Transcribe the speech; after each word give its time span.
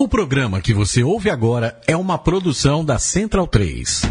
O 0.00 0.06
programa 0.06 0.60
que 0.60 0.72
você 0.72 1.02
ouve 1.02 1.28
agora 1.28 1.80
é 1.84 1.96
uma 1.96 2.16
produção 2.16 2.84
da 2.84 3.00
Central 3.00 3.48
3. 3.48 4.02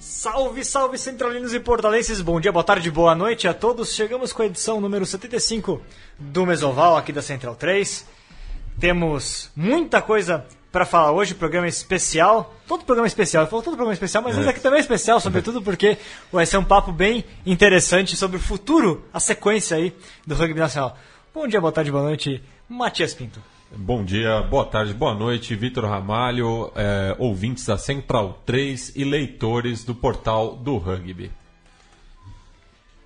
Salve, 0.00 0.64
salve 0.64 0.98
centralinos 0.98 1.54
e 1.54 1.60
portalenses, 1.60 2.20
bom 2.20 2.40
dia, 2.40 2.50
boa 2.50 2.64
tarde, 2.64 2.90
boa 2.90 3.14
noite 3.14 3.46
a 3.46 3.54
todos. 3.54 3.94
Chegamos 3.94 4.32
com 4.32 4.42
a 4.42 4.46
edição 4.46 4.80
número 4.80 5.06
75 5.06 5.80
do 6.18 6.44
Mesoval 6.44 6.96
aqui 6.96 7.12
da 7.12 7.22
Central 7.22 7.54
3. 7.54 8.04
Temos 8.80 9.48
muita 9.54 10.02
coisa 10.02 10.44
para 10.74 10.84
falar 10.84 11.12
hoje, 11.12 11.36
programa 11.36 11.68
especial. 11.68 12.52
Todo 12.66 12.84
programa 12.84 13.06
especial, 13.06 13.44
eu 13.44 13.48
falo 13.48 13.62
todo 13.62 13.74
programa 13.74 13.92
especial, 13.92 14.24
mas 14.24 14.36
esse 14.36 14.48
aqui 14.48 14.58
também 14.58 14.78
é 14.78 14.80
especial, 14.80 15.20
sobretudo 15.20 15.62
porque 15.62 15.96
vai 16.32 16.44
ser 16.44 16.56
um 16.56 16.64
papo 16.64 16.90
bem 16.90 17.24
interessante 17.46 18.16
sobre 18.16 18.38
o 18.38 18.40
futuro, 18.40 19.04
a 19.12 19.20
sequência 19.20 19.76
aí 19.76 19.94
do 20.26 20.34
rugby 20.34 20.58
nacional. 20.58 20.98
Bom 21.32 21.46
dia, 21.46 21.60
boa 21.60 21.70
tarde, 21.70 21.92
boa 21.92 22.02
noite, 22.02 22.42
Matias 22.68 23.14
Pinto. 23.14 23.40
Bom 23.70 24.04
dia, 24.04 24.42
boa 24.42 24.64
tarde, 24.64 24.92
boa 24.92 25.14
noite, 25.14 25.54
Vitor 25.54 25.84
Ramalho, 25.84 26.72
é, 26.74 27.14
ouvintes 27.20 27.64
da 27.64 27.78
Central 27.78 28.42
3 28.44 28.96
e 28.96 29.04
leitores 29.04 29.84
do 29.84 29.94
portal 29.94 30.56
do 30.56 30.76
Rugby. 30.76 31.30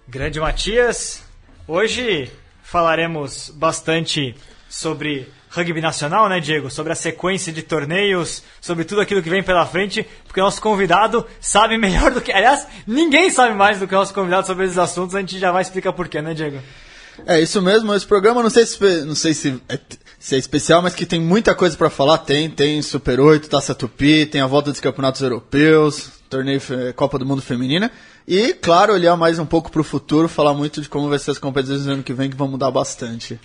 Grande 0.08 0.40
Matias, 0.40 1.22
hoje 1.66 2.30
falaremos 2.62 3.50
bastante 3.50 4.34
sobre 4.70 5.28
rugby 5.50 5.80
nacional, 5.80 6.28
né, 6.28 6.40
Diego? 6.40 6.70
Sobre 6.70 6.92
a 6.92 6.96
sequência 6.96 7.52
de 7.52 7.62
torneios, 7.62 8.42
sobre 8.60 8.84
tudo 8.84 9.00
aquilo 9.00 9.22
que 9.22 9.30
vem 9.30 9.42
pela 9.42 9.66
frente, 9.66 10.06
porque 10.24 10.40
nosso 10.40 10.60
convidado 10.60 11.26
sabe 11.40 11.76
melhor 11.78 12.10
do 12.10 12.20
que. 12.20 12.32
Aliás, 12.32 12.66
ninguém 12.86 13.30
sabe 13.30 13.54
mais 13.54 13.78
do 13.78 13.86
que 13.86 13.94
o 13.94 13.98
nosso 13.98 14.14
convidado 14.14 14.46
sobre 14.46 14.64
esses 14.64 14.78
assuntos, 14.78 15.14
a 15.14 15.20
gente 15.20 15.38
já 15.38 15.50
vai 15.52 15.62
explicar 15.62 15.92
porquê, 15.92 16.20
né, 16.20 16.34
Diego? 16.34 16.60
É 17.26 17.40
isso 17.40 17.60
mesmo, 17.60 17.92
esse 17.94 18.06
programa 18.06 18.42
não 18.42 18.50
sei 18.50 18.64
se, 18.64 19.04
não 19.04 19.14
sei 19.14 19.34
se, 19.34 19.60
é, 19.68 19.78
se 20.18 20.36
é 20.36 20.38
especial, 20.38 20.80
mas 20.82 20.94
que 20.94 21.04
tem 21.04 21.20
muita 21.20 21.54
coisa 21.54 21.76
para 21.76 21.90
falar. 21.90 22.18
Tem, 22.18 22.48
tem 22.48 22.80
Super 22.80 23.18
8, 23.18 23.48
Taça 23.48 23.74
Tupi, 23.74 24.26
tem 24.26 24.40
a 24.40 24.46
volta 24.46 24.70
dos 24.70 24.80
campeonatos 24.80 25.20
europeus, 25.20 26.10
torneio 26.30 26.60
Copa 26.94 27.18
do 27.18 27.26
Mundo 27.26 27.42
Feminina. 27.42 27.90
E, 28.26 28.52
claro, 28.52 28.92
olhar 28.92 29.16
mais 29.16 29.38
um 29.38 29.46
pouco 29.46 29.70
para 29.70 29.80
o 29.80 29.84
futuro, 29.84 30.28
falar 30.28 30.54
muito 30.54 30.80
de 30.80 30.88
como 30.88 31.08
vai 31.08 31.18
ser 31.18 31.32
as 31.32 31.38
competições 31.38 31.86
no 31.86 31.94
ano 31.94 32.02
que 32.02 32.12
vem, 32.12 32.30
que 32.30 32.36
vão 32.36 32.46
mudar 32.46 32.70
bastante. 32.70 33.40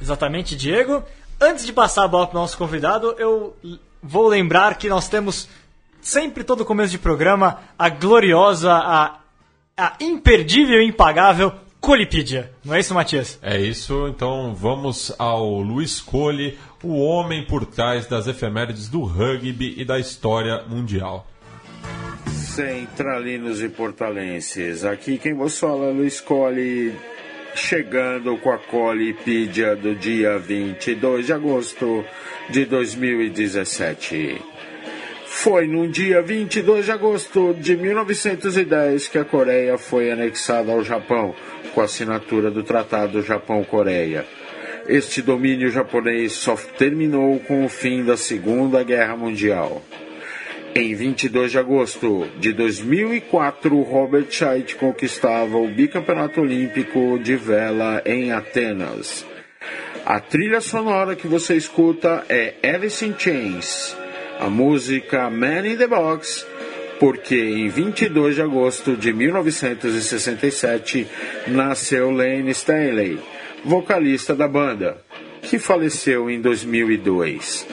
Exatamente, 0.00 0.56
Diego. 0.56 1.02
Antes 1.40 1.66
de 1.66 1.72
passar 1.72 2.04
a 2.04 2.08
bola 2.08 2.26
para 2.26 2.38
o 2.38 2.40
nosso 2.40 2.56
convidado, 2.56 3.14
eu 3.18 3.56
vou 4.02 4.28
lembrar 4.28 4.76
que 4.76 4.88
nós 4.88 5.08
temos 5.08 5.48
sempre, 6.00 6.44
todo 6.44 6.64
começo 6.64 6.92
de 6.92 6.98
programa, 6.98 7.60
a 7.78 7.88
gloriosa, 7.88 8.72
a, 8.72 9.18
a 9.76 9.96
imperdível 10.00 10.80
e 10.80 10.86
impagável 10.86 11.52
Colipídia. 11.86 12.50
Não 12.64 12.74
é 12.74 12.80
isso, 12.80 12.94
Matias? 12.94 13.38
É 13.40 13.60
isso, 13.60 14.08
então 14.08 14.52
vamos 14.54 15.14
ao 15.18 15.60
Luiz 15.60 16.00
Cole, 16.00 16.58
o 16.82 17.00
homem 17.00 17.46
por 17.46 17.64
trás 17.64 18.06
das 18.06 18.26
efemérides 18.26 18.88
do 18.88 19.04
rugby 19.04 19.74
e 19.76 19.84
da 19.84 19.96
história 19.96 20.62
mundial. 20.66 21.26
Centralinos 22.26 23.62
e 23.62 23.68
portalenses, 23.68 24.84
aqui 24.84 25.16
quem 25.16 25.34
vos 25.34 25.60
fala 25.60 25.86
é 25.86 25.92
Luiz 25.92 26.20
Cole, 26.20 26.92
chegando 27.56 28.36
com 28.36 28.52
a 28.52 28.58
Colipídia 28.58 29.74
do 29.74 29.94
dia 29.94 30.38
22 30.38 31.26
de 31.26 31.32
agosto 31.32 32.04
de 32.50 32.64
2017. 32.66 34.40
Foi 35.26 35.66
no 35.66 35.88
dia 35.88 36.22
22 36.22 36.84
de 36.84 36.92
agosto 36.92 37.54
de 37.54 37.76
1910 37.76 39.08
que 39.08 39.18
a 39.18 39.24
Coreia 39.24 39.78
foi 39.78 40.10
anexada 40.10 40.70
ao 40.70 40.84
Japão, 40.84 41.34
com 41.74 41.80
a 41.80 41.84
assinatura 41.84 42.50
do 42.50 42.62
Tratado 42.62 43.22
Japão-Coreia. 43.22 44.24
Este 44.86 45.20
domínio 45.20 45.70
japonês 45.70 46.32
só 46.32 46.56
terminou 46.78 47.40
com 47.40 47.64
o 47.64 47.68
fim 47.68 48.04
da 48.04 48.16
Segunda 48.16 48.82
Guerra 48.82 49.16
Mundial. 49.16 49.82
Em 50.78 50.94
22 50.94 51.52
de 51.52 51.58
agosto 51.58 52.28
de 52.38 52.52
2004, 52.52 53.80
Robert 53.80 54.26
Scheidt 54.28 54.76
conquistava 54.76 55.56
o 55.56 55.66
bicampeonato 55.68 56.42
olímpico 56.42 57.18
de 57.18 57.34
vela 57.34 58.02
em 58.04 58.30
Atenas. 58.30 59.24
A 60.04 60.20
trilha 60.20 60.60
sonora 60.60 61.16
que 61.16 61.26
você 61.26 61.56
escuta 61.56 62.26
é 62.28 62.56
Alice 62.62 63.02
in 63.02 63.14
Chains, 63.18 63.96
a 64.38 64.50
música 64.50 65.30
Man 65.30 65.66
in 65.66 65.78
the 65.78 65.86
Box, 65.86 66.46
porque 67.00 67.36
em 67.36 67.68
22 67.68 68.34
de 68.34 68.42
agosto 68.42 68.98
de 68.98 69.14
1967 69.14 71.06
nasceu 71.46 72.10
Lane 72.10 72.50
Staley, 72.50 73.18
vocalista 73.64 74.34
da 74.34 74.46
banda, 74.46 74.98
que 75.40 75.58
faleceu 75.58 76.28
em 76.28 76.38
2002. 76.38 77.66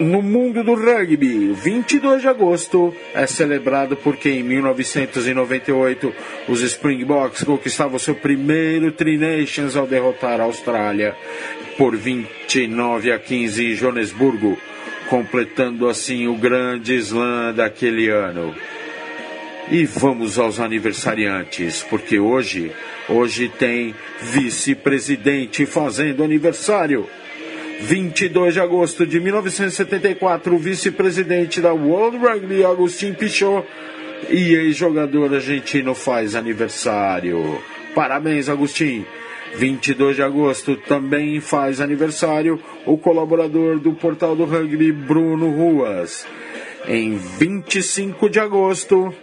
No 0.00 0.20
mundo 0.20 0.64
do 0.64 0.74
rugby, 0.74 1.52
22 1.52 2.22
de 2.22 2.26
agosto 2.26 2.92
é 3.14 3.28
celebrado 3.28 3.96
porque 3.96 4.28
em 4.28 4.42
1998 4.42 6.12
os 6.48 6.62
Springboks 6.62 7.44
conquistavam 7.44 7.96
seu 7.96 8.16
primeiro 8.16 8.90
Tri 8.90 9.16
Nations 9.16 9.76
ao 9.76 9.86
derrotar 9.86 10.40
a 10.40 10.44
Austrália 10.44 11.14
por 11.78 11.96
29 11.96 13.12
a 13.12 13.18
15 13.20 13.64
em 13.64 13.74
Joanesburgo, 13.74 14.58
completando 15.08 15.88
assim 15.88 16.26
o 16.26 16.34
grande 16.34 16.96
slam 16.96 17.54
daquele 17.54 18.08
ano. 18.08 18.52
E 19.70 19.84
vamos 19.84 20.40
aos 20.40 20.58
aniversariantes, 20.58 21.84
porque 21.88 22.18
hoje, 22.18 22.72
hoje 23.08 23.48
tem 23.48 23.94
vice-presidente 24.20 25.64
fazendo 25.66 26.24
aniversário. 26.24 27.08
22 27.80 28.54
de 28.54 28.60
agosto 28.60 29.06
de 29.06 29.20
1974, 29.20 30.54
o 30.54 30.58
vice-presidente 30.58 31.60
da 31.60 31.72
World 31.72 32.18
Rugby, 32.18 32.64
Agustin 32.64 33.12
Pichot, 33.12 33.66
e 34.28 34.54
ex-jogador 34.54 35.34
argentino 35.34 35.94
faz 35.94 36.34
aniversário. 36.34 37.60
Parabéns, 37.94 38.48
Agustin. 38.48 39.04
22 39.56 40.16
de 40.16 40.22
agosto 40.22 40.76
também 40.76 41.40
faz 41.40 41.80
aniversário 41.80 42.60
o 42.84 42.98
colaborador 42.98 43.78
do 43.78 43.92
portal 43.92 44.34
do 44.34 44.44
rugby, 44.44 44.90
Bruno 44.90 45.50
Ruas. 45.50 46.26
Em 46.88 47.16
25 47.16 48.28
de 48.28 48.40
agosto, 48.40 49.14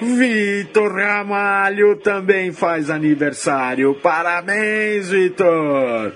Vitor 0.00 0.94
Ramalho 0.94 1.96
também 1.96 2.52
faz 2.52 2.88
aniversário. 2.88 3.94
Parabéns, 4.00 5.10
Vitor! 5.10 6.12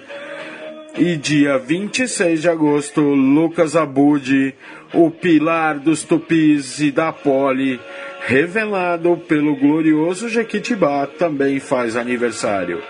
E 0.97 1.16
dia 1.16 1.59
26 1.59 2.43
de 2.43 2.49
agosto, 2.49 3.00
Lucas 3.00 3.75
Abud, 3.75 4.55
o 4.93 5.10
pilar 5.10 5.81
dos 5.81 6.05
tupis 6.05 6.78
e 6.78 6.93
da 6.93 7.12
pole, 7.12 7.81
revelado 8.25 9.16
pelo 9.16 9.56
glorioso 9.56 10.28
Jequitibá, 10.28 11.06
também 11.06 11.59
faz 11.59 11.97
aniversário. 11.97 12.81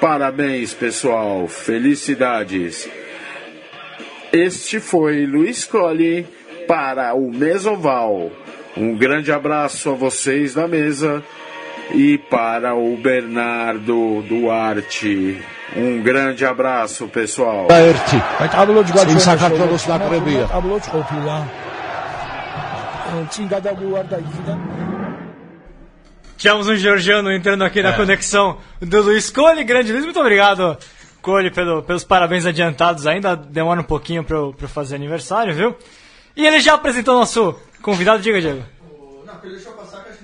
Parabéns, 0.00 0.72
pessoal. 0.72 1.48
Felicidades. 1.48 2.88
Este 4.32 4.78
foi 4.78 5.26
Luiz 5.26 5.64
Colli 5.64 6.24
para 6.68 7.12
o 7.14 7.32
Mesoval. 7.32 8.30
Um 8.76 8.94
grande 8.94 9.32
abraço 9.32 9.90
a 9.90 9.94
vocês 9.94 10.54
da 10.54 10.68
mesa 10.68 11.20
e 11.92 12.16
para 12.16 12.76
o 12.76 12.96
Bernardo 12.96 14.22
Duarte. 14.22 15.59
Um 15.76 16.02
grande 16.02 16.44
abraço, 16.44 17.06
pessoal. 17.08 17.68
Tínhamos 26.36 26.68
um 26.68 26.74
georgiano 26.74 27.30
entrando 27.30 27.62
aqui 27.64 27.82
na 27.82 27.92
conexão 27.92 28.58
do 28.80 29.02
Luiz 29.02 29.30
Cole. 29.30 29.62
Grande 29.62 29.92
Luiz, 29.92 30.04
muito 30.04 30.18
obrigado, 30.18 30.76
Cole, 31.20 31.50
pelo, 31.50 31.82
pelos 31.82 32.02
parabéns 32.02 32.46
adiantados. 32.46 33.06
Ainda 33.06 33.36
demora 33.36 33.80
um 33.80 33.84
pouquinho 33.84 34.24
para 34.24 34.36
eu, 34.36 34.54
eu 34.58 34.68
fazer 34.68 34.94
aniversário, 34.96 35.54
viu? 35.54 35.76
E 36.34 36.46
ele 36.46 36.60
já 36.60 36.74
apresentou 36.74 37.14
nosso 37.14 37.54
convidado. 37.82 38.22
Diga, 38.22 38.40
Diego. 38.40 38.62
No 39.26 39.79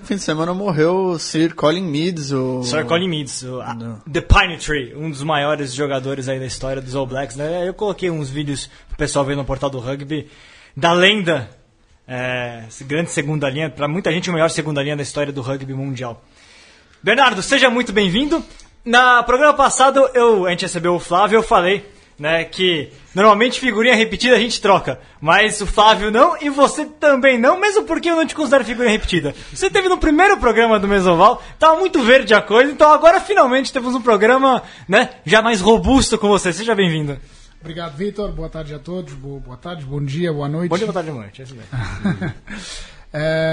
fim 0.07 0.15
de 0.15 0.23
semana 0.23 0.55
morreu 0.55 1.07
o 1.07 1.19
Sir 1.19 1.53
Colin 1.53 1.83
Meads, 1.83 2.31
o... 2.31 2.63
Sir 2.63 2.85
Colin 2.87 3.09
Meads, 3.09 3.43
o, 3.43 3.61
The 4.11 4.21
Pine 4.21 4.57
Tree, 4.57 4.95
um 4.95 5.11
dos 5.11 5.25
maiores 5.25 5.75
jogadores 5.75 6.29
aí 6.29 6.39
da 6.39 6.47
história 6.47 6.81
dos 6.81 6.95
All 6.95 7.07
Blacks. 7.07 7.35
Né? 7.35 7.69
Eu 7.69 7.75
coloquei 7.75 8.09
uns 8.09 8.31
vídeos 8.31 8.71
pro 8.89 8.97
pessoal 8.97 9.25
ver 9.25 9.37
no 9.37 9.45
portal 9.45 9.69
do 9.69 9.81
rugby 9.81 10.29
da 10.77 10.93
lenda, 10.93 11.51
é, 12.07 12.63
grande 12.83 13.11
segunda 13.11 13.51
linha, 13.51 13.69
para 13.69 13.89
muita 13.89 14.13
gente 14.13 14.31
o 14.31 14.33
maior 14.33 14.49
segunda 14.49 14.81
linha 14.81 14.97
da 14.97 15.03
história 15.03 15.33
do 15.33 15.43
rugby 15.43 15.75
mundial. 15.75 16.23
Bernardo, 17.03 17.43
seja 17.43 17.69
muito 17.69 17.93
bem-vindo. 17.93 18.45
Na 18.85 19.25
programa 19.25 19.55
passado 19.55 20.09
eu, 20.15 20.47
a 20.47 20.51
gente 20.51 20.63
recebeu 20.63 20.95
o 20.95 21.01
Flávio, 21.01 21.39
eu 21.39 21.43
falei 21.43 21.85
né? 22.19 22.45
Que 22.45 22.91
normalmente 23.15 23.61
figurinha 23.61 23.95
repetida 23.95 24.37
a 24.37 24.39
gente 24.39 24.61
troca, 24.61 24.99
mas 25.21 25.61
o 25.61 25.67
Flávio 25.67 26.11
não 26.11 26.37
e 26.41 26.49
você 26.49 26.85
também 26.85 27.39
não, 27.39 27.59
mesmo 27.59 27.85
porque 27.85 28.11
eu 28.11 28.17
não 28.17 28.27
te 28.27 28.35
considero 28.35 28.65
figurinha 28.65 28.93
repetida. 28.93 29.35
Você 29.53 29.71
teve 29.71 29.89
no 29.89 29.99
primeiro 29.99 30.37
programa 30.39 30.79
do 30.79 30.89
Mesoval, 30.89 31.43
tava 31.59 31.79
muito 31.79 32.03
verde 32.03 32.35
a 32.35 32.41
coisa, 32.41 32.71
então 32.71 32.91
agora 32.91 33.21
finalmente 33.21 33.73
temos 33.73 33.95
um 33.95 34.03
programa, 34.03 34.63
né? 34.89 35.11
Já 35.25 35.43
mais 35.43 35.61
robusto 35.61 36.19
com 36.19 36.29
você. 36.29 36.53
Seja 36.53 36.75
bem-vindo. 36.75 37.19
Obrigado, 37.61 37.97
Vitor. 37.97 38.31
Boa 38.33 38.49
tarde 38.49 38.75
a 38.75 38.79
todos. 38.79 39.13
Boa, 39.15 39.57
tarde, 39.57 39.85
bom 39.85 40.03
dia, 40.03 40.33
boa 40.33 40.49
noite. 40.49 40.71
Bom 40.71 40.77
dia, 40.77 40.87
boa 40.87 40.95
tarde, 40.95 41.11
boa 41.11 41.23
noite. 41.23 41.41
É 41.41 41.45
isso 41.45 41.55
mesmo. 41.55 42.35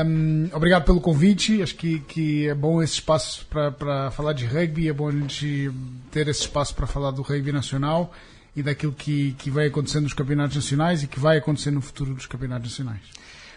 Um, 0.06 0.50
obrigado 0.54 0.84
pelo 0.84 1.02
convite. 1.02 1.64
Acho 1.64 1.76
que, 1.76 2.00
que 2.00 2.48
é 2.48 2.54
bom 2.54 2.82
esse 2.84 2.94
espaço 2.94 3.48
para 3.50 4.12
falar 4.12 4.34
de 4.34 4.46
rugby. 4.46 4.88
É 4.88 4.94
bom 4.94 5.08
a 5.08 5.12
gente 5.12 5.72
ter 6.12 6.28
esse 6.28 6.42
espaço 6.42 6.76
para 6.76 6.86
falar 6.86 7.12
do 7.12 7.24
rugby 7.24 7.52
nacional 7.52 8.14
e 8.56 8.62
daquilo 8.62 8.94
que, 8.94 9.34
que 9.38 9.50
vai 9.50 9.68
acontecendo 9.68 10.04
nos 10.04 10.14
campeonatos 10.14 10.56
nacionais 10.56 11.04
e 11.04 11.08
que 11.08 11.20
vai 11.20 11.38
acontecer 11.38 11.72
no 11.72 11.82
futuro 11.82 12.14
dos 12.14 12.26
campeonatos 12.26 12.70
nacionais. 12.70 13.02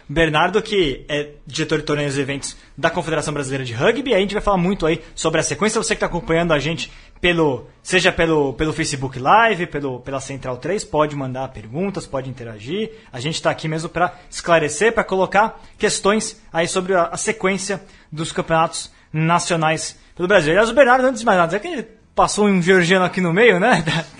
Bernardo, 0.09 0.61
que 0.61 1.05
é 1.09 1.31
diretor 1.45 1.79
de 1.79 1.83
torneios 1.83 2.17
e 2.17 2.21
eventos 2.21 2.55
da 2.77 2.89
Confederação 2.89 3.33
Brasileira 3.33 3.65
de 3.65 3.73
Rugby, 3.73 4.13
a 4.13 4.19
gente 4.19 4.33
vai 4.33 4.41
falar 4.41 4.57
muito 4.57 4.85
aí 4.85 5.01
sobre 5.13 5.41
a 5.41 5.43
sequência. 5.43 5.83
Você 5.83 5.89
que 5.89 5.97
está 5.97 6.05
acompanhando 6.05 6.53
a 6.53 6.59
gente 6.59 6.89
pelo, 7.19 7.67
seja 7.83 8.09
pelo, 8.09 8.53
pelo 8.53 8.71
Facebook 8.71 9.19
Live, 9.19 9.67
pelo, 9.67 9.99
pela 9.99 10.21
Central 10.21 10.57
3, 10.57 10.85
pode 10.85 11.13
mandar 11.13 11.49
perguntas, 11.49 12.07
pode 12.07 12.29
interagir. 12.29 12.89
A 13.11 13.19
gente 13.19 13.35
está 13.35 13.51
aqui 13.51 13.67
mesmo 13.67 13.89
para 13.89 14.17
esclarecer, 14.29 14.93
para 14.93 15.03
colocar 15.03 15.61
questões 15.77 16.41
aí 16.53 16.69
sobre 16.69 16.93
a, 16.93 17.07
a, 17.07 17.17
sequência 17.17 17.83
dos 18.09 18.31
campeonatos 18.31 18.89
nacionais 19.11 19.99
pelo 20.15 20.29
Brasil. 20.29 20.51
Aliás, 20.51 20.69
o 20.69 20.73
Bernardo, 20.73 21.05
antes 21.05 21.19
de 21.19 21.25
mais 21.25 21.37
nada, 21.37 21.57
é 21.57 21.59
que 21.59 21.96
passou 22.17 22.47
um 22.47 22.59
georgiano 22.59 23.05
aqui 23.05 23.21
no 23.21 23.31
meio, 23.31 23.59
né? 23.59 23.83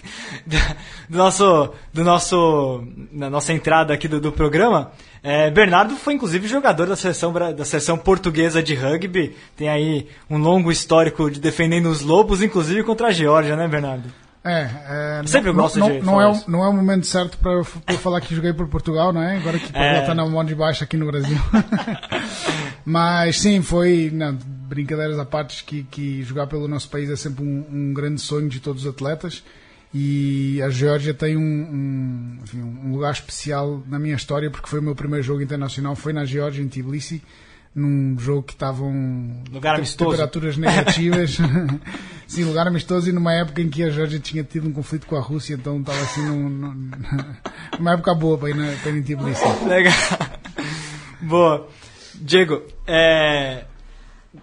Da, 0.48 0.60
da, 0.60 0.76
do 1.10 1.18
nosso, 1.18 1.74
do 1.94 2.04
nosso, 2.04 2.84
na 3.12 3.30
nossa 3.30 3.52
entrada 3.52 3.94
aqui 3.94 4.08
do, 4.08 4.20
do 4.20 4.32
programa. 4.32 4.92
É, 5.24 5.50
Bernardo 5.50 5.96
foi 5.96 6.14
inclusive 6.14 6.48
jogador 6.48 6.86
da 6.86 6.96
seleção, 6.96 7.34
da 7.34 7.66
seleção 7.66 7.98
portuguesa 7.98 8.62
de 8.62 8.76
rugby. 8.76 9.36
Tem 9.58 9.68
aí 9.68 10.08
um 10.30 10.38
longo 10.38 10.72
histórico 10.72 11.30
de 11.30 11.40
defendendo 11.40 11.88
os 11.88 12.02
lobos, 12.02 12.42
inclusive 12.42 12.84
contra 12.84 13.08
a 13.08 13.12
Geórgia, 13.12 13.56
né, 13.56 13.68
Bernardo? 13.68 14.10
É, 14.46 14.70
é 15.22 15.22
sempre 15.26 15.52
não, 15.52 15.62
gosto 15.62 15.80
não, 15.80 15.92
de 15.92 16.02
não 16.02 16.22
é, 16.22 16.32
o, 16.32 16.38
não 16.48 16.64
é 16.64 16.70
o 16.70 16.74
momento 16.74 17.06
certo 17.06 17.38
para 17.38 17.52
eu, 17.52 17.68
eu, 17.88 17.98
falar 17.98 18.22
que 18.22 18.34
joguei 18.34 18.54
por 18.54 18.68
Portugal, 18.70 19.12
não 19.12 19.22
é? 19.22 19.36
Agora 19.36 19.58
que 19.60 19.66
Portugal 19.66 20.00
está 20.00 20.12
é. 20.12 20.16
na 20.16 20.26
mão 20.26 20.46
de 20.46 20.56
baixo 20.56 20.84
aqui 20.84 20.96
no 20.96 21.06
Brasil. 21.08 21.38
Mas 22.86 23.40
sim, 23.40 23.62
foi, 23.62 24.10
não, 24.14 24.38
brincadeiras 24.68 25.18
à 25.18 25.26
parte, 25.26 25.64
que, 25.64 25.84
que 25.84 26.24
jogar 26.24 26.48
pelo 26.48 26.68
nosso 26.68 26.90
país 26.90 27.10
é 27.10 27.16
sempre 27.16 27.44
um, 27.44 27.66
um 27.72 27.94
grande 27.94 28.22
sonho 28.22 28.50
de 28.50 28.60
todos 28.60 28.84
os 28.84 28.90
atletas. 28.90 29.44
E 29.94 30.62
a 30.62 30.70
Geórgia 30.70 31.14
tem 31.14 31.38
um, 31.38 31.42
um, 31.42 32.40
enfim, 32.44 32.62
um, 32.62 32.92
lugar 32.92 33.14
especial 33.14 33.82
na 33.88 33.98
minha 33.98 34.16
história, 34.16 34.52
porque 34.52 34.68
foi 34.68 34.80
o 34.80 34.84
meu 34.84 34.94
primeiro 34.94 35.24
jogo 35.24 35.42
internacional, 35.42 35.96
foi 35.96 36.12
na 36.12 36.26
Geórgia, 36.26 36.62
em 36.62 36.68
Tbilisi, 36.68 37.24
num 37.74 38.20
jogo 38.20 38.44
que 38.44 38.54
estavam 38.54 39.44
lugar 39.50 39.80
temperaturas 39.82 40.58
negativas. 40.58 41.38
Sim, 42.28 42.44
lugar 42.44 42.68
amistoso 42.68 43.10
e 43.10 43.14
numa 43.14 43.32
época 43.34 43.62
em 43.62 43.70
que 43.70 43.82
a 43.82 43.90
Geórgia 43.90 44.20
tinha 44.20 44.44
tido 44.44 44.68
um 44.68 44.74
conflito 44.74 45.08
com 45.08 45.16
a 45.16 45.22
Rússia, 45.22 45.54
então 45.54 45.80
estava 45.80 46.02
assim 46.02 46.26
num, 46.26 46.50
num, 46.50 46.92
numa 47.80 47.94
época 47.94 48.14
boa 48.14 48.38
para 48.38 48.50
ir, 48.50 48.56
na, 48.56 48.74
para 48.84 48.92
ir 48.92 48.98
em 48.98 49.04
Tbilisi. 49.04 49.44
Legal. 49.66 49.94
Boa. 51.22 51.70
Diego, 52.16 52.64
é... 52.86 53.64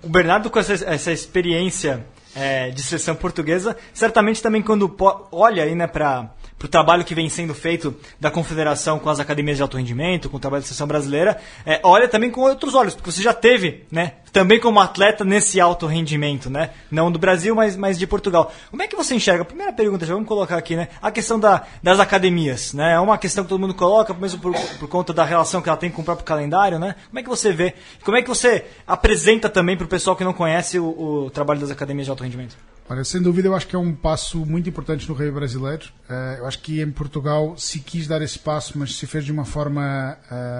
o 0.02 0.08
Bernardo 0.08 0.50
com 0.50 0.58
essa, 0.58 0.72
essa 0.72 1.12
experiência 1.12 2.04
é, 2.34 2.70
de 2.70 2.82
seleção 2.82 3.14
portuguesa, 3.14 3.76
certamente 3.92 4.42
também 4.42 4.62
quando 4.62 4.94
olha 5.30 5.62
aí, 5.62 5.74
né, 5.74 5.86
para 5.86 6.30
o 6.62 6.68
trabalho 6.68 7.04
que 7.04 7.14
vem 7.14 7.28
sendo 7.28 7.54
feito 7.54 7.94
da 8.18 8.30
confederação 8.30 8.98
com 8.98 9.10
as 9.10 9.20
academias 9.20 9.56
de 9.58 9.62
alto 9.62 9.76
rendimento, 9.76 10.30
com 10.30 10.38
o 10.38 10.40
trabalho 10.40 10.62
da 10.62 10.66
seleção 10.66 10.86
brasileira, 10.86 11.38
é, 11.66 11.80
olha 11.82 12.08
também 12.08 12.30
com 12.30 12.40
outros 12.40 12.74
olhos, 12.74 12.94
porque 12.94 13.10
você 13.10 13.22
já 13.22 13.34
teve, 13.34 13.84
né, 13.90 14.14
também 14.32 14.58
como 14.58 14.80
atleta 14.80 15.24
nesse 15.24 15.60
alto 15.60 15.86
rendimento, 15.86 16.48
né, 16.48 16.70
não 16.90 17.12
do 17.12 17.18
Brasil, 17.18 17.54
mas, 17.54 17.76
mas 17.76 17.98
de 17.98 18.06
Portugal. 18.06 18.50
Como 18.70 18.82
é 18.82 18.88
que 18.88 18.96
você 18.96 19.14
enxerga? 19.14 19.44
Primeira 19.44 19.72
pergunta, 19.72 20.06
já 20.06 20.14
vamos 20.14 20.28
colocar 20.28 20.56
aqui, 20.56 20.74
né, 20.74 20.88
a 21.02 21.10
questão 21.10 21.38
da, 21.38 21.64
das 21.82 22.00
academias, 22.00 22.72
né, 22.72 22.94
é 22.94 23.00
uma 23.00 23.18
questão 23.18 23.44
que 23.44 23.50
todo 23.50 23.60
mundo 23.60 23.74
coloca, 23.74 24.14
mesmo 24.14 24.40
por, 24.40 24.54
por 24.78 24.88
conta 24.88 25.12
da 25.12 25.24
relação 25.24 25.60
que 25.60 25.68
ela 25.68 25.78
tem 25.78 25.90
com 25.90 26.00
o 26.00 26.04
próprio 26.04 26.24
calendário, 26.24 26.78
né, 26.78 26.94
como 27.08 27.18
é 27.18 27.22
que 27.22 27.28
você 27.28 27.52
vê, 27.52 27.74
como 28.02 28.16
é 28.16 28.22
que 28.22 28.28
você 28.28 28.64
apresenta 28.86 29.50
também 29.50 29.76
para 29.76 29.84
o 29.84 29.88
pessoal 29.88 30.16
que 30.16 30.24
não 30.24 30.32
conhece 30.32 30.78
o, 30.78 31.26
o 31.26 31.30
trabalho 31.30 31.60
das 31.60 31.70
academias 31.70 32.06
de 32.06 32.10
alto 32.10 32.22
rendimento? 32.22 32.56
Olha, 32.86 33.02
sem 33.02 33.22
dúvida, 33.22 33.48
eu 33.48 33.54
acho 33.54 33.66
que 33.66 33.74
é 33.74 33.78
um 33.78 33.94
passo 33.94 34.44
muito 34.44 34.68
importante 34.68 35.08
no 35.08 35.14
rei 35.14 35.30
brasileiro. 35.30 35.86
Uh, 36.08 36.38
eu 36.38 36.46
acho 36.46 36.58
que 36.58 36.82
em 36.82 36.90
Portugal 36.90 37.56
se 37.56 37.80
quis 37.80 38.06
dar 38.06 38.20
esse 38.20 38.38
passo, 38.38 38.78
mas 38.78 38.96
se 38.96 39.06
fez 39.06 39.24
de 39.24 39.32
uma 39.32 39.46
forma 39.46 40.18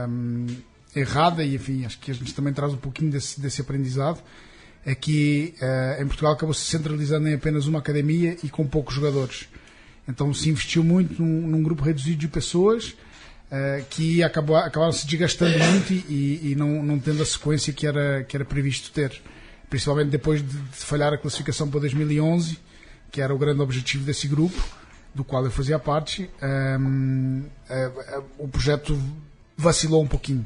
um, 0.08 0.46
errada, 0.96 1.44
e 1.44 1.54
enfim, 1.54 1.84
acho 1.84 1.98
que 1.98 2.10
a 2.10 2.14
gente 2.14 2.34
também 2.34 2.54
traz 2.54 2.72
um 2.72 2.78
pouquinho 2.78 3.10
desse, 3.10 3.38
desse 3.38 3.60
aprendizado. 3.60 4.22
É 4.86 4.94
que 4.94 5.54
uh, 5.60 6.02
em 6.02 6.06
Portugal 6.06 6.32
acabou 6.32 6.54
se 6.54 6.64
centralizando 6.64 7.28
em 7.28 7.34
apenas 7.34 7.66
uma 7.66 7.78
academia 7.78 8.38
e 8.42 8.48
com 8.48 8.66
poucos 8.66 8.94
jogadores. 8.94 9.46
Então 10.08 10.32
se 10.32 10.48
investiu 10.48 10.82
muito 10.82 11.22
num, 11.22 11.46
num 11.46 11.62
grupo 11.62 11.82
reduzido 11.82 12.16
de 12.16 12.28
pessoas 12.28 12.88
uh, 13.50 13.84
que 13.90 14.22
acabou, 14.22 14.56
acabaram 14.56 14.92
se 14.92 15.06
desgastando 15.06 15.58
muito 15.58 15.92
e, 15.92 16.52
e 16.52 16.54
não, 16.56 16.82
não 16.82 16.98
tendo 16.98 17.22
a 17.22 17.26
sequência 17.26 17.70
que 17.70 17.86
era, 17.86 18.24
que 18.24 18.34
era 18.34 18.46
previsto 18.46 18.90
ter 18.92 19.20
principalmente 19.68 20.08
depois 20.08 20.40
de, 20.40 20.56
de 20.56 20.76
falhar 20.76 21.12
a 21.12 21.18
classificação 21.18 21.68
para 21.68 21.80
2011, 21.80 22.58
que 23.10 23.20
era 23.20 23.34
o 23.34 23.38
grande 23.38 23.60
objetivo 23.60 24.04
desse 24.04 24.26
grupo, 24.26 24.60
do 25.14 25.22
qual 25.22 25.44
eu 25.44 25.50
fazia 25.50 25.78
parte, 25.78 26.28
um, 26.42 27.44
uh, 27.70 28.18
uh, 28.18 28.24
o 28.38 28.48
projeto 28.48 29.00
vacilou 29.56 30.02
um 30.02 30.06
pouquinho. 30.06 30.44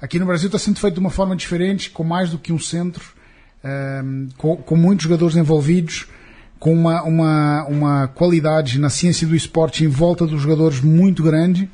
Aqui 0.00 0.18
no 0.18 0.26
Brasil 0.26 0.48
está 0.48 0.58
sendo 0.58 0.78
feito 0.78 0.94
de 0.94 1.00
uma 1.00 1.10
forma 1.10 1.34
diferente, 1.34 1.90
com 1.90 2.04
mais 2.04 2.30
do 2.30 2.38
que 2.38 2.52
um 2.52 2.58
centro, 2.58 3.14
um, 3.64 4.28
com, 4.36 4.56
com, 4.56 4.76
muitos 4.76 5.04
jogadores 5.04 5.36
envolvidos, 5.36 6.06
com 6.58 6.74
uma, 6.74 7.02
uma, 7.02 7.64
uma 7.66 8.08
qualidade 8.08 8.78
na 8.78 8.90
ciência 8.90 9.26
do 9.26 9.34
esporte 9.34 9.84
em 9.84 9.88
volta 9.88 10.26
dos 10.26 10.42
jogadores 10.42 10.80
muito 10.80 11.22
grande. 11.22 11.70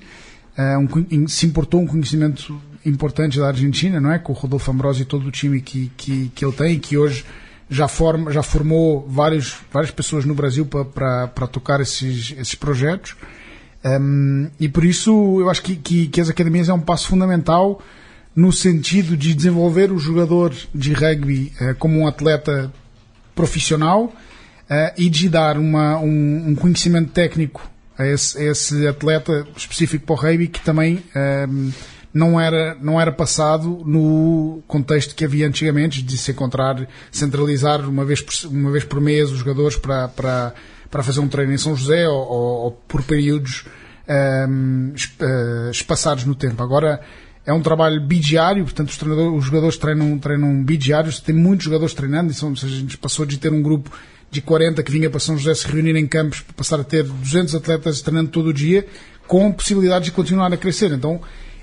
Uh, 0.57 0.99
um, 1.11 1.27
se 1.27 1.47
importou 1.47 1.81
um 1.81 1.87
conhecimento 1.87 2.61
importantes 2.89 3.39
da 3.39 3.49
Argentina, 3.49 4.01
não 4.01 4.13
é? 4.13 4.19
Com 4.19 4.33
o 4.33 4.37
Rodolfo 4.37 4.71
Ambrosio 4.71 5.03
e 5.03 5.07
todo 5.07 5.27
o 5.27 5.31
time 5.31 5.61
que, 5.61 5.91
que, 5.97 6.31
que 6.35 6.45
ele 6.45 6.53
tem, 6.53 6.79
que 6.79 6.97
hoje 6.97 7.25
já, 7.71 7.87
forma, 7.87 8.33
já 8.33 8.43
formou 8.43 9.07
vários, 9.09 9.57
várias 9.73 9.91
pessoas 9.91 10.25
no 10.25 10.35
Brasil 10.35 10.67
para 10.67 11.47
tocar 11.47 11.81
esses, 11.81 12.35
esses 12.39 12.55
projetos. 12.55 13.15
Um, 13.85 14.51
e 14.59 14.69
por 14.69 14.85
isso 14.85 15.41
eu 15.41 15.49
acho 15.49 15.63
que, 15.63 15.77
que, 15.77 16.09
que, 16.09 16.21
as 16.21 16.29
academias 16.29 16.69
é 16.69 16.73
um 16.73 16.81
passo 16.81 17.07
fundamental 17.07 17.81
no 18.35 18.53
sentido 18.53 19.17
de 19.17 19.33
desenvolver 19.35 19.93
o 19.93 19.99
jogador 19.99 20.53
de 20.75 20.93
rugby 20.93 21.53
uh, 21.61 21.75
como 21.77 22.01
um 22.01 22.07
atleta 22.07 22.73
profissional 23.37 24.05
uh, 24.07 24.13
e 24.97 25.09
de 25.09 25.29
dar 25.29 25.57
uma, 25.57 25.99
um, 26.01 26.49
um 26.49 26.55
conhecimento 26.57 27.13
técnico 27.13 27.71
a 27.97 28.05
esse, 28.05 28.39
a 28.39 28.51
esse, 28.51 28.87
atleta 28.87 29.47
específico 29.57 30.05
para 30.07 30.13
o 30.15 30.17
rugby 30.17 30.49
que 30.49 30.61
também 30.61 31.05
um, 31.49 31.71
não 32.13 32.41
era, 32.41 32.77
não 32.81 33.01
era 33.01 33.13
passado 33.13 33.83
no 33.85 34.63
contexto 34.67 35.15
que 35.15 35.25
havia 35.25 35.47
antigamente, 35.47 36.03
de 36.03 36.17
se 36.17 36.33
encontrar, 36.33 36.89
centralizar 37.11 37.89
uma 37.89 38.05
vez 38.05 38.21
por, 38.21 38.35
uma 38.49 38.71
vez 38.71 38.85
por 38.85 39.01
mês 39.01 39.31
os 39.31 39.39
jogadores 39.39 39.77
para, 39.77 40.09
para, 40.09 40.55
para 40.91 41.03
fazer 41.03 41.21
um 41.21 41.29
treino 41.29 41.53
em 41.53 41.59
São 41.59 41.77
José 41.77 42.09
ou, 42.09 42.19
ou, 42.19 42.65
ou 42.65 42.71
por 42.73 43.03
períodos 43.03 43.65
um, 44.49 44.95
eh, 45.21 45.71
espaçados 45.71 46.25
no 46.25 46.35
tempo. 46.35 46.63
Agora 46.63 47.01
é 47.45 47.53
um 47.53 47.61
trabalho 47.61 48.01
bidiário, 48.01 48.65
portanto 48.65 48.91
os, 48.91 49.03
os 49.37 49.45
jogadores 49.45 49.77
treinam, 49.77 50.19
treinam 50.19 50.63
bidiários, 50.65 51.21
tem 51.21 51.35
muitos 51.35 51.65
jogadores 51.65 51.95
treinando, 51.95 52.33
então, 52.33 52.55
seja, 52.57 52.75
a 52.75 52.79
gente 52.79 52.99
passou 52.99 53.25
de 53.27 53.39
ter 53.39 53.53
um 53.53 53.63
grupo 53.63 53.91
de 54.31 54.41
40 54.41 54.83
que 54.83 54.93
vinha 54.93 55.09
para 55.09 55.21
São 55.21 55.37
José 55.37 55.55
se 55.55 55.67
reunir 55.67 55.97
em 55.97 56.07
campos 56.07 56.43
passar 56.57 56.81
a 56.81 56.85
ter 56.85 57.05
200 57.05 57.55
atletas 57.55 58.03
treinando 58.03 58.31
todo 58.31 58.49
o 58.49 58.53
dia, 58.53 58.87
com 59.27 59.53
possibilidades 59.53 60.07
de 60.07 60.13
continuar 60.13 60.53
a 60.53 60.57
crescer. 60.57 60.93
Então, 60.93 61.21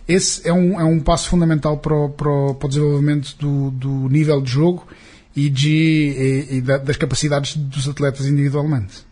esse 0.08 0.48
é 0.48 0.54
um, 0.54 0.80
é 0.80 0.84
um 0.84 1.00
passo 1.00 1.30
fundamental 1.30 1.78
para 1.78 1.96
o, 1.96 2.10
para 2.10 2.30
o, 2.30 2.56
para 2.56 2.66
o 2.66 2.70
desenvolvimento 2.70 3.36
do, 3.38 3.72
do, 3.72 4.10
nível 4.10 4.42
de 4.42 4.52
jogo 4.52 4.88
e, 5.36 5.50
de, 5.50 6.48
e, 6.50 6.58
e 6.58 6.62
das 6.62 6.98
capacidades 6.98 7.56
dos 7.56 7.90
atletas 7.90 8.28
individualmente. 8.28 9.06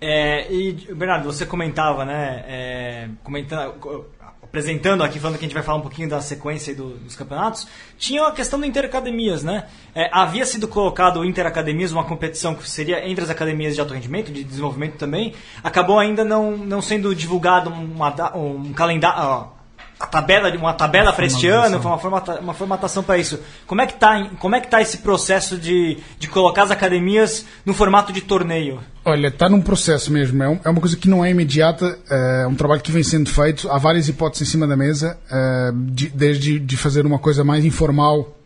É, 0.00 0.52
e 0.52 0.72
Bernardo, 0.94 1.24
você 1.24 1.46
comentava, 1.46 2.04
né, 2.04 2.44
é, 2.48 3.08
comentando, 3.22 4.04
apresentando 4.42 5.04
aqui, 5.04 5.20
falando 5.20 5.38
que 5.38 5.44
a 5.44 5.48
gente 5.48 5.54
vai 5.54 5.62
falar 5.62 5.78
um 5.78 5.82
pouquinho 5.82 6.08
da 6.08 6.20
sequência 6.20 6.74
do, 6.74 6.98
dos 6.98 7.14
campeonatos, 7.14 7.68
tinha 7.96 8.26
a 8.26 8.32
questão 8.32 8.58
do 8.58 8.66
Interacademias, 8.66 9.44
né? 9.44 9.66
É, 9.94 10.10
havia 10.12 10.44
sido 10.44 10.66
colocado 10.66 11.20
o 11.20 11.24
Interacademias, 11.24 11.92
uma 11.92 12.02
competição 12.02 12.54
que 12.56 12.68
seria 12.68 13.08
entre 13.08 13.22
as 13.22 13.30
academias 13.30 13.76
de 13.76 13.80
alto 13.80 13.94
rendimento, 13.94 14.32
de 14.32 14.42
desenvolvimento 14.42 14.96
também, 14.96 15.32
acabou 15.62 16.00
ainda 16.00 16.24
não, 16.24 16.56
não 16.56 16.82
sendo 16.82 17.14
divulgado 17.14 17.70
uma, 17.70 18.36
um 18.36 18.72
calendário 18.72 19.61
a 20.02 20.06
tabela 20.06 20.50
de 20.50 20.58
uma 20.58 20.74
tabela 20.74 21.12
para 21.12 21.24
este 21.26 21.46
ano, 21.46 21.80
foi 21.80 21.90
uma, 21.90 21.98
formata, 21.98 22.40
uma 22.40 22.52
formatação 22.54 23.02
para 23.04 23.18
isso. 23.18 23.38
Como 23.66 23.80
é 23.80 23.86
que 23.86 23.94
tá, 23.94 24.18
em- 24.18 24.30
como 24.36 24.56
é 24.56 24.60
que 24.60 24.66
tá 24.68 24.82
esse 24.82 24.98
processo 24.98 25.56
de, 25.56 25.96
de 26.18 26.26
colocar 26.28 26.64
as 26.64 26.70
academias 26.72 27.46
no 27.64 27.72
formato 27.72 28.12
de 28.12 28.20
torneio? 28.20 28.80
Olha, 29.04 29.28
está 29.28 29.48
num 29.48 29.60
processo 29.60 30.10
mesmo. 30.12 30.42
É, 30.42 30.48
um- 30.48 30.60
é 30.64 30.68
uma 30.70 30.80
coisa 30.80 30.96
que 30.96 31.08
não 31.08 31.24
é 31.24 31.30
imediata. 31.30 31.98
É 32.10 32.46
um 32.48 32.54
trabalho 32.54 32.80
que 32.80 32.90
vem 32.90 33.02
sendo 33.02 33.30
feito. 33.30 33.70
Há 33.70 33.78
várias 33.78 34.08
hipóteses 34.08 34.48
em 34.48 34.50
cima 34.50 34.66
da 34.66 34.76
mesa. 34.76 35.16
eh, 35.30 35.70
de- 35.74 36.08
desde 36.08 36.58
de 36.58 36.76
fazer 36.76 37.06
uma 37.06 37.18
coisa 37.20 37.44
mais 37.44 37.64
informal, 37.64 38.36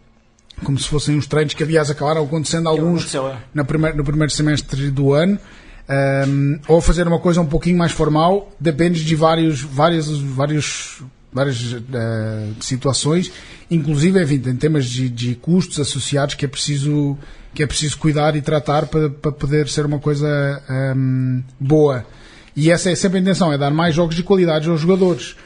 como 0.65 0.79
se 0.79 0.89
fossem 0.89 1.17
uns 1.17 1.27
treinos 1.27 1.55
que, 1.55 1.63
aliás, 1.63 1.91
acabaram 1.91 2.23
acontecendo 2.25 2.69
alguns 2.69 3.15
é. 3.15 3.37
na 3.55 3.65
primeir- 3.65 3.97
no 3.97 4.05
primeiro 4.05 4.31
semestre 4.33 4.91
do 4.91 5.13
ano. 5.15 5.39
ehm, 5.89 6.59
ou 6.67 6.81
fazer 6.81 7.07
uma 7.07 7.21
coisa 7.21 7.41
um 7.41 7.47
pouquinho 7.47 7.79
mais 7.79 7.93
formal. 7.93 8.51
Depende 8.59 9.05
de 9.05 9.15
vários, 9.15 9.61
vários, 9.61 10.19
vários, 10.21 11.01
várias 11.37 11.77
eh, 11.93 12.49
situações. 12.61 13.31
Inclusive, 13.71 14.23
enfim, 14.23 14.39
tem 14.39 14.57
temas 14.57 14.87
de, 14.87 15.09
de 15.09 15.35
custos 15.35 15.79
associados 15.79 16.35
que 16.35 16.45
é 16.45 16.49
preciso 16.49 17.17
que 17.55 17.63
é 17.63 17.67
preciso 17.67 17.97
cuidar 17.97 18.37
e 18.37 18.43
tratar 18.43 18.87
para, 18.87 19.09
para 19.09 19.33
poder 19.33 19.67
ser 19.69 19.87
uma 19.87 19.99
coisa 19.99 20.63
ehm, 20.69 21.43
boa. 21.59 22.05
E 22.55 22.71
essa 22.71 22.91
é 22.91 22.95
sempre 22.95 23.17
a 23.19 23.21
intenção, 23.23 23.51
é 23.51 23.57
dar 23.57 23.71
mais 23.71 23.95
jogos 23.95 24.15
de 24.15 24.23
qualidade 24.23 24.69
aos 24.69 24.79
jogadores. 24.79 25.37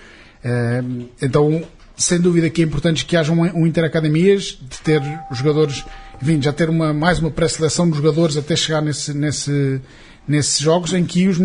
Ehm, 0.44 1.06
então, 1.22 1.62
sem 1.96 2.20
dúvida 2.20 2.50
que 2.50 2.62
é 2.62 2.64
importante 2.64 3.04
que 3.04 3.16
haja 3.16 3.30
um, 3.30 3.42
um 3.60 3.64
interacademias, 3.64 4.58
de 4.60 4.80
ter 4.82 5.00
jogadores, 5.30 5.84
enfim, 6.20 6.42
já 6.42 6.52
ter 6.52 6.68
uma, 6.68 6.92
mais 6.92 7.20
uma 7.20 7.30
pré-seleção 7.30 7.88
de 7.88 7.96
jogadores 7.96 8.36
até 8.36 8.56
chegar 8.56 8.82
nesse, 8.82 9.14
nesse, 9.14 9.80
nesses 10.26 10.58
jogos 10.58 10.92
em 10.92 11.04
que 11.04 11.28
os, 11.28 11.38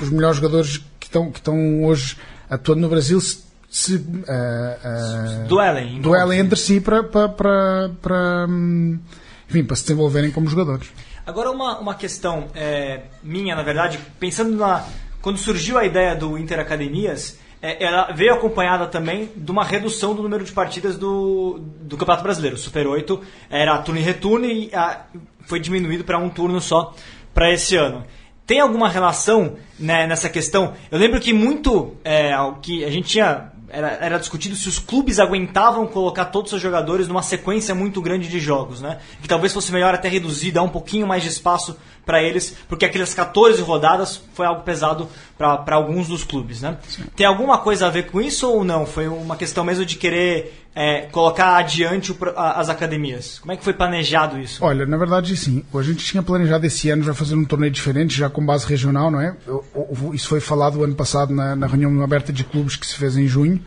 os 0.00 0.08
melhores 0.08 0.36
jogadores 0.36 0.78
que 0.98 1.06
estão, 1.06 1.30
que 1.30 1.40
estão 1.40 1.84
hoje 1.84 2.16
atuando 2.48 2.80
no 2.80 2.88
Brasil 2.88 3.20
se, 3.20 3.45
se, 3.68 4.04
ah, 4.28 4.76
ah, 4.84 5.44
Duelem. 5.48 6.00
duelem 6.00 6.38
entre 6.40 6.58
si 6.58 6.80
para, 6.80 7.02
para, 7.02 7.28
para, 7.28 7.90
para, 8.00 8.46
hum, 8.48 8.98
enfim, 9.48 9.64
para 9.64 9.76
se 9.76 9.82
desenvolverem 9.82 10.30
como 10.30 10.48
jogadores. 10.48 10.88
Agora 11.26 11.50
uma, 11.50 11.78
uma 11.78 11.94
questão 11.94 12.46
é, 12.54 13.02
minha, 13.22 13.54
na 13.56 13.62
verdade, 13.62 13.98
pensando 14.20 14.56
na 14.56 14.84
quando 15.20 15.38
surgiu 15.38 15.76
a 15.76 15.84
ideia 15.84 16.14
do 16.14 16.38
Interacademias, 16.38 17.36
é, 17.60 17.82
ela 17.84 18.12
veio 18.12 18.32
acompanhada 18.34 18.86
também 18.86 19.28
de 19.34 19.50
uma 19.50 19.64
redução 19.64 20.14
do 20.14 20.22
número 20.22 20.44
de 20.44 20.52
partidas 20.52 20.96
do, 20.96 21.58
do 21.80 21.96
Campeonato 21.96 22.22
Brasileiro. 22.22 22.56
Super 22.56 22.86
8 22.86 23.20
era 23.50 23.76
turno 23.78 24.00
e 24.00 24.04
retorno 24.04 24.44
e 24.46 24.70
a- 24.72 25.04
foi 25.46 25.58
diminuído 25.58 26.04
para 26.04 26.16
um 26.18 26.28
turno 26.28 26.60
só 26.60 26.94
para 27.34 27.52
esse 27.52 27.74
ano. 27.76 28.04
Tem 28.46 28.60
alguma 28.60 28.88
relação 28.88 29.56
né, 29.80 30.06
nessa 30.06 30.28
questão? 30.28 30.74
Eu 30.92 30.98
lembro 30.98 31.18
que 31.18 31.32
muito 31.32 31.96
é, 32.04 32.30
que 32.62 32.84
a 32.84 32.90
gente 32.90 33.08
tinha 33.08 33.50
era, 33.68 33.88
era 34.00 34.18
discutido 34.18 34.54
se 34.54 34.68
os 34.68 34.78
clubes 34.78 35.18
aguentavam 35.18 35.86
colocar 35.86 36.26
todos 36.26 36.46
os 36.46 36.50
seus 36.50 36.62
jogadores 36.62 37.08
numa 37.08 37.22
sequência 37.22 37.74
muito 37.74 38.00
grande 38.00 38.28
de 38.28 38.38
jogos, 38.38 38.80
né? 38.80 38.98
Que 39.20 39.28
talvez 39.28 39.52
fosse 39.52 39.72
melhor 39.72 39.94
até 39.94 40.08
reduzir, 40.08 40.52
dar 40.52 40.62
um 40.62 40.68
pouquinho 40.68 41.06
mais 41.06 41.22
de 41.22 41.28
espaço 41.28 41.76
para 42.04 42.22
eles, 42.22 42.56
porque 42.68 42.84
aquelas 42.84 43.12
14 43.12 43.60
rodadas 43.62 44.22
foi 44.32 44.46
algo 44.46 44.62
pesado 44.62 45.08
para 45.36 45.74
alguns 45.74 46.06
dos 46.06 46.22
clubes, 46.22 46.62
né? 46.62 46.78
Tem 47.16 47.26
alguma 47.26 47.58
coisa 47.58 47.86
a 47.86 47.90
ver 47.90 48.06
com 48.10 48.20
isso 48.20 48.48
ou 48.48 48.64
não? 48.64 48.86
Foi 48.86 49.08
uma 49.08 49.36
questão 49.36 49.64
mesmo 49.64 49.84
de 49.84 49.96
querer 49.96 50.65
é, 50.78 51.06
colocar 51.10 51.56
adiante 51.56 52.12
o 52.12 52.16
a- 52.36 52.60
as 52.60 52.68
academias? 52.68 53.38
Como 53.38 53.50
é 53.50 53.56
que 53.56 53.64
foi 53.64 53.72
planejado 53.72 54.38
isso? 54.38 54.62
Olha, 54.62 54.84
na 54.84 54.98
verdade, 54.98 55.34
sim. 55.34 55.64
A 55.74 55.82
gente 55.82 56.04
tinha 56.04 56.22
planejado 56.22 56.66
esse 56.66 56.90
ano 56.90 57.02
já 57.02 57.14
fazer 57.14 57.34
um 57.34 57.46
torneio 57.46 57.72
diferente, 57.72 58.14
já 58.14 58.28
com 58.28 58.44
base 58.44 58.66
regional, 58.66 59.10
não 59.10 59.18
é? 59.20 59.34
Isso 60.12 60.28
foi 60.28 60.38
falado 60.38 60.84
ano 60.84 60.94
passado 60.94 61.32
na, 61.32 61.56
na 61.56 61.66
reunião 61.66 62.02
aberta 62.02 62.30
de 62.30 62.44
clubes 62.44 62.76
que 62.76 62.86
se 62.86 62.94
fez 62.94 63.16
em 63.16 63.26
junho. 63.26 63.58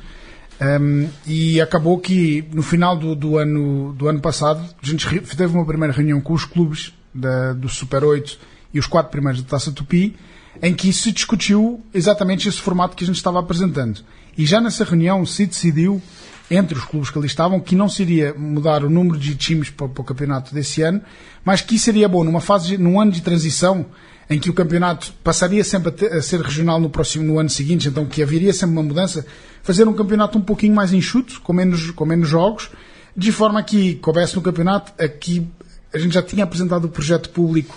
Um, 0.62 1.08
e 1.26 1.60
acabou 1.62 1.98
que 2.00 2.46
no 2.54 2.62
final 2.62 2.96
do, 2.96 3.16
do 3.16 3.38
ano, 3.38 3.94
do 3.94 4.08
ano 4.10 4.20
passado 4.20 4.62
a 4.84 4.86
gente 4.86 5.08
teve 5.36 5.54
uma 5.56 5.66
primeira 5.66 5.94
reunião 5.94 6.20
com 6.22 6.34
os 6.34 6.44
clubes 6.46 6.94
da- 7.16 7.54
do 7.54 7.68
Super 7.70 8.04
8 8.04 8.38
e 8.74 8.78
os 8.78 8.86
quatro 8.86 9.10
primeiros 9.10 9.42
da 9.42 9.48
Taça 9.50 9.72
Tupi, 9.72 10.16
em 10.62 10.74
que 10.74 10.92
se 10.92 11.12
discutiu 11.14 11.82
exatamente 11.94 12.48
esse 12.50 12.60
formato 12.60 12.96
que 12.96 13.04
a 13.04 13.08
gente 13.08 13.16
estava 13.16 13.40
apresentando. 13.40 14.02
E 14.38 14.46
já 14.46 14.60
nessa 14.62 14.84
reunião 14.84 15.26
se 15.26 15.46
decidiu 15.46 16.02
entre 16.50 16.78
os 16.78 16.84
clubes 16.86 17.10
que 17.10 17.18
ali 17.18 17.28
estavam, 17.28 17.60
que 17.60 17.76
não 17.76 17.88
seria 17.90 18.34
mudar 18.34 18.84
o 18.84 18.90
número 18.90 19.18
de 19.18 19.36
times 19.36 19.70
para, 19.70 19.88
para 19.88 20.02
o 20.02 20.04
campeonato 20.06 20.54
desse 20.54 20.82
ano, 20.82 21.02
mas 21.46 21.62
que 21.62 21.78
seria 21.78 22.08
bom 22.10 22.24
numa 22.24 22.42
fase, 22.42 22.78
num 22.78 23.00
ano 23.00 23.12
de 23.12 23.22
transição, 23.22 23.86
em 24.30 24.40
que 24.40 24.50
o 24.50 24.54
campeonato 24.54 25.12
passaria 25.24 25.64
sempre 25.64 25.90
a, 25.90 25.92
ter- 25.92 26.14
a 26.14 26.22
ser 26.22 26.40
regional 26.42 26.80
no 26.80 26.90
próximo, 26.90 27.24
no 27.24 27.40
ano 27.40 27.50
seguinte, 27.50 27.88
então 27.88 28.06
que 28.06 28.22
haveria 28.22 28.54
sempre 28.54 28.72
uma 28.74 28.84
mudança, 28.84 29.26
fazer 29.64 29.88
um 29.88 29.94
campeonato 29.94 30.38
um 30.38 30.42
pouquinho 30.42 30.74
mais 30.76 30.94
enxuto, 30.94 31.42
com 31.42 31.52
menos, 31.54 31.92
com 31.92 32.06
menos 32.06 32.28
jogos, 32.28 32.70
de 33.16 33.32
forma 33.32 33.62
que 33.64 33.96
coubesse 33.96 34.36
no 34.36 34.42
campeonato, 34.42 34.92
aqui 35.04 35.48
a 35.94 35.98
gente 35.98 36.14
já 36.14 36.22
tinha 36.22 36.44
apresentado 36.44 36.86
o 36.86 36.90
projeto 36.90 37.30
público 37.32 37.76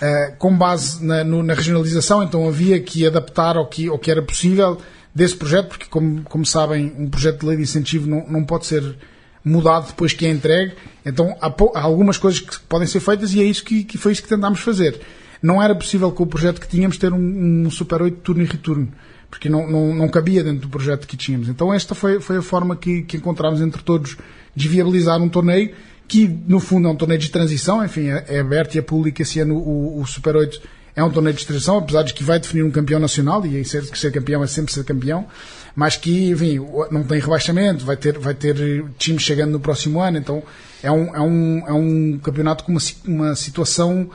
eh, 0.00 0.34
com 0.38 0.54
base 0.56 1.02
na, 1.02 1.24
no- 1.24 1.42
na 1.42 1.54
regionalização, 1.54 2.22
então 2.22 2.46
havia 2.46 2.78
que 2.80 3.06
adaptar 3.06 3.56
ao 3.56 3.66
que, 3.66 3.88
ao 3.88 3.98
que 3.98 4.10
era 4.10 4.20
possível 4.22 4.78
desse 5.16 5.34
projeto, 5.34 5.68
porque 5.68 5.86
como, 5.86 6.22
como 6.24 6.44
sabem, 6.44 6.92
um 6.98 7.08
projeto 7.08 7.40
de 7.40 7.46
lei 7.46 7.56
de 7.56 7.62
incentivo 7.62 8.06
não, 8.06 8.26
não 8.28 8.44
pode 8.44 8.66
ser 8.66 8.96
mudado 9.42 9.86
depois 9.86 10.12
que 10.12 10.26
é 10.26 10.30
entregue, 10.30 10.74
então 11.06 11.34
há, 11.40 11.46
há 11.46 11.82
algumas 11.82 12.18
coisas 12.18 12.38
que 12.40 12.60
podem 12.68 12.86
ser 12.86 13.00
feitas 13.00 13.32
e 13.32 13.40
é 13.40 13.44
isso 13.44 13.64
que, 13.64 13.82
que 13.82 13.96
foi 13.96 14.12
isso 14.12 14.22
que 14.22 14.28
tentámos 14.28 14.60
fazer. 14.60 15.00
Não 15.40 15.62
era 15.62 15.74
possível 15.74 16.12
com 16.12 16.24
o 16.24 16.26
projeto 16.26 16.60
que 16.60 16.68
tínhamos 16.68 16.98
ter 16.98 17.14
um, 17.14 17.64
um 17.66 17.70
Super 17.70 18.02
8 18.02 18.18
turno 18.18 18.42
e 18.42 18.44
retorno, 18.44 18.92
porque 19.30 19.48
não, 19.48 19.66
não, 19.66 19.94
não 19.94 20.08
cabia 20.10 20.44
dentro 20.44 20.60
do 20.60 20.68
projeto 20.68 21.06
que 21.06 21.16
tínhamos. 21.16 21.48
Então 21.48 21.72
esta 21.72 21.94
foi, 21.94 22.20
foi 22.20 22.36
a 22.36 22.42
forma 22.42 22.76
que, 22.76 23.00
que 23.00 23.16
encontramos 23.16 23.62
entre 23.62 23.82
todos 23.82 24.18
de 24.54 24.68
viabilizar 24.68 25.22
um 25.22 25.30
torneio 25.30 25.72
que 26.06 26.28
no 26.28 26.60
fundo 26.60 26.88
é 26.88 26.90
um 26.90 26.96
torneio 26.96 27.20
de 27.20 27.30
transição, 27.30 27.82
enfim, 27.82 28.08
é, 28.08 28.24
é 28.28 28.40
aberto 28.40 28.74
e 28.74 28.78
é 28.78 28.82
público 28.82 29.22
esse 29.22 29.40
ano 29.40 29.56
o, 29.56 30.02
o 30.02 30.06
Super 30.06 30.36
8 30.36 30.60
é 30.96 31.04
um 31.04 31.10
torneio 31.10 31.36
de 31.36 31.46
transição, 31.46 31.76
apesar 31.76 32.02
de 32.02 32.14
que 32.14 32.24
vai 32.24 32.40
definir 32.40 32.62
um 32.62 32.70
campeão 32.70 32.98
nacional 32.98 33.44
e 33.44 33.62
ser, 33.66 33.88
que 33.88 33.98
ser 33.98 34.10
campeão 34.10 34.42
é 34.42 34.46
sempre 34.46 34.72
ser 34.72 34.82
campeão, 34.82 35.26
mas 35.74 35.94
que, 35.94 36.30
enfim, 36.30 36.58
não 36.90 37.04
tem 37.04 37.20
rebaixamento, 37.20 37.84
vai 37.84 37.98
ter, 37.98 38.18
vai 38.18 38.32
ter 38.32 38.56
times 38.96 39.22
chegando 39.22 39.52
no 39.52 39.60
próximo 39.60 40.00
ano, 40.00 40.16
então 40.16 40.42
é 40.82 40.90
um, 40.90 41.14
é 41.14 41.20
um, 41.20 41.64
é 41.68 41.72
um 41.72 42.18
campeonato 42.22 42.64
com 42.64 42.72
uma, 42.72 42.80
uma 43.06 43.36
situação 43.36 44.10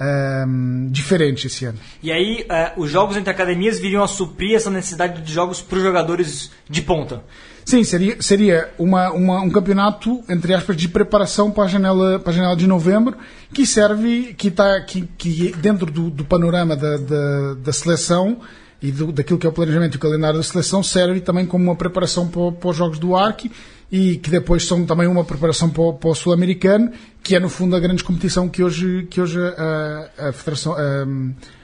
ahm, 0.00 0.88
diferente 0.90 1.48
esse 1.48 1.66
ano. 1.66 1.78
E 2.02 2.10
aí, 2.10 2.46
é, 2.50 2.72
os 2.78 2.90
jogos 2.90 3.14
entre 3.18 3.30
academias 3.30 3.78
viriam 3.78 4.02
a 4.02 4.08
suprir 4.08 4.56
essa 4.56 4.70
necessidade 4.70 5.20
de 5.20 5.30
jogos 5.30 5.60
para 5.60 5.76
os 5.76 5.84
jogadores 5.84 6.50
de 6.68 6.80
ponta. 6.80 7.22
Sim, 7.64 7.84
seria, 7.84 8.16
seria 8.20 8.70
uma, 8.78 9.10
uma- 9.12 9.40
um 9.40 9.50
campeonato, 9.50 10.22
entre 10.28 10.52
aspas, 10.52 10.76
de 10.76 10.88
preparação 10.88 11.50
para 11.50 11.64
a 11.64 11.68
janela, 11.68 12.18
para 12.18 12.32
a 12.32 12.34
janela 12.34 12.56
de 12.56 12.66
novembro, 12.66 13.16
que 13.52 13.64
serve, 13.66 14.34
que 14.36 14.48
está 14.48 14.80
que, 14.80 15.02
que 15.16 15.52
dentro 15.56 15.86
do, 15.86 16.10
do 16.10 16.24
panorama 16.24 16.74
da, 16.76 16.96
da, 16.96 17.54
da 17.54 17.72
seleção 17.72 18.38
e 18.82 18.90
do, 18.90 19.12
daquilo 19.12 19.38
que 19.38 19.46
é 19.46 19.48
o 19.48 19.52
planejamento 19.52 19.94
e 19.94 19.96
o 19.96 20.00
calendário 20.00 20.38
da 20.38 20.42
seleção, 20.42 20.82
serve 20.82 21.20
também 21.20 21.46
como 21.46 21.62
uma 21.64 21.76
preparação 21.76 22.26
para, 22.26 22.50
para 22.52 22.70
os 22.70 22.76
Jogos 22.76 22.98
do 22.98 23.14
Arque 23.14 23.50
e 23.90 24.16
que 24.16 24.28
depois 24.30 24.66
são 24.66 24.84
também 24.84 25.06
uma 25.06 25.24
preparação 25.24 25.70
para, 25.70 25.82
o- 25.82 25.98
o 26.02 26.14
Sul-Americano, 26.14 26.90
que 27.22 27.36
é 27.36 27.40
no 27.40 27.48
fundo 27.48 27.76
a 27.76 27.80
grande 27.80 28.02
competição 28.02 28.48
que 28.48 28.64
hoje, 28.64 29.06
que 29.08 29.20
hoje 29.20 29.38
a, 29.38 30.28
a 30.28 30.32
Federação. 30.32 30.72
A, 30.74 31.06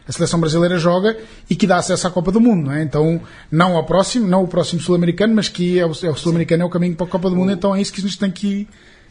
a 0.08 0.12
seleção 0.12 0.40
brasileira 0.40 0.78
joga 0.78 1.16
e 1.50 1.54
que 1.54 1.66
dá 1.66 1.76
acesso 1.76 2.06
à 2.06 2.10
Copa 2.10 2.32
do 2.32 2.40
Mundo, 2.40 2.66
não 2.66 2.72
é? 2.72 2.82
Então, 2.82 3.20
não 3.50 3.76
ao 3.76 3.84
próximo, 3.84 4.26
não 4.26 4.44
o 4.44 4.48
próximo 4.48 4.80
sul-americano, 4.80 5.34
mas 5.34 5.48
que 5.48 5.78
é 5.78 5.84
o, 5.84 5.92
é 6.02 6.10
o 6.10 6.16
sul-americano 6.16 6.62
é 6.62 6.66
o 6.66 6.70
caminho 6.70 6.96
para 6.96 7.06
a 7.06 7.10
Copa 7.10 7.28
do 7.28 7.36
Mundo, 7.36 7.52
então 7.52 7.74
é 7.74 7.80
isso 7.80 7.92
que 7.92 8.00
a 8.00 8.02
gente 8.02 8.18
tem 8.18 8.30
que 8.30 8.66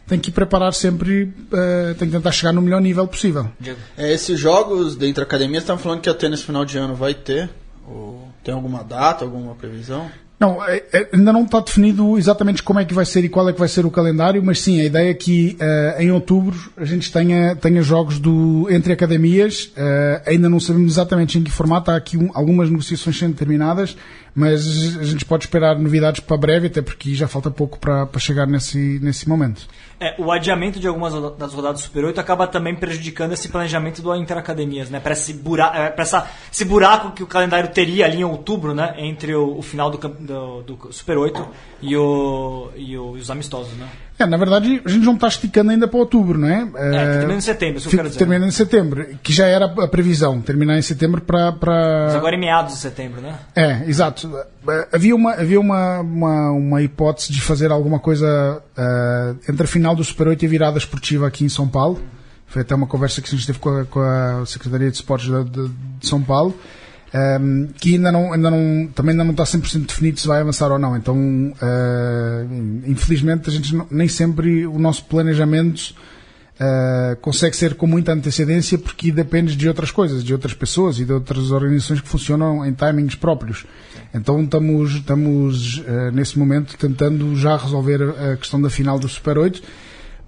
tem 0.08 0.18
que 0.18 0.30
preparar 0.30 0.72
sempre, 0.72 1.30
eh, 1.52 1.94
tem 1.98 2.08
que 2.08 2.16
tentar 2.16 2.32
chegar 2.32 2.50
no 2.50 2.62
melhor 2.62 2.80
nível 2.80 3.06
possível. 3.06 3.46
É, 3.94 4.10
esses 4.10 4.40
jogos 4.40 4.96
dentro 4.96 5.16
da 5.16 5.22
academia, 5.24 5.58
estão 5.58 5.76
falando 5.76 6.00
que 6.00 6.08
até 6.08 6.30
nesse 6.30 6.44
final 6.44 6.64
de 6.64 6.78
ano 6.78 6.94
vai 6.94 7.12
ter? 7.12 7.50
Ou 7.86 8.26
tem 8.42 8.54
alguma 8.54 8.82
data, 8.82 9.26
alguma 9.26 9.54
previsão? 9.54 10.10
Não, 10.40 10.64
é- 10.64 10.84
é- 10.92 11.08
ainda 11.12 11.32
não 11.32 11.42
está 11.42 11.58
definido 11.58 12.16
exatamente 12.16 12.62
como 12.62 12.78
é 12.78 12.84
que 12.84 12.94
vai 12.94 13.04
ser 13.04 13.24
e 13.24 13.28
qual 13.28 13.48
é 13.48 13.52
que 13.52 13.58
vai 13.58 13.66
ser 13.68 13.84
o 13.84 13.90
calendário, 13.90 14.40
mas 14.42 14.60
sim, 14.60 14.80
a 14.80 14.84
ideia 14.84 15.10
é 15.10 15.14
que 15.14 15.56
eh, 15.58 15.96
em 15.98 16.12
outubro 16.12 16.56
a 16.76 16.84
gente 16.84 17.10
tenha, 17.12 17.56
tenha 17.56 17.82
jogos 17.82 18.20
do, 18.20 18.68
entre 18.70 18.92
academias, 18.92 19.72
eh, 19.76 20.22
ainda 20.26 20.48
não 20.48 20.60
sabemos 20.60 20.92
exatamente 20.92 21.38
em 21.38 21.42
que 21.42 21.50
formato, 21.50 21.90
há 21.90 21.96
aqui 21.96 22.16
um- 22.16 22.30
algumas 22.34 22.70
negociações 22.70 23.18
sendo 23.18 23.34
terminadas, 23.34 23.96
mas 24.32 24.96
a 25.00 25.02
gente 25.02 25.24
pode 25.24 25.44
esperar 25.46 25.76
novidades 25.76 26.20
para 26.20 26.36
breve, 26.36 26.68
até 26.68 26.80
porque 26.80 27.12
já 27.16 27.26
falta 27.26 27.50
pouco 27.50 27.76
para, 27.76 28.06
para 28.06 28.20
chegar 28.20 28.46
nesse, 28.46 29.00
nesse 29.02 29.28
momento. 29.28 29.66
É, 30.00 30.14
o 30.16 30.30
adiamento 30.30 30.78
de 30.78 30.86
algumas 30.86 31.12
das 31.36 31.52
rodadas 31.52 31.80
Super 31.80 32.04
8 32.04 32.20
acaba 32.20 32.46
também 32.46 32.72
prejudicando 32.76 33.32
esse 33.32 33.48
planejamento 33.48 34.00
do 34.00 34.14
Interacademias, 34.14 34.90
né? 34.90 35.00
Para 35.00 35.12
esse, 35.14 35.32
bura 35.32 35.72
é, 35.74 36.00
essa, 36.00 36.30
esse 36.52 36.64
buraco 36.64 37.10
que 37.10 37.22
o 37.24 37.26
calendário 37.26 37.68
teria 37.70 38.04
ali 38.04 38.18
em 38.18 38.24
outubro, 38.24 38.72
né? 38.72 38.94
Entre 38.98 39.34
o, 39.34 39.58
o 39.58 39.62
final 39.62 39.90
do, 39.90 39.98
do, 40.28 40.62
do 40.62 40.92
Super 40.92 41.16
8 41.18 41.46
e, 41.82 41.96
o, 41.96 42.68
e, 42.76 42.96
o- 42.96 43.16
e 43.16 43.20
os 43.20 43.30
amistosos, 43.30 43.72
né? 43.76 43.88
É, 44.18 44.26
na 44.26 44.36
verdade, 44.36 44.82
a 44.84 44.88
gente 44.88 45.04
não 45.04 45.14
está 45.14 45.28
esticando 45.28 45.70
ainda 45.70 45.86
para 45.88 45.98
outubro, 45.98 46.36
não 46.38 46.48
é? 46.48 46.62
É, 46.62 46.64
que 46.64 47.18
termina 47.18 47.34
em 47.34 47.40
setembro, 47.40 47.78
isso 47.78 47.88
que 47.88 47.94
eu 47.94 47.98
quero 47.98 48.08
dizer. 48.08 48.18
Termina 48.18 48.46
em 48.46 48.50
setembro, 48.50 49.06
que 49.22 49.32
já 49.32 49.46
era 49.46 49.64
a 49.66 49.88
previsão, 49.88 50.40
terminar 50.40 50.76
em 50.76 50.82
setembro 50.82 51.20
para... 51.20 51.52
para... 51.52 52.04
Mas 52.06 52.14
agora 52.16 52.34
em 52.36 52.40
meados 52.40 52.74
de 52.74 52.78
setembro, 52.80 53.20
né? 53.20 53.38
É, 53.56 53.84
exato. 53.88 54.28
Eh, 54.68 54.88
Havia 54.92 55.14
uma, 55.14 55.32
havia 55.34 55.60
uma, 55.60 56.00
uma, 56.00 56.50
uma 56.50 56.82
hipótese 56.82 57.32
de 57.32 57.40
fazer 57.40 57.70
alguma 57.70 57.98
coisa 58.00 58.60
eh, 58.76 59.34
entre 59.48 59.64
a 59.64 59.68
final 59.68 59.94
do 59.94 60.02
Super 60.04 60.28
8 60.28 60.42
e 60.42 60.46
a 60.46 60.50
virada 60.50 60.78
esportiva 60.78 61.26
aqui 61.26 61.44
em 61.44 61.48
São 61.48 61.68
Paulo. 61.68 62.00
Foi 62.48 62.62
até 62.62 62.74
uma 62.74 62.86
conversa 62.86 63.20
que 63.22 63.28
a 63.28 63.30
gente 63.36 63.46
teve 63.46 63.58
com 63.58 63.68
a, 63.68 63.84
com 63.84 64.00
a 64.00 64.44
Secretaria 64.46 64.90
de 64.90 64.96
Esportes 64.96 65.28
de, 65.28 65.44
de- 65.44 65.68
de 66.00 66.06
São 66.08 66.20
Paulo. 66.22 66.54
Ehm, 67.12 67.66
que 67.80 67.94
ainda 67.94 68.12
não, 68.12 68.32
ainda 68.32 68.50
não, 68.50 68.88
também 68.94 69.12
ainda 69.12 69.24
não 69.24 69.32
está 69.32 69.44
100% 69.44 69.86
definido 69.86 70.20
se 70.20 70.26
vai 70.26 70.40
avançar 70.40 70.70
ou 70.70 70.78
não. 70.78 70.96
Então, 70.96 71.16
eh, 71.60 72.46
infelizmente, 72.86 73.48
a 73.48 73.52
gente 73.52 73.74
não- 73.74 73.86
nem 73.90 74.08
sempre 74.08 74.66
o 74.66 74.78
nosso 74.78 75.04
planejamento 75.04 75.94
Uh, 76.60 77.14
consegue 77.20 77.54
ser 77.54 77.74
com 77.76 77.86
muita 77.86 78.12
antecedência 78.12 78.76
porque 78.76 79.12
depende 79.12 79.54
de 79.54 79.68
outras 79.68 79.92
coisas, 79.92 80.24
de 80.24 80.32
outras 80.32 80.52
pessoas 80.52 80.98
e 80.98 81.04
de 81.04 81.12
outras 81.12 81.52
organizações 81.52 82.00
que 82.00 82.08
funcionam 82.08 82.66
em 82.66 82.72
timings 82.72 83.14
próprios. 83.14 83.64
Então 84.12 84.42
estamos, 84.42 84.94
estamos 84.96 85.78
uh, 85.78 86.10
nesse 86.12 86.36
momento 86.36 86.76
tentando 86.76 87.36
já 87.36 87.56
resolver 87.56 88.02
a 88.02 88.36
questão 88.36 88.60
da 88.60 88.68
final 88.68 88.98
do 88.98 89.08
Super 89.08 89.38
8, 89.38 89.62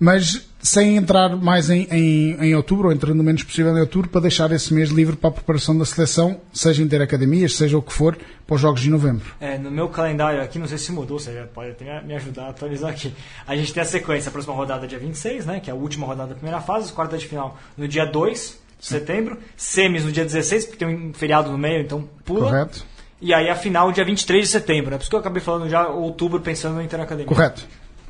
mas 0.01 0.49
sem 0.63 0.97
entrar 0.97 1.37
mais 1.37 1.69
em, 1.71 1.87
em, 1.91 2.33
em 2.47 2.55
outubro, 2.55 2.89
ou 2.89 2.93
entrando 2.95 3.21
o 3.21 3.23
menos 3.23 3.43
possível 3.43 3.77
em 3.77 3.81
outubro, 3.81 4.09
para 4.09 4.23
deixar 4.23 4.51
esse 4.53 4.73
mês 4.75 4.89
livre 4.91 5.15
para 5.15 5.29
a 5.29 5.33
preparação 5.33 5.77
da 5.77 5.85
seleção, 5.85 6.41
seja 6.53 6.83
interacademias, 6.83 7.55
seja 7.55 7.77
o 7.79 7.83
que 7.83 7.93
for, 7.93 8.19
para 8.47 8.55
os 8.57 8.61
Jogos 8.61 8.81
de 8.81 8.89
Novembro. 8.91 9.25
É, 9.41 9.57
no 9.59 9.71
meu 9.71 9.89
calendário 9.89 10.43
aqui, 10.43 10.59
não 10.59 10.67
sei 10.67 10.79
se 10.79 10.91
mudou, 10.91 11.19
você 11.19 11.31
pode 11.55 11.71
até 11.71 12.01
me- 12.03 12.15
ajudar 12.15 12.45
a 12.45 12.49
atualizar 12.51 12.91
aqui. 12.91 13.13
A 13.47 13.55
gente 13.57 13.73
tem 13.73 13.83
a 13.83 13.87
sequência, 13.87 14.29
a 14.29 14.33
próxima 14.33 14.55
rodada 14.55 14.87
dia 14.87 14.99
26, 14.99 15.47
né, 15.47 15.61
que 15.61 15.71
é 15.71 15.73
a 15.73 15.77
última 15.77 16.07
rodada 16.07 16.31
da 16.31 16.35
primeira 16.35 16.61
fase, 16.61 16.87
as 16.87 16.91
quartas 16.91 17.21
de 17.21 17.29
final 17.29 17.59
no 17.77 17.87
dia 17.87 18.05
2 18.07 18.59
de 18.81 18.87
setembro, 18.87 19.39
semis 19.57 20.05
no 20.05 20.11
dia 20.13 20.25
16, 20.25 20.65
porque 20.65 20.85
tem 20.85 20.95
um 20.95 21.13
feriado 21.13 21.51
no 21.51 21.59
meio, 21.59 21.83
então 21.83 22.09
pula. 22.25 22.47
Correto? 22.51 22.85
E 23.21 23.35
aí 23.35 23.51
a 23.51 23.55
final 23.55 23.93
dia 23.93 24.05
23 24.05 24.47
de 24.47 24.51
setembro, 24.51 24.91
né? 24.91 24.97
Por 24.97 25.03
isso 25.03 25.11
que 25.11 25.17
eu 25.17 25.21
acabei 25.21 25.43
falando 25.43 25.69
já 25.69 25.87
outubro 25.89 26.41
pensando 26.41 26.77
no 26.77 26.83
Interacademia. 26.83 27.27
Correto. 27.27 27.67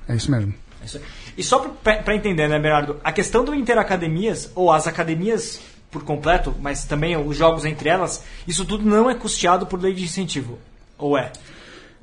É 0.08 0.14
isso 0.14 0.30
mesmo. 0.30 0.54
Isso 0.84 0.96
aí. 0.98 1.02
E 1.40 1.42
só 1.42 1.58
para 1.82 2.14
entender, 2.14 2.46
né, 2.48 2.58
Bernardo? 2.58 2.98
A 3.02 3.10
questão 3.10 3.42
do 3.42 3.54
Interacademias, 3.54 4.52
ou 4.54 4.70
as 4.70 4.86
academias 4.86 5.58
por 5.90 6.04
completo, 6.04 6.54
mas 6.60 6.84
também 6.84 7.16
os 7.16 7.34
jogos 7.34 7.64
entre 7.64 7.88
elas, 7.88 8.22
isso 8.46 8.62
tudo 8.66 8.84
não 8.84 9.08
é 9.08 9.14
custeado 9.14 9.64
por 9.64 9.80
lei 9.80 9.94
de 9.94 10.04
incentivo. 10.04 10.58
Ou 10.98 11.16
é? 11.16 11.32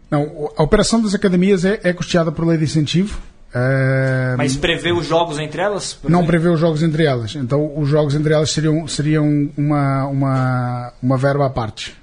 Não, 0.09 0.49
a 0.57 0.63
operação 0.63 0.99
das 0.99 1.13
academias 1.13 1.63
é, 1.63 1.79
é 1.83 1.93
custeada 1.93 2.31
por 2.31 2.47
lei 2.47 2.57
de 2.57 2.63
incentivo. 2.63 3.19
Uh, 3.49 4.37
Mas 4.37 4.57
prevê 4.57 4.91
os 4.91 5.05
jogos 5.05 5.37
entre 5.37 5.61
elas? 5.61 5.99
não 6.01 6.21
exemplo? 6.21 6.27
prevê 6.27 6.49
os 6.49 6.59
jogos 6.59 6.81
entre 6.81 7.05
elas. 7.05 7.35
Então, 7.35 7.79
os 7.79 7.87
jogos 7.87 8.15
entre 8.15 8.33
elas 8.33 8.49
seriam, 8.49 8.87
seriam 8.87 9.51
uma, 9.55 10.07
uma, 10.07 10.93
uma 10.99 11.17
verba 11.17 11.45
à 11.45 11.49
parte. 11.51 11.95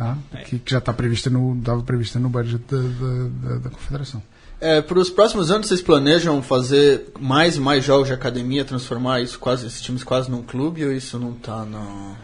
Tá? 0.00 0.16
Que, 0.46 0.58
que 0.58 0.70
já 0.70 0.78
está 0.78 0.92
prevista 0.94 1.28
no, 1.28 1.58
estava 1.58 1.82
prevista 1.82 2.18
no 2.18 2.30
budget 2.30 2.62
da, 2.70 2.78
da, 2.78 3.28
da- 3.54 3.58
da 3.58 3.70
Confederação. 3.70 4.22
É, 4.58 4.80
para 4.80 4.98
os 4.98 5.10
próximos 5.10 5.50
anos, 5.50 5.68
vocês 5.68 5.82
planejam 5.82 6.42
fazer 6.42 7.08
mais 7.20 7.56
e 7.56 7.60
mais 7.60 7.84
jogos 7.84 8.08
de 8.08 8.14
academia, 8.14 8.64
transformar 8.64 9.20
isso 9.20 9.38
quase, 9.38 9.66
esses 9.66 9.80
times 9.82 10.02
quase 10.02 10.30
num 10.30 10.42
clube 10.42 10.84
ou 10.84 10.90
isso 10.92 11.18
não 11.18 11.32
está 11.32 11.64
no... 11.66 12.16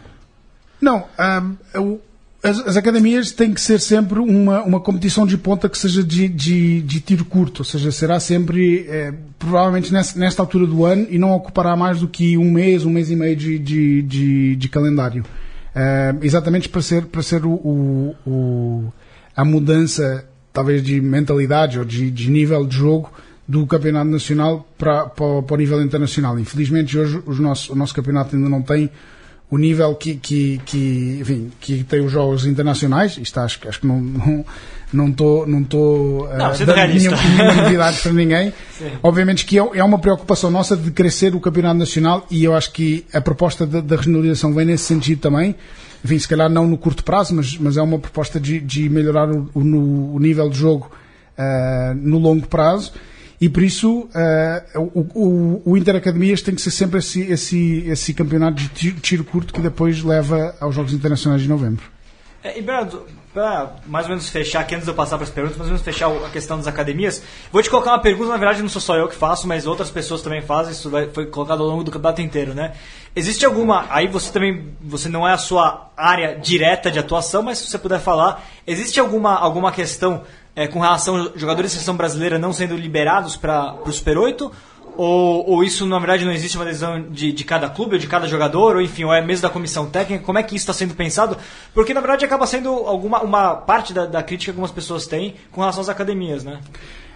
Não, 0.81 1.05
ahm, 1.19 1.53
o- 1.75 1.99
as, 2.43 2.59
as 2.59 2.77
academias 2.77 3.31
têm 3.31 3.53
que 3.53 3.59
ser 3.61 3.79
sempre 3.79 4.19
uma, 4.19 4.63
uma 4.63 4.79
competição 4.79 5.25
de 5.25 5.37
ponta 5.37 5.67
que 5.69 5.77
seja 5.77 6.03
de, 6.03 6.27
de, 6.27 6.81
de 6.81 6.99
tiro 7.01 7.25
curto, 7.25 7.59
ou 7.59 7.65
seja, 7.65 7.91
será 7.91 8.19
sempre, 8.19 8.85
eh, 8.87 9.13
provavelmente 9.39 9.91
nessa, 9.91 10.17
nesta 10.17 10.41
altura 10.41 10.65
do 10.67 10.85
ano, 10.85 11.07
e 11.09 11.17
não 11.17 11.31
ocupará 11.31 11.75
mais 11.75 11.99
do 11.99 12.07
que 12.07 12.37
um 12.37 12.49
mês, 12.51 12.85
um 12.85 12.89
mês 12.91 13.09
e 13.11 13.15
meio 13.15 13.35
de, 13.35 13.57
de, 13.59 14.01
de, 14.03 14.55
de 14.55 14.69
calendário. 14.69 15.23
Ah, 15.79 16.15
exatamente 16.23 16.67
para 16.69 16.81
ser, 16.81 17.05
para 17.05 17.21
ser 17.21 17.45
o, 17.45 17.51
o, 17.51 18.15
o- 18.25 18.93
a 19.35 19.45
mudança, 19.45 20.25
talvez, 20.51 20.81
de 20.81 20.99
mentalidade 20.99 21.77
ou 21.77 21.85
de, 21.85 22.09
de 22.09 22.31
nível 22.31 22.65
de 22.65 22.75
jogo 22.75 23.11
do 23.47 23.67
campeonato 23.67 24.09
nacional 24.09 24.67
para, 24.75 25.05
para, 25.05 25.43
para 25.43 25.53
o 25.53 25.57
nível 25.57 25.79
internacional. 25.83 26.39
Infelizmente, 26.39 26.97
hoje 26.97 27.21
os 27.27 27.37
nossos, 27.39 27.69
o 27.69 27.75
nosso 27.75 27.93
campeonato 27.93 28.35
ainda 28.35 28.49
não 28.49 28.63
tem 28.63 28.89
o 29.51 29.57
nível 29.57 29.93
que, 29.93 30.15
que, 30.15 30.59
que, 30.65 31.19
enfim, 31.21 31.51
que 31.61 31.83
tem 31.83 32.03
os 32.03 32.11
jogos 32.11 32.47
internacionais. 32.47 33.15
Isto 33.21 33.39
acho, 33.39 33.59
acho 33.69 33.79
que 33.81 33.85
não 33.87 34.01
não 34.01 34.43
não 34.93 35.09
estou 35.09 35.45
não 35.45 35.61
estou 35.61 36.29
Não, 36.37 36.51
eh, 36.51 36.55
sendo 36.55 36.73
dando 36.73 36.93
nenhuma 36.93 37.53
novidade 37.63 37.99
para 38.01 38.13
ninguém. 38.13 38.53
Sim. 38.77 38.91
Obviamente 39.03 39.45
que 39.45 39.59
é, 39.59 39.61
é 39.75 39.83
uma 39.83 39.99
preocupação 39.99 40.49
nossa 40.49 40.75
de 40.77 40.91
crescer 40.91 41.35
o 41.35 41.39
campeonato 41.39 41.77
nacional 41.77 42.25
e 42.31 42.43
eu 42.43 42.55
acho 42.55 42.71
que 42.71 43.05
a 43.13 43.19
proposta 43.21 43.65
da, 43.65 43.81
da 43.81 43.95
regionalização 43.95 44.53
vem 44.53 44.65
nesse 44.65 44.83
sentido 44.85 45.19
também. 45.19 45.55
Enfim, 46.05 46.19
se 46.19 46.27
calhar 46.27 46.49
não 46.49 46.67
no 46.67 46.77
curto 46.77 47.03
prazo, 47.03 47.33
mas, 47.35 47.57
mas 47.57 47.75
é 47.75 47.81
uma 47.81 47.97
proposta 47.99 48.39
de, 48.39 48.59
de 48.59 48.87
melhorar 48.89 49.29
o, 49.29 49.49
o, 49.53 49.63
no- 49.63 50.13
o 50.15 50.19
nível 50.19 50.47
de 50.49 50.57
jogo 50.57 50.91
eh, 51.37 51.93
no 51.95 52.17
longo 52.19 52.47
prazo. 52.47 52.93
E 53.41 53.49
por 53.49 53.61
isso 53.61 54.07
eh, 54.15 54.63
o, 54.75 54.99
o, 55.13 55.61
o 55.65 55.77
Interacademias 55.77 56.41
tem 56.41 56.55
que 56.55 56.61
ser 56.61 56.71
sempre 56.71 56.99
esse, 56.99 57.21
esse, 57.21 57.83
esse 57.87 58.13
campeonato 58.13 58.57
de 58.61 58.67
tiro, 58.69 58.99
tiro 58.99 59.23
curto 59.23 59.53
que 59.53 59.59
depois 59.61 60.01
leva 60.03 60.55
aos 60.59 60.73
Jogos 60.73 60.93
Internacionais 60.93 61.41
de 61.41 61.47
Novembro. 61.49 61.83
É, 62.43 62.57
e 62.57 62.61
Bernardo, 62.61 63.01
mais 63.85 64.05
ou 64.05 64.09
menos 64.09 64.29
fechar 64.29 64.61
aqui, 64.61 64.75
antes 64.75 64.85
de 64.85 64.91
eu 64.91 64.95
passar 64.95 65.17
para 65.17 65.25
as 65.25 65.29
perguntas, 65.29 65.57
mais 65.57 65.69
ou 65.69 65.73
menos 65.73 65.85
fechar 65.85 66.09
a 66.09 66.29
questão 66.29 66.57
das 66.57 66.67
academias, 66.67 67.21
vou 67.51 67.61
te 67.61 67.69
colocar 67.69 67.91
uma 67.91 68.01
pergunta, 68.01 68.29
na 68.29 68.37
verdade 68.37 68.61
não 68.61 68.69
sou 68.69 68.81
só 68.81 68.95
eu 68.95 69.07
que 69.07 69.15
faço, 69.15 69.47
mas 69.47 69.67
outras 69.67 69.89
pessoas 69.89 70.21
também 70.21 70.41
fazem, 70.41 70.73
isso 70.73 70.89
foi 71.13 71.25
colocado 71.27 71.61
ao 71.61 71.67
longo 71.69 71.83
do 71.83 71.91
campeonato 71.91 72.21
inteiro, 72.21 72.53
né? 72.53 72.73
Existe 73.15 73.45
alguma, 73.45 73.85
aí 73.89 74.07
você 74.07 74.31
também, 74.31 74.75
você 74.81 75.09
não 75.09 75.27
é 75.27 75.33
a 75.33 75.37
sua 75.37 75.89
área 75.97 76.37
direta 76.37 76.91
de 76.91 76.99
atuação, 76.99 77.41
mas 77.41 77.57
se 77.57 77.67
você 77.67 77.77
puder 77.77 77.99
falar, 77.99 78.43
existe 78.65 78.99
alguma, 78.99 79.35
alguma 79.35 79.71
questão 79.71 80.23
é, 80.55 80.67
com 80.67 80.79
relação 80.79 81.17
aos 81.17 81.31
jogadores 81.35 81.71
da 81.71 81.75
seleção 81.75 81.95
brasileira 81.95 82.39
não 82.39 82.51
sendo 82.51 82.75
liberados 82.75 83.35
para 83.35 83.75
o 83.85 83.91
Super 83.91 84.17
8? 84.17 84.51
Ou, 84.97 85.47
ou 85.49 85.63
isso, 85.63 85.85
na 85.85 85.99
verdade, 85.99 86.25
não 86.25 86.31
existe 86.31 86.57
uma 86.57 86.65
decisão 86.65 87.01
de, 87.09 87.31
de 87.31 87.43
cada 87.43 87.69
clube 87.69 87.93
ou 87.95 87.99
de 87.99 88.07
cada 88.07 88.27
jogador, 88.27 88.75
ou 88.75 88.81
enfim, 88.81 89.03
ou 89.03 89.13
é 89.13 89.21
mesmo 89.23 89.43
da 89.43 89.49
comissão 89.49 89.85
técnica? 89.85 90.23
Como 90.23 90.37
é 90.39 90.43
que 90.43 90.55
isso 90.55 90.63
está 90.63 90.73
sendo 90.73 90.95
pensado? 90.95 91.37
Porque, 91.73 91.93
na 91.93 92.01
verdade, 92.01 92.25
acaba 92.25 92.47
sendo 92.47 92.69
alguma 92.69 93.21
uma 93.21 93.55
parte 93.55 93.93
da, 93.93 94.05
da 94.05 94.23
crítica 94.23 94.51
que 94.51 94.55
algumas 94.55 94.71
pessoas 94.71 95.05
têm 95.05 95.35
com 95.51 95.61
relação 95.61 95.81
às 95.81 95.89
academias, 95.89 96.43
né? 96.43 96.59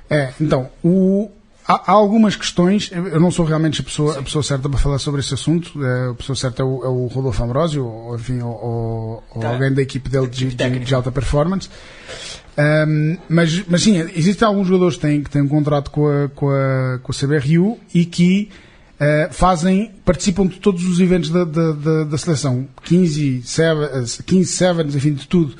É, 0.10 0.32
então, 0.39 0.70
o- 0.84 1.30
há, 1.67 1.91
algumas 1.91 2.36
questões, 2.36 2.91
eu 2.91 3.20
não 3.20 3.32
sou 3.32 3.46
realmente 3.46 3.82
a 3.82 3.84
pessoa, 3.84 4.20
a 4.20 4.24
pessoa 4.24 4.44
certa 4.44 4.67
para 4.70 4.78
falar 4.78 5.00
sobre 5.00 5.22
esse 5.22 5.34
assunto, 5.34 5.72
é, 5.84 6.10
a 6.10 6.13
pessoa 6.13 6.36
certa 6.36 6.62
é 6.62 6.65
o, 6.65 6.84
é 6.84 6.88
o 6.88 7.08
Rodolfo 7.08 7.44
Ambrosio, 7.44 7.86
ou, 7.86 8.15
enfim, 8.15 8.41
ou, 8.41 9.24
ou- 9.34 9.41
Tá. 9.41 9.50
alguém 9.50 9.74
da 9.74 9.82
equipe 9.82 10.10
dele 10.10 10.28
de, 10.28 10.48
de- 10.54 10.80
de 10.80 10.94
alta 10.96 11.12
performance. 11.12 11.70
Ahm, 12.58 13.18
mas, 13.30 13.64
mas 13.68 13.82
sim, 13.82 13.98
existem 14.16 14.48
alguns 14.48 14.68
jogadores 14.68 14.96
que 14.96 15.02
têm, 15.02 15.24
que 15.24 15.30
têm 15.30 15.42
um 15.42 15.48
contrato 15.48 15.90
com 15.90 16.08
a, 16.08 16.30
com 16.30 16.50
a, 16.50 17.00
com 17.02 17.12
a 17.12 17.16
CBRU 17.16 17.80
e 17.94 18.06
que 18.06 18.50
eh, 19.04 19.30
fazem, 19.32 19.92
participam 20.06 20.46
de 20.46 20.60
todos 20.60 20.86
os 20.86 21.00
eventos 21.00 21.32
da, 21.32 21.44
da, 21.44 21.72
da, 21.72 22.04
da 22.04 22.18
seleção, 22.20 22.68
15, 22.84 23.42
7, 23.44 24.24
15 24.24 24.46
sevens, 24.52 24.96
enfim, 24.96 25.14
de 25.14 25.28
tudo. 25.28 25.56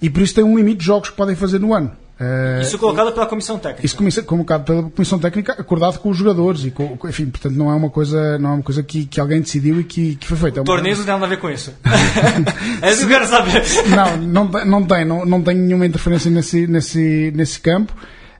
E 0.00 0.08
por 0.08 0.22
isso 0.22 0.32
tem 0.32 0.44
um 0.44 0.56
limite 0.56 0.78
de 0.78 0.84
jogos 0.84 1.10
que 1.10 1.16
podem 1.16 1.34
fazer 1.34 1.58
no 1.58 1.74
ano. 1.74 1.90
Eh, 2.20 2.60
Isso 2.62 2.78
colocado 2.78 3.12
pela 3.12 3.26
comissão 3.26 3.58
técnica. 3.58 3.84
isso 3.84 3.96
começa 3.96 4.22
convocado 4.22 4.62
pela 4.64 4.82
Comissão 4.84 5.18
Técnica, 5.18 5.52
acordado 5.58 5.98
com 5.98 6.10
os 6.10 6.16
jogadores 6.16 6.64
e 6.64 6.70
com, 6.70 6.96
enfim, 7.08 7.26
portanto 7.26 7.54
não 7.56 7.68
é 7.70 7.74
uma 7.74 7.90
coisa, 7.90 8.38
não 8.38 8.50
é 8.50 8.54
uma 8.54 8.62
coisa 8.62 8.84
que, 8.84 9.04
que 9.04 9.18
alguém 9.18 9.40
decidiu 9.40 9.80
e 9.80 9.84
que, 9.84 10.14
que 10.14 10.26
foi 10.28 10.36
feita. 10.36 10.58
É 10.58 10.60
uma- 10.60 10.64
Torneios 10.66 10.98
não 10.98 11.04
tem 11.06 11.14
nada 11.14 11.26
a 11.26 11.28
ver 11.28 11.38
com 11.40 11.50
isso. 11.50 11.72
é 12.82 12.90
isso 12.90 12.98
que 12.98 13.04
eu 13.04 13.08
quero 13.08 13.26
saber. 13.26 13.62
Não, 13.88 14.16
não, 14.18 14.46
tem- 14.48 14.64
não 14.64 14.84
tem, 14.86 15.04
não, 15.04 15.26
não 15.26 15.42
tem 15.42 15.56
nenhuma 15.56 15.86
interferência 15.86 16.30
nesse, 16.30 16.66
nesse, 16.68 17.32
nesse 17.34 17.58
campo. 17.58 17.92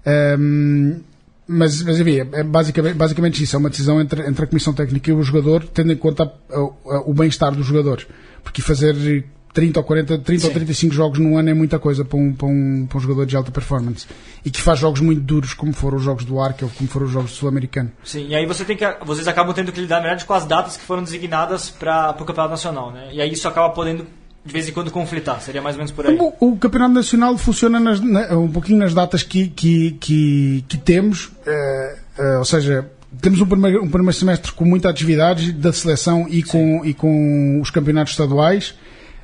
Ehm, 0.06 1.00
mas, 1.46 1.82
mas 1.82 1.98
enfim, 1.98 2.20
é 2.32 2.42
basicamente, 2.44 2.94
basicamente 2.94 3.42
isso, 3.42 3.56
é 3.56 3.58
uma 3.58 3.68
decisão 3.70 4.00
entre, 4.00 4.26
entre 4.26 4.44
a 4.44 4.46
Comissão 4.46 4.72
Técnica 4.72 5.10
e 5.10 5.12
o 5.14 5.22
jogador, 5.22 5.64
tendo 5.64 5.92
em 5.92 5.96
conta 5.96 6.22
a- 6.24 6.56
a- 6.56 7.02
o 7.06 7.12
bem-estar 7.12 7.52
dos 7.54 7.66
jogadores. 7.66 8.06
Porque 8.42 8.62
fazer 8.62 9.24
30 9.54 9.78
ou 9.80 9.84
40, 9.84 10.18
30 10.18 10.42
ou 10.46 10.48
Sim. 10.50 10.54
35 10.54 10.92
jogos 10.94 11.18
num 11.18 11.38
ano 11.38 11.48
é 11.48 11.54
muita 11.54 11.78
coisa 11.78 12.04
para 12.04 12.18
um, 12.18 12.32
para, 12.34 12.46
um, 12.48 12.86
para 12.88 12.98
um 12.98 13.00
jogador 13.00 13.24
de 13.24 13.36
alta 13.36 13.50
performance. 13.50 14.06
E 14.44 14.50
que 14.50 14.60
faz 14.60 14.80
jogos 14.80 15.00
muito 15.00 15.20
duros, 15.22 15.54
como 15.54 15.72
foram 15.72 15.96
os 15.96 16.02
jogos 16.02 16.24
do 16.24 16.38
Arca 16.40 16.64
ou 16.64 16.70
como 16.76 16.90
foram 16.90 17.06
os 17.06 17.12
jogos 17.12 17.30
do 17.30 17.36
Sul-Americano. 17.36 17.90
Sim, 18.04 18.26
e 18.28 18.34
aí 18.34 18.44
você 18.46 18.64
tem 18.64 18.76
que, 18.76 18.84
vocês 19.06 19.26
acabam 19.28 19.54
tendo 19.54 19.70
que 19.72 19.80
lidar, 19.80 19.96
na 19.96 20.02
verdade, 20.02 20.24
com 20.24 20.34
as 20.34 20.44
datas 20.44 20.76
que 20.76 20.82
foram 20.82 21.02
designadas 21.04 21.70
para 21.70 22.10
o 22.20 22.24
Campeonato 22.24 22.50
Nacional, 22.50 22.90
né? 22.92 23.08
E 23.12 23.22
aí 23.22 23.32
isso 23.32 23.46
acaba 23.48 23.70
podendo, 23.70 24.04
de 24.44 24.52
vez 24.52 24.68
em 24.68 24.72
quando, 24.72 24.90
conflitar. 24.90 25.40
Seria 25.40 25.62
mais 25.62 25.76
ou 25.76 25.78
menos 25.78 25.92
por 25.92 26.04
aí. 26.06 26.18
O, 26.20 26.50
o 26.52 26.56
Campeonato 26.58 26.92
Nacional 26.92 27.38
funciona 27.38 27.78
nas- 27.78 28.00
na- 28.00 28.36
um 28.36 28.50
pouquinho 28.50 28.78
nas 28.80 28.92
datas 28.92 29.22
que, 29.22 29.46
que, 29.48 29.92
que, 30.00 30.64
que 30.68 30.76
temos, 30.76 31.30
eh, 31.46 31.98
eh, 32.18 32.38
ou 32.38 32.44
seja, 32.44 32.90
temos 33.20 33.40
um 33.40 33.46
primeiro, 33.46 33.84
um 33.84 33.88
primeiro 33.88 34.12
semestre 34.18 34.50
com 34.52 34.64
muita 34.64 34.90
atividade 34.90 35.52
da 35.52 35.72
seleção 35.72 36.26
e 36.28 36.42
com, 36.42 36.84
e 36.84 36.92
com 36.92 37.60
os 37.62 37.70
campeonatos 37.70 38.12
estaduais. 38.14 38.74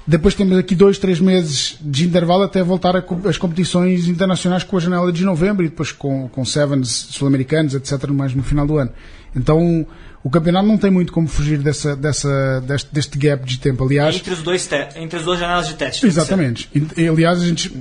Depois 0.06 0.34
temos 0.34 0.58
aqui 0.58 0.74
dois, 0.74 0.98
três 0.98 1.20
meses 1.20 1.76
de 1.80 2.06
intervalo 2.06 2.42
até 2.42 2.62
voltar 2.62 2.94
as 3.28 3.38
competições 3.38 4.08
internacionais 4.08 4.64
com 4.64 4.76
a 4.76 4.80
janela 4.80 5.12
de 5.12 5.24
novembro 5.24 5.64
e 5.64 5.68
depois 5.68 5.92
com, 5.92 6.28
com 6.28 6.44
Sevens 6.44 6.88
sul-americanos, 6.88 7.74
etc., 7.74 8.08
mais 8.08 8.34
no 8.34 8.42
final 8.42 8.66
do 8.66 8.78
ano. 8.78 8.90
Então, 9.36 9.86
o 10.22 10.30
campeonato 10.30 10.66
não 10.66 10.76
tem 10.76 10.90
muito 10.90 11.12
como 11.12 11.28
fugir 11.28 11.58
dessa, 11.58 11.94
dessa, 11.94 12.60
deste, 12.60 12.92
deste 12.92 13.18
gap 13.18 13.46
de 13.46 13.58
tempo. 13.58 13.84
Aliás, 13.84 14.16
Entre, 14.16 14.32
os 14.32 14.42
dois 14.42 14.68
entre 14.96 15.18
as 15.18 15.24
duas 15.24 15.38
janelas 15.38 15.68
de 15.68 15.74
teste. 15.74 16.06
Exatamente. 16.06 16.68
E, 16.96 17.06
aliás, 17.06 17.40
a 17.40 17.46
gente 17.46 17.72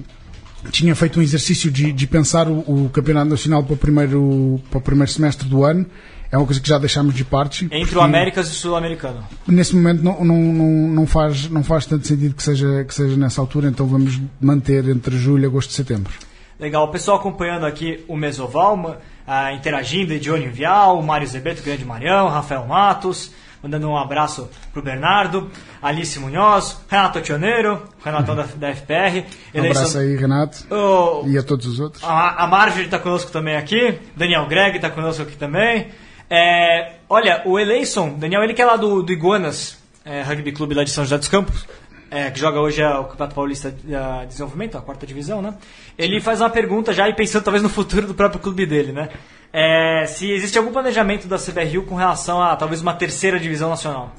tinha 0.72 0.94
feito 0.96 1.20
um 1.20 1.24
exercício 1.24 1.72
de, 1.72 1.92
de 1.92 2.08
pensar 2.08 2.48
o, 2.48 2.86
o 2.86 2.90
campeonato 2.90 3.30
nacional 3.30 3.64
para 3.64 3.74
o, 3.74 3.78
primeiro, 3.78 4.62
para 4.70 4.78
o 4.78 4.82
primeiro 4.82 5.12
semestre 5.12 5.48
do 5.48 5.64
ano. 5.64 5.86
É 6.32 6.38
uma 6.38 6.46
coisa 6.46 6.62
que 6.62 6.70
já 6.70 6.78
deixámos 6.78 7.16
de 7.16 7.24
parte. 7.26 7.68
Entre 7.72 7.98
o 7.98 8.02
Américas 8.02 8.48
e 8.48 8.52
o 8.52 8.54
Sul-Americano. 8.54 9.26
Nesse 9.48 9.76
momento 9.76 10.04
não, 10.04 10.24
não, 10.24 10.36
não, 10.38 10.70
não, 10.90 11.08
faz, 11.08 11.50
não 11.50 11.64
faz 11.64 11.86
tanto 11.88 12.06
sentido 12.06 12.36
que 12.36 12.44
seja, 12.44 12.84
que 12.84 12.94
seja 12.94 13.18
nessa 13.18 13.42
altura, 13.42 13.68
então 13.68 13.88
vamos 13.88 14.20
manter 14.40 14.88
entre 14.88 15.18
julho, 15.18 15.48
agosto 15.48 15.72
e 15.72 15.74
setembro. 15.74 16.14
Legal, 16.60 16.84
o 16.84 16.90
pessoal 16.90 17.18
acompanhando 17.18 17.66
aqui 17.66 18.04
o 18.08 18.16
Mesoval, 18.16 18.98
ah, 19.26 19.54
interagindo, 19.54 20.14
Edione 20.14 20.50
Vial, 20.50 21.00
o 21.00 21.04
Mário 21.04 21.26
Zebeto, 21.28 21.64
grande 21.64 21.84
Marião, 21.86 22.28
Rafael 22.28 22.66
Matos, 22.68 23.32
mandando 23.64 23.88
um 23.90 23.98
abraço 23.98 24.50
pro 24.72 24.82
Bernardo, 24.84 25.50
Alice 25.82 26.20
Munhoz, 26.20 26.78
Renato 26.90 27.22
Tioneiro, 27.22 27.82
Renatão 28.04 28.36
da, 28.36 28.44
da 28.44 28.76
FPR. 28.76 29.24
Um 29.56 29.62
abraço 29.72 29.98
aí, 29.98 30.16
Renato, 30.16 30.66
O- 30.74 31.28
e 31.28 31.38
a 31.38 31.44
todos 31.44 31.66
os 31.66 31.80
outros. 31.80 32.04
a, 32.04 32.44
a 32.44 32.48
Marjorie 32.48 32.86
está 32.86 33.00
conosco 33.00 33.32
também 33.32 33.56
aqui, 33.56 33.98
Daniel 34.16 34.46
Greg 34.48 34.76
está 34.76 34.90
conosco 34.92 35.24
aqui 35.24 35.36
também. 35.38 35.88
É, 36.30 36.94
olha, 37.10 37.42
o 37.46 37.58
Eleison, 37.58 38.14
Daniel, 38.14 38.44
ele 38.44 38.54
que 38.54 38.62
é 38.62 38.66
lá 38.66 38.76
do, 38.76 39.02
do 39.02 39.12
Iguanas, 39.12 39.78
é, 40.06 40.22
Rugby 40.22 40.52
Clube 40.52 40.76
lá 40.76 40.84
de 40.84 40.92
São 40.92 41.04
José 41.04 41.18
dos 41.18 41.28
Campos, 41.28 41.66
é, 42.12 42.30
que 42.32 42.40
joga 42.40 42.60
hoje 42.60 42.84
o 42.84 43.06
Campeonato 43.06 43.36
Paulista 43.36 43.72
de 43.72 44.28
Desenvolvimento, 44.28 44.78
a 44.78 44.82
quarta 44.82 45.06
divisão, 45.06 45.42
né? 45.42 45.54
Ele 45.98 46.20
faz 46.20 46.42
uma 46.42 46.50
pergunta 46.50 46.94
já 46.94 47.08
e 47.08 47.14
pensando 47.14 47.44
talvez 47.44 47.62
no 47.62 47.70
futuro 47.70 48.08
do 48.08 48.14
próprio 48.14 48.40
clube 48.40 48.66
dele, 48.66 48.92
né? 48.92 49.10
É, 49.52 50.06
se 50.08 50.32
existe 50.32 50.58
algum 50.58 50.72
planejamento 50.72 51.28
da 51.28 51.38
CBRU 51.38 51.84
com 51.84 51.96
relação 51.96 52.42
a 52.42 52.56
talvez 52.56 52.82
uma 52.82 52.94
terceira 52.94 53.40
divisão 53.40 53.70
nacional. 53.70 54.16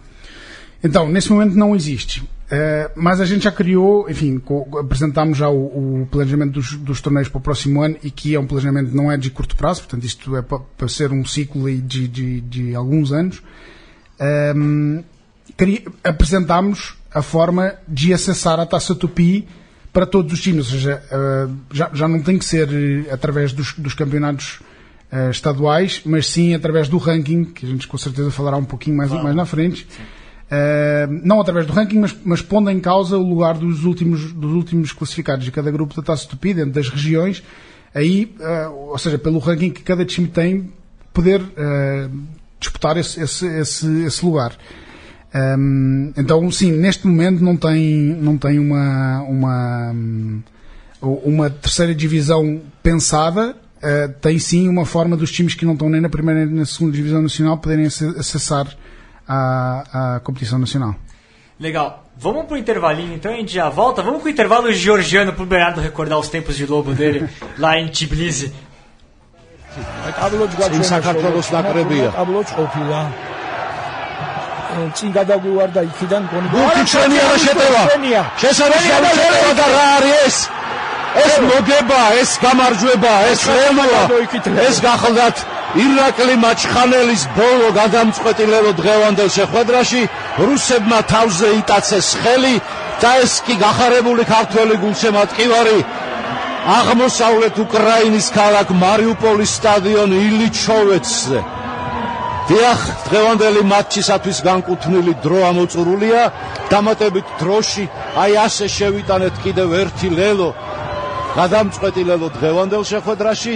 Então, 0.83 1.09
nesse 1.09 1.31
momento 1.33 1.55
não 1.57 1.75
existe. 1.75 2.23
Eh, 2.53 2.91
mas 2.97 3.21
a 3.21 3.25
gente 3.25 3.45
já 3.45 3.53
criou, 3.53 4.11
enfim, 4.11 4.43
apresentámos 4.81 5.39
já 5.39 5.49
o, 5.49 6.03
o 6.03 6.09
planejamento 6.11 6.53
dos, 6.53 6.75
dos 6.77 7.01
torneios 7.01 7.29
para 7.29 7.39
o 7.39 7.41
próximo 7.41 7.81
ano 7.81 7.97
e 8.03 8.11
que 8.11 8.35
é 8.35 8.41
um 8.41 8.47
planejamento 8.47 8.93
não 8.95 9.11
é 9.11 9.17
de 9.17 9.31
curto 9.31 9.55
prazo, 9.55 9.83
portanto 9.83 10.05
isto 10.05 10.37
é 10.37 10.43
para, 10.43 10.59
para 10.59 10.89
ser 10.89 11.13
um 11.13 11.25
ciclo 11.25 11.71
de, 11.71 12.09
de, 12.09 12.41
de 12.41 12.75
alguns 12.75 13.13
anos. 13.13 13.41
Ehm, 14.19 15.03
cri- 15.57 15.87
apresentámos 16.03 16.97
a 17.15 17.23
forma 17.23 17.75
de 17.87 18.13
acessar 18.13 18.59
a 18.59 18.67
Taça 18.67 18.95
Tupi 18.97 19.47
para 19.93 20.05
todos 20.07 20.33
os 20.33 20.41
times, 20.41 20.67
ou 20.67 20.73
seja, 20.73 21.03
eh, 21.11 21.49
já, 21.73 21.91
já 21.93 22.09
não 22.09 22.21
tem 22.21 22.37
que 22.39 22.45
ser 22.45 22.69
eh, 22.73 23.13
através 23.13 23.53
dos, 23.53 23.75
dos 23.75 23.95
campeonatos 23.95 24.61
eh, 25.11 25.31
estaduais, 25.31 26.03
mas 26.05 26.27
sim 26.27 26.55
através 26.55 26.89
do 26.89 26.99
ranking, 26.99 27.45
que 27.45 27.65
a 27.65 27.69
gente 27.69 27.87
com 27.89 27.97
certeza 27.99 28.31
falará 28.31 28.57
um 28.57 28.65
pouquinho 28.65 28.97
mais, 28.97 29.11
mais 29.11 29.35
na 29.37 29.45
frente. 29.47 29.87
Uh, 30.51 31.21
não 31.23 31.41
através 31.41 31.65
do 31.65 31.73
ranking, 31.73 32.01
mas, 32.01 32.17
mas 32.25 32.43
pondo 32.43 32.71
em 32.71 32.81
causa 32.81 33.17
o 33.17 33.23
lugar 33.23 33.55
dos 33.55 33.85
últimos, 33.85 34.33
dos 34.33 34.53
últimos 34.53 34.93
classificados. 34.93 35.45
De 35.45 35.53
cada 35.53 35.71
grupo 35.71 35.95
da 35.95 36.03
Taça 36.03 36.27
Tupi, 36.27 36.53
dentro 36.53 36.73
das 36.73 36.89
regiões, 36.89 37.43
aí, 37.95 38.35
uh, 38.41 38.91
ou 38.91 38.99
seja, 38.99 39.17
pelo 39.17 39.39
ranking 39.39 39.71
que 39.71 39.83
cada 39.83 40.05
time 40.05 40.27
tem, 40.27 40.73
poder 41.13 41.41
uh, 41.41 42.11
disputar 42.59 42.97
esse, 42.97 43.21
esse, 43.21 43.47
esse, 43.47 44.03
esse 44.03 44.25
lugar. 44.25 44.57
Um, 45.33 46.13
então, 46.17 46.51
sim, 46.51 46.73
neste 46.73 47.07
momento 47.07 47.45
não 47.45 47.57
tem, 47.57 48.17
não 48.21 48.37
tem 48.37 48.59
uma, 48.59 49.23
uma, 49.23 49.93
hum, 49.93 50.43
uma 51.01 51.49
terceira 51.49 51.95
divisão 51.95 52.61
pensada, 52.83 53.57
uh, 53.77 54.13
tem 54.21 54.39
sim 54.41 54.69
uma 54.69 54.85
forma 54.85 55.17
dos 55.17 55.31
times 55.31 55.55
que 55.55 55.65
não 55.65 55.75
estão 55.75 55.89
nem 55.89 56.01
na 56.01 56.09
primeira 56.09 56.45
nem 56.45 56.57
na 56.57 56.67
segunda 56.67 56.97
divisão 56.97 57.23
nacional 57.23 57.57
poderem 57.59 57.87
ac- 57.87 58.19
acessar 58.19 58.67
à, 59.30 60.16
à 60.16 60.20
competição 60.20 60.60
nacional. 60.60 60.96
Legal. 61.60 62.04
Vamos 62.18 62.46
pro 62.46 62.58
intervalinho 62.58 63.14
então, 63.14 63.32
a 63.32 63.36
gente 63.36 63.54
já 63.54 63.70
volta. 63.70 64.02
Vamos 64.02 64.22
com 64.22 64.28
o 64.28 64.32
intervalo 64.32 64.72
georgiano 64.74 65.34
pro 65.34 65.46
Bernardo 65.46 65.82
recordar 65.82 66.18
os 66.18 66.30
tempos 66.30 66.56
de 66.56 66.66
lobo 66.66 66.94
dele 66.94 67.30
lá 67.58 67.78
em 67.78 67.88
Tbilisi. 67.88 68.52
წინ 69.76 70.84
საქართველოს 70.88 71.48
ნაკრებია. 71.52 72.10
აბლოც 72.16 72.50
ყოფილა. 72.58 73.00
წინ 74.96 75.10
გადაგვივარდა 75.18 75.82
იქიდან 75.90 76.24
გონი. 76.32 76.48
გუნდი 76.56 76.84
ჩვენი 76.92 77.18
არა 77.24 77.38
შეტევა. 77.46 77.82
შესანიშნავი 78.44 79.12
შეტევა 79.20 79.52
და 79.60 79.66
რა 79.76 79.86
არის 79.98 80.16
ეს? 80.26 80.38
ეს 81.19 81.35
მოგება, 81.43 82.01
ეს 82.23 82.31
გამარჯვება, 82.43 83.13
ეს 83.31 83.41
ხელმოა. 83.51 84.03
ეს 84.69 84.77
გახლდათ 84.85 85.37
ირაკლი 85.85 86.35
მაჩხანელის 86.45 87.23
ბოლო 87.39 87.69
გადამწყვეტილებო 87.81 88.71
დღევანდელ 88.81 89.31
შეხვედრაში 89.39 90.03
რუსებმა 90.47 90.99
თავზე 91.13 91.49
იტაცეს 91.61 92.09
ხელი 92.23 92.55
და 93.03 93.11
ეს 93.25 93.35
კი 93.47 93.55
გახარებული 93.65 94.23
ქართველი 94.35 94.75
გულშემატკივარი 94.83 95.79
აღმოსავლეთ 96.79 97.55
უკრაინის 97.65 98.27
ქალაქ 98.35 98.69
მარიუპოლის 98.83 99.55
სტადიონ 99.59 100.11
ილიჩოვეცზე 100.27 101.41
დიახ, 102.51 102.81
დღევანდელი 103.07 103.61
მატჩისათვის 103.71 104.39
განკუთვნილი 104.43 105.13
დრო 105.23 105.39
ამოწურულია. 105.51 106.23
დამატებით 106.71 107.29
დროში 107.39 107.85
აი 108.23 108.33
ასე 108.47 108.67
შევიტანეთ 108.77 109.35
კიდევ 109.45 109.69
ერთი 109.83 110.09
ლელო. 110.19 110.51
გადამწყვეტი 111.39 112.03
ლელო 112.11 112.29
დღევანდელ 112.37 112.83
შეხვედრაში. 112.93 113.55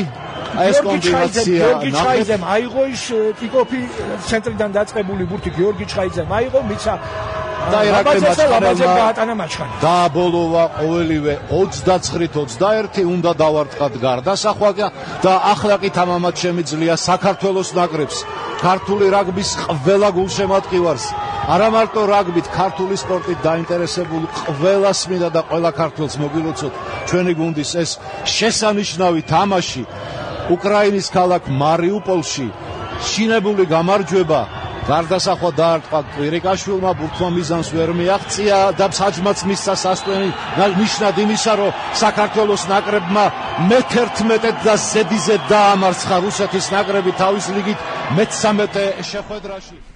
ეს 0.54 0.76
კომბინაცია 0.86 1.58
გიორგი 1.58 1.90
ჩხაიძემ 1.98 2.42
აიღო 2.54 2.82
ის 2.94 3.04
კიკოფი 3.40 3.80
ცენტრიდან 4.28 4.70
დაწყებული 4.78 5.22
ბურთი 5.30 5.50
გიორგი 5.58 5.84
ჩხაიძემ 5.90 6.30
აიღო, 6.38 6.60
მიცა 6.70 6.94
და 7.72 7.78
ირაკლი 7.88 8.20
მაჩხანელმა 8.24 8.86
გაატანა 9.00 9.34
მაჩხანი. 9.40 9.72
დააბოლოვა 9.82 10.64
ყოველივე 10.78 11.34
29-21 11.50 13.02
უნდა 13.14 13.30
დავარტყათ 13.44 13.94
გარდასახვა 14.06 14.70
და 15.24 15.32
ახლა 15.52 15.76
კი 15.82 15.90
თამამად 15.98 16.34
შემიძლია 16.42 16.94
საქართველოს 17.08 17.68
ნაკრებს 17.78 18.16
ქართული 18.64 19.06
რაგბის 19.16 19.50
ყველა 19.84 20.08
გულშემატკივარს 20.18 21.04
არა 21.44 21.68
მარტო 21.74 22.02
რაგბით 22.08 22.46
ქართული 22.56 22.96
სპორტით 22.96 23.42
დაინტერესებული 23.44 24.26
ყველას 24.60 25.00
მინდა 25.10 25.28
და 25.34 25.42
ყველა 25.50 25.70
ქართველს 25.76 26.14
მოგილოცოთ 26.22 26.72
ჩვენი 27.10 27.32
გუნდის 27.40 27.70
ეს 27.82 27.90
შესანიშნავი 28.36 29.22
თამაში. 29.28 29.82
უკრაინის 30.54 31.06
ქალაქ 31.12 31.42
მარიუპოლში 31.60 32.46
შინებული 33.08 33.64
გამარჯვება 33.74 34.40
გარდასახვა 34.88 35.50
დაარტყა 35.60 36.00
კვირიკაშვილმა 36.14 36.90
ბურთმა 37.00 37.28
მიზანს 37.36 37.68
ვერ 37.76 37.90
მიაღწია 38.00 38.58
და 38.80 38.86
საჯმაც 39.00 39.38
მისცა 39.48 39.74
სასტვენი 39.84 40.30
ნიშნად 40.80 41.16
იმისა 41.24 41.52
რომ 41.60 41.72
საქართველოს 42.02 42.62
ნაკრებმა 42.72 43.24
მე-11 43.70 44.60
და 44.66 44.74
ზედიზედ 44.90 45.42
დაამარცხა 45.54 46.16
რუსეთის 46.28 46.66
ნაკრები 46.76 47.12
თავის 47.22 47.44
ლიგით 47.56 47.78
მე-13 48.16 49.08
შეხვედრაში 49.12 49.93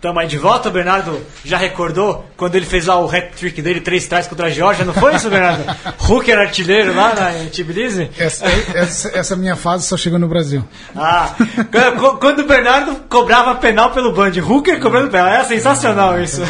Tamo 0.00 0.20
aí 0.20 0.28
de 0.28 0.38
volta, 0.38 0.68
o 0.68 0.72
Bernardo 0.72 1.20
já 1.44 1.56
recordou 1.58 2.24
quando 2.36 2.54
ele 2.54 2.64
fez 2.66 2.86
lá 2.86 2.96
o 3.00 3.08
hat-trick 3.08 3.60
dele, 3.60 3.80
três 3.80 4.06
trás 4.06 4.28
contra 4.28 4.46
a 4.46 4.50
Georgia, 4.50 4.84
não 4.84 4.94
foi 4.94 5.16
isso, 5.16 5.28
Bernardo? 5.28 5.64
Hooker 6.08 6.38
artilheiro 6.38 6.94
lá 6.94 7.14
na, 7.16 7.38
em 7.38 7.48
Tbilisi? 7.48 8.08
Essa, 8.16 8.46
essa, 8.74 9.18
essa 9.18 9.36
minha 9.36 9.56
fase 9.56 9.86
só 9.86 9.96
chegou 9.96 10.16
no 10.18 10.28
Brasil. 10.28 10.64
Ah, 10.94 11.34
quando- 12.20 12.40
o 12.42 12.46
Bernardo 12.46 12.94
cobrava 13.08 13.56
penal 13.56 13.90
pelo 13.90 14.12
Band, 14.12 14.32
Hooker 14.40 14.78
cobrando 14.80 15.10
penal, 15.10 15.26
é 15.26 15.42
sensacional 15.44 16.20
isso. 16.20 16.42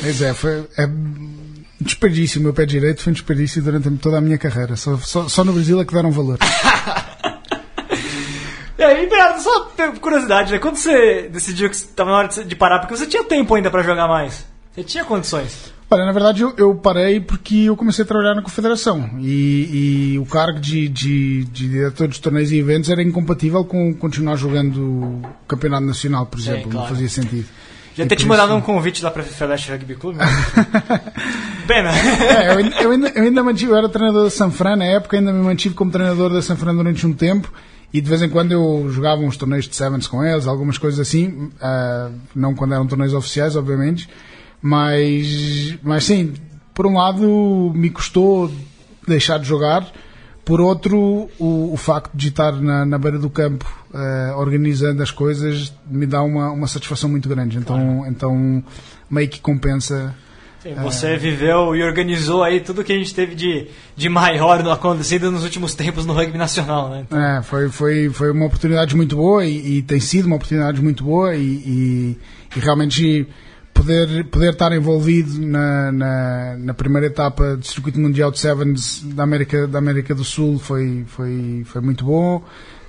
Pois 0.00 0.20
é, 0.20 0.34
foi 0.34 0.64
é, 0.76 0.84
um 0.86 1.64
desperdício. 1.80 2.40
O 2.40 2.44
meu 2.44 2.52
pé 2.52 2.66
direito 2.66 3.02
foi 3.02 3.10
um 3.10 3.14
desperdício 3.14 3.62
durante 3.62 3.88
toda 3.92 4.18
a 4.18 4.20
minha 4.20 4.36
carreira. 4.38 4.76
Só, 4.76 4.96
só, 4.98 5.28
só 5.28 5.44
no 5.44 5.52
Brasil 5.52 5.80
é 5.80 5.84
que 5.84 5.94
deram 5.94 6.10
valor. 6.10 6.38
E 8.78 8.82
aí, 8.84 9.08
só 9.40 9.68
curiosidade, 10.00 10.52
né? 10.52 10.58
Quando 10.58 10.76
você 10.76 11.28
decidiu 11.32 11.68
que 11.68 11.74
estava 11.74 12.10
na 12.10 12.16
hora 12.18 12.28
de 12.28 12.44
de 12.44 12.54
parar, 12.54 12.78
porque 12.78 12.96
você 12.96 13.06
tinha 13.06 13.24
tempo 13.24 13.54
ainda 13.54 13.70
pra 13.70 13.82
jogar 13.82 14.06
mais? 14.06 14.46
Você 14.72 14.84
tinha 14.84 15.04
condições? 15.04 15.72
Olha, 15.90 16.04
na 16.04 16.12
verdade 16.12 16.42
eu, 16.42 16.52
eu 16.58 16.74
parei 16.74 17.18
porque 17.18 17.62
eu 17.64 17.74
comecei 17.76 18.04
a 18.04 18.06
trabalhar 18.06 18.34
na 18.34 18.42
Confederação 18.42 19.08
e, 19.20 20.12
e 20.12 20.18
o 20.18 20.26
cargo 20.26 20.60
de, 20.60 20.86
de, 20.86 21.44
de 21.46 21.68
diretor 21.68 22.06
dos 22.06 22.18
torneios 22.18 22.52
e 22.52 22.58
eventos 22.58 22.90
era 22.90 23.02
incompatível 23.02 23.64
com 23.64 23.94
continuar 23.94 24.36
jogando 24.36 24.76
o 24.80 25.22
Campeonato 25.48 25.84
Nacional, 25.86 26.26
por 26.26 26.38
Sim, 26.40 26.50
exemplo. 26.50 26.70
claro. 26.70 26.86
Não 26.88 26.94
fazia 26.94 27.08
sentido. 27.08 27.46
Já 27.96 28.06
ter 28.06 28.14
te 28.16 28.26
mandado 28.26 28.54
um 28.54 28.60
convite 28.60 29.02
lá 29.02 29.10
pra 29.10 29.24
Flash 29.24 29.70
Rugby 29.70 29.96
Club, 29.96 30.16
mas... 30.18 30.28
Pena. 31.66 31.90
É, 31.90 32.52
eu, 32.52 32.58
ainda- 32.58 32.76
eu 32.82 32.90
ainda, 32.92 33.08
eu 33.08 33.22
ainda 33.24 33.42
mantive, 33.42 33.72
eu 33.72 33.76
era 33.76 33.88
treinador 33.88 34.24
da 34.24 34.30
Sanfran, 34.30 34.76
na 34.76 34.84
época 34.84 35.16
ainda 35.16 35.32
me 35.32 35.42
mantive 35.42 35.74
como 35.74 35.90
treinador 35.90 36.30
da 36.32 36.40
Sanfran 36.42 36.74
durante 36.76 37.06
um 37.06 37.12
tempo 37.12 37.52
e 37.92 38.00
de 38.00 38.08
vez 38.08 38.22
em 38.22 38.28
quando 38.28 38.52
eu 38.52 38.88
jogava 38.90 39.22
uns 39.22 39.36
torneios 39.36 39.68
de 39.68 39.74
Sevens 39.74 40.06
com 40.06 40.24
eles, 40.24 40.46
algumas 40.46 40.76
coisas 40.78 41.00
assim, 41.00 41.50
ah, 41.60 42.10
não 42.34 42.54
quando 42.54 42.74
eram 42.74 42.86
torneios 42.86 43.14
oficiais, 43.14 43.56
obviamente, 43.56 44.08
Mas, 44.60 45.78
mas 45.82 46.04
sim, 46.04 46.34
por 46.74 46.86
um 46.86 46.94
lado 46.94 47.72
me 47.74 47.90
custou 47.90 48.50
deixar 49.06 49.38
de 49.38 49.46
jogar, 49.46 49.90
por 50.44 50.60
outro, 50.60 51.28
o, 51.38 51.72
o 51.72 51.76
facto 51.76 52.14
de 52.14 52.28
estar 52.28 52.52
na, 52.52 52.84
na 52.84 52.98
beira 52.98 53.18
do 53.18 53.28
campo 53.28 53.66
eh, 53.92 54.32
organizando 54.34 55.02
as 55.02 55.10
coisas 55.10 55.74
me 55.86 56.06
dá 56.06 56.22
uma, 56.22 56.50
uma 56.50 56.66
satisfação 56.66 57.08
muito 57.10 57.28
grande. 57.28 57.58
Então, 57.58 58.06
então 58.06 58.64
meio 59.10 59.28
que 59.28 59.40
compensa. 59.40 60.14
Sim, 60.62 60.74
você 60.74 61.16
viveu 61.16 61.74
e 61.76 61.82
organizou 61.84 62.42
aí 62.42 62.60
tudo 62.60 62.82
que 62.82 62.92
a 62.92 62.96
gente 62.96 63.14
teve 63.14 63.34
de, 63.34 63.68
de 63.96 64.08
maior 64.08 64.62
no 64.62 64.70
acontecido 64.72 65.30
nos 65.30 65.44
últimos 65.44 65.74
tempos 65.74 66.04
no 66.04 66.12
rugby 66.12 66.36
nacional, 66.36 66.90
né? 66.90 67.04
Então, 67.06 67.20
É, 67.20 67.42
foi, 67.42 67.68
foi, 67.68 68.08
foi 68.10 68.32
uma 68.32 68.46
oportunidade 68.46 68.96
muito 68.96 69.14
boa 69.16 69.44
e, 69.44 69.78
e 69.78 69.82
tem 69.82 70.00
sido 70.00 70.26
uma 70.26 70.36
oportunidade 70.36 70.82
muito 70.82 71.04
boa 71.04 71.34
e, 71.36 71.40
e- 71.42 72.18
e 72.56 72.60
realmente 72.60 73.26
poder, 73.72 74.24
poder 74.24 74.52
estar 74.52 74.72
envolvido 74.72 75.38
na, 75.46 75.92
na, 75.92 76.56
na 76.58 76.74
primeira 76.74 77.06
etapa 77.06 77.56
do 77.56 77.64
Circuito 77.64 78.00
Mundial 78.00 78.32
de 78.32 78.40
Sevens 78.40 79.02
da 79.04 79.22
América, 79.22 79.68
da 79.68 79.78
América 79.78 80.12
do 80.14 80.24
Sul 80.24 80.58
foi, 80.58 81.04
foi, 81.06 81.62
foi 81.66 81.80
muito 81.80 82.04
bom. 82.04 82.42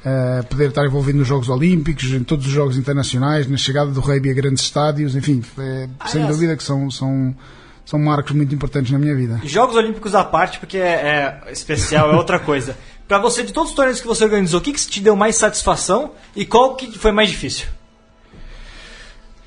Eh, 0.03 0.43
poder 0.49 0.69
estar 0.69 0.86
envolvido 0.86 1.17
nos 1.19 1.27
Jogos 1.27 1.49
Olímpicos, 1.49 2.05
em 2.13 2.23
todos 2.23 2.45
os 2.47 2.51
Jogos 2.53 2.77
Internacionais, 2.77 3.47
na 3.49 3.58
chegada 3.58 3.91
do 3.91 3.99
rugby 3.99 4.29
a 4.32 4.34
grandes 4.34 4.63
estádios, 4.63 5.13
enfim, 5.13 5.43
é, 5.60 5.89
sem 6.08 6.21
Aliás- 6.21 6.27
dúvida 6.34 6.55
que 6.55 6.63
são, 6.63 6.89
são, 6.89 7.36
são 7.89 7.97
marcos 7.99 8.34
muito 8.34 8.54
importantes 8.54 8.91
na 8.91 8.99
minha 8.99 9.15
vida. 9.15 9.41
Jogos 9.43 9.75
Olímpicos 9.75 10.13
à 10.13 10.23
parte, 10.23 10.60
porque 10.60 10.78
é, 10.78 11.41
é 11.47 11.52
especial, 11.52 12.12
é 12.12 12.15
outra 12.15 12.38
coisa. 12.38 12.78
Pra 13.08 13.17
você, 13.17 13.41
de 13.41 13.52
todos 13.52 13.71
os 13.71 13.75
torneios 13.75 13.99
que 13.99 14.06
você 14.06 14.23
organizou, 14.23 14.60
o 14.60 14.63
que, 14.63 14.71
que 14.71 14.80
te 14.80 15.02
deu 15.02 15.15
mais 15.15 15.36
satisfação 15.36 16.12
e 16.36 16.45
qual 16.45 16.75
que 16.75 16.95
foi 16.99 17.12
mais 17.12 17.28
difícil? 17.30 17.65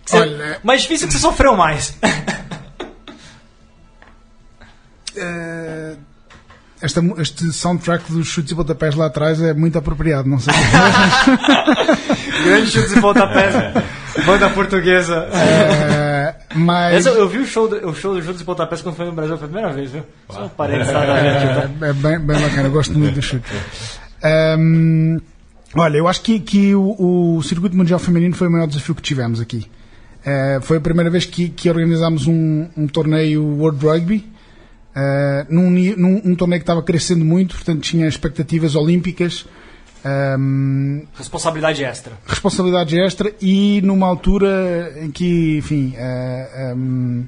Você- 0.05 0.17
Olha- 0.19 0.59
mais 0.65 0.83
difícil 0.83 1.07
que 1.07 1.13
você 1.15 1.21
sofreu 1.21 1.57
mais. 1.57 1.97
Esta, 6.81 7.01
mu- 7.01 7.21
este 7.21 7.53
soundtrack 7.53 8.11
dos 8.11 8.27
chutes 8.27 8.51
e 8.51 8.55
pontapés 8.57 8.97
lá 8.97 9.07
atrás 9.07 9.41
é 9.41 9.55
muito 9.55 9.79
apropriado, 9.79 10.29
não 10.29 10.41
sei. 10.41 10.53
Grande 12.45 12.71
chutes 12.73 12.93
e 12.97 13.01
pontapés. 13.01 13.55
Banda 14.27 14.51
portuguesa. 14.51 15.29
Eh, 16.29 16.35
mas 16.55 16.95
Essa, 17.07 17.11
eu 17.19 17.29
vi 17.29 17.39
o 17.39 17.47
show, 17.47 17.69
do, 17.69 17.89
o 17.89 17.95
show 17.95 18.15
do 18.15 18.23
chutes 18.23 18.41
e 18.41 18.45
pontapés 18.45 18.83
quando 18.83 18.95
foi 18.97 19.07
no 19.07 19.13
Brasil 19.13 19.37
pela 19.37 19.49
primeira 19.49 19.73
vez, 19.73 19.91
viu? 19.91 20.03
Só 20.31 20.45
um 20.45 20.49
parênteses 20.49 20.93
ver 20.93 20.99
aqui, 20.99 21.79
tá? 21.79 21.87
é, 21.87 21.91
é 21.91 21.93
bem, 21.93 22.19
bem 22.19 22.41
bacana, 22.41 22.63
eu 22.69 22.73
gosto 22.73 22.99
muito 22.99 23.15
do 23.15 23.23
chute. 23.23 23.51
Ehm, 24.23 25.19
olha, 25.75 25.97
eu 25.97 26.09
acho 26.09 26.23
que, 26.23 26.39
que 26.41 26.75
o, 26.75 27.37
o 27.39 27.43
Circuito 27.43 27.77
Mundial 27.77 27.99
Feminino 27.99 28.35
foi 28.35 28.49
o 28.49 28.51
maior 28.51 28.67
desafio 28.67 28.95
que 28.95 29.03
tivemos 29.03 29.41
aqui. 29.41 29.67
Eh, 30.25 30.59
foi 30.63 30.77
a 30.77 30.81
primeira 30.81 31.11
vez 31.11 31.25
que, 31.25 31.49
que 31.49 31.69
organizámos 31.69 32.27
um, 32.27 32.69
um 32.77 32.87
torneio 32.87 33.43
World 33.45 33.85
Rugby. 33.85 34.25
eh, 34.95 35.47
num, 35.49 35.71
num- 35.71 36.23
um 36.25 36.35
torneio 36.37 36.61
que 36.61 36.65
estava 36.65 36.83
crescendo 36.83 37.25
muito, 37.25 37.57
portanto 37.57 37.81
tinha 37.81 38.07
expectativas 38.07 38.75
olímpicas. 38.77 39.47
Ehm, 40.05 41.03
Responsabilidade 41.17 41.85
extra. 41.85 42.13
responsabilidade 42.27 42.99
extra 42.99 43.33
e 43.41 43.81
numa 43.83 44.07
altura 44.07 44.95
em 45.01 45.11
que, 45.11 45.59
enfim, 45.59 45.95
eh, 45.97 46.71
ehm, 46.73 47.25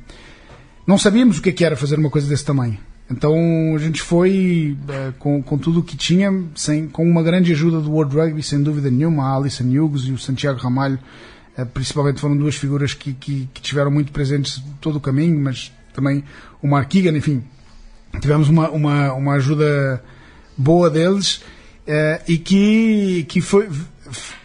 não 0.87 0.99
sabíamos 0.99 1.39
o 1.39 1.43
que, 1.43 1.51
é 1.51 1.53
que 1.53 1.65
era 1.65 1.77
fazer 1.77 1.99
uma 1.99 2.11
coisa 2.11 2.29
desse 2.29 2.45
tamanho. 2.45 2.79
Então 3.11 3.35
a 3.77 3.79
gente 3.79 4.03
foi 4.03 4.77
eh, 4.89 5.13
com, 5.19 5.43
com 5.43 5.57
tudo 5.59 5.81
o 5.81 5.83
que 5.83 5.97
tinha, 5.97 6.33
sem, 6.57 6.89
com 6.89 7.09
uma 7.09 7.23
grande 7.23 7.53
ajuda 7.53 7.81
do 7.81 7.93
World 7.93 8.17
Rugby, 8.17 8.43
sem 8.43 8.63
dúvida 8.63 8.91
nenhuma. 8.91 9.25
A 9.25 9.37
Alison 9.37 9.65
Hughes 9.65 10.05
e 10.05 10.13
o 10.13 10.19
Santiago 10.19 10.59
Ramalho, 10.59 10.99
eh, 11.57 11.65
principalmente, 11.65 12.21
foram 12.21 12.37
duas 12.37 12.57
figuras 12.57 12.93
que, 12.93 13.13
que, 13.13 13.49
que 13.55 13.61
estiveram 13.61 13.91
muito 13.91 14.11
presentes 14.11 14.61
todo 14.81 14.97
o 14.97 15.01
caminho, 15.01 15.39
mas 15.39 15.73
também 15.93 16.25
o 16.61 16.67
Mark 16.67 16.93
enfim, 16.95 17.45
tivemos 18.21 18.49
uma, 18.49 18.69
uma, 18.71 19.13
uma 19.13 19.33
ajuda 19.35 20.03
boa 20.57 20.91
deles 20.91 21.41
eh, 21.87 22.21
e 22.29 22.39
que, 22.39 23.25
que 23.29 23.41
foi, 23.41 23.69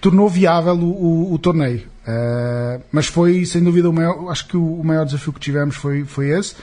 tornou 0.01 0.27
viável 0.29 0.75
o, 0.75 1.29
o, 1.31 1.33
o 1.33 1.37
torneio. 1.39 1.83
Eh, 2.07 2.79
mas 2.91 3.07
foi, 3.07 3.45
sem 3.45 3.63
dúvida, 3.63 3.89
o 3.89 3.93
maior, 3.93 4.29
acho 4.31 4.47
que 4.47 4.57
o, 4.57 4.79
o 4.79 4.83
maior 4.83 5.05
desafio 5.05 5.31
que 5.33 5.39
tivemos 5.39 5.75
foi, 5.75 6.03
foi 6.05 6.29
esse. 6.29 6.55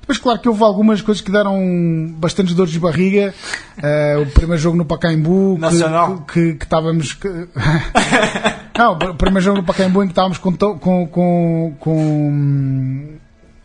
Depois, 0.00 0.16
claro 0.18 0.40
que 0.40 0.48
houve 0.48 0.62
algumas 0.62 1.02
coisas 1.02 1.20
que 1.22 1.30
deram 1.30 2.14
bastantes 2.16 2.54
dores 2.54 2.72
de 2.72 2.78
barriga. 2.80 3.34
Eh, 3.82 4.16
o 4.16 4.26
primeiro 4.32 4.60
jogo 4.62 4.76
no 4.78 4.84
Pacaembu, 4.86 5.54
que- 5.56 5.60
Nacional. 5.60 6.20
que, 6.32 6.54
que 6.54 6.64
estávamos. 6.64 7.12
que- 7.12 7.28
Não, 8.78 8.92
o 8.94 9.14
primeiro 9.14 9.40
jogo 9.44 9.58
no 9.58 9.64
Pacaembu 9.64 10.02
em 10.02 10.06
que 10.06 10.12
estávamos 10.12 10.38
com, 10.38 10.52
com, 10.56 11.06
com, 11.08 11.74
com, 11.78 13.18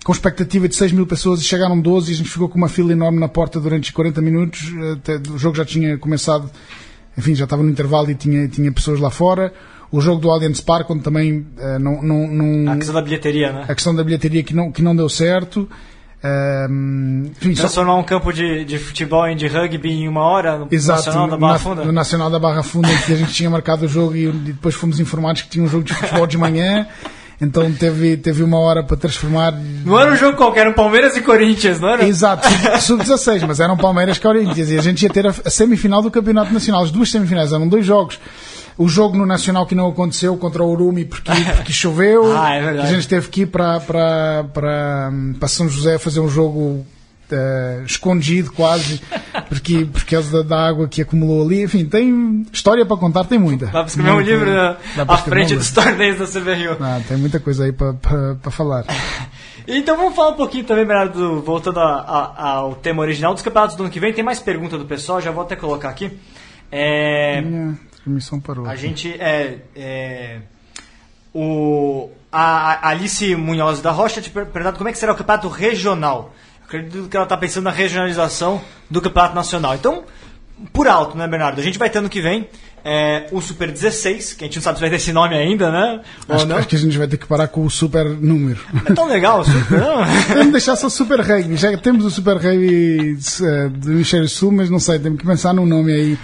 com 0.04 0.12
expectativa 0.12 0.68
de 0.68 0.76
6 0.76 0.92
mil 0.92 1.08
pessoas 1.08 1.40
e 1.40 1.44
chegaram 1.44 1.80
12 1.80 2.12
e 2.12 2.14
a 2.14 2.18
gente 2.18 2.30
ficou 2.30 2.50
com 2.50 2.58
uma 2.58 2.68
fila 2.70 2.92
enorme 2.92 3.20
na 3.20 3.28
porta 3.28 3.60
durante 3.60 3.94
40 3.94 4.22
minutos. 4.22 4.62
Até, 4.94 5.16
o 5.32 5.38
jogo 5.38 5.56
já 5.56 5.64
tinha 5.66 5.98
começado, 5.98 6.50
enfim, 7.18 7.34
já 7.36 7.46
estava 7.46 7.64
no 7.64 7.70
intervalo 7.70 8.12
e 8.12 8.16
tinha, 8.16 8.48
tinha 8.48 8.72
pessoas 8.72 9.00
lá 9.00 9.10
fora. 9.10 9.54
O 9.92 10.02
jogo 10.02 10.20
do 10.20 10.30
Allianz 10.32 10.60
Parque, 10.60 10.92
onde 10.92 11.04
também 11.04 11.46
eh, 11.58 11.78
não, 11.80 12.02
não, 12.02 12.28
não- 12.28 12.72
A 12.74 12.76
questão 12.78 12.96
da 12.96 13.02
bilheteria, 13.02 13.54
né? 13.54 13.66
a 13.68 13.76
questão 13.76 13.94
da 13.96 14.04
bilheteria 14.04 14.42
que 14.44 14.54
não, 14.54 14.72
que 14.72 14.82
não 14.82 14.96
deu 14.96 15.08
certo. 15.08 15.70
Ehm, 16.24 17.26
enfim, 17.32 17.54
só- 17.56 17.64
Transformar 17.64 17.96
um 17.96 18.04
campo 18.04 18.32
de, 18.32 18.64
de 18.66 18.80
futebol 18.80 19.28
em 19.28 19.36
de 19.36 19.46
rugby 19.48 19.90
em 19.92 20.08
uma 20.08 20.22
hora 20.24 20.58
no 20.58 20.68
Exato, 20.72 21.06
Nacional 21.06 21.28
da 21.30 21.38
Barra 21.38 21.54
na- 21.54 21.60
Funda. 21.60 21.86
no 21.86 21.92
Nacional 21.92 22.30
da 22.30 22.40
Barra 22.40 22.64
Funda, 22.64 22.88
que 23.06 23.14
a 23.14 23.16
gente 23.16 23.34
tinha 23.34 23.50
marcado 23.50 23.86
o 23.86 23.88
jogo 23.88 24.16
e 24.16 24.32
depois 24.32 24.74
fomos 24.74 25.00
informados 25.00 25.42
que 25.44 25.50
tinha 25.50 25.64
um 25.64 25.68
jogo 25.68 25.84
de 25.84 25.94
futebol 25.94 26.26
de 26.26 26.38
manhã, 26.38 26.88
então 27.44 27.72
teve, 27.74 28.18
teve 28.18 28.42
uma 28.44 28.58
hora 28.60 28.84
para 28.84 28.96
transformar. 28.98 29.52
Não 29.86 30.00
era 30.00 30.12
um 30.12 30.16
jogo 30.16 30.38
qualquer, 30.38 30.62
era 30.62 30.70
um 30.70 30.74
Palmeiras 30.74 31.16
e 31.16 31.22
Corinthians, 31.22 31.80
não 31.80 31.90
era? 31.90 32.06
Exato, 32.08 32.48
sub- 32.82 33.04
sub-16, 33.06 33.46
mas 33.48 33.60
eram 33.60 33.76
Palmeiras 33.78 34.18
Corinthians 34.18 34.70
e 34.70 34.78
a 34.78 34.82
gente 34.82 35.04
ia 35.04 35.10
ter 35.10 35.28
a, 35.28 35.34
semifinal 35.50 36.02
do 36.02 36.10
Campeonato 36.12 36.54
Nacional, 36.54 36.84
as 36.84 36.92
duas 36.92 37.10
semifinais, 37.12 37.52
eram 37.54 37.68
dois 37.68 37.86
jogos. 37.86 38.20
O 38.76 38.88
jogo 38.90 39.16
no 39.16 39.26
Nacional 39.26 39.68
que 39.68 39.76
não 39.76 39.88
aconteceu 39.88 40.36
contra 40.36 40.64
o 40.64 40.72
Urumi 40.72 41.06
porque, 41.06 41.32
porque 41.58 41.72
choveu, 41.72 42.36
Ah, 42.36 42.56
é 42.56 42.82
a 42.82 42.86
gente 42.88 43.08
teve 43.08 43.28
que 43.30 43.42
ir 43.42 43.46
para, 43.46 43.80
para, 43.80 44.46
para, 44.54 45.12
para 45.40 45.48
São 45.48 45.70
José 45.70 45.98
fazer 46.00 46.20
um 46.20 46.28
jogo 46.30 46.84
eh, 47.34 47.84
escondido 47.86 48.52
quase, 48.52 49.02
porque, 49.50 49.86
por 49.86 50.04
causa 50.06 50.44
da, 50.44 50.56
da 50.56 50.68
água 50.68 50.88
que 50.88 51.02
acumulou 51.02 51.46
ali. 51.46 51.64
Enfim, 51.64 51.86
tem 51.86 52.46
história 52.54 52.86
para 52.86 52.96
contar, 52.98 53.24
tem 53.26 53.40
muita. 53.40 53.66
Dá 53.66 53.72
pra 53.72 53.84
escrever 53.86 54.12
um 54.12 54.16
Muita. 54.16 54.30
livro 54.32 54.46
né, 54.46 54.78
Dá 54.96 55.06
pra 55.06 55.16
à 55.16 55.18
escrever 55.18 55.36
frente 55.40 55.54
um 55.56 55.58
dos 55.58 55.68
livro. 55.70 55.84
torneios 55.84 56.20
da 56.20 56.26
CBRU. 56.28 56.78
Ah, 56.84 57.02
tem 57.08 57.18
muita 57.18 57.40
coisa 57.40 57.66
aí 57.66 57.72
para, 57.72 57.94
para, 57.94 58.36
para 58.36 58.52
falar. 58.52 58.86
Então 59.66 59.96
vamos 59.96 60.14
falar 60.14 60.32
um 60.32 60.36
pouquinho 60.36 60.66
também, 60.66 60.86
Bernardo, 60.86 61.42
voltando 61.42 61.80
a- 61.80 62.02
a- 62.38 62.50
ao 62.56 62.76
tema 62.76 63.02
original 63.02 63.34
dos 63.34 63.42
campeonatos 63.42 63.78
do 63.78 63.84
ano 63.84 63.90
que 63.94 63.98
vem. 64.00 64.12
Tem 64.12 64.22
mais 64.22 64.38
pergunta 64.38 64.78
do 64.78 64.84
pessoal, 64.84 65.22
já 65.22 65.32
vou 65.32 65.42
até 65.42 65.56
colocar 65.56 65.88
aqui. 65.88 66.12
É, 66.70 67.40
Minha 67.40 67.80
transmissão 68.04 68.42
parou. 68.42 68.66
a 68.68 68.76
gente 68.76 69.10
é, 69.14 69.60
é, 69.74 70.40
o 71.34 72.10
a 72.32 72.90
Alice 72.90 73.36
Munhoz 73.36 73.80
da 73.82 73.92
Rocha 73.92 74.20
te 74.22 74.30
per- 74.30 74.48
perguntado 74.48 74.78
como 74.78 74.90
é 74.90 74.92
que 74.92 74.98
será 74.98 75.14
o 75.14 75.16
campeonato 75.16 75.48
regional. 75.48 76.34
Acredito 76.74 77.08
que 77.08 77.16
ela 77.16 77.26
está 77.26 77.38
pensando 77.38 77.66
na 77.66 77.70
regionalização 77.70 78.60
do 78.90 79.00
campeonato 79.00 79.36
nacional. 79.36 79.76
Então, 79.76 80.06
por 80.72 80.88
alto, 80.88 81.16
né, 81.16 81.28
Bernardo? 81.28 81.62
A 81.62 81.64
gente 81.64 81.78
vai 81.78 81.88
ter 81.88 82.00
ano 82.00 82.10
que 82.10 82.20
vem 82.20 82.50
é, 82.86 83.28
o 83.32 83.40
Super 83.42 83.72
16, 83.72 84.34
que 84.34 84.44
a 84.44 84.48
gente 84.48 84.56
não 84.58 84.64
sabe 84.64 84.78
se 84.78 84.82
vai 84.82 84.90
ter 84.90 84.98
esse 84.98 85.14
nome 85.14 85.36
ainda, 85.36 85.72
né? 85.72 86.02
Acho, 86.28 86.54
acho 86.54 86.68
que 86.68 86.76
a 86.76 86.80
gente 86.80 86.98
vai 86.98 87.08
ter 87.08 87.18
que 87.18 87.26
parar 87.26 87.48
com 87.48 87.66
o 87.66 87.70
super 87.70 88.06
número. 88.06 88.60
É 88.86 88.94
tão 88.94 89.08
legal 89.08 89.40
o 89.42 89.44
Super, 89.46 89.80
não? 89.80 90.04
Vamos 90.36 90.52
deixar 90.52 90.76
só 90.76 90.90
Super 90.90 91.22
Rugby. 91.22 91.56
Já 91.56 91.78
temos 91.78 92.04
o 92.06 92.12
Super 92.12 92.38
Rugby 92.38 93.18
eh, 93.42 93.70
do 93.70 93.92
Hemisfério 93.92 94.28
Sul, 94.28 94.52
mas 94.52 94.70
não 94.70 94.80
sei, 94.80 95.00
temos 95.00 95.20
que 95.20 95.26
pensar 95.26 95.54
num 95.54 95.66
nome 95.66 95.94
aí. 95.94 96.18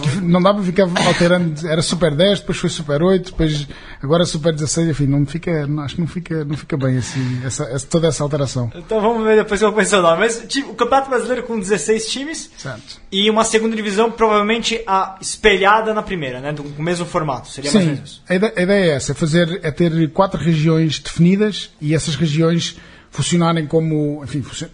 Porque 0.00 0.20
não 0.22 0.40
dá 0.42 0.54
para 0.54 0.62
ficar 0.62 0.88
alterando. 1.06 1.66
Era 1.66 1.82
Super 1.82 2.14
10, 2.14 2.40
depois 2.40 2.58
foi 2.58 2.70
Super 2.70 3.02
8, 3.02 3.30
depois 3.30 3.66
agora 4.02 4.24
Super 4.24 4.52
16, 4.54 4.88
enfim, 4.88 5.06
não 5.06 5.26
fica, 5.26 5.66
acho 5.84 5.94
que 5.96 6.00
não 6.00 6.08
fica, 6.08 6.44
não 6.44 6.56
fica 6.56 6.76
bem 6.76 6.98
assim, 6.98 7.40
essa, 7.44 7.64
essa- 7.64 7.86
toda 7.86 8.08
essa 8.08 8.22
alteração. 8.22 8.70
Então 8.74 9.00
vamos 9.00 9.24
ver 9.24 9.36
depois 9.36 9.60
como 9.60 9.72
vai 9.74 9.84
ser 9.84 9.96
o 9.96 10.02
nome. 10.02 10.18
Mas 10.20 10.44
tipo, 10.48 10.70
o 10.70 10.74
Campeonato 10.74 11.10
Brasileiro 11.10 11.42
com 11.44 11.58
16 11.58 12.06
times 12.06 12.50
Certo. 12.56 13.00
e 13.10 13.28
uma 13.30 13.42
segunda 13.44 13.74
divisão 13.74 14.10
provavelmente 14.10 14.80
a 14.86 15.16
espelhada 15.20 15.92
na 15.96 16.02
primeira, 16.02 16.40
né? 16.40 16.52
Do 16.52 16.62
mesmo 16.80 17.04
formato. 17.06 17.48
Seria 17.48 17.72
mais 17.72 17.84
ou 17.84 17.90
Sim, 17.90 17.94
menos 17.96 18.10
isso. 18.10 18.22
a 18.28 18.34
ideia, 18.34 18.52
a 18.56 18.62
ideia 18.62 18.84
é 18.84 18.94
essa, 18.94 19.12
é, 19.12 19.14
fazer, 19.14 19.60
é 19.62 19.70
ter 19.70 20.10
quatro 20.12 20.38
regiões 20.40 20.98
definidas 21.00 21.70
e 21.80 21.94
essas 21.94 22.14
regiões 22.14 22.76
funcionarem 23.10 23.66
como, 23.66 24.22
enfim, 24.22 24.42
funcio- 24.42 24.68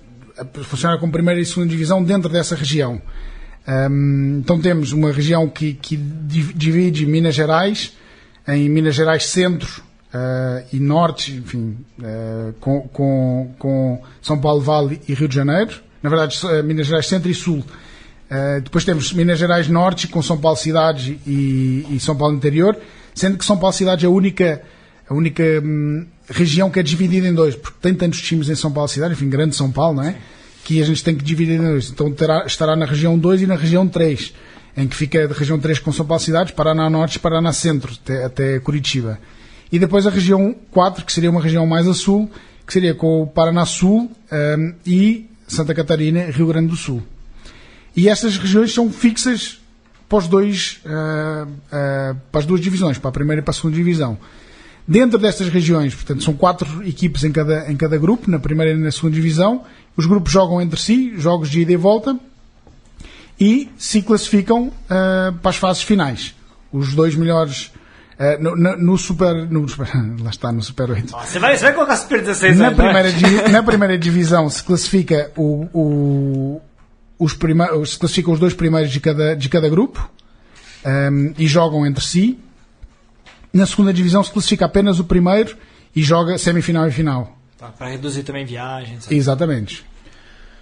funcionarem 0.65 1.01
como 1.01 1.13
primeira 1.13 1.41
e 1.41 1.45
segunda 1.47 1.69
divisão 1.69 2.03
dentro 2.05 2.29
dessa 2.29 2.55
região. 2.55 3.01
Ahm, 3.67 4.39
então 4.41 4.61
temos 4.61 4.93
uma 4.93 5.13
região 5.13 5.49
que, 5.49 5.75
que 5.75 5.97
div- 5.97 6.53
divide 6.55 7.07
Minas 7.07 7.35
Gerais 7.35 7.93
em 8.49 8.69
Minas 8.69 8.95
Gerais 8.97 9.27
Centro 9.27 9.83
ah, 10.13 10.65
e 10.73 10.81
Norte, 10.81 11.33
enfim, 11.33 11.79
ah, 12.03 12.53
com, 12.61 12.81
com, 12.89 13.55
com 13.59 14.03
São 14.21 14.39
Paulo 14.41 14.61
Vale 14.61 15.01
e 15.09 15.15
Rio 15.15 15.29
de 15.29 15.35
Janeiro. 15.37 15.81
Na 16.03 16.11
verdade, 16.11 16.37
eh, 16.45 16.63
Minas 16.65 16.89
Gerais 16.89 17.07
Centro 17.07 17.31
e 17.31 17.35
Sul. 17.35 17.63
Uh, 18.33 18.63
depois 18.63 18.83
temos 18.83 19.13
Minas 19.13 19.39
Gerais 19.39 19.69
Norte 19.69 20.09
com 20.09 20.23
São 20.23 20.39
Paulo 20.39 20.57
Cidade 20.57 21.21
e, 21.27 21.87
e 21.91 22.01
São 22.01 22.17
Paulo 22.17 22.35
Interior, 22.35 22.75
sendo 23.15 23.37
que 23.37 23.45
São 23.45 23.59
Paulo 23.59 23.75
Cidade 23.75 24.07
é 24.07 24.09
a 24.09 24.11
única, 24.11 24.63
a 25.07 25.13
única 25.13 25.43
hum, 25.63 26.07
região 26.31 26.71
que 26.71 26.81
é 26.81 26.83
dividida 26.83 27.29
em 27.29 27.35
dois, 27.35 27.55
porque 27.55 27.77
tem 27.83 27.95
tantos 27.95 28.23
times 28.23 28.49
em 28.49 28.55
São 28.55 28.73
Paulo 28.73 28.89
cidade, 28.89 29.13
enfim, 29.13 29.29
grande 29.29 29.55
São 29.55 29.71
Paulo, 29.71 29.97
não 29.97 30.05
é? 30.05 30.17
Que 30.65 30.81
a 30.81 30.85
gente 30.87 31.05
tem 31.05 31.15
que 31.15 31.23
dividir 31.23 31.61
em 31.61 31.63
dois. 31.63 31.91
Então 31.91 32.11
terá, 32.11 32.47
estará 32.47 32.75
na 32.75 32.87
região 32.87 33.19
2 33.19 33.43
e 33.43 33.47
na 33.47 33.55
região 33.55 33.87
3, 33.87 34.33
em 34.79 34.89
que 34.89 34.97
fica 34.97 35.27
a 35.27 35.35
região 35.35 35.59
3 35.59 35.79
com 35.81 35.93
São 35.93 36.07
Paulo 36.07 36.23
cidades, 36.23 36.55
Paraná 36.55 36.89
Norte 36.89 37.17
e 37.17 37.19
Paraná 37.19 37.53
Centro, 37.53 37.93
até, 38.03 38.25
até 38.25 38.59
Curitiba. 38.61 39.19
E 39.71 39.79
depois 39.79 40.07
a 40.07 40.11
região 40.11 40.57
4, 40.71 41.05
que 41.05 41.13
seria 41.13 41.31
uma 41.31 41.43
região 41.43 41.67
mais 41.67 41.87
a 41.87 41.93
sul, 41.93 42.31
que 42.67 42.73
seria 42.73 42.95
com 42.95 43.23
o 43.23 43.27
Paraná 43.27 43.67
Sul 43.67 44.11
ehm, 44.31 44.73
e 44.87 45.29
Santa 45.47 45.75
Catarina 45.75 46.31
Rio 46.31 46.47
Grande 46.47 46.69
do 46.69 46.77
Sul. 46.77 47.03
E 47.97 48.09
estas 48.09 48.37
regiões 48.37 48.73
são 48.73 48.91
fixas 48.91 49.61
para, 50.09 50.19
os 50.19 50.29
dois, 50.29 50.81
eh, 50.85 51.47
eh, 51.73 52.15
para 52.31 52.41
as 52.41 52.47
duas 52.47 52.61
divisões, 52.61 52.99
para 52.99 53.09
a 53.11 53.13
primeira 53.13 53.41
e 53.41 53.45
para 53.45 53.51
a 53.51 53.55
segunda 53.55 53.77
divisão. 53.77 54.19
Dentro 54.89 55.19
destas 55.19 55.49
regiões, 55.49 55.95
portanto, 55.95 56.23
são 56.25 56.35
quatro 56.35 56.83
equipes 56.87 57.23
em 57.25 57.31
cada, 57.33 57.71
em 57.71 57.77
cada 57.77 57.97
grupo, 57.99 58.31
na 58.31 58.39
primeira 58.39 58.73
e 58.73 58.77
na 58.77 58.91
segunda 58.91 59.15
divisão. 59.15 59.65
Os 59.97 60.07
grupos 60.07 60.33
jogam 60.33 60.61
entre 60.61 60.81
si, 60.81 61.15
jogos 61.19 61.49
de 61.51 61.61
ida 61.61 61.73
e 61.73 61.77
volta, 61.77 62.19
e 63.41 63.71
se 63.77 64.03
classificam 64.03 64.73
eh, 64.91 65.33
para 65.43 65.51
as 65.51 65.57
fases 65.57 65.83
finais. 65.83 66.35
Os 66.73 66.95
dois 66.95 67.15
melhores 67.15 67.71
eh, 68.19 68.39
no, 68.39 68.57
no- 68.57 68.77
no 68.77 68.99
Super. 68.99 69.35
No, 69.51 69.67
lá 70.23 70.31
está, 70.31 70.51
no 70.53 70.63
Super 70.63 70.91
8. 70.91 71.11
Você 71.11 71.39
vai, 71.39 71.57
você 71.57 71.65
vai 71.65 71.75
colocar 71.75 71.97
Super 71.97 72.21
16 72.21 72.59
Na 72.59 72.69
aí, 72.69 72.73
é? 72.73 72.77
primeira, 72.77 73.13
divi- 73.13 73.49
na 73.51 73.63
primeira 73.63 73.99
divisão 73.99 74.49
se 74.49 74.63
classifica 74.65 75.31
o, 75.37 75.67
o- 75.73 76.61
os 77.23 77.33
se 77.91 77.99
classificam 77.99 78.33
os 78.33 78.41
dois 78.41 78.55
primeiros 78.55 78.91
de 78.91 79.01
cada, 79.01 79.35
de 79.35 79.49
cada 79.49 79.69
grupo 79.69 80.11
ehm, 80.85 81.33
e 81.39 81.47
jogam 81.47 81.87
entre 81.87 82.05
si. 82.05 82.39
Na 83.53 83.67
segunda 83.67 83.93
divisão 83.93 84.23
se 84.25 84.31
classifica 84.31 84.65
apenas 84.67 84.99
o 84.99 85.05
primeiro 85.05 85.57
e 85.95 86.03
joga 86.03 86.39
semifinal 86.39 86.89
e 86.89 86.91
final. 86.93 87.39
Tá, 87.59 87.69
pra 87.69 87.89
reduzir 87.89 88.23
também 88.23 88.45
viagens. 88.47 89.11
Exatamente. 89.11 89.85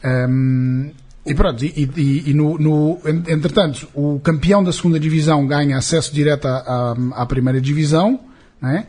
Ehm, 0.03 0.91
e 1.25 1.35
pronto, 1.35 1.65
e, 1.65 1.91
e- 1.97 2.31
e 2.31 2.35
no, 2.35 2.59
no- 2.59 2.99
en- 3.07 3.25
entretanto, 3.33 3.87
o 3.95 4.19
campeão 4.21 4.65
da 4.65 4.73
segunda 4.73 4.99
divisão 4.99 5.47
ganha 5.47 5.77
acesso 5.77 6.13
direto 6.15 6.47
à, 6.49 6.57
à- 7.15 7.23
à 7.23 7.27
primeira 7.27 7.61
divisão, 7.61 8.19
né? 8.61 8.87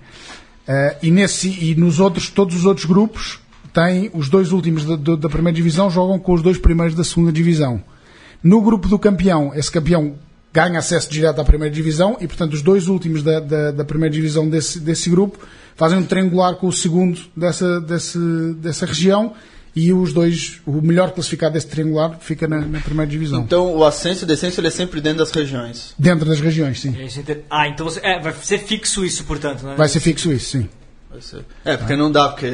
Eh, 0.68 0.98
e, 1.04 1.12
nesse, 1.12 1.50
e 1.50 1.76
nos 1.76 2.00
outros, 2.00 2.30
todos 2.30 2.56
os 2.56 2.66
outros 2.66 2.86
grupos, 2.86 3.40
têm 3.74 4.10
os 4.14 4.30
dois 4.30 4.52
últimos 4.52 4.86
da, 4.86 5.16
da 5.16 5.30
primeira 5.30 5.56
divisão 5.56 5.90
jogam 5.90 6.20
com 6.20 6.34
os 6.34 6.42
dois 6.42 6.58
primeiros 6.58 6.96
da 6.96 7.04
segunda 7.04 7.32
divisão. 7.32 7.82
No 8.44 8.62
grupo 8.62 8.88
do 8.88 8.98
campeão, 9.00 9.52
esse 9.56 9.72
campeão 9.72 10.16
ganha 10.54 10.80
acesso 10.80 11.10
direto 11.10 11.40
à 11.40 11.46
primeira 11.46 11.74
divisão 11.74 12.18
e, 12.20 12.28
portanto, 12.28 12.54
os 12.54 12.62
dois 12.62 12.88
últimos 12.88 13.24
da, 13.24 13.40
da, 13.40 13.72
da 13.72 13.86
primeira 13.86 14.14
divisão 14.14 14.50
desse, 14.50 14.80
desse 14.80 15.10
grupo 15.10 15.40
fazem 15.76 15.98
um 15.98 16.04
triangular 16.04 16.56
com 16.56 16.68
o 16.68 16.74
segundo 16.74 17.20
dessa, 17.38 17.80
desse, 17.80 18.18
dessa 18.58 18.86
região 18.86 19.34
e 19.74 19.94
os 19.94 20.12
dois, 20.12 20.60
o 20.66 20.82
melhor 20.82 21.12
classificado 21.12 21.54
desse 21.54 21.68
triangular 21.68 22.18
fica 22.20 22.46
na, 22.48 22.60
na 22.60 22.80
primeira 22.82 23.10
divisão. 23.10 23.44
Então 23.44 23.74
o 23.74 23.86
ascenso 23.86 24.24
e 24.24 24.26
o 24.26 24.28
descenso 24.28 24.60
ele 24.60 24.68
é 24.68 24.72
sempre 24.72 25.00
dentro 25.00 25.20
das 25.20 25.32
regiões. 25.32 25.94
Dentro 25.98 26.28
das 26.28 26.42
regiões, 26.42 26.82
sim. 26.82 26.92
Você 27.08 27.22
inter- 27.22 27.44
Ah, 27.50 27.70
então 27.70 27.86
você. 27.86 28.02
É, 28.04 28.20
vai 28.20 28.34
ser 28.44 28.58
fixo 28.58 29.06
isso, 29.06 29.24
portanto, 29.24 29.64
né? 29.66 29.76
Vai 29.78 29.88
ser 29.88 30.02
fixo 30.02 30.30
isso, 30.34 30.58
sim. 30.58 30.70
É, 31.66 31.76
porque 31.76 31.96
não 31.96 32.12
dá, 32.12 32.30
porque 32.30 32.50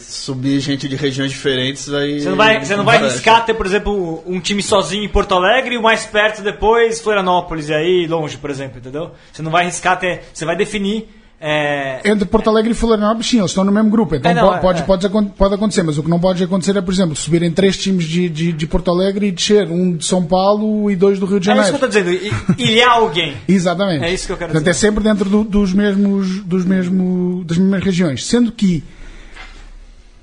subir 0.00 0.60
gente 0.60 0.88
de 0.88 0.96
regiões 0.96 1.30
diferentes 1.30 1.88
vai. 1.88 2.20
Você 2.20 2.28
não 2.28 2.36
vai, 2.36 2.64
você 2.64 2.76
não 2.76 2.84
vai 2.84 2.98
arriscar 2.98 3.44
ter, 3.44 3.54
por 3.54 3.66
exemplo, 3.66 4.22
um 4.26 4.40
time 4.40 4.62
sozinho 4.62 5.04
em 5.04 5.08
Porto 5.08 5.34
Alegre 5.34 5.74
e 5.74 5.78
o 5.78 5.82
mais 5.82 6.04
perto 6.04 6.42
depois 6.42 7.00
Florianópolis 7.00 7.68
e 7.68 7.74
aí 7.74 8.06
longe, 8.06 8.36
por 8.36 8.50
exemplo, 8.50 8.78
entendeu? 8.78 9.12
Você 9.32 9.42
não 9.42 9.50
vai 9.50 9.64
arriscar 9.64 9.98
ter. 9.98 10.24
Você 10.32 10.44
vai 10.44 10.56
definir. 10.56 11.08
É, 11.38 12.00
Entre 12.08 12.24
Porto 12.24 12.48
Alegre 12.48 12.70
e 12.70 12.74
Florianópolis, 12.74 13.26
sim, 13.28 13.38
eles 13.38 13.50
estão 13.50 13.62
no 13.62 13.70
mesmo 13.70 13.90
grupo. 13.90 14.14
Então 14.14 14.30
É, 14.30 14.34
não, 14.34 14.48
po- 14.48 14.54
é, 14.54 14.58
pode, 14.60 14.80
é. 14.80 14.84
Pode, 14.84 15.08
pode 15.36 15.54
acontecer, 15.54 15.82
mas 15.82 15.98
o 15.98 16.02
que 16.02 16.08
não 16.08 16.18
pode 16.18 16.42
acontecer 16.42 16.74
é, 16.76 16.80
por 16.80 16.94
exemplo, 16.94 17.14
subirem 17.14 17.50
três 17.50 17.76
times 17.76 18.06
de, 18.06 18.26
de, 18.30 18.52
de 18.52 18.66
Porto 18.66 18.90
Alegre 18.90 19.26
e 19.26 19.32
descer 19.32 19.68
um 19.70 19.94
de 19.96 20.04
São 20.06 20.24
Paulo 20.24 20.90
e 20.90 20.96
dois 20.96 21.18
do 21.18 21.26
Rio 21.26 21.38
de 21.38 21.50
é 21.50 21.52
isso 21.52 21.62
Janeiro. 21.72 21.78
que 21.78 21.84
eu 21.84 21.88
tô 21.90 22.10
dizendo, 22.10 22.56
ilhar 22.58 22.90
alguém. 22.90 23.36
Exatamente. 23.46 24.02
É 24.04 24.14
isso 24.14 24.26
que 24.26 24.32
eu 24.32 24.36
quero 24.38 24.50
Portanto, 24.52 24.72
dizer. 24.72 24.86
é 24.86 24.88
sempre 24.88 25.04
dentro 25.04 25.28
do- 25.28 25.44
dos 25.44 25.74
mesmos, 25.74 26.42
dos 26.42 26.64
mesmo, 26.64 27.44
das 27.44 27.58
mesmas 27.58 27.84
regiões. 27.84 28.24
Sendo 28.24 28.50
que, 28.50 28.82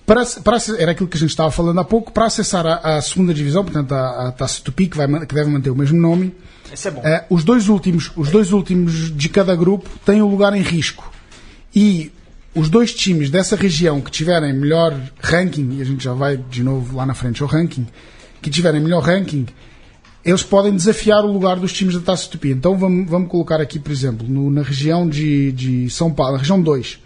para, 0.05 0.25
para, 0.43 0.57
era 0.79 0.91
aquilo 0.91 1.07
que 1.07 1.15
a 1.17 1.19
gente 1.19 1.29
estava 1.29 1.51
falando 1.51 1.79
há 1.79 1.83
pouco, 1.85 2.11
para 2.11 2.25
acessar 2.25 2.65
a, 2.65 2.97
a 2.97 3.01
segunda 3.01 3.33
divisão, 3.33 3.63
portanto, 3.63 3.93
a, 3.93 4.29
a 4.29 4.31
Taça 4.31 4.61
Tupi, 4.63 4.87
que, 4.87 4.97
vai, 4.97 5.07
que 5.25 5.35
deve 5.35 5.49
manter 5.49 5.69
o 5.69 5.75
mesmo 5.75 5.99
nome, 5.99 6.33
Esse 6.71 6.87
é 6.87 6.91
bom. 6.91 7.01
eh, 7.03 7.25
os, 7.29 7.43
dois 7.43 7.67
últimos, 7.69 8.11
os 8.15 8.29
dois 8.29 8.51
últimos 8.51 9.15
de 9.15 9.29
cada 9.29 9.55
grupo 9.55 9.89
têm 10.05 10.21
o 10.21 10.27
lugar 10.27 10.55
em 10.55 10.61
risco. 10.61 11.11
E 11.75 12.11
os 12.55 12.69
dois 12.69 12.93
times 12.93 13.29
dessa 13.29 13.55
região 13.55 13.99
que 13.99 14.11
tiverem 14.11 14.53
melhor 14.53 14.95
ranking, 15.19 15.77
e 15.77 15.81
a 15.81 15.85
gente 15.85 16.03
já 16.03 16.13
vai 16.13 16.37
de 16.37 16.63
novo 16.63 16.95
lá 16.95 17.05
na 17.05 17.13
frente 17.13 17.41
ao 17.41 17.47
ranking, 17.49 17.85
que 18.41 18.49
tiverem 18.49 18.79
melhor 18.81 19.01
ranking, 19.01 19.45
eles 20.23 20.43
podem 20.43 20.73
desafiar 20.75 21.23
o 21.25 21.31
lugar 21.31 21.57
dos 21.59 21.73
times 21.73 21.95
da 21.95 21.99
Taça 22.01 22.29
Tupi. 22.29 22.49
Então 22.49 22.77
vamos, 22.77 23.09
vamos 23.09 23.29
colocar 23.29 23.59
aqui, 23.59 23.77
por 23.79 23.91
exemplo, 23.91 24.27
no- 24.27 24.49
na 24.51 24.61
região 24.61 25.07
de, 25.07 25.51
de 25.51 25.89
São 25.89 26.11
Paulo, 26.13 26.33
na 26.33 26.39
região 26.39 26.61
2. 26.61 26.99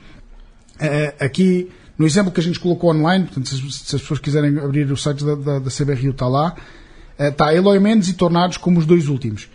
Eh, 0.80 1.15
aqui, 1.20 1.70
no 1.98 2.06
exemplo 2.06 2.32
que 2.32 2.39
a 2.39 2.43
gente 2.43 2.60
colocou 2.60 2.91
online, 2.93 3.26
portanto, 3.26 3.50
se, 3.50 3.56
se 3.72 3.96
as 3.96 4.02
pessoas 4.02 4.20
quiserem 4.20 4.58
abrir 4.60 4.91
o 4.91 4.98
site 4.98 5.24
da, 5.26 5.34
da, 5.36 5.60
da 5.60 5.70
CBRU, 5.72 6.12
está 6.12 6.28
lá, 6.28 6.56
eh, 6.56 6.62
está 7.19 7.53
Eloy 7.53 7.80
Mendes 7.80 8.10
e 8.10 8.13
Tornados 8.13 8.58
como 8.58 8.80
os 8.80 8.86
dois 8.86 9.08
últimos. 9.08 9.47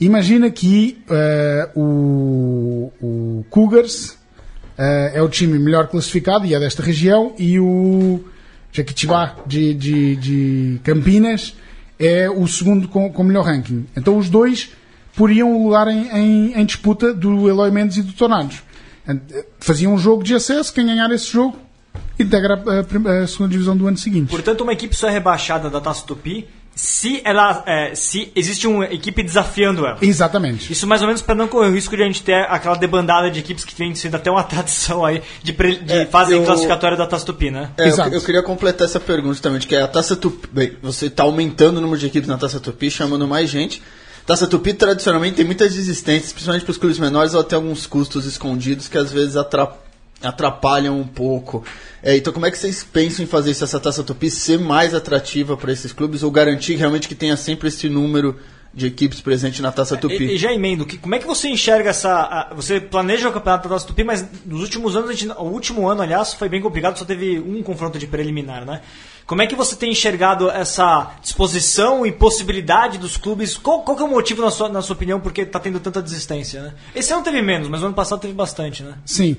Imagina 0.00 0.48
que 0.50 0.98
eh, 1.10 1.68
o, 1.74 2.92
o 3.02 3.44
Cougars 3.50 4.16
eh, 4.76 5.12
é 5.16 5.22
o 5.22 5.28
time 5.28 5.58
melhor 5.58 5.88
classificado 5.88 6.46
e 6.46 6.54
é 6.54 6.60
desta 6.60 6.82
região 6.82 7.32
e 7.38 7.58
o 7.58 8.20
Jequitibá 8.70 9.34
de, 9.46 9.74
de, 9.74 10.16
de 10.16 10.80
Campinas 10.84 11.54
é 11.98 12.30
o 12.30 12.46
segundo 12.46 12.86
com, 12.86 13.10
com 13.12 13.24
melhor 13.24 13.44
ranking. 13.44 13.86
Então 13.96 14.16
os 14.16 14.28
dois 14.30 14.70
poriam 15.16 15.52
o 15.56 15.64
lugar 15.64 15.88
em, 15.88 16.06
em, 16.16 16.52
em 16.60 16.64
disputa 16.64 17.12
do 17.12 17.48
Eloy 17.48 17.72
Mendes 17.72 17.96
e 17.96 18.02
do 18.02 18.12
Tornados. 18.12 18.62
Eh, 19.08 19.44
Faziam 19.58 19.94
um 19.94 19.98
jogo 19.98 20.22
de 20.22 20.34
acesso, 20.34 20.72
quem 20.72 20.86
ganhar 20.86 21.10
esse 21.10 21.26
jogo 21.32 21.56
integra 22.20 22.54
a, 22.54 22.84
prim- 22.84 23.06
a 23.08 23.26
segunda 23.26 23.50
divisão 23.50 23.76
do 23.76 23.88
ano 23.88 23.96
seguinte. 23.96 24.30
Portanto, 24.30 24.60
uma 24.60 24.72
equipe 24.72 24.94
só 24.94 25.08
é 25.08 25.10
rebaixada 25.12 25.68
da 25.68 25.80
Taça 25.80 26.04
Tupi 26.06 26.46
se 26.80 27.20
ela. 27.24 27.64
é, 27.66 27.92
se 27.96 28.30
existe 28.36 28.64
uma 28.68 28.84
equipe 28.84 29.20
desafiando 29.20 29.84
ela. 29.84 29.98
Exatamente. 30.00 30.72
Isso 30.72 30.86
mais 30.86 31.00
ou 31.02 31.08
menos 31.08 31.20
para 31.20 31.34
não 31.34 31.48
correr 31.48 31.68
o 31.70 31.72
risco 31.74 31.96
de 31.96 32.02
a 32.04 32.06
gente 32.06 32.22
ter 32.22 32.34
aquela 32.48 32.76
debandada 32.76 33.28
de 33.28 33.40
equipes 33.40 33.64
que 33.64 33.74
vem 33.74 33.92
sendo 33.96 34.14
até 34.14 34.30
uma 34.30 34.44
tradição 34.44 35.04
aí 35.04 35.20
de, 35.42 35.52
pre- 35.52 35.74
de 35.78 35.92
É, 35.92 36.06
fase 36.06 36.34
eu- 36.34 36.44
classificatória 36.44 36.96
da 36.96 37.04
Taça 37.04 37.26
Tupi, 37.26 37.50
né? 37.50 37.70
É, 37.76 37.82
eu, 37.82 37.86
Exato. 37.88 38.14
eu 38.14 38.20
queria 38.22 38.42
completar 38.44 38.86
essa 38.86 39.00
pergunta 39.00 39.34
justamente, 39.34 39.66
que 39.66 39.74
é 39.74 39.82
a 39.82 39.88
Taça 39.88 40.14
Tupi. 40.14 40.48
Bem, 40.52 40.76
você 40.80 41.06
está 41.06 41.24
aumentando 41.24 41.78
o 41.78 41.80
número 41.80 41.98
de 41.98 42.06
equipes 42.06 42.28
na 42.28 42.38
Taça 42.38 42.60
Tupi, 42.60 42.88
chamando 42.92 43.26
mais 43.26 43.50
gente. 43.50 43.82
Taça 44.24 44.46
Tupi 44.46 44.72
tradicionalmente 44.72 45.34
tem 45.36 45.44
muitas 45.44 45.74
desistências, 45.74 46.32
principalmente 46.32 46.62
para 46.64 46.70
os 46.72 46.78
clubes 46.78 46.98
menores, 46.98 47.34
ela 47.34 47.42
tem 47.42 47.56
alguns 47.56 47.86
custos 47.86 48.24
escondidos 48.24 48.86
que 48.86 48.96
às 48.98 49.10
vezes 49.10 49.36
atra- 49.36 49.72
atrapalham 50.22 50.98
um 50.98 51.06
pouco. 51.06 51.64
É, 52.02 52.16
então, 52.16 52.32
como 52.32 52.46
é 52.46 52.50
que 52.50 52.58
vocês 52.58 52.82
pensam 52.84 53.24
em 53.24 53.28
fazer 53.28 53.50
isso, 53.50 53.64
essa 53.64 53.78
Taça 53.80 54.02
Tupi 54.02 54.30
ser 54.30 54.58
mais 54.58 54.94
atrativa 54.94 55.56
para 55.56 55.72
esses 55.72 55.92
clubes 55.92 56.22
ou 56.22 56.30
garantir 56.30 56.76
realmente 56.76 57.08
que 57.08 57.14
tenha 57.14 57.36
sempre 57.36 57.68
esse 57.68 57.88
número 57.88 58.36
de 58.74 58.86
equipes 58.86 59.20
presente 59.20 59.62
na 59.62 59.72
Taça 59.72 59.96
Tupi? 59.96 60.24
E, 60.24 60.34
e 60.34 60.38
já 60.38 60.52
emendo, 60.52 60.84
que, 60.84 60.98
como 60.98 61.14
é 61.14 61.18
que 61.18 61.26
você 61.26 61.48
enxerga 61.48 61.90
essa. 61.90 62.10
a- 62.12 62.54
você 62.54 62.80
planeja 62.80 63.28
o 63.28 63.32
campeonato 63.32 63.68
da 63.68 63.74
Taça 63.74 63.86
Tupi, 63.86 64.04
mas 64.04 64.24
nos 64.44 64.60
últimos 64.60 64.94
anos, 64.96 65.10
a 65.10 65.12
gente, 65.12 65.32
o 65.32 65.44
último 65.44 65.88
ano, 65.88 66.02
aliás, 66.02 66.34
foi 66.34 66.48
bem 66.48 66.60
complicado, 66.60 66.98
só 66.98 67.04
teve 67.04 67.38
um 67.40 67.62
confronto 67.62 67.98
de 67.98 68.06
preliminar, 68.06 68.64
né? 68.64 68.80
Como 69.26 69.42
é 69.42 69.46
que 69.46 69.54
você 69.54 69.76
tem 69.76 69.90
enxergado 69.90 70.48
essa 70.50 71.12
disposição 71.20 72.06
e 72.06 72.12
possibilidade 72.12 72.96
dos 72.98 73.16
clubes? 73.18 73.58
Qual, 73.58 73.82
qual 73.82 73.96
que 73.96 74.02
é 74.02 74.06
o 74.06 74.08
motivo, 74.08 74.40
na 74.42 74.50
sua, 74.50 74.68
na 74.70 74.80
sua 74.80 74.94
opinião, 74.96 75.20
porque 75.20 75.42
está 75.42 75.60
tendo 75.60 75.78
tanta 75.80 76.00
desistência, 76.00 76.62
né? 76.62 76.74
Esse 76.94 77.12
ano 77.12 77.22
teve 77.22 77.42
menos, 77.42 77.68
mas 77.68 77.82
o 77.82 77.86
ano 77.86 77.94
passado 77.94 78.20
teve 78.20 78.32
bastante, 78.32 78.82
né? 78.82 78.94
Sim. 79.04 79.36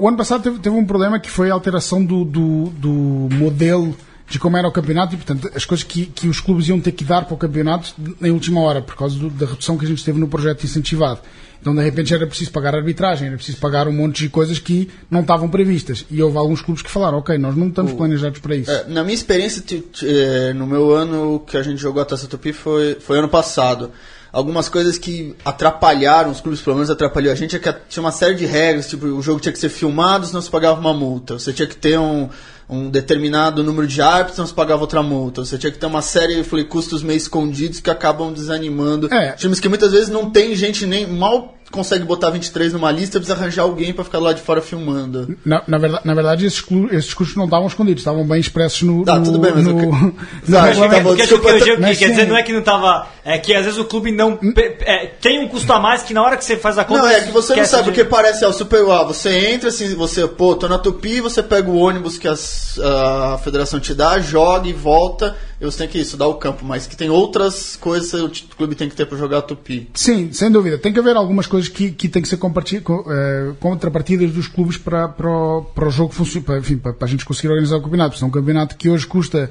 O 0.00 0.08
ano 0.08 0.16
passado 0.16 0.42
teve, 0.42 0.58
teve 0.58 0.74
um 0.74 0.84
problema 0.86 1.20
que 1.20 1.28
foi 1.30 1.50
a 1.50 1.54
alteração 1.54 2.02
do, 2.04 2.24
do, 2.24 2.64
do 2.70 3.28
modelo 3.34 3.94
de 4.26 4.38
como 4.38 4.56
era 4.56 4.66
o 4.66 4.72
campeonato 4.72 5.12
e, 5.14 5.18
portanto, 5.18 5.50
as 5.54 5.66
coisas 5.66 5.84
que, 5.84 6.06
que 6.06 6.26
os 6.26 6.40
clubes 6.40 6.66
iam 6.68 6.80
ter 6.80 6.92
que 6.92 7.04
dar 7.04 7.26
para 7.26 7.34
o 7.34 7.36
campeonato 7.36 7.92
em 8.22 8.30
última 8.30 8.62
hora, 8.62 8.80
por 8.80 8.96
causa 8.96 9.18
do- 9.18 9.28
da 9.28 9.44
redução 9.44 9.76
que 9.76 9.84
a 9.84 9.88
gente 9.88 10.02
teve 10.02 10.18
no 10.18 10.26
projeto 10.26 10.64
incentivado. 10.64 11.20
Então, 11.60 11.74
de 11.74 11.82
repente, 11.82 12.14
era 12.14 12.26
preciso 12.26 12.50
pagar 12.50 12.74
arbitragem, 12.74 13.26
era 13.28 13.36
preciso 13.36 13.58
pagar 13.58 13.86
um 13.86 13.92
monte 13.92 14.22
de 14.22 14.28
coisas 14.30 14.58
que 14.58 14.88
não 15.10 15.20
estavam 15.20 15.48
previstas. 15.50 16.06
E 16.10 16.22
houve 16.22 16.38
alguns 16.38 16.62
clubes 16.62 16.82
que 16.82 16.90
falaram, 16.90 17.18
ok, 17.18 17.36
nós 17.36 17.54
não 17.54 17.68
estamos 17.68 17.92
planejados 17.92 18.38
para 18.40 18.56
isso. 18.56 18.70
É, 18.70 18.84
na 18.88 19.02
minha 19.04 19.14
experiência, 19.14 19.62
é, 20.02 20.54
no 20.54 20.66
meu 20.66 20.94
ano 20.94 21.40
que 21.46 21.56
a 21.58 21.62
gente 21.62 21.76
jogou 21.80 22.00
a 22.00 22.06
Taça 22.06 22.26
Tupi 22.26 22.52
foi, 22.54 22.94
foi 23.00 23.18
ano 23.18 23.28
passado. 23.28 23.90
Algumas 24.34 24.68
coisas 24.68 24.98
que 24.98 25.32
atrapalharam, 25.44 26.32
os 26.32 26.40
clubes 26.40 26.60
pelo 26.60 26.74
menos 26.74 26.90
atrapalhou 26.90 27.32
a 27.32 27.36
gente, 27.36 27.54
é 27.54 27.58
que 27.60 27.72
tinha 27.88 28.02
uma 28.02 28.10
série 28.10 28.34
de 28.34 28.44
regras, 28.44 28.88
tipo, 28.88 29.06
o 29.06 29.22
jogo 29.22 29.38
tinha 29.38 29.52
que 29.52 29.58
ser 29.60 29.68
filmado, 29.68 30.26
senão 30.26 30.42
se 30.42 30.50
pagava 30.50 30.80
uma 30.80 30.92
multa. 30.92 31.38
Você 31.38 31.52
tinha 31.52 31.68
que 31.68 31.76
ter 31.76 31.96
um, 31.96 32.28
um 32.68 32.90
determinado 32.90 33.62
número 33.62 33.86
de 33.86 34.02
árbitros, 34.02 34.34
senão 34.34 34.46
se 34.48 34.52
pagava 34.52 34.80
outra 34.80 35.04
multa. 35.04 35.44
Você 35.44 35.56
tinha 35.56 35.70
que 35.70 35.78
ter 35.78 35.86
uma 35.86 36.02
série, 36.02 36.42
falei, 36.42 36.64
custos 36.64 37.00
meio 37.00 37.16
escondidos 37.16 37.78
que 37.78 37.88
acabam 37.88 38.32
desanimando. 38.32 39.12
É. 39.14 39.32
Times 39.32 39.60
que 39.60 39.68
muitas 39.68 39.92
vezes 39.92 40.08
não 40.08 40.28
tem 40.28 40.56
gente 40.56 40.84
nem 40.84 41.06
mal 41.06 41.54
consegue 41.74 42.04
botar 42.04 42.30
23 42.30 42.72
numa 42.72 42.90
lista, 42.90 43.18
precisa 43.18 43.36
arranjar 43.38 43.62
alguém 43.62 43.92
pra 43.92 44.04
ficar 44.04 44.18
lá 44.18 44.32
de 44.32 44.40
fora 44.40 44.60
filmando. 44.62 45.36
Na, 45.44 45.62
na 45.66 45.76
verdade, 45.78 46.06
na 46.06 46.14
verdade 46.14 46.46
esses, 46.46 46.60
clu- 46.60 46.88
esses 46.92 47.12
custos 47.12 47.36
não 47.36 47.44
estavam 47.44 47.66
escondidos, 47.66 48.00
estavam 48.00 48.26
bem 48.26 48.40
expressos 48.40 48.82
no. 48.82 49.04
Tá, 49.04 49.18
no, 49.18 49.24
tudo 49.24 49.38
bem, 49.38 49.52
mas 49.54 49.64
no, 49.64 49.70
eu 49.70 49.74
no 49.74 50.60
regulamento. 50.60 50.94
tá 50.94 51.02
Porque 51.02 51.22
acho 51.22 51.64
que 51.64 51.76
mas 51.80 51.98
quer 51.98 52.06
sim. 52.06 52.10
dizer 52.12 52.26
não 52.28 52.36
é 52.36 52.42
que 52.42 52.52
não 52.52 52.62
tava. 52.62 53.06
É 53.24 53.38
que 53.38 53.54
às 53.54 53.64
vezes 53.64 53.78
o 53.78 53.84
clube 53.84 54.12
não. 54.12 54.38
é, 54.82 55.06
tem 55.20 55.40
um 55.44 55.48
custo 55.48 55.72
a 55.72 55.80
mais 55.80 56.02
que 56.02 56.14
na 56.14 56.22
hora 56.22 56.36
que 56.36 56.44
você 56.44 56.56
faz 56.56 56.78
a 56.78 56.84
conta. 56.84 57.02
Não, 57.02 57.08
é 57.08 57.20
que 57.22 57.30
você 57.32 57.56
não 57.56 57.64
sabe, 57.64 57.84
de- 57.84 57.88
porque 57.90 58.04
parece, 58.04 58.44
ó, 58.44 58.52
super, 58.52 58.84
ó, 58.84 59.04
você 59.04 59.50
entra, 59.52 59.68
assim, 59.70 59.94
você, 59.94 60.26
pô, 60.28 60.54
tô 60.54 60.68
na 60.68 60.78
Tupi, 60.78 61.20
você 61.20 61.42
pega 61.42 61.68
o 61.70 61.76
ônibus 61.76 62.18
que 62.18 62.28
as- 62.28 62.78
a 62.78 63.38
federação 63.42 63.80
te 63.80 63.94
dá, 63.94 64.18
joga 64.20 64.68
e 64.68 64.72
volta, 64.72 65.36
e 65.64 65.70
você 65.70 65.78
tem 65.78 65.88
que 65.88 65.98
estudar 65.98 66.26
o 66.26 66.34
campo, 66.34 66.64
mas 66.64 66.86
que 66.86 66.96
tem 66.96 67.08
outras 67.08 67.76
coisas 67.76 68.10
que 68.10 68.52
o 68.52 68.56
clube 68.56 68.74
tem 68.74 68.88
que 68.88 68.94
ter 68.94 69.06
pra 69.06 69.16
jogar 69.16 69.42
Tupi. 69.42 69.88
Sim, 69.94 70.32
sem 70.32 70.50
dúvida. 70.50 70.78
Tem 70.78 70.92
que 70.92 70.98
haver 70.98 71.16
algumas 71.16 71.46
coisas 71.46 71.68
que, 71.68 71.90
que 71.90 72.08
têm 72.08 72.22
que 72.22 72.28
ser 72.28 72.36
eh, 72.36 73.52
contrapartidas 73.58 74.30
dos 74.30 74.46
clubes 74.46 74.76
para, 74.76 75.08
para, 75.08 75.28
o, 75.28 75.62
para 75.62 75.88
o 75.88 75.90
jogo 75.90 76.14
para, 76.42 76.58
enfim, 76.58 76.76
para, 76.76 76.92
para 76.92 77.06
a 77.06 77.10
gente 77.10 77.24
conseguir 77.24 77.48
organizar 77.48 77.76
o 77.76 77.82
campeonato. 77.82 78.10
Porque 78.10 78.24
é 78.24 78.26
um 78.26 78.30
campeonato 78.30 78.76
que 78.76 78.90
hoje 78.90 79.06
custa 79.06 79.50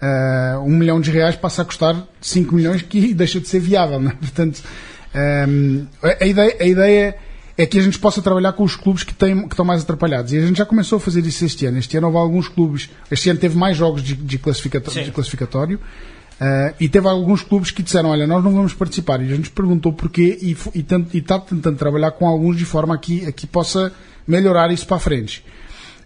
eh, 0.00 0.58
um 0.64 0.70
milhão 0.70 1.00
de 1.00 1.10
reais, 1.10 1.36
passa 1.36 1.62
a 1.62 1.64
custar 1.64 2.06
5 2.20 2.54
milhões, 2.54 2.82
que 2.82 3.14
deixa 3.14 3.40
de 3.40 3.48
ser 3.48 3.60
viável. 3.60 4.00
Né? 4.00 4.16
Portanto, 4.20 4.62
ehm, 5.14 5.86
a, 6.02 6.24
a 6.24 6.26
ideia, 6.26 6.56
a 6.58 6.64
ideia 6.64 7.16
é 7.62 7.66
que 7.66 7.78
a 7.78 7.82
gente 7.82 7.96
possa 7.98 8.20
trabalhar 8.20 8.52
com 8.54 8.64
os 8.64 8.74
clubes 8.74 9.04
que, 9.04 9.14
têm, 9.14 9.42
que 9.42 9.54
estão 9.54 9.64
mais 9.64 9.82
atrapalhados. 9.82 10.32
E 10.32 10.38
a 10.38 10.44
gente 10.44 10.56
já 10.56 10.66
começou 10.66 10.96
a 10.96 11.00
fazer 11.00 11.24
isso 11.24 11.44
este 11.44 11.64
ano. 11.64 11.78
Este 11.78 11.96
ano 11.96 12.08
houve 12.08 12.18
alguns 12.18 12.48
clubes. 12.48 12.90
Este 13.08 13.30
ano 13.30 13.38
teve 13.38 13.56
mais 13.56 13.76
jogos 13.76 14.02
de, 14.02 14.16
de, 14.16 14.40
Sim. 14.90 15.04
de 15.04 15.12
classificatório. 15.12 15.78
Uh, 16.40 16.74
e 16.80 16.88
teve 16.88 17.06
alguns 17.06 17.42
clubes 17.42 17.70
que 17.70 17.80
disseram, 17.80 18.08
olha, 18.08 18.26
nós 18.26 18.42
não 18.42 18.52
vamos 18.52 18.74
participar. 18.74 19.22
E 19.22 19.32
a 19.32 19.36
gente 19.36 19.50
perguntou 19.50 19.92
porquê 19.92 20.38
e, 20.42 20.56
e, 20.74 20.86
e 21.14 21.18
está 21.18 21.38
tentando 21.38 21.76
trabalhar 21.76 22.10
com 22.10 22.26
alguns 22.26 22.56
de 22.56 22.64
forma 22.64 22.96
a 22.96 22.98
que, 22.98 23.24
a 23.26 23.30
que 23.30 23.46
possa 23.46 23.92
melhorar 24.26 24.72
isso 24.72 24.84
para 24.84 24.96
a 24.96 25.00
frente. 25.00 25.44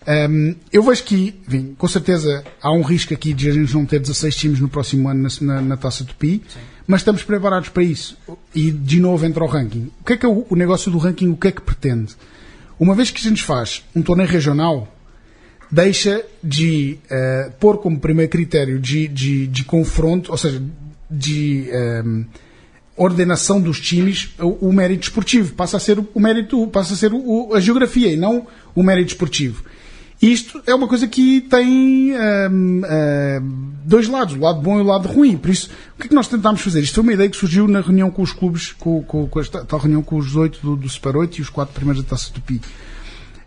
Um, 0.06 0.54
eu 0.70 0.82
vejo 0.82 1.04
que, 1.04 1.34
enfim, 1.48 1.74
com 1.76 1.88
certeza 1.88 2.44
há 2.62 2.70
um 2.70 2.82
risco 2.82 3.14
aqui 3.14 3.32
de 3.32 3.48
a 3.48 3.52
gente 3.52 3.74
não 3.74 3.86
ter 3.86 3.98
16 3.98 4.36
times 4.36 4.60
no 4.60 4.68
próximo 4.68 5.08
ano 5.08 5.22
na, 5.22 5.54
na, 5.54 5.60
na 5.62 5.76
Taça 5.76 6.04
Tupi, 6.04 6.42
mas 6.86 7.00
estamos 7.00 7.22
preparados 7.22 7.68
para 7.68 7.82
isso. 7.82 8.16
E 8.54 8.70
de 8.70 9.00
novo 9.00 9.24
entra 9.26 9.42
o 9.42 9.46
ranking. 9.46 9.90
O 10.00 10.04
que 10.04 10.12
é 10.12 10.16
que 10.16 10.26
é 10.26 10.28
o, 10.28 10.46
negócio 10.56 10.90
do 10.90 10.98
ranking? 10.98 11.28
O 11.28 11.36
que 11.36 11.48
é 11.48 11.52
que 11.52 11.60
pretende? 11.60 12.14
Uma 12.78 12.94
vez 12.94 13.10
que 13.10 13.18
a 13.26 13.28
gente 13.28 13.42
faz 13.42 13.82
um 13.94 14.02
torneio 14.02 14.28
regional, 14.28 14.86
deixa 15.70 16.24
de 16.42 16.98
eh, 17.10 17.50
pôr 17.58 17.78
como 17.78 17.98
primeiro 17.98 18.30
critério 18.30 18.78
de, 18.78 19.08
de, 19.08 19.46
de 19.46 19.64
confronto, 19.64 20.30
ou 20.30 20.36
seja, 20.38 20.62
de 21.10 21.68
ehm, 21.70 22.24
ordenação 22.96 23.60
dos 23.60 23.80
times 23.80 24.30
o, 24.38 24.68
o 24.68 24.72
mérito 24.72 25.04
esportivo. 25.04 25.54
Passa 25.54 25.76
a 25.76 25.80
ser 25.80 25.98
o, 25.98 26.08
o 26.14 26.20
mérito, 26.20 26.66
passa 26.68 26.94
a 26.94 26.96
ser 26.96 27.12
o- 27.12 27.52
a 27.54 27.60
geografia 27.60 28.12
e 28.12 28.16
não 28.16 28.46
o 28.74 28.82
mérito 28.82 29.08
esportivo. 29.12 29.64
Isto 30.32 30.60
é 30.66 30.74
uma 30.74 30.88
coisa 30.88 31.06
que 31.06 31.40
tem 31.42 32.12
ehm, 32.12 32.82
ehm, 32.84 33.42
dois 33.84 34.08
lados, 34.08 34.34
o 34.34 34.40
lado 34.40 34.60
bom 34.60 34.78
e 34.78 34.82
o 34.82 34.84
lado 34.84 35.06
ruim. 35.06 35.36
Por 35.36 35.50
isso, 35.50 35.70
o 35.94 36.00
que 36.00 36.06
é 36.06 36.08
que 36.08 36.14
nós 36.14 36.26
tentámos 36.26 36.60
fazer? 36.60 36.80
Isto 36.80 36.96
foi 36.96 37.02
uma 37.04 37.12
ideia 37.12 37.30
que 37.30 37.36
surgiu 37.36 37.68
na 37.68 37.80
reunião 37.80 38.10
com 38.10 38.22
os 38.22 38.32
clubes, 38.32 38.72
com, 38.72 39.02
com, 39.04 39.28
com 39.28 39.40
esta 39.40 39.64
tal 39.64 39.78
reunião 39.78 40.02
com 40.02 40.16
os 40.16 40.34
oito 40.34 40.58
do, 40.60 40.76
do 40.76 40.88
Super 40.88 41.16
8 41.16 41.38
e 41.38 41.42
os 41.42 41.48
quatro 41.48 41.74
primeiros 41.74 42.02
da 42.02 42.10
Taça 42.10 42.32
Tupi. 42.32 42.60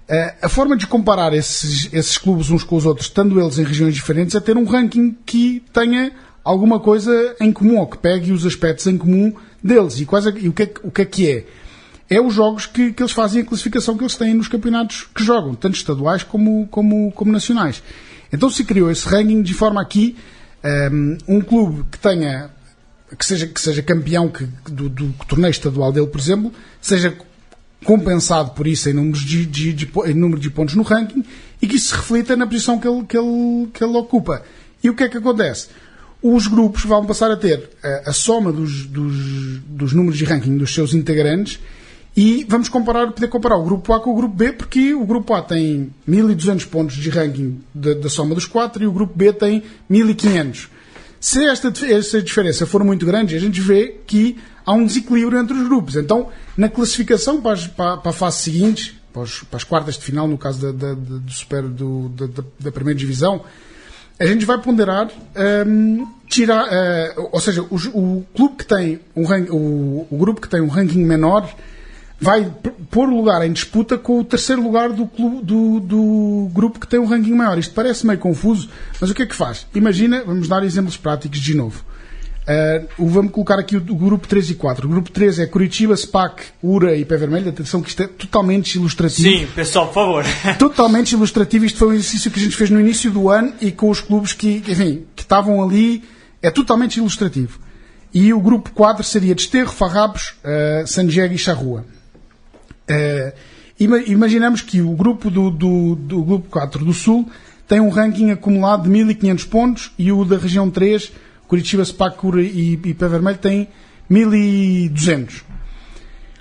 Eh, 0.08 0.36
a 0.42 0.50
forma 0.50 0.78
de 0.78 0.88
comparar 0.88 1.34
esses, 1.34 1.94
esses 1.94 2.18
clubes 2.18 2.50
uns 2.50 2.64
com 2.64 2.78
os 2.78 2.86
outros, 2.86 3.08
estando 3.08 3.40
eles 3.40 3.60
em 3.60 3.64
regiões 3.64 3.94
diferentes, 3.94 4.34
é 4.34 4.40
ter 4.40 4.56
um 4.56 4.64
ranking 4.64 5.16
que 5.26 5.62
tenha 5.74 6.14
alguma 6.44 6.80
coisa 6.80 7.36
em 7.42 7.52
comum, 7.52 7.78
ou 7.78 7.88
que 7.88 7.98
pegue 7.98 8.32
os 8.32 8.46
aspectos 8.46 8.88
em 8.88 8.98
comum 8.98 9.34
deles. 9.64 10.00
E, 10.00 10.06
quais 10.06 10.26
é, 10.26 10.34
e 10.40 10.48
o, 10.48 10.54
que 10.54 10.64
é, 10.64 10.74
o 10.82 10.90
que 10.90 11.02
é 11.02 11.06
que 11.06 11.30
é? 11.30 11.46
É 12.10 12.20
os 12.20 12.34
jogos 12.34 12.66
que, 12.66 12.92
que 12.92 13.04
eles 13.04 13.12
fazem, 13.12 13.42
a 13.42 13.46
classificação 13.46 13.96
que 13.96 14.04
eles 14.04 14.16
têm 14.16 14.34
nos 14.34 14.48
campeonatos 14.48 15.08
que 15.14 15.24
jogam, 15.24 15.54
tanto 15.54 15.76
estaduais 15.76 16.24
como, 16.24 16.68
como, 16.72 17.12
como 17.12 17.32
nacionais. 17.32 17.84
Então 18.34 18.50
se 18.50 18.64
criou 18.64 18.90
esse 18.90 19.08
ranking 19.08 19.42
de 19.44 19.54
forma 19.54 19.82
a 19.82 19.86
que 19.86 20.16
ehm, 20.64 21.18
um 21.28 21.40
clube 21.42 21.84
que 21.92 22.00
tenha 22.00 22.50
que 23.18 23.26
seja, 23.26 23.48
que 23.48 23.60
seja 23.60 23.82
campeão 23.82 24.30
que, 24.30 24.48
do, 24.72 24.88
do 24.88 25.12
torneio 25.28 25.50
estadual 25.52 25.92
dele, 25.92 26.06
por 26.08 26.20
exemplo, 26.20 26.54
seja 26.80 27.16
compensado 27.84 28.52
por 28.52 28.68
isso 28.68 28.90
em, 28.90 28.94
números 28.94 29.22
de, 29.22 29.46
de- 29.46 29.74
de 29.74 29.92
em 30.06 30.14
número 30.14 30.40
de 30.40 30.50
pontos 30.50 30.76
no 30.76 30.84
ranking 30.84 31.24
e 31.62 31.68
que 31.68 31.76
isso 31.76 31.88
se 31.90 31.96
reflita 31.96 32.36
na 32.36 32.46
posição 32.46 32.80
que 32.80 32.88
ele, 32.88 33.04
que 33.06 33.18
ele, 33.18 33.68
que 33.74 33.84
ele 33.84 33.98
ocupa. 33.98 34.44
E 34.84 34.90
o 34.90 34.96
que 34.96 35.04
é 35.04 35.10
que 35.10 35.18
acontece? 35.18 35.68
Os 36.22 36.48
grupos 36.48 36.84
vão 36.84 37.06
passar 37.06 37.32
a 37.32 37.38
ter 37.38 37.70
eh, 37.82 38.04
a, 38.06 38.12
soma 38.14 38.52
dos, 38.52 38.86
dos, 38.86 39.60
dos 39.66 39.94
números 39.94 40.18
de 40.18 40.26
ranking 40.26 40.58
dos 40.58 40.74
seus 40.74 40.94
integrantes 40.94 41.60
e 42.16 42.46
vamos 42.50 42.68
comparar, 42.70 43.12
poder 43.12 43.28
comparar 43.28 43.58
o 43.58 43.64
grupo 43.64 43.94
A 43.94 44.00
com 44.00 44.12
o 44.12 44.16
grupo 44.16 44.36
B, 44.36 44.52
porque 44.52 44.94
o 44.94 45.06
grupo 45.06 45.34
A 45.34 45.42
tem 45.42 45.94
1200 46.06 46.66
pontos 46.66 46.96
de 46.96 47.10
ranking 47.10 47.60
da, 47.74 47.94
soma 48.10 48.36
dos 48.36 48.46
quatro 48.46 48.84
e 48.84 48.88
o 48.88 48.92
grupo 48.92 49.14
B 49.16 49.32
tem 49.32 49.64
1500. 49.88 50.70
Se 51.20 51.46
esta, 51.46 51.72
essa 51.86 52.22
diferença 52.22 52.66
for 52.66 52.84
muito 52.84 53.06
grande, 53.06 53.36
a 53.36 53.40
gente 53.40 53.60
vê 53.62 53.96
que 54.08 54.38
há 54.66 54.74
um 54.74 54.86
desequilíbrio 54.86 55.40
entre 55.40 55.54
os 55.54 55.68
grupos. 55.68 55.96
Então, 55.96 56.30
na 56.58 56.68
classificação 56.70 57.42
para, 57.42 57.54
as- 57.54 57.68
para, 57.68 57.98
para 57.98 58.10
a 58.12 58.14
fase 58.14 58.38
seguinte, 58.40 59.00
para, 59.14 59.22
os- 59.24 59.44
para 59.44 59.58
as 59.58 59.64
quartas 59.64 59.96
de 59.96 60.02
final, 60.04 60.28
no 60.28 60.38
caso 60.38 60.60
da, 60.62 60.72
da, 60.72 60.94
da- 60.94 61.18
do 61.18 61.32
super, 61.32 61.64
do, 61.64 62.10
da, 62.10 62.26
da- 62.28 62.44
primeira 62.72 62.98
divisão, 62.98 63.42
a 64.20 64.26
gente 64.26 64.46
vai 64.46 64.58
ponderar 64.62 65.10
hum, 65.68 66.08
tirar, 66.28 66.68
eh, 66.72 67.14
ou 67.32 67.40
seja, 67.40 67.66
os- 67.70 67.90
o, 67.94 68.24
clube 68.36 68.56
que 68.58 68.66
tem 68.66 69.00
um 69.16 69.24
o, 69.52 70.08
o 70.10 70.18
grupo 70.18 70.40
que 70.42 70.50
tem 70.50 70.62
um 70.62 70.68
ranking 70.68 71.04
menor 71.04 71.50
vai 72.22 72.52
pôr 72.92 73.10
o 73.10 73.16
lugar 73.16 73.46
em 73.46 73.52
disputa 73.54 73.98
com 73.98 74.20
o 74.20 74.24
terceiro 74.24 74.62
lugar 74.62 74.90
do, 74.90 75.06
clube, 75.08 75.44
do, 75.46 75.80
do 75.80 76.50
grupo 76.54 76.80
que 76.80 76.88
tem 76.88 77.00
um 77.00 77.06
ranking 77.06 77.34
maior. 77.34 77.58
Isto 77.58 77.74
parece 77.74 78.06
meio 78.06 78.20
confuso, 78.20 78.70
mas 79.00 79.10
o 79.10 79.14
que 79.14 79.22
é 79.24 79.26
que 79.26 79.36
faz? 79.36 79.66
Imagina, 79.74 80.24
vamos 80.26 80.48
dar 80.48 80.64
exemplos 80.64 80.98
práticos 80.98 81.40
de 81.40 81.54
novo. 81.56 81.84
O- 82.98 83.08
vamos 83.08 83.32
colocar 83.32 83.60
aqui 83.60 83.78
o, 83.78 83.80
o 83.80 83.96
grupo 83.96 84.28
3 84.28 84.50
e 84.50 84.56
4. 84.56 84.88
O 84.88 84.90
grupo 84.90 85.12
3 85.12 85.40
é 85.40 85.46
Curitiba, 85.46 85.96
SPAC, 85.96 86.46
URA 86.64 86.96
e 86.96 87.06
Pé 87.06 87.16
Vermelho. 87.16 87.50
Atenção 87.50 87.80
que 87.82 87.90
isto 87.90 88.02
é 88.02 88.08
totalmente 88.08 88.76
ilustrativo 88.76 89.30
Sim, 89.30 89.48
pessoal, 89.54 89.86
por 89.88 89.94
favor. 89.94 90.26
totalmente 90.58 91.12
ilustrativo. 91.12 91.66
Isto 91.66 91.78
foi 91.78 91.90
um 91.90 91.94
exercício 91.94 92.32
que 92.32 92.40
a 92.40 92.44
gente 92.44 92.56
fez 92.56 92.70
no 92.72 92.80
início 92.80 93.12
do 93.12 93.30
ano 93.30 93.54
e 93.62 93.72
com 93.72 93.90
os 93.90 94.02
clubes 94.02 94.34
que, 94.34 94.64
enfim, 94.68 95.06
que 95.16 95.22
estavam 95.22 95.62
ali. 95.64 96.04
É 96.42 96.50
totalmente 96.50 96.98
ilustrativo. 96.98 97.60
E 98.12 98.34
o 98.34 98.40
grupo 98.40 98.72
4 98.72 99.04
seria 99.04 99.36
Desterro, 99.36 99.72
Farrapos, 99.72 100.34
uh, 100.44 100.88
San 100.88 101.06
Diego 101.06 101.34
e 101.36 101.38
Charrua. 101.38 101.86
Ima- 103.80 104.00
imaginamos 104.00 104.62
que 104.62 104.82
o 104.82 104.92
grupo 104.92 105.30
do, 105.30 105.50
do, 105.50 105.96
do 105.96 106.24
grupo 106.24 106.50
4 106.50 106.84
do 106.84 106.94
Sul 106.94 107.30
tem 107.68 107.80
um 107.80 107.90
ranking 107.90 108.32
acumulado 108.32 108.84
de 108.84 108.90
1500 108.90 109.46
pontos 109.46 109.92
e 109.98 110.12
o 110.12 110.26
da 110.26 110.38
região 110.38 110.70
3, 110.70 111.12
Curitiba, 111.48 111.86
Spac, 111.86 112.18
Cura 112.18 112.42
e, 112.42 112.74
e 112.84 112.94
Pé 112.94 113.08
Vermelho, 113.08 113.38
tem 113.38 113.68
1200. 114.10 115.44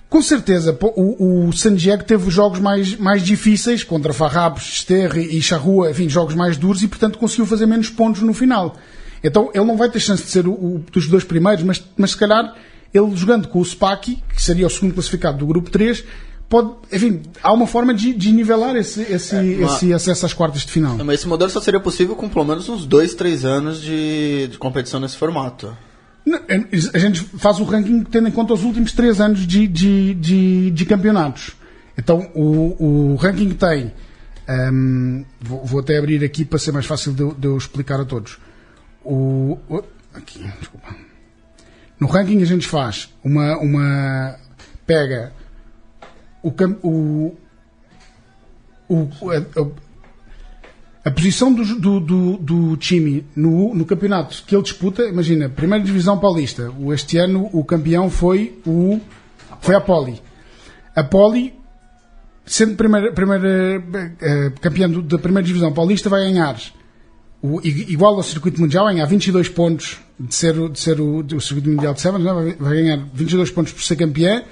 Com 0.08 0.22
certeza, 0.22 0.76
o, 0.80 1.48
o 1.48 1.52
San 1.52 1.74
Diego 1.74 2.02
teve 2.02 2.26
os 2.26 2.32
jogos 2.32 2.58
mais, 2.58 2.96
mais 2.96 3.22
difíceis 3.22 3.84
contra 3.84 4.14
Farrapos, 4.14 4.64
Desterro 4.64 5.18
e 5.18 5.40
Charrua, 5.42 5.90
enfim, 5.90 6.08
jogos 6.08 6.34
mais 6.34 6.56
duros 6.56 6.82
e, 6.82 6.88
portanto, 6.88 7.18
conseguiu 7.18 7.44
fazer 7.44 7.66
menos 7.66 7.90
pontos 7.90 8.22
no 8.22 8.32
final. 8.32 8.74
Então, 9.22 9.50
ele 9.52 9.64
não 9.66 9.76
vai 9.76 9.90
ter 9.90 10.00
chance 10.00 10.22
de 10.22 10.30
ser 10.30 10.46
o, 10.46 10.52
o 10.52 10.84
dos 10.90 11.06
dois 11.08 11.24
primeiros, 11.24 11.62
mas, 11.62 11.84
mas 11.96 12.12
se 12.12 12.16
calhar, 12.16 12.54
ele 12.94 13.14
jogando 13.14 13.48
com 13.48 13.60
o 13.60 13.64
Spaki, 13.64 14.22
que 14.34 14.40
seria 14.42 14.66
o 14.66 14.70
segundo 14.70 14.94
classificado 14.94 15.36
do 15.38 15.46
grupo 15.46 15.68
3, 15.70 16.02
pode, 16.48 16.70
enfim, 16.92 17.22
há 17.42 17.52
uma 17.52 17.66
forma 17.66 17.92
de, 17.94 18.12
de 18.14 18.32
nivelar 18.32 18.74
esse, 18.76 19.02
esse, 19.02 19.34
mas- 19.34 19.74
esse 19.74 19.92
acesso 19.92 20.26
às 20.26 20.32
quartas 20.32 20.62
de 20.62 20.72
final. 20.72 20.96
Mas 21.04 21.20
esse 21.20 21.28
modelo 21.28 21.50
só 21.50 21.60
seria 21.60 21.80
possível 21.80 22.14
com 22.16 22.28
pelo 22.28 22.44
menos 22.44 22.68
uns 22.68 22.86
2, 22.86 23.14
3 23.14 23.44
anos 23.44 23.80
de, 23.80 24.48
de 24.48 24.58
competição 24.58 24.98
nesse 25.00 25.16
formato. 25.16 25.76
Não, 26.26 26.38
A 26.94 26.98
gente 26.98 27.20
faz 27.38 27.58
o 27.58 27.64
ranking 27.64 28.02
tendo 28.04 28.28
em 28.28 28.30
conta 28.32 28.52
os 28.52 28.62
últimos 28.62 28.92
três 28.92 29.18
anos 29.20 29.46
de, 29.46 29.66
de, 29.66 30.12
de, 30.14 30.70
de 30.70 30.84
campeonatos. 30.84 31.52
Então 31.96 32.30
o, 32.34 33.12
o 33.12 33.16
ranking 33.16 33.50
tem. 33.50 33.92
hum, 34.72 35.24
vou, 35.40 35.64
vou 35.64 35.80
até 35.80 35.96
abrir 35.98 36.22
aqui 36.22 36.44
para 36.44 36.58
ser 36.58 36.70
mais 36.72 36.84
fácil 36.86 37.12
de, 37.14 37.22
eu- 37.22 37.32
de 37.34 37.46
eu 37.48 37.56
explicar 37.56 37.98
a 38.00 38.04
todos. 38.04 38.38
O, 39.02 39.58
o- 39.70 39.82
aqui, 40.14 40.44
desculpa. 40.60 40.94
No 41.98 42.06
ranking 42.06 42.42
a 42.42 42.46
gente 42.46 42.66
faz 42.66 43.08
uma. 43.24 43.56
uma 43.58 44.36
pega 44.86 45.32
o, 46.42 46.50
o, 46.82 47.36
o, 48.88 49.30
a- 49.30 49.36
a- 51.04 51.10
posição 51.10 51.52
do, 51.52 51.64
do, 51.64 52.00
do, 52.00 52.36
do 52.36 52.76
time 52.76 53.24
no, 53.34 53.74
no 53.74 53.84
campeonato 53.86 54.42
que 54.46 54.54
ele 54.54 54.62
disputa, 54.62 55.04
imagina, 55.04 55.48
primeira 55.48 55.82
divisão 55.84 56.18
paulista, 56.18 56.70
este 56.94 57.16
ano 57.18 57.48
o 57.52 57.64
campeão 57.64 58.10
foi 58.10 58.58
o 58.66 59.00
foi 59.60 59.74
a 59.74 59.80
Poli. 59.80 60.20
A 60.94 61.02
Poli, 61.02 61.54
sendo 62.46 62.76
primeira, 62.76 63.12
primeira 63.12 63.82
eh, 64.20 64.52
campeã 64.60 64.88
da 64.88 65.18
primeira 65.18 65.46
divisão 65.46 65.72
paulista, 65.72 66.08
vai 66.08 66.22
ganhar 66.24 66.60
o, 67.42 67.60
igual 67.64 68.14
ao 68.16 68.22
circuito 68.22 68.60
mundial, 68.60 68.86
ganhar 68.86 69.06
22 69.06 69.48
pontos 69.48 69.98
de 70.18 70.34
ser, 70.34 70.54
de 70.70 70.78
ser 70.78 71.00
o, 71.00 71.18
o 71.20 71.40
circuito 71.40 71.70
mundial 71.70 71.94
de 71.94 72.00
Sevens, 72.00 72.26
é? 72.26 72.32
vai, 72.32 72.52
vai 72.54 72.74
ganhar 72.74 72.98
22 73.14 73.50
pontos 73.50 73.72
por 73.72 73.82
ser 73.82 73.96
campeã, 73.96 74.42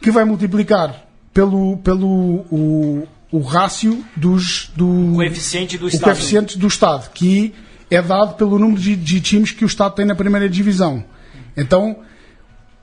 que 0.00 0.10
vai 0.10 0.24
multiplicar 0.24 1.07
pelo, 1.38 1.76
pelo 1.78 2.08
o, 2.50 3.06
o 3.30 3.38
rácio 3.40 4.04
dos, 4.16 4.72
do 4.74 5.12
Coeficiente 5.14 5.78
do 5.78 5.84
o 5.84 5.88
Estado. 5.88 6.02
coeficiente 6.02 6.58
do 6.58 6.66
Estado, 6.66 7.10
que 7.14 7.54
é 7.88 8.02
dado 8.02 8.34
pelo 8.34 8.58
número 8.58 8.80
de, 8.80 8.96
de 8.96 9.20
times 9.20 9.52
que 9.52 9.64
o 9.64 9.66
Estado 9.68 9.94
tem 9.94 10.04
na 10.04 10.16
primeira 10.16 10.48
divisão. 10.48 11.04
Então, 11.56 11.98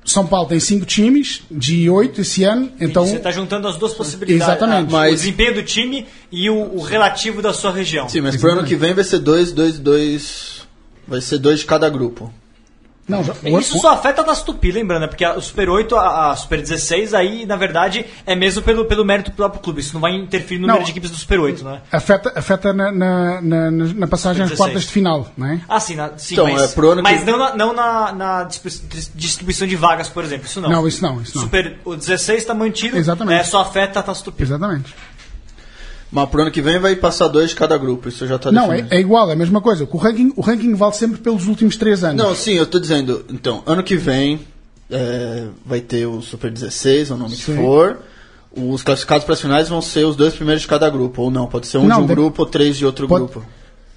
São 0.05 0.25
Paulo 0.25 0.47
tem 0.47 0.57
cinco 0.61 0.85
times, 0.85 1.41
de 1.51 1.89
oito 1.89 2.21
esse 2.21 2.45
ano, 2.45 2.71
então 2.79 3.05
Você 3.05 3.17
está 3.17 3.29
juntando 3.29 3.67
as 3.67 3.75
duas 3.75 3.93
possibilidades. 3.93 4.47
Exatamente. 4.47 4.85
a- 4.93 4.97
O 4.97 4.99
Mas- 5.01 5.15
desempenho 5.19 5.55
do 5.55 5.63
time 5.63 6.05
e 6.31 6.49
o, 6.49 6.75
o 6.77 6.81
relativo 6.81 7.41
da 7.41 7.51
sua 7.51 7.71
região. 7.73 8.07
Sim, 8.07 8.21
mas 8.21 8.37
pro 8.37 8.51
ano 8.53 8.63
que 8.63 8.75
vem 8.77 8.93
vai 8.93 9.03
ser 9.03 9.19
dois, 9.19 9.51
dois, 9.51 9.77
dois. 9.77 10.65
Vai 11.05 11.19
ser 11.19 11.39
dois 11.39 11.59
de 11.59 11.65
cada 11.65 11.89
grupo. 11.89 12.33
Não, 13.07 13.23
já, 13.23 13.33
Isso 13.59 13.77
o- 13.77 13.81
só 13.81 13.89
afeta 13.93 14.21
a 14.21 14.35
Tupi, 14.35 14.71
lembrando, 14.71 15.01
né? 15.01 15.07
porque 15.07 15.23
a- 15.23 15.35
o 15.35 15.41
Super 15.41 15.69
8, 15.69 15.95
a, 15.95 16.31
a 16.31 16.35
Super 16.35 16.59
16, 16.61 17.13
aí, 17.13 17.45
na 17.45 17.55
verdade, 17.55 18.05
é 18.25 18.35
mesmo 18.35 18.61
pelo, 18.63 18.85
pelo 18.85 19.05
mérito 19.05 19.29
do 19.31 19.35
próprio 19.35 19.61
clube. 19.61 19.79
Isso 19.81 19.93
não 19.93 20.01
vai 20.01 20.13
interferir 20.15 20.59
no 20.59 20.67
Não. 20.67 20.73
número 20.75 20.85
de 20.85 20.91
equipes 20.91 21.11
do 21.11 21.17
Super 21.17 21.39
8, 21.39 21.63
né? 21.63 21.81
afeta, 21.91 22.33
afeta 22.35 22.73
na, 22.73 22.91
na, 22.91 23.41
na, 23.41 23.71
na 23.71 24.07
passagem 24.07 24.43
às 24.43 24.49
16. 24.49 24.57
quartas 24.57 24.81
de 24.83 24.91
final, 24.91 25.27
não 25.37 25.47
é? 25.47 25.61
Ah, 25.69 25.79
sim, 25.79 25.95
na, 25.95 26.17
sim 26.17 26.33
Então, 26.33 26.45
mas, 26.51 26.61
é 26.63 26.67
pro 26.75 26.91
ano 26.91 27.03
mas 27.03 27.19
que- 27.23 27.29
não, 27.31 27.37
na, 27.37 27.55
não 27.55 27.73
na, 27.73 28.11
na 28.11 28.43
distribu- 28.43 29.09
distribuição 29.13 29.67
de 29.67 29.75
vagas, 29.75 30.07
por 30.09 30.23
exemplo. 30.23 30.47
Isso 30.47 30.59
não. 30.59 30.69
Não, 30.69 30.87
isso 30.87 31.01
não, 31.03 31.21
isso 31.21 31.35
não. 31.37 31.43
Super, 31.43 31.79
o 31.85 31.95
16 31.95 32.39
está 32.39 32.53
mantido, 32.53 32.97
Exatamente. 32.97 33.39
É, 33.39 33.43
só 33.43 33.61
afeta 33.61 33.99
a 33.99 34.03
Taça 34.03 34.23
Tupi. 34.23 34.41
Exatamente. 34.43 34.93
Mas 36.15 36.29
pro 36.29 36.41
ano 36.43 36.49
que 36.51 36.61
vem 36.61 36.79
vai 36.79 36.95
passar 36.95 37.27
dois 37.27 37.49
de 37.49 37.55
cada 37.57 37.77
grupo, 37.77 38.07
isso 38.07 38.25
já 38.25 38.39
tá 38.39 38.49
Não, 38.49 38.67
é, 38.71 38.77
definido. 38.77 38.95
é 38.95 38.99
igual, 39.01 39.29
é 39.29 39.33
a 39.33 39.35
mesma 39.35 39.59
coisa. 39.59 39.85
O 39.91 39.97
ranking, 39.97 40.31
o 40.37 40.39
ranking 40.41 40.73
vale 40.73 40.93
sempre 40.93 41.19
pelos 41.19 41.45
últimos 41.45 41.75
três 41.75 42.05
anos. 42.05 42.23
Não, 42.23 42.33
sim, 42.33 42.53
eu 42.53 42.65
tô 42.65 42.79
dizendo, 42.79 43.25
então, 43.29 43.61
ano 43.65 43.83
que 43.83 43.97
vem 43.97 44.39
é, 44.89 45.47
vai 45.65 45.81
ter 45.81 46.05
o 46.05 46.21
Super 46.21 46.49
16, 46.49 47.11
ou 47.11 47.17
o 47.17 47.19
nome 47.19 47.35
que 47.35 47.43
Sim. 47.43 47.57
for. 47.57 47.99
Os 48.55 48.81
classificados 48.81 49.25
para 49.25 49.33
as 49.33 49.41
finais 49.41 49.67
vão 49.67 49.81
ser 49.81 50.05
os 50.05 50.15
dois 50.15 50.33
primeiros 50.33 50.61
de 50.61 50.67
cada 50.69 50.89
grupo, 50.89 51.23
ou 51.23 51.29
não, 51.29 51.47
pode 51.47 51.67
ser 51.67 51.79
um 51.79 51.85
Não, 51.85 51.97
de 51.97 52.03
um 52.03 52.07
grupo 52.07 52.43
ou 52.43 52.45
três 52.47 52.77
de 52.77 52.85
outro 52.85 53.09
Pode- 53.09 53.25
grupo. 53.25 53.45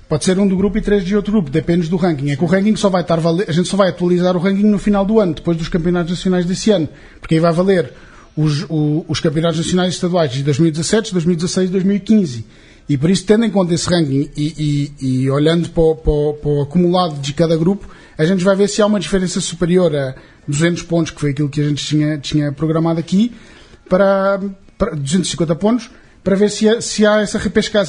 Pode 0.09 0.25
ser 0.25 0.37
um 0.41 0.49
do 0.49 0.57
grupo 0.57 0.77
e 0.77 0.81
três 0.81 1.05
de 1.05 1.15
outro 1.15 1.31
grupo, 1.31 1.51
depende 1.51 1.87
do 1.89 1.97
ranking. 1.97 2.31
É 2.31 2.37
que 2.37 2.43
o 2.43 2.47
ranking 2.49 2.75
só 2.75 2.89
vai 2.89 3.03
estar 3.03 3.21
vale... 3.21 3.45
a 3.47 3.53
gente 3.53 3.69
só 3.69 3.77
vai 3.77 3.91
atualizar 3.91 4.35
o 4.37 4.41
ranking 4.41 4.65
no 4.65 4.79
final 4.79 5.05
do 5.05 5.21
ano, 5.21 5.35
depois 5.35 5.57
dos 5.57 5.69
campeonatos 5.69 6.11
nacionais 6.11 6.45
desse 6.47 6.71
ano, 6.73 6.89
porque 7.21 7.35
aí 7.35 7.41
vai 7.41 7.53
valer 7.53 7.93
os, 8.39 8.63
o- 8.69 9.05
os 9.09 9.19
campeonatos 9.21 9.59
nacionais 9.59 9.93
e 9.93 9.97
estaduais 9.97 10.31
de 10.33 10.43
2017, 10.45 11.13
2016 11.13 11.69
e 11.69 11.73
2015. 11.73 12.47
E 12.89 12.97
por 12.97 13.11
isso, 13.11 13.27
tendo 13.27 13.45
em 13.45 13.51
conta 13.51 13.75
esse 13.75 13.89
ranking 13.91 14.31
e, 14.37 14.93
e- 15.01 15.23
e 15.25 15.31
olhando 15.31 15.69
para 15.71 15.83
o, 15.83 15.97
para 15.97 16.11
o- 16.13 16.35
para 16.35 16.49
o 16.51 16.63
acumulado 16.63 17.21
de 17.21 17.33
cada 17.35 17.57
grupo, 17.57 17.87
a 18.17 18.25
gente 18.25 18.43
vai 18.45 18.55
ver 18.57 18.69
se 18.69 18.81
há 18.81 18.87
uma 18.87 19.01
diferença 19.01 19.41
superior 19.41 19.95
a 19.95 20.15
200 20.47 20.83
pontos, 20.85 21.11
que 21.13 21.21
foi 21.21 21.31
aquilo 21.31 21.49
que 21.49 21.61
a 21.61 21.69
gente 21.69 21.85
tinha, 21.85 22.17
tinha 22.19 22.53
programado 22.53 22.99
aqui, 23.01 23.33
para, 23.89 24.41
para 24.79 24.95
250 24.95 25.55
pontos, 25.57 25.91
para 26.25 26.35
ver 26.37 26.51
se 26.51 26.69
há, 26.69 26.81
se 26.81 27.07
há 27.07 27.21
essa, 27.21 27.39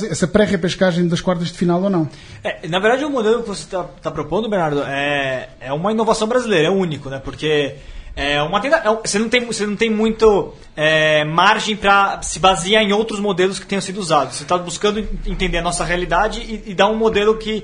essa 0.10 0.28
pré-repescagem 0.28 1.08
das 1.08 1.22
quartas 1.22 1.48
de 1.48 1.54
final 1.54 1.82
ou 1.84 1.90
não. 1.90 2.10
É, 2.44 2.68
na 2.68 2.80
verdade, 2.80 3.06
o 3.06 3.10
modelo 3.10 3.42
que 3.44 3.48
você 3.50 3.64
está 3.64 4.12
propondo, 4.12 4.50
Bernardo, 4.50 4.82
é, 4.84 5.50
é 5.60 5.74
uma 5.74 5.92
inovação 5.92 6.28
brasileira, 6.28 6.68
é 6.68 6.72
único, 6.72 7.10
né? 7.10 7.20
Porque 7.24 7.76
é 8.16 8.42
uma 8.42 8.60
tenda- 8.60 8.78
é 8.78 9.08
você, 9.08 9.18
não 9.20 9.30
tem, 9.30 9.46
você 9.46 9.66
não 9.66 9.76
tem 9.76 9.90
muito 9.90 10.54
é, 10.76 11.24
margem 11.26 11.76
para 11.76 12.22
se 12.22 12.40
basear 12.40 12.84
em 12.84 12.92
outros 12.92 13.20
modelos 13.20 13.60
que 13.60 13.66
tenham 13.66 13.82
sido 13.82 14.00
usados. 14.00 14.36
Você 14.36 14.44
está 14.44 14.58
buscando 14.58 15.00
entender 15.26 15.58
a 15.58 15.62
nossa 15.62 15.84
realidade 15.84 16.40
e, 16.42 16.72
e 16.72 16.74
dar 16.74 16.88
um 16.88 16.96
modelo 16.98 17.38
que, 17.38 17.64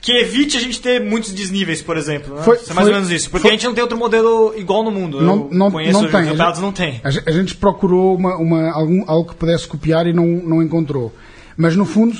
que 0.00 0.12
evite 0.12 0.56
a 0.56 0.60
gente 0.60 0.80
ter 0.80 1.00
muitos 1.00 1.32
desníveis, 1.32 1.82
por 1.82 1.96
exemplo. 1.96 2.34
Né? 2.36 2.42
Foi- 2.42 2.56
Isso 2.56 2.70
é 2.70 2.74
mais 2.74 2.86
foi- 2.86 2.94
ou 2.94 3.00
menos 3.00 3.10
isso. 3.10 3.30
Porque 3.30 3.42
foi- 3.42 3.50
a 3.50 3.54
gente 3.54 3.66
não 3.66 3.74
tem 3.74 3.82
outro 3.82 3.98
modelo 3.98 4.54
igual 4.56 4.84
no 4.84 4.90
mundo. 4.90 5.20
Não, 5.20 5.34
Eu 5.36 5.48
não, 5.52 5.70
conheço 5.70 5.92
não 6.02 6.08
tem. 6.10 6.20
a 6.28 6.60
não 6.60 6.72
tem. 6.72 7.00
A, 7.02 7.10
gente- 7.10 7.28
a 7.28 7.32
gente 7.32 7.54
procurou 7.56 8.14
uma, 8.16 8.36
uma- 8.36 8.70
algum, 8.72 9.02
algo 9.06 9.30
que 9.30 9.34
pudesse 9.36 9.66
copiar 9.66 10.06
e 10.06 10.12
não, 10.12 10.26
não 10.26 10.62
encontrou. 10.62 11.12
Mas, 11.56 11.74
no 11.74 11.84
fundo, 11.86 12.16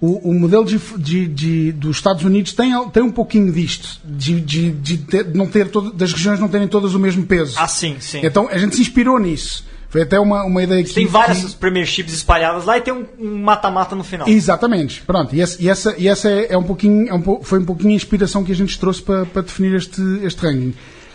o, 0.00 0.30
o 0.30 0.34
modelo 0.34 0.64
de, 0.64 0.78
de- 0.98 1.26
de- 1.26 1.72
dos 1.72 1.96
Estados 1.96 2.22
Unidos 2.24 2.52
tem, 2.52 2.72
tem 2.90 3.02
um 3.02 3.10
pouquinho 3.10 3.52
disto, 3.52 4.00
de, 4.04 4.40
de- 4.40 4.70
de 4.70 4.98
ter- 4.98 5.34
não 5.34 5.46
ter 5.46 5.68
todo- 5.70 5.92
das 5.92 6.12
regiões 6.12 6.38
não 6.38 6.48
terem 6.48 6.68
todas 6.68 6.94
o 6.94 6.98
mesmo 6.98 7.26
peso. 7.26 7.54
Ah, 7.58 7.66
sim, 7.66 7.96
sim. 7.98 8.20
Então, 8.22 8.48
a 8.48 8.56
gente 8.58 8.76
se 8.76 8.80
inspirou 8.82 9.18
nisso. 9.18 9.66
Foi 9.90 10.02
até 10.02 10.20
uma, 10.20 10.44
uma 10.44 10.62
ideia 10.62 10.84
que... 10.84 10.92
Tem 10.92 11.06
várias 11.06 11.42
que- 11.42 11.56
Premierships 11.56 12.12
espalhadas 12.12 12.66
lá 12.66 12.76
e 12.76 12.82
tem 12.82 12.92
um 12.92 13.06
um 13.18 13.38
mata-mata 13.42 13.96
no 13.96 14.04
final. 14.04 14.28
Exatamente, 14.28 15.00
pronto, 15.02 15.34
e 15.34 15.40
essa, 15.40 15.60
e 15.62 15.68
essa, 15.68 15.94
e 15.98 16.06
essa 16.06 16.28
é, 16.30 16.52
é 16.52 16.58
um 16.58 16.62
pouquinho, 16.62 17.08
é 17.08 17.14
um 17.14 17.42
foi 17.42 17.58
um 17.58 17.64
pouquinho 17.64 17.92
a 17.92 17.96
inspiração 17.96 18.44
que 18.44 18.52
a 18.52 18.54
gente 18.54 18.78
trouxe 18.78 19.00
para, 19.02 19.24
para 19.24 19.40
definir 19.42 19.74
este, 19.74 20.00
este 20.22 20.42
ranking. 20.42 20.74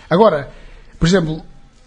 Agora, 0.10 0.50
por 1.00 1.08
exemplo, 1.08 1.42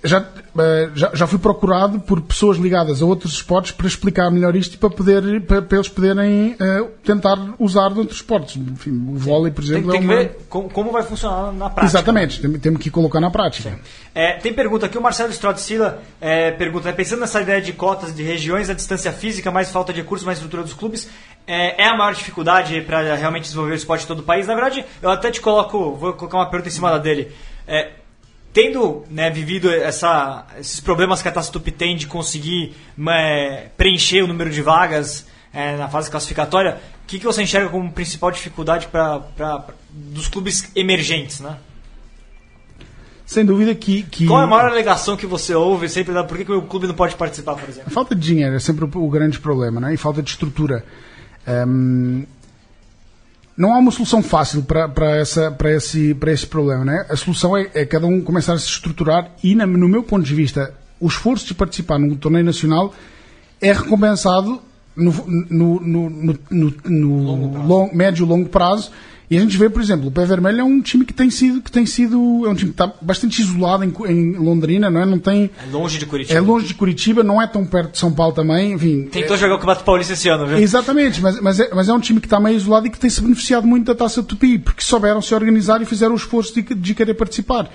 já, 0.06 0.24
eh, 0.58 0.90
já, 0.94 1.10
já 1.14 1.26
fui 1.26 1.38
procurado 1.38 2.00
por 2.00 2.20
pessoas 2.20 2.56
ligadas 2.56 3.02
a 3.02 3.04
outros 3.04 3.34
esportes 3.34 3.72
para 3.72 3.86
explicar 3.86 4.30
melhor 4.30 4.54
isto 4.56 4.74
e 4.74 4.76
para, 4.78 4.88
poder, 4.90 5.40
para, 5.42 5.62
para 5.62 5.76
eles 5.78 5.88
poderem 5.88 6.56
eh, 6.58 6.84
tentar 7.04 7.36
usar 7.58 7.90
de 7.90 7.98
outros 7.98 8.18
esportes. 8.18 8.56
Enfim, 8.56 8.90
o 9.08 9.16
vôlei, 9.16 9.52
por 9.52 9.62
Tem, 9.64 9.72
exemplo, 9.72 9.90
tem 9.90 9.98
é 9.98 10.02
que 10.02 10.06
uma... 10.08 10.16
ver 10.16 10.38
como, 10.48 10.70
como 10.70 10.92
vai 10.92 11.02
funcionar 11.02 11.52
na 11.52 11.68
prática. 11.68 11.84
Exatamente, 11.86 12.40
tem- 12.40 12.58
temos 12.58 12.80
que 12.80 12.90
colocar 12.90 13.20
na 13.20 13.30
prática. 13.30 13.78
É, 14.14 14.34
tem 14.38 14.52
pergunta 14.54 14.86
aqui, 14.86 14.96
o 14.96 15.02
Marcelo 15.02 15.30
Strotzila 15.30 16.00
é, 16.20 16.50
pergunta, 16.50 16.88
né, 16.88 16.94
pensando 16.94 17.20
nessa 17.20 17.42
ideia 17.42 17.60
de 17.60 17.72
cotas 17.72 18.14
de 18.14 18.22
regiões, 18.22 18.70
a 18.70 18.74
distância 18.74 19.12
física, 19.12 19.50
mais 19.50 19.70
falta 19.70 19.92
de 19.92 20.00
recursos, 20.00 20.24
mais 20.24 20.38
estrutura 20.38 20.62
dos 20.62 20.72
clubes, 20.72 21.08
é, 21.46 21.82
é 21.82 21.88
a 21.88 21.96
maior 21.96 22.14
dificuldade 22.14 22.80
para 22.80 23.14
realmente 23.14 23.42
desenvolver 23.44 23.72
o 23.72 23.76
esporte 23.76 24.04
em 24.04 24.08
todo 24.08 24.20
o 24.20 24.22
país? 24.22 24.46
Na 24.46 24.54
verdade, 24.54 24.84
eu 25.02 25.10
até 25.10 25.30
te 25.30 25.40
coloco, 25.40 25.94
vou 25.94 26.12
colocar 26.14 26.38
uma 26.38 26.48
pergunta 26.48 26.68
em 26.68 26.72
cima 26.72 26.90
da 26.90 26.98
dele. 26.98 27.30
É, 27.68 27.90
tendo 28.56 29.04
né, 29.10 29.28
vivido 29.28 29.70
essa, 29.70 30.46
esses 30.58 30.80
problemas 30.80 31.20
que 31.20 31.28
a 31.28 31.30
Taça 31.30 31.52
Tupi 31.52 31.70
tem 31.70 31.94
de 31.94 32.06
conseguir 32.06 32.74
é, 33.06 33.66
preencher 33.76 34.22
o 34.22 34.26
número 34.26 34.48
de 34.48 34.62
vagas 34.62 35.26
é, 35.52 35.76
na 35.76 35.88
fase 35.88 36.10
classificatória, 36.10 36.78
o 37.04 37.06
que, 37.06 37.18
que 37.18 37.26
você 37.26 37.42
enxerga 37.42 37.68
como 37.68 37.92
principal 37.92 38.30
dificuldade 38.30 38.86
pra, 38.86 39.20
pra- 39.20 39.58
pra- 39.58 39.74
dos 39.92 40.26
clubes 40.28 40.70
emergentes, 40.74 41.40
né? 41.40 41.58
Sem 43.26 43.44
dúvida 43.44 43.74
que... 43.74 44.04
que... 44.04 44.26
Qual 44.26 44.40
é 44.40 44.44
a 44.44 44.46
maior 44.46 44.70
alegação 44.70 45.18
que 45.18 45.26
você 45.26 45.54
ouve 45.54 45.86
sempre 45.86 46.14
da 46.14 46.24
por 46.24 46.38
que, 46.38 46.46
que 46.46 46.52
o 46.52 46.62
clube 46.62 46.86
não 46.86 46.94
pode 46.94 47.14
participar, 47.14 47.56
por 47.56 47.68
exemplo? 47.68 47.90
Falta 47.90 48.14
de 48.14 48.22
dinheiro 48.22 48.54
é 48.56 48.58
sempre 48.58 48.86
o, 48.86 48.90
o 49.04 49.10
grande 49.10 49.38
problema, 49.38 49.82
não 49.82 49.88
é? 49.88 49.92
E 49.92 49.98
falta 49.98 50.22
de 50.22 50.30
estrutura. 50.30 50.82
Hum, 51.46 52.24
não 53.56 53.72
há 53.74 53.78
uma 53.78 53.90
solução 53.90 54.22
fácil 54.22 54.62
para, 54.62 54.88
para, 54.88 55.16
essa, 55.16 55.50
para, 55.50 55.72
esse, 55.74 56.14
para 56.14 56.30
esse 56.32 56.46
problema, 56.46 56.84
não 56.84 56.92
é? 56.92 57.06
A 57.08 57.16
solução 57.16 57.56
é, 57.56 57.70
é 57.74 57.84
cada 57.86 58.06
um 58.06 58.20
começar 58.20 58.52
a 58.52 58.58
se 58.58 58.66
estruturar 58.68 59.30
e, 59.42 59.54
na- 59.54 59.66
no 59.66 59.88
meu 59.88 60.02
ponto 60.02 60.24
de 60.24 60.34
vista, 60.34 60.74
o 61.00 61.06
esforço 61.06 61.46
de 61.46 61.54
participar 61.54 61.98
num 61.98 62.14
torneio 62.16 62.44
nacional 62.44 62.94
é 63.60 63.72
recompensado 63.72 64.60
no, 64.94 65.12
no, 65.50 65.80
no, 65.80 66.10
no, 66.10 66.38
no- 66.50 66.74
no 66.84 67.66
long- 67.66 67.90
médio 67.94 68.24
e 68.24 68.28
longo 68.28 68.48
prazo. 68.48 68.90
E 69.28 69.36
a 69.36 69.40
gente 69.40 69.56
vê, 69.56 69.68
por 69.68 69.82
exemplo, 69.82 70.06
o 70.06 70.10
Pé 70.12 70.24
Vermelho 70.24 70.60
é 70.60 70.64
um 70.64 70.80
time 70.80 71.04
que 71.04 71.12
tem 71.12 71.30
sido, 71.30 71.60
que 71.60 71.70
tem 71.70 71.84
sido 71.84 72.44
é 72.46 72.48
um 72.48 72.54
time 72.54 72.70
que 72.72 72.80
está 72.80 72.92
bastante 73.02 73.42
isolado 73.42 73.82
em, 73.82 73.92
em 74.08 74.32
Londrina, 74.34 74.88
não 74.88 75.00
é? 75.00 75.04
Não 75.04 75.18
tem, 75.18 75.50
É 75.66 75.72
longe 75.72 75.98
de 75.98 76.06
Curitiba. 76.06 76.38
é 76.38 76.40
longe 76.40 76.66
de 76.68 76.74
Curitiba, 76.74 77.24
não 77.24 77.42
é 77.42 77.46
tão 77.48 77.66
perto 77.66 77.92
de 77.92 77.98
São 77.98 78.12
Paulo 78.12 78.32
também, 78.32 78.72
enfim. 78.72 79.08
Tentou 79.10 79.36
jogar 79.36 79.54
o 79.54 79.58
Campeonato 79.58 79.84
Paulista 79.84 80.12
esse 80.12 80.28
ano, 80.28 80.46
viu? 80.46 80.58
Exatamente, 80.58 81.20
mas, 81.20 81.40
mas, 81.40 81.58
é, 81.58 81.70
mas 81.74 81.88
é 81.88 81.92
um 81.92 81.98
time 81.98 82.20
que 82.20 82.26
está 82.26 82.38
meio 82.38 82.56
isolado 82.56 82.86
e 82.86 82.90
que 82.90 82.98
tem 83.00 83.10
se 83.10 83.20
beneficiado 83.20 83.66
muito 83.66 83.86
da 83.86 83.96
taça 83.96 84.22
Tupi, 84.22 84.58
porque 84.58 84.82
souberam 84.82 85.20
se 85.20 85.34
organizar 85.34 85.82
e 85.82 85.84
fizeram 85.84 86.12
o 86.12 86.16
esforço 86.16 86.54
de, 86.54 86.62
de 86.62 86.94
querer 86.94 87.14
participar. 87.14 87.68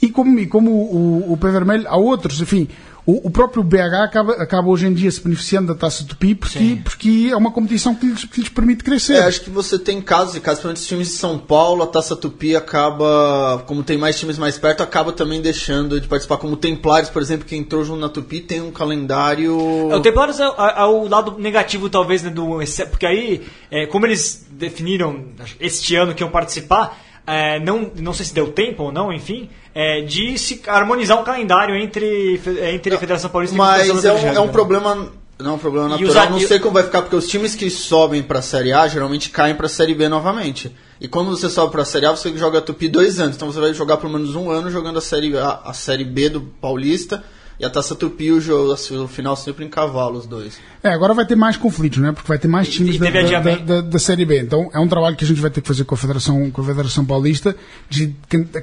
E 0.00 0.08
como, 0.08 0.38
e 0.38 0.46
como 0.46 0.70
o, 0.70 1.32
o 1.32 1.36
Pé 1.36 1.50
Vermelho, 1.50 1.84
há 1.86 1.96
outros, 1.96 2.40
enfim, 2.40 2.66
o, 3.06 3.28
o 3.28 3.30
próprio 3.30 3.62
BH 3.62 3.94
acaba, 4.02 4.32
acaba 4.34 4.68
hoje 4.68 4.86
em 4.86 4.94
dia 4.94 5.10
se 5.10 5.20
beneficiando 5.22 5.74
da 5.74 5.78
taça 5.78 6.04
Tupi 6.04 6.34
porque, 6.34 6.78
porque 6.82 7.28
é 7.30 7.36
uma 7.36 7.50
competição 7.50 7.94
que 7.94 8.06
lhes, 8.06 8.24
que 8.24 8.40
lhes 8.40 8.48
permite 8.48 8.82
crescer. 8.82 9.14
É, 9.16 9.24
acho 9.24 9.42
que 9.42 9.50
você 9.50 9.78
tem 9.78 10.00
casos 10.00 10.34
e 10.36 10.40
casos, 10.40 10.60
principalmente 10.60 10.78
os 10.80 10.86
times 10.86 11.08
de 11.08 11.14
São 11.14 11.38
Paulo, 11.38 11.82
a 11.82 11.86
Taça 11.86 12.16
Tupi 12.16 12.56
acaba, 12.56 13.62
como 13.66 13.82
tem 13.82 13.98
mais 13.98 14.18
times 14.18 14.38
mais 14.38 14.56
perto, 14.58 14.82
acaba 14.82 15.12
também 15.12 15.42
deixando 15.42 16.00
de 16.00 16.08
participar. 16.08 16.38
Como 16.38 16.54
o 16.54 16.56
Templários, 16.56 17.10
por 17.10 17.20
exemplo, 17.20 17.46
que 17.46 17.54
entrou 17.56 17.84
junto 17.84 18.00
na 18.00 18.08
Tupi, 18.08 18.40
tem 18.40 18.62
um 18.62 18.70
calendário. 18.70 19.58
É, 19.90 19.96
O 19.96 20.00
Templários 20.00 20.40
é, 20.40 20.44
é- 20.44 20.80
é 20.80 20.84
o 20.84 21.06
lado 21.08 21.36
negativo, 21.38 21.90
talvez, 21.90 22.22
né, 22.22 22.30
do 22.30 22.58
porque 22.90 23.06
aí, 23.06 23.42
é, 23.70 23.86
como 23.86 24.06
eles 24.06 24.46
definiram 24.50 25.24
este 25.60 25.94
ano 25.96 26.14
que 26.14 26.22
iam 26.22 26.30
participar, 26.30 26.98
é, 27.26 27.58
não, 27.60 27.90
não 27.98 28.12
sei 28.12 28.26
se 28.26 28.34
deu 28.34 28.48
tempo 28.52 28.84
ou 28.84 28.92
não, 28.92 29.12
enfim, 29.12 29.48
é, 29.74 30.02
de 30.02 30.36
se 30.38 30.60
harmonizar 30.66 31.18
um 31.20 31.24
calendário 31.24 31.74
entre, 31.76 32.40
entre 32.72 32.94
a 32.94 32.98
Federação 32.98 33.30
Paulista 33.30 33.56
e 33.56 33.60
a 33.60 33.62
Mas 33.64 34.04
é 34.04 34.12
um, 34.12 34.16
é 34.28 34.40
um 34.40 34.48
problema. 34.48 35.08
Não 35.36 35.50
é 35.50 35.54
um 35.54 35.58
problema 35.58 35.88
natural. 35.88 36.10
os- 36.26 36.30
Não 36.30 36.48
sei 36.48 36.58
como 36.60 36.74
vai 36.74 36.84
ficar, 36.84 37.02
porque 37.02 37.16
os 37.16 37.26
times 37.26 37.56
que 37.56 37.68
sobem 37.68 38.22
pra 38.22 38.40
Série 38.40 38.72
A 38.72 38.86
geralmente 38.86 39.30
caem 39.30 39.54
pra 39.56 39.68
Série 39.68 39.92
B 39.92 40.08
novamente. 40.08 40.74
E 41.00 41.08
quando 41.08 41.28
você 41.30 41.48
sobe 41.50 41.72
pra 41.72 41.84
Série 41.84 42.06
A, 42.06 42.12
você 42.12 42.36
joga 42.38 42.58
a 42.58 42.62
Tupi 42.62 42.88
dois 42.88 43.18
anos. 43.18 43.34
Então 43.34 43.50
você 43.50 43.58
vai 43.58 43.74
jogar 43.74 43.96
pelo 43.96 44.12
menos 44.12 44.36
um 44.36 44.48
ano 44.48 44.70
jogando 44.70 44.98
a 44.98 45.02
Série, 45.02 45.36
a, 45.36 45.60
a 45.64 45.72
série 45.72 46.04
B 46.04 46.28
do 46.28 46.40
Paulista 46.40 47.24
e 47.58 47.64
a 47.64 47.70
Taça 47.70 47.94
Tupi, 47.94 48.32
o, 48.32 48.40
jogo, 48.40 48.72
o 48.72 49.06
final 49.08 49.36
sempre 49.36 49.64
em 49.64 49.68
cavalo, 49.68 50.18
os 50.18 50.26
dois. 50.26 50.58
É, 50.82 50.88
agora 50.90 51.14
vai 51.14 51.24
ter 51.24 51.36
mais 51.36 51.56
conflitos, 51.56 51.98
não 51.98 52.08
é? 52.08 52.12
Porque 52.12 52.26
vai 52.28 52.38
ter 52.38 52.48
mais 52.48 52.68
times 52.68 52.98
da, 52.98 53.06
da, 53.10 53.22
da- 53.56 53.64
da- 53.64 53.80
da 53.82 53.98
Série 53.98 54.24
B. 54.24 54.40
Então 54.40 54.70
é 54.72 54.78
um 54.80 54.88
trabalho 54.88 55.14
que 55.16 55.24
a 55.24 55.26
gente 55.26 55.40
vai 55.40 55.50
ter 55.50 55.60
que 55.60 55.68
fazer 55.68 55.84
com 55.84 55.94
a 55.94 55.98
Federação, 55.98 56.50
com 56.50 56.60
a 56.60 56.64
Federação 56.64 57.04
Paulista 57.04 57.54
de 57.88 58.14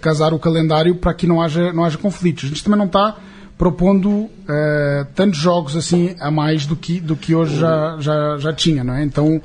casar 0.01 0.33
o 0.33 0.39
calendário 0.39 0.95
para 0.95 1.13
que 1.13 1.25
não 1.25 1.41
haja, 1.41 1.71
não 1.71 1.85
haja 1.85 1.97
conflitos. 1.97 2.43
A 2.45 2.47
gente 2.47 2.63
também 2.63 2.77
não 2.77 2.85
está 2.87 3.17
propondo 3.57 4.27
eh, 4.49 5.05
tantos 5.15 5.39
jogos 5.39 5.75
assim 5.75 6.15
a 6.19 6.31
mais 6.31 6.65
do 6.65 6.75
que, 6.75 6.99
do 6.99 7.15
que 7.15 7.35
hoje 7.35 7.59
já, 7.59 7.95
já, 7.99 8.37
já 8.39 8.53
tinha, 8.53 8.83
não 8.83 8.95
é? 8.95 9.03
Então, 9.03 9.39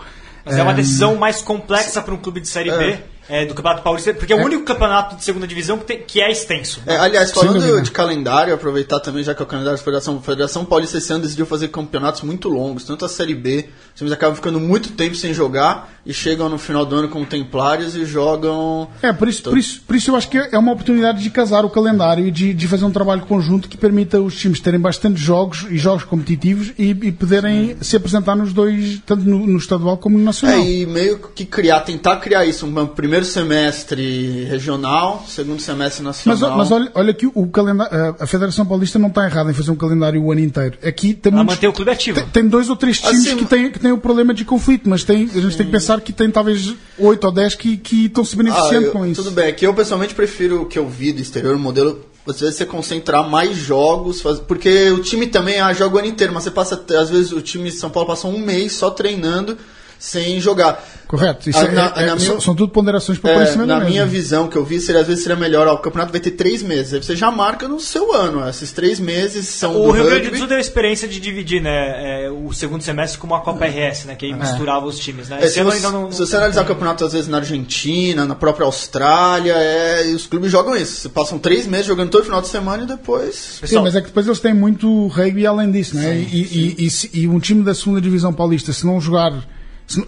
Mas 0.44 0.56
é 0.56 0.62
uma 0.62 0.72
eh, 0.72 0.76
decisão 0.76 1.16
mais 1.16 1.42
complexa 1.42 2.00
para 2.00 2.14
um 2.14 2.16
clube 2.16 2.40
de 2.40 2.48
Série 2.48 2.70
B 2.70 2.84
é, 2.84 3.04
do 3.46 3.54
Campeonato 3.54 3.82
Paulista, 3.82 4.14
porque 4.14 4.32
é 4.32 4.36
o 4.36 4.44
único 4.44 4.62
campeonato 4.64 5.16
de 5.16 5.24
segunda 5.24 5.46
divisão 5.46 5.78
que, 5.78 5.84
tem- 5.84 6.02
que 6.02 6.20
é 6.20 6.30
extenso. 6.30 6.80
É, 6.86 6.96
aliás, 6.96 7.32
falando 7.32 7.60
dúvida. 7.60 7.82
de 7.82 7.90
calendário, 7.90 8.54
aproveitar 8.54 9.00
também, 9.00 9.22
já 9.24 9.34
que 9.34 9.42
é 9.42 9.44
o 9.44 9.48
calendário 9.48 9.76
da 9.78 9.82
Federação, 9.84 10.16
a 10.16 10.20
Federação 10.22 10.64
Paulista 10.64 10.98
esse 10.98 11.12
ano 11.12 11.22
decidiu 11.22 11.44
fazer 11.46 11.68
campeonatos 11.68 12.22
muito 12.22 12.48
longos, 12.48 12.84
tanto 12.84 13.04
a 13.04 13.08
Série 13.08 13.34
B, 13.34 13.66
os 13.94 13.98
times 13.98 14.12
acabam 14.12 14.36
ficando 14.36 14.60
muito 14.60 14.90
tempo 14.92 15.14
sem 15.16 15.34
jogar 15.34 15.92
e 16.06 16.12
chegam 16.14 16.48
no 16.48 16.56
final 16.58 16.86
do 16.86 16.94
ano 16.94 17.08
como 17.08 17.26
templários 17.26 17.96
e 17.96 18.04
jogam. 18.04 18.88
É, 19.02 19.12
por 19.12 19.28
isso, 19.28 19.42
por, 19.42 19.58
isso, 19.58 19.80
por 19.86 19.96
isso 19.96 20.10
eu 20.10 20.16
acho 20.16 20.28
que 20.28 20.38
é 20.38 20.56
uma 20.58 20.72
oportunidade 20.72 21.22
de 21.22 21.30
casar 21.30 21.64
o 21.64 21.70
calendário 21.70 22.26
e 22.26 22.30
de, 22.30 22.54
de 22.54 22.68
fazer 22.68 22.84
um 22.84 22.90
trabalho 22.90 23.22
conjunto 23.22 23.68
que 23.68 23.76
permita 23.76 24.20
os 24.20 24.36
times 24.38 24.60
terem 24.60 24.78
bastante 24.78 25.20
jogos 25.20 25.66
e 25.68 25.78
jogos 25.78 26.04
competitivos 26.04 26.72
e, 26.78 26.90
e 26.90 27.12
poderem 27.12 27.76
se 27.80 27.96
apresentar 27.96 28.36
nos 28.36 28.52
dois, 28.52 29.00
tanto 29.04 29.24
no, 29.24 29.46
no 29.46 29.58
estadual 29.58 29.96
como 29.98 30.16
no 30.16 30.22
É, 30.22 30.26
nacional. 30.26 30.60
e 30.60 30.86
meio 30.86 31.18
que 31.34 31.44
criar, 31.44 31.80
tentar 31.80 32.16
criar 32.16 32.44
isso, 32.44 32.66
um 32.66 32.70
primeiro 33.16 33.24
semestre 33.24 34.44
regional, 34.44 35.24
segundo 35.28 35.60
semestre 35.60 36.02
Mas, 36.04 36.24
nacional. 36.26 36.58
mas 36.58 36.70
olha, 36.70 36.90
olha 36.94 37.14
que 37.14 37.26
o 37.26 37.46
calendário, 37.48 38.14
a 38.18 38.26
Federação 38.26 38.66
Paulista 38.66 38.98
não 38.98 39.08
está 39.08 39.24
errada 39.24 39.50
em 39.50 39.54
fazer 39.54 39.70
um 39.70 39.76
calendário 39.76 40.22
o 40.22 40.30
ano 40.30 40.40
inteiro. 40.40 40.76
Aqui 40.84 41.14
tem, 41.14 41.32
muitos- 41.32 41.54
manter 41.54 41.68
o 41.68 41.72
clube 41.72 41.90
ativo. 41.90 42.20
tem, 42.20 42.28
tem 42.28 42.48
dois 42.48 42.68
ou 42.68 42.76
três 42.76 43.00
times 43.00 43.26
Assim, 43.26 43.36
que 43.36 43.44
têm 43.46 43.70
que 43.70 43.78
têm 43.78 43.92
o 43.92 43.98
problema 43.98 44.34
de 44.34 44.44
conflito, 44.44 44.88
mas 44.88 45.02
tem, 45.04 45.24
a 45.34 45.40
gente 45.40 45.56
tem 45.56 45.66
que 45.66 45.72
pensar 45.72 46.00
que 46.00 46.12
tem 46.12 46.30
talvez 46.30 46.74
oito 46.98 47.24
ou 47.24 47.32
dez 47.32 47.54
que, 47.54 47.76
que 47.76 48.06
estão 48.06 48.24
se 48.24 48.34
Ah, 48.34 48.38
beneficiando 48.38 48.86
eu- 48.86 48.92
com 48.92 49.06
isso. 49.06 49.22
Tudo 49.22 49.34
bem, 49.34 49.46
é 49.46 49.52
que 49.52 49.66
eu 49.66 49.72
pessoalmente 49.74 50.14
prefiro 50.14 50.62
o 50.62 50.66
que 50.66 50.78
eu 50.78 50.88
vi 50.88 51.12
do 51.12 51.20
exterior, 51.20 51.54
o 51.56 51.58
modelo. 51.58 52.04
Às 52.28 52.40
vezes 52.40 52.56
você 52.56 52.66
concentrar 52.66 53.28
mais 53.28 53.56
jogos, 53.56 54.20
faz- 54.20 54.40
porque 54.40 54.90
o 54.90 55.00
time 55.00 55.26
também 55.28 55.60
ah, 55.60 55.72
joga 55.72 55.96
o 55.96 55.98
ano 55.98 56.08
inteiro, 56.08 56.34
mas 56.34 56.42
você 56.42 56.50
passa, 56.50 56.82
às 57.00 57.08
vezes 57.08 57.30
o 57.32 57.40
time 57.40 57.70
de 57.70 57.76
São 57.76 57.88
Paulo 57.88 58.08
passa 58.08 58.26
um 58.26 58.38
mês 58.38 58.72
só 58.72 58.90
treinando 58.90 59.56
sem 59.98 60.40
jogar. 60.40 60.84
Correto. 61.06 61.48
Isso 61.48 61.58
Ah, 61.60 61.62
é- 61.64 61.70
na- 61.70 61.82
é- 61.96 62.06
na 62.06 62.18
são, 62.18 62.28
minha- 62.34 62.40
são 62.40 62.54
tudo 62.54 62.68
ponderações 62.72 63.16
para 63.18 63.30
É, 63.30 63.44
da 63.54 63.64
na 63.66 63.78
mesa. 63.78 63.88
minha 63.90 64.04
visão 64.06 64.48
que 64.48 64.56
eu 64.56 64.64
vi, 64.64 64.80
seria, 64.80 65.00
às 65.02 65.06
vezes 65.06 65.22
seria 65.22 65.36
melhor, 65.36 65.66
ó, 65.68 65.74
o 65.74 65.78
campeonato 65.78 66.10
vai 66.10 66.20
ter 66.20 66.32
três 66.32 66.62
meses, 66.64 66.92
aí 66.94 67.02
você 67.02 67.14
já 67.14 67.30
marca 67.30 67.68
no 67.68 67.78
seu 67.78 68.12
ano, 68.12 68.46
esses 68.48 68.72
três 68.72 68.98
meses 68.98 69.46
são 69.46 69.80
O 69.80 69.86
do 69.86 69.90
Rio 69.92 70.04
Grande 70.06 70.30
do. 70.30 70.36
Sul 70.36 70.48
deu 70.48 70.56
a 70.56 70.60
experiência 70.60 71.06
de 71.06 71.20
dividir 71.20 71.62
né, 71.62 72.24
é, 72.24 72.30
o 72.30 72.52
segundo 72.52 72.82
semestre 72.82 73.20
como 73.20 73.36
a 73.36 73.40
Copa 73.40 73.64
RS, 73.66 74.04
né, 74.08 74.16
que 74.16 74.26
aí 74.26 74.34
misturava 74.34 74.84
os 74.84 74.98
times. 74.98 75.28
Né? 75.28 75.38
É, 75.42 75.46
se, 75.46 75.62
você, 75.62 75.76
ainda 75.76 75.90
não, 75.92 76.10
se 76.10 76.18
você 76.18 76.36
analisar 76.36 76.62
o 76.62 76.66
campeonato 76.66 77.04
às 77.04 77.12
vezes 77.12 77.28
na 77.28 77.36
Argentina, 77.38 78.24
na 78.24 78.34
própria 78.34 78.64
Austrália, 78.66 79.52
é, 79.54 80.08
e 80.10 80.14
os 80.14 80.26
clubes 80.26 80.50
jogam 80.50 80.74
isso. 80.76 81.02
Você 81.02 81.08
passam 81.08 81.38
três 81.38 81.68
meses 81.68 81.86
jogando 81.86 82.10
todo 82.10 82.24
final 82.24 82.40
de 82.42 82.48
semana 82.48 82.82
e 82.82 82.86
depois. 82.86 83.34
Sim, 83.36 83.60
Pessoal, 83.60 83.84
mas 83.84 83.94
é 83.94 84.00
que 84.00 84.08
depois 84.08 84.26
eles 84.26 84.40
têm 84.40 84.54
muito 84.54 85.06
rugby 85.06 85.46
além 85.46 85.70
disso, 85.70 85.94
né? 85.94 86.16
E, 86.16 86.74
e, 86.78 86.86
e, 86.86 86.90
se- 86.90 87.10
e 87.14 87.28
um 87.28 87.38
time 87.38 87.62
da 87.62 87.74
segunda 87.76 88.00
divisão 88.00 88.32
paulista, 88.32 88.72
se 88.72 88.84
não 88.84 89.00
jogar, 89.00 89.30
não- 89.30 89.42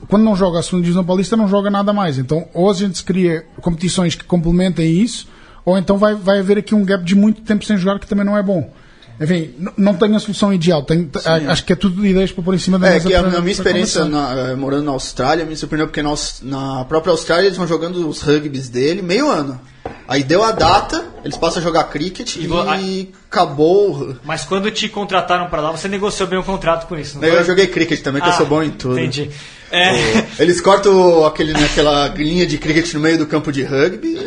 quando 0.08 0.22
não 0.24 0.34
joga 0.36 0.58
a 0.58 0.62
segunda 0.62 0.82
divisão 0.82 1.04
paulista, 1.04 1.36
não 1.36 1.48
joga 1.48 1.70
nada 1.70 1.92
mais. 1.92 2.18
Então, 2.18 2.46
ou 2.54 2.70
a 2.70 2.74
gente 2.74 3.02
cria 3.04 3.44
competições 3.60 4.14
que 4.14 4.24
complementem 4.24 4.90
isso, 5.00 5.28
ou 5.64 5.76
então 5.78 5.96
vai, 5.98 6.14
vai 6.14 6.40
haver 6.40 6.58
aqui 6.58 6.74
um 6.74 6.84
gap 6.84 7.04
de 7.04 7.14
muito 7.14 7.42
tempo 7.42 7.64
sem 7.64 7.76
jogar 7.76 7.98
que 7.98 8.06
também 8.06 8.24
não 8.24 8.36
é 8.36 8.42
bom. 8.42 8.72
Enfim, 9.20 9.50
não 9.76 9.94
tenho 9.94 10.14
a 10.14 10.20
solução 10.20 10.54
ideal. 10.54 10.82
Tenho, 10.84 11.10
acho 11.48 11.64
que 11.64 11.72
é 11.72 11.76
tudo 11.76 12.06
ideias 12.06 12.30
para 12.30 12.42
pôr 12.44 12.54
em 12.54 12.58
cima 12.58 12.78
da 12.78 12.86
É 12.88 12.92
mesa. 12.94 13.08
que 13.08 13.14
a, 13.14 13.22
para- 13.24 13.38
a 13.38 13.40
minha 13.40 13.52
experiência 13.52 14.04
na- 14.04 14.32
eh, 14.32 14.54
morando 14.54 14.84
na 14.84 14.92
Austrália 14.92 15.44
me 15.44 15.56
surpreendeu 15.56 15.88
porque 15.88 16.02
na, 16.02 16.14
na 16.42 16.84
própria 16.84 17.10
Austrália 17.10 17.46
eles 17.46 17.58
vão 17.58 17.66
jogando 17.66 18.08
os 18.08 18.20
rugbys 18.22 18.68
dele 18.68 19.02
meio 19.02 19.28
ano. 19.28 19.60
Aí 20.08 20.24
deu 20.24 20.42
a 20.42 20.52
data, 20.52 21.04
eles 21.22 21.36
passam 21.36 21.60
a 21.60 21.62
jogar 21.62 21.84
cricket 21.84 22.36
e, 22.36 22.48
E 22.80 23.12
acabou. 23.30 24.16
Mas 24.24 24.42
quando 24.44 24.70
te 24.70 24.88
contrataram 24.88 25.48
para 25.50 25.60
lá, 25.60 25.70
você 25.70 25.86
negociou 25.86 26.26
bem 26.26 26.38
o 26.38 26.42
contrato 26.42 26.86
com 26.86 26.96
isso, 26.96 27.16
não 27.16 27.20
Daí 27.20 27.30
foi? 27.30 27.40
eu 27.40 27.44
joguei 27.44 27.66
cricket 27.66 28.00
também, 28.00 28.22
que 28.22 28.28
eu 28.28 28.32
Ah, 28.32 28.36
sou 28.36 28.46
bom 28.46 28.62
em 28.62 28.70
tudo. 28.70 28.98
Entendi. 28.98 29.30
É, 29.70 29.90
Eles 30.42 30.62
cortam 30.62 31.26
aquele, 31.26 31.52
né, 31.52 31.66
aquela 31.66 32.08
linha 32.08 32.46
de 32.46 32.56
cricket 32.56 32.90
no 32.94 33.00
meio 33.00 33.18
do 33.18 33.26
campo 33.26 33.52
de 33.52 33.62
rugby. 33.62 34.18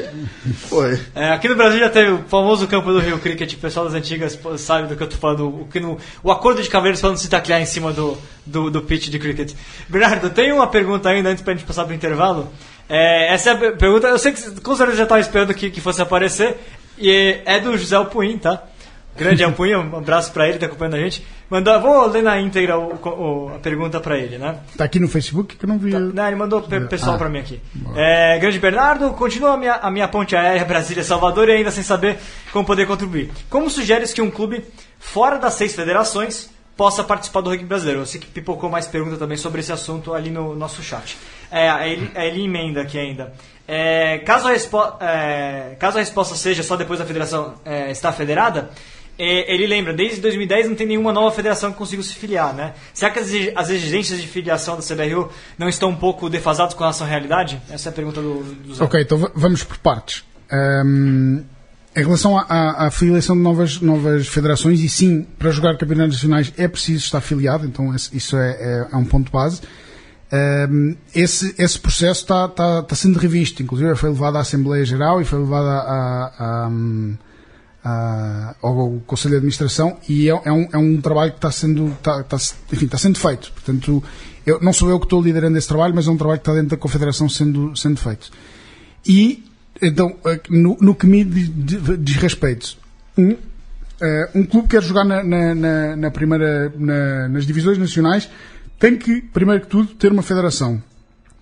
Foi. 0.69 0.99
é, 1.15 1.31
aqui 1.31 1.49
no 1.49 1.55
Brasil 1.55 1.79
já 1.79 1.89
teve 1.89 2.11
o 2.11 2.23
famoso 2.27 2.67
campo 2.67 2.91
do 2.93 2.99
Rio 2.99 3.17
Cricket, 3.17 3.51
o 3.53 3.57
pessoal 3.57 3.85
das 3.87 3.95
antigas 3.95 4.37
sabe 4.59 4.87
do 4.87 4.95
que 4.95 5.01
eu 5.01 5.07
tô 5.09 5.17
falando, 5.17 5.47
o, 5.47 5.65
que 5.65 5.79
no, 5.79 5.97
o 6.23 6.31
acordo 6.31 6.61
de 6.61 6.69
caveiros 6.69 6.99
para 7.01 7.09
não 7.09 7.17
se 7.17 7.27
taclear 7.27 7.59
em 7.59 7.65
cima 7.65 7.91
do, 7.91 8.15
do, 8.45 8.69
do 8.69 8.83
pitch 8.83 9.07
de 9.09 9.17
cricket. 9.17 9.53
Bernardo, 9.89 10.29
tem 10.29 10.51
uma 10.53 10.67
pergunta 10.67 11.09
ainda 11.09 11.29
antes 11.29 11.43
pra 11.43 11.53
gente 11.55 11.65
passar 11.65 11.85
pro 11.85 11.95
intervalo. 11.95 12.47
É, 12.93 13.33
essa 13.33 13.51
é 13.51 13.53
a 13.53 13.57
per- 13.57 13.77
pergunta, 13.77 14.07
eu 14.07 14.19
sei 14.19 14.33
que 14.33 14.59
com 14.61 14.75
certeza 14.75 14.97
já 14.97 15.03
estava 15.03 15.21
esperando 15.21 15.53
que, 15.53 15.69
que 15.71 15.79
fosse 15.79 16.01
aparecer, 16.01 16.57
e 16.97 17.39
é 17.45 17.57
do 17.59 17.77
José 17.77 17.95
Alpuim, 17.95 18.37
tá? 18.37 18.63
Grande 19.15 19.43
Alpuim, 19.43 19.73
um 19.75 19.95
abraço 19.97 20.31
pra 20.33 20.47
ele, 20.49 20.57
tá 20.57 20.65
acompanhando 20.65 20.95
a 20.95 20.99
gente. 20.99 21.25
Mandou, 21.49 21.79
vou 21.81 22.05
ler 22.07 22.21
na 22.23 22.39
íntegra 22.39 22.77
o- 22.77 22.93
o- 22.95 23.51
a 23.55 23.59
pergunta 23.59 23.99
pra 23.99 24.17
ele, 24.17 24.37
né? 24.37 24.57
Tá 24.77 24.85
aqui 24.85 24.99
no 24.99 25.07
Facebook 25.07 25.55
que 25.55 25.63
eu 25.65 25.69
não 25.69 25.77
vi. 25.77 25.91
Não, 25.91 26.27
ele 26.27 26.35
mandou 26.35 26.61
pe- 26.61 26.81
pessoal 26.81 27.15
Ah. 27.15 27.17
pra 27.17 27.29
mim 27.29 27.39
aqui. 27.39 27.61
É, 27.95 28.37
grande 28.39 28.59
Bernardo, 28.59 29.11
continua 29.11 29.53
a 29.53 29.57
minha, 29.57 29.73
a 29.75 29.89
minha 29.91 30.07
ponte 30.07 30.35
aérea 30.35 30.63
Brasília-Salvador 30.65 31.47
e 31.49 31.53
ainda 31.53 31.71
sem 31.71 31.83
saber 31.83 32.17
como 32.53 32.65
poder 32.65 32.85
contribuir. 32.87 33.31
Como 33.49 33.69
sugeres 33.69 34.13
que 34.13 34.21
um 34.21 34.31
clube 34.31 34.63
fora 34.99 35.37
das 35.37 35.53
seis 35.55 35.73
federações 35.75 36.49
possa 36.77 37.03
participar 37.03 37.41
do 37.41 37.49
rugby 37.49 37.65
brasileiro? 37.65 38.01
Eu 38.01 38.05
sei 38.05 38.19
que 38.19 38.27
pipocou 38.27 38.69
mais 38.69 38.87
pergunta 38.87 39.17
também 39.17 39.35
sobre 39.37 39.59
esse 39.59 39.71
assunto 39.73 40.13
ali 40.13 40.29
no 40.29 40.55
nosso 40.55 40.81
chat. 40.81 41.17
É, 41.51 41.91
ele, 41.91 42.09
ele 42.15 42.43
emenda 42.45 42.81
aqui 42.81 42.97
ainda. 42.97 43.33
É, 43.67 44.19
caso, 44.19 44.47
a 44.47 44.53
é, 45.05 45.75
caso 45.79 45.97
a 45.97 45.99
resposta 45.99 46.35
seja 46.35 46.63
só 46.63 46.75
depois 46.75 46.99
da 46.99 47.05
federação 47.05 47.55
é, 47.65 47.91
estar 47.91 48.11
federada, 48.11 48.69
é, 49.19 49.53
ele 49.53 49.67
lembra, 49.67 49.93
desde 49.93 50.19
2010 50.21 50.69
não 50.69 50.75
tem 50.75 50.87
nenhuma 50.87 51.13
nova 51.13 51.33
federação 51.35 51.71
que 51.71 51.77
conseguiu 51.77 52.03
se 52.03 52.15
filiar, 52.15 52.53
né? 52.53 52.73
Será 52.93 53.11
que 53.11 53.19
as 53.19 53.27
exig- 53.27 53.53
as 53.55 53.69
exigências 53.69 54.21
de 54.21 54.27
filiação 54.27 54.75
da 54.77 54.81
CBRU 54.81 55.29
não 55.57 55.69
estão 55.69 55.89
um 55.89 55.95
pouco 55.95 56.29
defasadas 56.29 56.73
com 56.73 56.79
relação 56.81 57.05
à 57.05 57.09
realidade? 57.09 57.61
Essa 57.69 57.89
é 57.89 57.91
a 57.91 57.93
pergunta 57.93 58.21
do, 58.21 58.43
do 58.43 58.73
Zé. 58.75 58.83
Ok, 58.83 58.99
então 59.01 59.17
va- 59.17 59.31
vamos 59.35 59.63
por 59.63 59.77
partes. 59.77 60.23
Ahm, 60.51 61.43
em 61.95 62.03
relação 62.03 62.37
à, 62.37 62.85
à, 62.87 62.91
filiação 62.91 63.35
de 63.35 63.41
novas, 63.41 63.79
novas 63.81 64.27
federações, 64.27 64.79
e 64.79 64.87
sim, 64.89 65.25
para 65.37 65.51
jogar 65.51 65.77
campeonatos 65.77 66.15
nacionais 66.15 66.51
é 66.57 66.67
preciso 66.67 67.03
estar 67.05 67.17
afiliado, 67.19 67.65
então 67.65 67.93
isso 68.13 68.37
é, 68.37 68.51
é- 68.51 68.87
é 68.93 68.95
um 68.97 69.05
ponto 69.05 69.29
base. 69.31 69.61
Ahm, 70.33 70.95
esse, 71.13 71.53
esse 71.57 71.77
processo 71.77 72.21
está, 72.21 72.45
está, 72.45 72.79
está 72.79 72.95
sendo 72.95 73.19
revisto, 73.19 73.61
inclusive 73.61 73.93
foi 73.95 74.09
levado 74.11 74.37
à 74.37 74.41
Assembleia 74.41 74.85
Geral 74.85 75.21
e 75.21 75.25
foi 75.25 75.39
levado 75.39 75.67
à, 75.67 76.33
à- 76.39 76.71
à- 77.83 78.55
ao 78.61 79.01
Conselho 79.05 79.31
de 79.31 79.37
Administração 79.37 79.97
e 80.07 80.29
é, 80.29 80.41
é 80.45 80.51
um, 80.51 80.67
é 80.71 80.77
um 80.77 81.01
trabalho 81.01 81.31
que 81.31 81.37
está 81.37 81.51
sendo, 81.51 81.87
está, 81.89 82.21
está, 82.21 82.37
enfim, 82.71 82.85
está 82.85 82.97
sendo 82.97 83.19
feito. 83.19 83.51
Portanto, 83.51 84.03
eu, 84.45 84.59
não 84.61 84.71
sou 84.71 84.89
eu 84.89 84.99
que 84.99 85.05
estou 85.05 85.21
liderando 85.21 85.57
esse 85.57 85.67
trabalho, 85.67 85.93
mas 85.93 86.07
é 86.07 86.11
um 86.11 86.17
trabalho 86.17 86.39
que 86.39 86.43
está 86.49 86.53
dentro 86.53 86.69
da 86.69 86.77
Confederação 86.77 87.27
sendo, 87.27 87.75
sendo 87.75 87.99
feito. 87.99 88.31
E, 89.05 89.43
então, 89.81 90.15
eh, 90.25 90.39
no, 90.49 90.77
no 90.79 90.95
que 90.95 91.07
me 91.07 91.23
diz, 91.25 92.15
respeito, 92.17 92.77
um, 93.17 93.35
eh, 93.99 94.29
um 94.35 94.43
clube 94.45 94.67
que 94.67 94.75
quer 94.77 94.83
jogar 94.83 95.03
na, 95.03 95.23
na- 95.23 95.95
na 95.95 96.11
primeira, 96.11 96.71
na- 96.77 97.27
nas 97.29 97.45
divisões 97.45 97.77
nacionais 97.77 98.29
tem 98.81 98.97
que, 98.97 99.21
primeiro 99.21 99.61
que 99.61 99.67
tudo, 99.67 99.93
ter 99.93 100.11
uma 100.11 100.23
federação. 100.23 100.81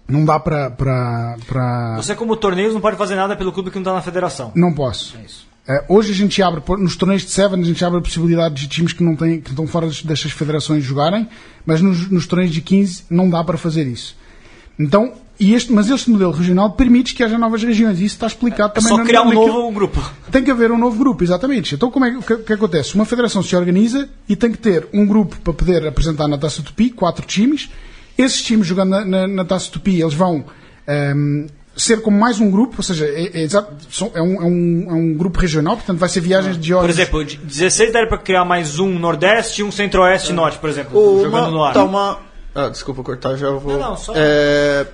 Não 0.06 0.26
dá 0.26 0.38
para. 0.38 0.70
para, 0.70 1.38
para... 1.48 1.96
Você, 1.96 2.14
como 2.14 2.36
torneios, 2.36 2.74
não 2.74 2.82
pode 2.82 2.98
fazer 2.98 3.16
nada 3.16 3.36
pelo 3.38 3.54
clube 3.54 3.70
que 3.70 3.78
não 3.78 3.84
está 3.84 3.94
na 3.94 4.02
federação. 4.02 4.52
Não 4.54 4.74
posso. 4.74 5.16
É 5.18 5.22
isso. 5.24 5.48
Eh, 5.66 5.86
hoje 5.88 6.12
a 6.12 6.16
gente 6.16 6.42
abre, 6.42 6.62
nos 6.78 6.98
torneios 6.98 7.22
de 7.22 7.30
Seven, 7.30 7.62
a 7.62 7.64
gente 7.64 7.86
abre 7.86 8.00
a 8.00 8.02
possibilidade 8.02 8.56
de 8.56 8.68
times 8.68 8.92
que 8.92 9.04
não 9.04 9.16
têm, 9.16 9.40
que 9.40 9.52
estão 9.52 9.66
fora 9.66 9.88
destas 9.88 10.32
federações 10.32 10.84
jogarem, 10.84 11.30
mas 11.66 11.80
nos, 11.82 12.10
nos 12.10 12.28
torneios 12.28 12.52
de 12.52 12.60
15 12.60 13.06
não 13.10 13.30
dá 13.30 13.42
para 13.42 13.58
fazer 13.58 13.88
isso. 13.88 14.18
Então, 14.78 15.14
e 15.40 15.54
este, 15.54 15.72
mas 15.72 15.90
este 15.90 16.10
modelo 16.10 16.32
regional 16.32 16.72
permite 16.72 17.14
que 17.16 17.24
haja 17.24 17.38
novas 17.38 17.64
regiões. 17.64 17.98
Isso 18.00 18.16
está 18.16 18.28
explicado 18.28 18.72
É 18.72 18.76
também 18.76 18.90
só 18.90 18.98
na- 18.98 19.06
criar 19.06 19.22
um 19.22 19.34
novo 19.34 19.72
grupo. 19.72 20.12
tem 20.32 20.44
que 20.44 20.52
haver 20.52 20.72
um 20.72 20.78
novo 20.78 20.98
grupo, 21.00 21.24
exatamente. 21.24 21.76
Então, 21.76 21.90
como 21.90 22.06
é 22.06 22.12
que, 22.12 22.34
o 22.34 22.40
que, 22.44 22.54
acontece? 22.54 22.96
Uma 22.96 23.06
federação 23.06 23.42
se 23.42 23.56
organiza 23.56 24.10
e 24.28 24.36
tem 24.36 24.52
que 24.52 24.58
ter 24.58 24.88
um 24.94 25.06
grupo 25.06 25.38
para 25.42 25.54
poder 25.54 25.88
apresentar 25.88 26.28
na 26.28 26.38
Taça 26.38 26.62
Tupi, 26.62 26.90
quatro 26.90 27.26
times. 27.26 27.70
Esses 28.18 28.42
times 28.42 28.68
jogando 28.68 28.90
na, 28.90 29.06
na, 29.06 29.28
na 29.28 29.46
Taça 29.46 29.72
Tupi, 29.72 30.02
eles 30.02 30.14
vão 30.14 30.44
ehm, 30.88 31.48
ser 31.76 32.02
como 32.02 32.20
mais 32.20 32.42
um 32.42 32.52
grupo, 32.52 32.76
ou 32.80 32.84
seja, 32.84 33.06
é, 33.06 33.44
é 33.44 33.46
é 33.46 34.22
um, 34.22 34.36
é 34.42 34.44
um- 34.46 34.86
é 34.90 34.94
um 34.94 35.14
grupo 35.14 35.40
regional, 35.40 35.78
portanto 35.78 35.98
vai 36.00 36.10
ser 36.10 36.20
viagens 36.20 36.58
de 36.60 36.74
Por 36.74 36.80
horas. 36.80 36.96
exemplo, 36.98 37.24
de 37.24 37.38
16 37.38 37.94
daria 37.94 38.10
para 38.10 38.18
criar 38.18 38.44
mais 38.44 38.78
um 38.80 39.00
Nordeste 39.00 39.62
e 39.62 39.64
um 39.64 39.72
Centro-Oeste 39.72 40.32
e 40.32 40.34
Norte, 40.34 40.58
por 40.58 40.70
exemplo, 40.70 41.00
Uma- 41.00 41.24
jogando 41.24 41.52
no 41.52 41.64
ar. 41.64 41.74
Tá 41.74 41.84
uma... 41.86 42.18
Ah, 42.54 42.68
desculpa 42.68 43.04
cortar, 43.04 43.38
já 43.38 43.50
vou. 43.52 43.74
Não, 43.74 43.92
não, 43.92 43.96
só- 43.98 44.12
É, 44.16 44.86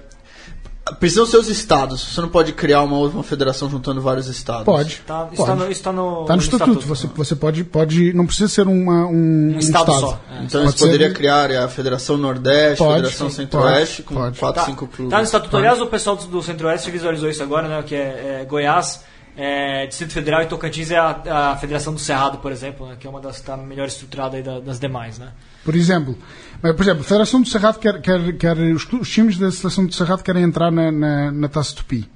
Precisam 0.99 1.25
ser 1.25 1.37
os 1.37 1.49
estados. 1.49 1.99
Você 2.13 2.21
não 2.21 2.29
pode 2.29 2.53
criar 2.53 2.83
uma 2.83 2.95
outra 2.95 3.23
federação 3.23 3.67
juntando 3.67 3.99
vários 4.01 4.27
estados. 4.27 4.65
Pode. 4.65 5.01
Tá, 5.05 5.27
isso 5.31 5.37
pode. 5.37 5.51
está 5.51 5.55
no, 5.55 5.71
isso 5.71 5.83
tá 5.83 5.91
no, 5.91 6.21
Está 6.21 6.35
no 6.35 6.41
estatuto. 6.43 6.81
Você, 6.87 7.07
você 7.07 7.35
pode, 7.35 7.63
pode. 7.63 8.13
Não 8.13 8.25
precisa 8.27 8.47
ser 8.47 8.67
uma, 8.67 9.07
um, 9.07 9.55
Um 9.55 9.57
estado 9.57 9.91
só. 9.91 10.19
É. 10.31 10.43
Então 10.43 10.61
Pode 10.63 10.73
você 10.77 10.85
poderia 10.85 11.07
ser- 11.07 11.13
criar 11.15 11.51
a 11.51 11.67
Federação 11.67 12.17
Nordeste, 12.17 12.77
Pode, 12.77 12.95
Federação 12.97 13.29
Centro-Oeste, 13.31 14.03
com 14.03 14.13
pode. 14.13 14.37
4, 14.39 14.61
Tá, 14.61 14.65
5 14.67 14.87
clubes. 14.87 15.09
tá 15.11 15.17
no 15.17 15.23
estatuto. 15.23 15.57
Aliás, 15.57 15.81
o 15.81 15.87
pessoal 15.87 16.15
do, 16.17 16.27
do 16.27 16.43
Centro-Oeste 16.43 16.91
visualizou 16.91 17.29
isso 17.29 17.41
agora, 17.41 17.67
né? 17.67 17.81
Que 17.83 17.95
é, 17.95 18.41
é 18.41 18.45
Goiás 18.45 19.03
é, 19.35 19.87
Distrito 19.87 20.13
Federal 20.13 20.43
e 20.43 20.45
Tocantins 20.45 20.91
é 20.91 20.97
a, 20.97 21.51
a 21.51 21.57
Federação 21.57 21.93
do 21.93 21.99
Cerrado, 21.99 22.37
por 22.37 22.51
exemplo, 22.51 22.87
né, 22.87 22.95
que 22.97 23.05
é 23.05 23.09
uma 23.09 23.19
das 23.19 23.35
que 23.37 23.41
está 23.41 23.57
melhor 23.57 23.87
estruturada 23.87 24.37
aí 24.37 24.43
da- 24.43 24.59
das 24.59 24.79
demais, 24.79 25.17
né? 25.19 25.29
Por 25.65 25.75
exemplo, 25.75 26.15
por 26.61 26.81
exemplo, 26.81 27.01
a 27.01 27.03
Federação 27.03 27.41
do 27.41 27.49
Cerrado 27.49 27.79
quer, 27.79 27.99
quer, 27.99 28.37
quer 28.37 28.57
os, 28.57 28.87
os 28.93 29.09
times 29.09 29.37
da 29.37 29.51
Seleção 29.51 29.85
do 29.85 29.93
Cerrado 29.93 30.23
querem 30.23 30.43
entrar 30.43 30.71
na, 30.71 30.91
na, 30.91 31.31
na 31.31 31.47
Taça 31.49 31.75
Tupi. 31.75 32.07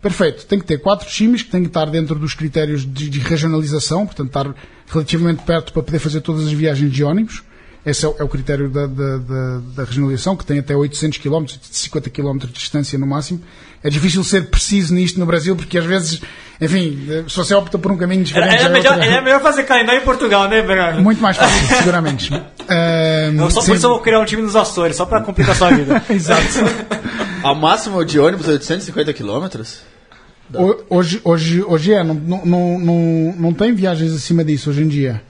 Perfeito. 0.00 0.46
Tem 0.46 0.58
que 0.58 0.64
ter 0.64 0.78
quatro 0.78 1.08
times 1.08 1.42
que 1.42 1.50
têm 1.50 1.62
que 1.62 1.68
estar 1.68 1.86
dentro 1.86 2.18
dos 2.18 2.34
critérios 2.34 2.82
de, 2.82 3.08
de 3.08 3.18
regionalização, 3.20 4.04
portanto, 4.04 4.28
estar 4.28 4.54
relativamente 4.88 5.42
perto 5.44 5.72
para 5.72 5.82
poder 5.82 5.98
fazer 5.98 6.20
todas 6.22 6.46
as 6.46 6.52
viagens 6.52 6.90
de 6.90 7.04
ónibus. 7.04 7.42
Esse 7.86 8.06
é 8.06 8.08
o, 8.08 8.16
é 8.18 8.24
o 8.24 8.28
critério 8.28 8.70
da, 8.70 8.86
da, 8.86 9.18
da, 9.18 9.58
da 9.76 9.84
regionalização, 9.84 10.36
que 10.36 10.44
tem 10.44 10.58
até 10.58 10.74
800 10.74 11.18
km, 11.18 11.44
50 11.70 12.10
km 12.10 12.38
de 12.38 12.52
distância 12.52 12.98
no 12.98 13.06
máximo. 13.06 13.42
É 13.84 13.90
difícil 13.90 14.24
ser 14.24 14.46
preciso 14.46 14.94
nisto 14.94 15.20
no 15.20 15.26
Brasil, 15.26 15.54
porque 15.54 15.76
às 15.76 15.84
vezes, 15.84 16.20
enfim, 16.58 17.06
se 17.28 17.36
você 17.36 17.52
opta 17.54 17.78
por 17.78 17.92
um 17.92 17.96
caminho 17.98 18.24
diferente. 18.24 18.54
É, 18.56 18.62
é 18.62 18.64
é 18.64 18.68
melhor, 18.70 18.94
outra- 18.94 19.06
é 19.06 19.20
melhor 19.20 19.42
fazer 19.42 19.64
calendário 19.64 20.00
em 20.00 20.04
Portugal, 20.04 20.48
né, 20.48 20.62
Bernardo? 20.62 21.02
muito 21.02 21.20
mais 21.20 21.36
fácil, 21.36 21.66
seguramente. 21.76 22.30
Eu 22.32 23.50
só 23.50 23.60
por 23.60 23.66
sim. 23.66 23.74
isso 23.74 23.84
eu 23.86 23.90
vou 23.90 24.00
criar 24.00 24.20
um 24.20 24.24
time 24.24 24.40
nos 24.40 24.56
Açores, 24.56 24.96
só 24.96 25.04
pra 25.04 25.20
complicar 25.20 25.54
sua 25.54 25.70
vida. 25.70 26.02
Exato. 26.08 26.42
A 27.44 27.54
máxima 27.54 28.02
de 28.06 28.18
ônibus 28.18 28.48
é 28.48 28.52
850 28.52 29.12
quilômetros? 29.12 29.80
Ho- 30.54 30.82
Hoje, 30.88 31.20
hoje, 31.22 31.62
hoje 31.62 31.92
é, 31.92 32.02
não, 32.02 32.14
não, 32.14 32.78
não, 32.78 33.34
não, 33.38 33.52
tem 33.52 33.74
viagens 33.74 34.14
acima 34.14 34.42
disso 34.42 34.70
hoje 34.70 34.82
em 34.82 34.88
dia. 34.88 35.20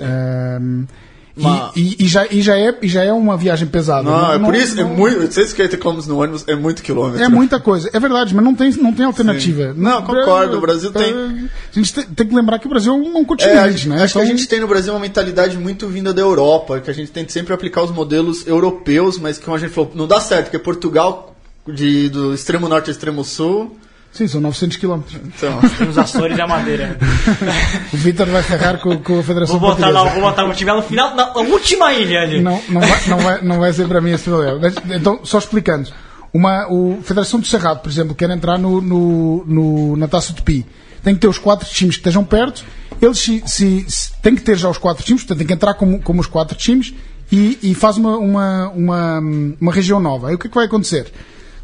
Ahm, 0.00 0.84
e- 0.84 1.07
Ma- 1.42 1.72
e, 1.76 2.04
e 2.04 2.08
já, 2.08 2.26
e, 2.30 2.42
já 2.42 2.56
é, 2.58 2.74
e 2.82 2.88
já 2.88 3.02
é 3.04 3.12
uma 3.12 3.36
viagem 3.36 3.68
pesada. 3.68 4.02
Não, 4.10 4.32
é 4.32 4.38
por 4.38 4.54
isso, 4.54 4.78
é 4.78 4.82
não- 4.82 4.90
muito, 4.90 5.18
850 5.20 5.76
quilômetros 5.76 6.06
no 6.08 6.18
ônibus 6.20 6.44
é 6.46 6.54
muito 6.56 6.82
quilômetro. 6.82 7.22
É 7.22 7.28
muita 7.28 7.60
coisa, 7.60 7.88
é 7.92 8.00
verdade, 8.00 8.34
mas 8.34 8.44
não 8.44 8.54
tem, 8.54 8.70
não 8.72 8.92
tem 8.92 9.06
alternativa. 9.06 9.72
Não, 9.76 10.02
concordo, 10.02 10.58
o 10.58 10.60
Brasil 10.60 10.90
tem- 10.92 11.14
A 11.14 11.74
gente 11.74 11.94
tem, 11.94 12.04
tem 12.04 12.26
que 12.26 12.34
lembrar 12.34 12.58
que 12.58 12.66
o 12.66 12.70
Brasil 12.70 12.92
é 12.92 12.96
um 12.96 13.18
É, 13.20 13.24
continente, 13.24 13.58
acho, 13.58 13.88
né? 13.88 14.02
acho 14.02 14.12
que 14.14 14.18
a 14.18 14.24
Então, 14.24 14.36
gente 14.36 14.48
tem 14.48 14.60
no 14.60 14.66
Brasil 14.68 14.92
uma 14.92 15.00
mentalidade 15.00 15.56
muito 15.58 15.86
vinda 15.88 16.12
da 16.12 16.20
Europa, 16.22 16.80
que 16.80 16.90
a 16.90 16.94
gente 16.94 17.10
tenta 17.10 17.30
sempre 17.32 17.52
aplicar 17.54 17.82
os 17.82 17.90
modelos 17.90 18.46
europeus, 18.46 19.18
mas 19.18 19.38
que 19.38 19.44
como 19.44 19.56
a 19.56 19.60
gente 19.60 19.70
falou, 19.72 19.92
não 19.94 20.06
dá 20.06 20.20
certo, 20.20 20.44
porque 20.44 20.58
Portugal, 20.58 21.34
de, 21.66 22.08
do 22.08 22.34
extremo 22.34 22.68
norte 22.68 22.86
ao 22.86 22.92
extremo 22.92 23.22
sul, 23.24 23.76
Sim, 24.12 24.26
são 24.26 24.40
900 24.40 24.76
km. 24.78 25.00
então, 25.24 25.60
Nos 25.86 25.96
Açores 25.98 26.36
e 26.36 26.40
a 26.40 26.46
Madeira. 26.46 26.98
O 27.92 27.96
Vitor 27.96 28.26
vai 28.26 28.42
ferrar 28.42 28.78
com, 28.80 28.96
com 28.98 29.20
a 29.20 29.22
Federação 29.22 29.58
Vou 29.58 29.70
botar 29.70 29.90
lá, 29.90 30.04
vou 30.04 30.22
botar 30.22 30.44
o 30.44 30.52
time 30.52 30.70
lá 30.70 30.76
no 30.78 30.82
final, 30.82 31.14
na 31.14 31.32
última 31.36 31.92
ilha 31.92 32.22
ali. 32.22 32.40
Não, 32.40 32.60
não, 32.68 32.80
vai, 32.80 33.00
não, 33.06 33.18
vai, 33.18 33.42
não 33.42 33.58
vai 33.60 33.72
ser 33.72 33.86
para 33.86 34.00
mim 34.00 34.10
esse 34.10 34.24
problema. 34.24 34.58
Mas, 34.60 34.74
Então, 35.00 35.20
só 35.24 35.38
explicando. 35.38 35.90
Uma, 36.32 36.66
o 36.70 36.98
Federação 37.02 37.38
do 37.40 37.46
Cerrado, 37.46 37.80
por 37.80 37.90
exemplo, 37.90 38.14
quer 38.14 38.28
entrar 38.30 38.58
no, 38.58 38.80
no, 38.80 39.44
no- 39.46 39.96
na 39.96 40.08
Taça 40.08 40.32
Tupi. 40.32 40.66
Tem 41.02 41.14
que 41.14 41.20
ter 41.20 41.28
os 41.28 41.38
quatro 41.38 41.66
times 41.68 41.94
que 41.96 42.00
estejam 42.00 42.24
perto. 42.24 42.64
Eles 43.00 43.18
se, 43.18 43.42
se, 43.46 43.84
se- 43.88 44.10
tem 44.20 44.34
que 44.34 44.42
ter 44.42 44.56
já 44.56 44.68
os 44.68 44.78
quatro 44.78 45.04
times, 45.04 45.22
portanto, 45.22 45.38
tem 45.38 45.46
que 45.46 45.52
entrar 45.52 45.74
como, 45.74 46.00
como 46.02 46.20
os 46.20 46.26
quatro 46.26 46.56
times 46.58 46.92
e, 47.30 47.58
e 47.62 47.74
faz 47.74 47.96
uma, 47.96 48.18
uma, 48.18 48.68
uma, 48.70 49.18
uma 49.60 49.72
região 49.72 50.00
nova. 50.00 50.28
Aí 50.28 50.34
o 50.34 50.38
que 50.38 50.48
é 50.48 50.50
que 50.50 50.56
vai 50.56 50.66
acontecer? 50.66 51.06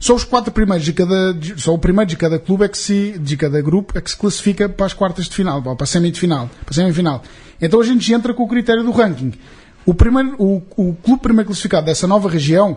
Só 0.04 0.14
os 0.14 0.22
quatro 0.22 0.52
primeiros 0.52 0.84
de 0.84 0.92
cada, 0.92 1.34
só 1.56 1.72
o 1.72 1.78
primeiro 1.78 2.10
de 2.10 2.16
cada 2.18 2.38
clube 2.38 2.62
é 2.62 2.68
que 2.68 2.76
se, 2.76 3.18
de 3.18 3.38
cada 3.38 3.62
grupo 3.62 3.96
é 3.96 4.02
que 4.02 4.10
se 4.10 4.16
classifica 4.18 4.68
para 4.68 4.84
as 4.84 4.92
quartas 4.92 5.24
de 5.24 5.34
final, 5.34 5.62
para 5.62 5.74
a 5.80 5.86
semi 5.86 6.10
de 6.10 6.20
final, 6.20 6.46
para 6.62 6.72
a 6.72 6.74
semifinal. 6.74 7.22
Então 7.58 7.80
a 7.80 7.84
gente 7.86 8.12
entra 8.12 8.34
com 8.34 8.42
o 8.42 8.46
critério 8.46 8.84
do 8.84 8.90
ranking. 8.90 9.32
O 9.86 9.94
primeiro, 9.94 10.34
o, 10.38 10.62
o 10.76 10.92
clube 10.92 11.22
primeiro 11.22 11.46
classificado 11.46 11.86
dessa 11.86 12.06
nova 12.06 12.28
região 12.28 12.76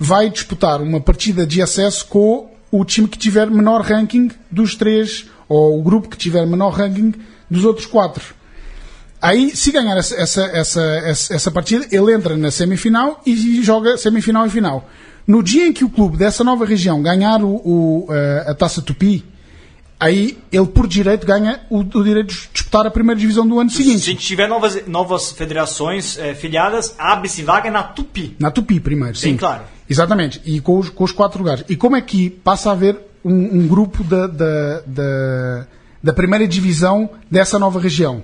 vai 0.00 0.28
disputar 0.28 0.82
uma 0.82 1.00
partida 1.00 1.46
de 1.46 1.62
acesso 1.62 2.06
com 2.06 2.50
o 2.72 2.84
time 2.84 3.06
que 3.06 3.18
tiver 3.18 3.48
menor 3.48 3.80
ranking 3.82 4.32
dos 4.50 4.74
três, 4.74 5.26
ou 5.48 5.78
o 5.78 5.82
grupo 5.84 6.08
que 6.08 6.16
tiver 6.16 6.44
menor 6.44 6.70
ranking 6.70 7.14
dos 7.48 7.64
outros 7.64 7.86
quatro. 7.86 8.34
Aí, 9.22 9.54
se 9.54 9.70
ganhar 9.70 9.96
essa, 9.96 10.16
essa, 10.16 10.42
essa, 10.46 10.82
essa 11.34 11.50
partida, 11.52 11.86
ele 11.92 12.12
entra 12.12 12.36
na 12.36 12.50
semifinal 12.50 13.22
e 13.24 13.62
joga 13.62 13.96
semifinal 13.96 14.44
e 14.44 14.50
final. 14.50 14.90
No 15.26 15.42
dia 15.42 15.66
em 15.66 15.72
que 15.72 15.84
o 15.84 15.88
clube 15.88 16.16
dessa 16.16 16.44
nova 16.44 16.64
região 16.66 17.02
ganhar 17.02 17.42
o, 17.42 17.54
o, 17.56 18.06
eh, 18.10 18.44
a 18.46 18.54
taça 18.54 18.82
Tupi, 18.82 19.24
aí 19.98 20.36
ele, 20.52 20.66
por 20.66 20.86
direito, 20.86 21.26
ganha 21.26 21.60
o, 21.70 21.78
o 21.78 22.04
direito 22.04 22.34
de 22.34 22.48
disputar 22.52 22.86
a 22.86 22.90
primeira 22.90 23.18
divisão 23.18 23.46
do 23.46 23.58
ano 23.58 23.70
Se 23.70 23.78
seguinte. 23.78 24.00
gente 24.00 24.26
tiver 24.26 24.48
novas, 24.48 24.86
novas 24.86 25.32
federações 25.32 26.18
eh, 26.18 26.34
filiadas, 26.34 26.94
abre-se 26.98 27.42
vaga 27.42 27.70
na 27.70 27.82
Tupi. 27.82 28.36
Na 28.38 28.50
Tupi, 28.50 28.78
primeiro, 28.80 29.16
sim. 29.16 29.30
Sim, 29.30 29.36
claro. 29.36 29.62
Exatamente. 29.88 30.42
E 30.44 30.60
com 30.60 30.78
os, 30.78 30.90
com 30.90 31.04
os 31.04 31.12
quatro 31.12 31.38
lugares. 31.38 31.64
E 31.68 31.76
como 31.76 31.96
é 31.96 32.00
que 32.02 32.28
passa 32.28 32.68
a 32.70 32.72
haver 32.72 32.98
um, 33.24 33.60
um 33.60 33.66
grupo 33.66 34.04
da, 34.04 34.26
da, 34.26 34.80
da, 34.86 35.66
da 36.02 36.12
primeira 36.12 36.46
divisão 36.46 37.08
dessa 37.30 37.58
nova 37.58 37.80
região? 37.80 38.22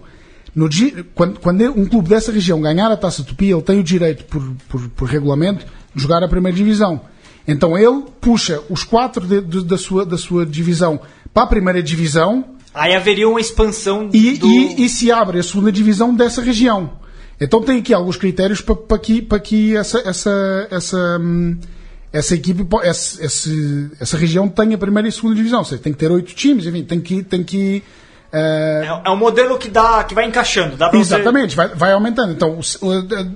No 0.55 0.68
dia, 0.68 1.07
quando, 1.14 1.38
quando 1.38 1.62
um 1.64 1.86
clube 1.86 2.09
dessa 2.09 2.32
região 2.32 2.61
ganhar 2.61 2.90
a 2.90 2.96
Taça 2.96 3.22
Tupi, 3.22 3.51
ele 3.51 3.62
tem 3.62 3.78
o 3.78 3.84
direito, 3.84 4.24
por, 4.24 4.42
por, 4.68 4.88
por 4.90 5.09
regulamento, 5.09 5.64
jogar 5.95 6.22
a 6.22 6.28
primeira 6.28 6.57
divisão. 6.57 7.01
Então 7.49 7.76
ele 7.76 8.05
puxa 8.20 8.61
os 8.70 8.84
quatro 8.84 9.26
de- 9.26 9.41
de- 9.41 9.64
da, 9.64 9.76
sua, 9.78 10.05
da 10.05 10.16
sua 10.18 10.45
divisão 10.47 11.01
para 11.32 11.45
a 11.45 11.47
primeira 11.47 11.82
divisão 11.82 12.45
Aí 12.72 12.95
haveria 12.95 13.28
uma 13.28 13.41
expansão 13.41 14.09
e, 14.12 14.38
do... 14.38 14.47
e, 14.47 14.84
e 14.84 14.88
se 14.88 15.11
abre 15.11 15.41
a 15.41 15.43
segunda 15.43 15.72
divisão 15.72 16.14
dessa 16.14 16.41
região. 16.41 16.93
Então 17.41 17.61
tem 17.62 17.78
aqui 17.80 17.93
alguns 17.93 18.16
critérios 18.16 18.61
para, 18.61 18.76
para 18.76 18.99
que, 18.99 19.20
para 19.22 19.41
que 19.41 19.74
essa, 19.76 19.99
essa, 20.07 20.68
essa, 20.70 21.18
hum, 21.20 21.59
essa 22.12 22.34
equipe, 22.34 22.64
essa, 22.84 23.24
esse- 23.24 23.91
essa 23.99 24.16
região 24.16 24.47
tenha 24.49 24.78
primeira 24.78 25.09
e 25.09 25.12
segunda 25.12 25.34
divisão. 25.34 25.61
Ou 25.61 25.64
seja, 25.64 25.82
tem 25.82 25.93
que 25.93 25.99
ter 25.99 26.12
oito 26.12 26.32
times, 26.34 26.66
enfim, 26.66 26.84
tem 26.84 27.01
que. 27.01 27.22
Tem 27.24 27.43
que 27.43 27.82
eh, 28.32 28.84
É, 29.05 29.09
é 29.09 29.11
um 29.11 29.16
modelo 29.16 29.59
que, 29.59 29.68
dá, 29.68 30.05
que 30.05 30.14
vai 30.14 30.26
encaixando. 30.26 30.76
Dá 30.76 30.88
pra 30.91 30.99
você- 30.99 31.14
Exatamente, 31.14 31.57
vai, 31.57 31.68
vai 31.74 31.93
aumentando. 31.93 32.32
Então, 32.32 32.61
eh, 32.61 33.26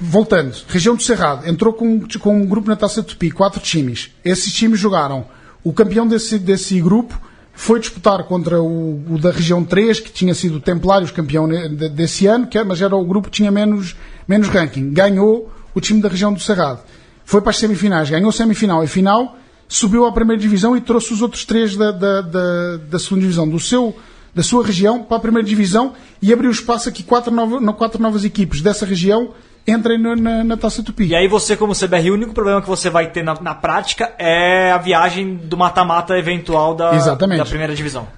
voltando, 0.00 0.54
região 0.68 0.94
do 0.96 1.02
Cerrado 1.02 1.48
entrou 1.48 1.72
com, 1.72 2.00
com 2.18 2.36
um 2.42 2.46
grupo 2.46 2.68
na 2.68 2.76
Taça 2.76 3.02
Tupi, 3.02 3.30
quatro 3.30 3.60
times. 3.60 4.10
Esses 4.24 4.52
times 4.52 4.78
jogaram. 4.80 5.26
O 5.62 5.72
campeão 5.72 6.06
desse, 6.06 6.38
desse 6.38 6.80
grupo 6.80 7.20
foi 7.52 7.78
disputar 7.80 8.24
contra 8.24 8.62
o, 8.62 9.04
o 9.10 9.18
da 9.18 9.30
região 9.30 9.62
3, 9.64 10.00
que 10.00 10.10
tinha 10.10 10.34
sido 10.34 10.58
Templários 10.60 11.10
campeão 11.10 11.46
de- 11.48 11.88
desse 11.90 12.26
ano, 12.26 12.46
que, 12.46 12.56
é- 12.56 12.64
mas 12.64 12.80
era 12.80 12.96
o 12.96 13.04
grupo 13.04 13.28
que 13.28 13.36
tinha 13.36 13.50
menos, 13.50 13.94
menos 14.26 14.48
ranking. 14.48 14.90
Ganhou 14.92 15.52
o 15.74 15.80
time 15.80 16.00
da 16.00 16.08
região 16.08 16.32
do 16.32 16.40
Cerrado. 16.40 16.80
Foi 17.24 17.40
para 17.42 17.50
as 17.50 17.58
semifinais, 17.58 18.08
ganhou 18.08 18.32
semifinal 18.32 18.82
e 18.82 18.86
final, 18.86 19.36
subiu 19.68 20.06
à 20.06 20.12
primeira 20.12 20.40
divisão 20.40 20.74
e 20.76 20.80
trouxe 20.80 21.12
os 21.12 21.20
outros 21.22 21.44
três 21.44 21.76
da, 21.76 21.92
da, 21.92 22.22
da, 22.22 22.76
da 22.88 22.98
segunda 22.98 23.20
divisão 23.20 23.46
do 23.46 23.60
seu, 23.60 23.94
da 24.34 24.42
sua 24.42 24.64
região 24.64 25.02
para 25.04 25.18
a 25.18 25.20
primeira 25.20 25.46
divisão 25.46 25.92
e 26.22 26.32
abriu 26.32 26.50
espaço 26.50 26.88
aqui 26.88 27.02
quatro, 27.02 27.30
nova, 27.32 27.60
no- 27.60 27.74
quatro 27.74 28.02
novas 28.02 28.24
equipes 28.24 28.62
dessa 28.62 28.86
região 28.86 29.32
entrem 29.66 29.98
na, 29.98 30.16
na, 30.16 30.44
na 30.44 30.56
Taça 30.56 30.82
Tupi. 30.82 31.06
E 31.06 31.14
aí 31.14 31.28
você, 31.28 31.56
como 31.56 31.74
CBR, 31.74 32.10
o 32.10 32.14
único 32.14 32.32
problema 32.32 32.60
que 32.62 32.68
você 32.68 32.90
vai 32.90 33.08
ter 33.10 33.22
na, 33.22 33.34
na 33.40 33.54
prática 33.54 34.12
é 34.18 34.72
a 34.72 34.78
viagem 34.78 35.34
do 35.36 35.56
mata-mata 35.56 36.18
eventual 36.18 36.74
da, 36.74 36.94
Exatamente. 36.94 37.38
da 37.38 37.44
primeira 37.44 37.74
divisão. 37.74 38.08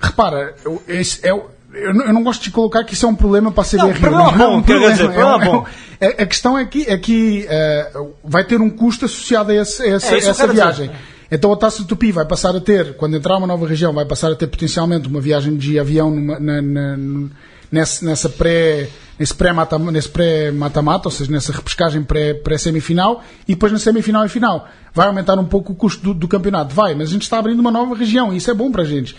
Repara, 0.00 0.54
eu, 0.64 0.82
esse 0.88 1.26
é, 1.26 1.32
o- 1.32 1.46
eu, 1.72 1.94
não- 1.94 2.04
eu 2.06 2.12
não 2.12 2.22
gosto 2.24 2.42
de 2.42 2.50
colocar 2.50 2.84
que 2.84 2.94
isso 2.94 3.06
é 3.06 3.08
um 3.08 3.14
problema 3.14 3.50
para 3.52 3.62
a 3.62 3.66
CBR. 3.66 3.86
Não, 3.86 3.92
problema 4.00 4.32
não 4.32 4.44
é 4.44 4.50
bom, 4.56 4.62
quer 4.62 4.78
dizer, 4.90 5.04
problema 5.12 5.42
é 5.42 5.44
bom. 5.46 5.66
é- 6.00 6.22
a 6.22 6.26
questão 6.26 6.58
é 6.58 6.64
que, 6.64 6.82
é 6.88 6.96
que 6.98 7.46
eh, 7.48 7.92
vai 8.24 8.44
ter 8.44 8.60
um 8.60 8.68
custo 8.70 9.04
associado 9.04 9.50
a, 9.50 9.54
esse- 9.54 9.82
a 9.82 9.86
essa, 9.94 10.14
É, 10.14 10.18
essa 10.18 10.46
viagem. 10.46 10.88
dizer. 10.88 11.00
Então 11.30 11.52
a 11.52 11.56
Taça 11.56 11.84
Tupi 11.84 12.10
vai 12.10 12.24
passar 12.24 12.56
a 12.56 12.60
ter, 12.60 12.94
quando 12.96 13.14
entrar 13.16 13.36
uma 13.36 13.46
nova 13.46 13.66
região, 13.68 13.92
vai 13.92 14.06
passar 14.06 14.32
a 14.32 14.34
ter 14.34 14.46
potencialmente 14.46 15.06
uma 15.08 15.20
viagem 15.20 15.56
de 15.56 15.78
avião 15.78 16.10
numa- 16.10 16.40
na- 16.40 16.62
na- 16.62 17.28
nesse- 17.70 18.02
nessa 18.04 18.30
pré 18.30 18.88
nesse 19.18 19.34
pré-mata- 19.34 19.78
nesse 19.78 20.08
pré-mata-mata, 20.08 21.08
ou 21.08 21.12
seja, 21.12 21.30
nessa 21.30 21.52
repescagem 21.52 22.02
pré- 22.02 22.34
pré-semifinal, 22.34 23.22
e 23.46 23.52
depois 23.54 23.72
na 23.72 23.78
semifinal 23.78 24.24
e 24.24 24.28
final. 24.28 24.68
Vai 24.94 25.06
aumentar 25.06 25.38
um 25.38 25.44
pouco 25.44 25.72
o 25.72 25.76
custo 25.76 26.02
do, 26.02 26.14
do 26.14 26.28
campeonato? 26.28 26.74
Vai, 26.74 26.94
mas 26.94 27.08
a 27.08 27.12
gente 27.12 27.22
está 27.22 27.38
abrindo 27.38 27.60
uma 27.60 27.70
nova 27.70 27.94
região, 27.94 28.32
e 28.32 28.36
isso 28.36 28.50
é 28.50 28.54
bom 28.54 28.70
para 28.70 28.82
a 28.82 28.86
gente. 28.86 29.14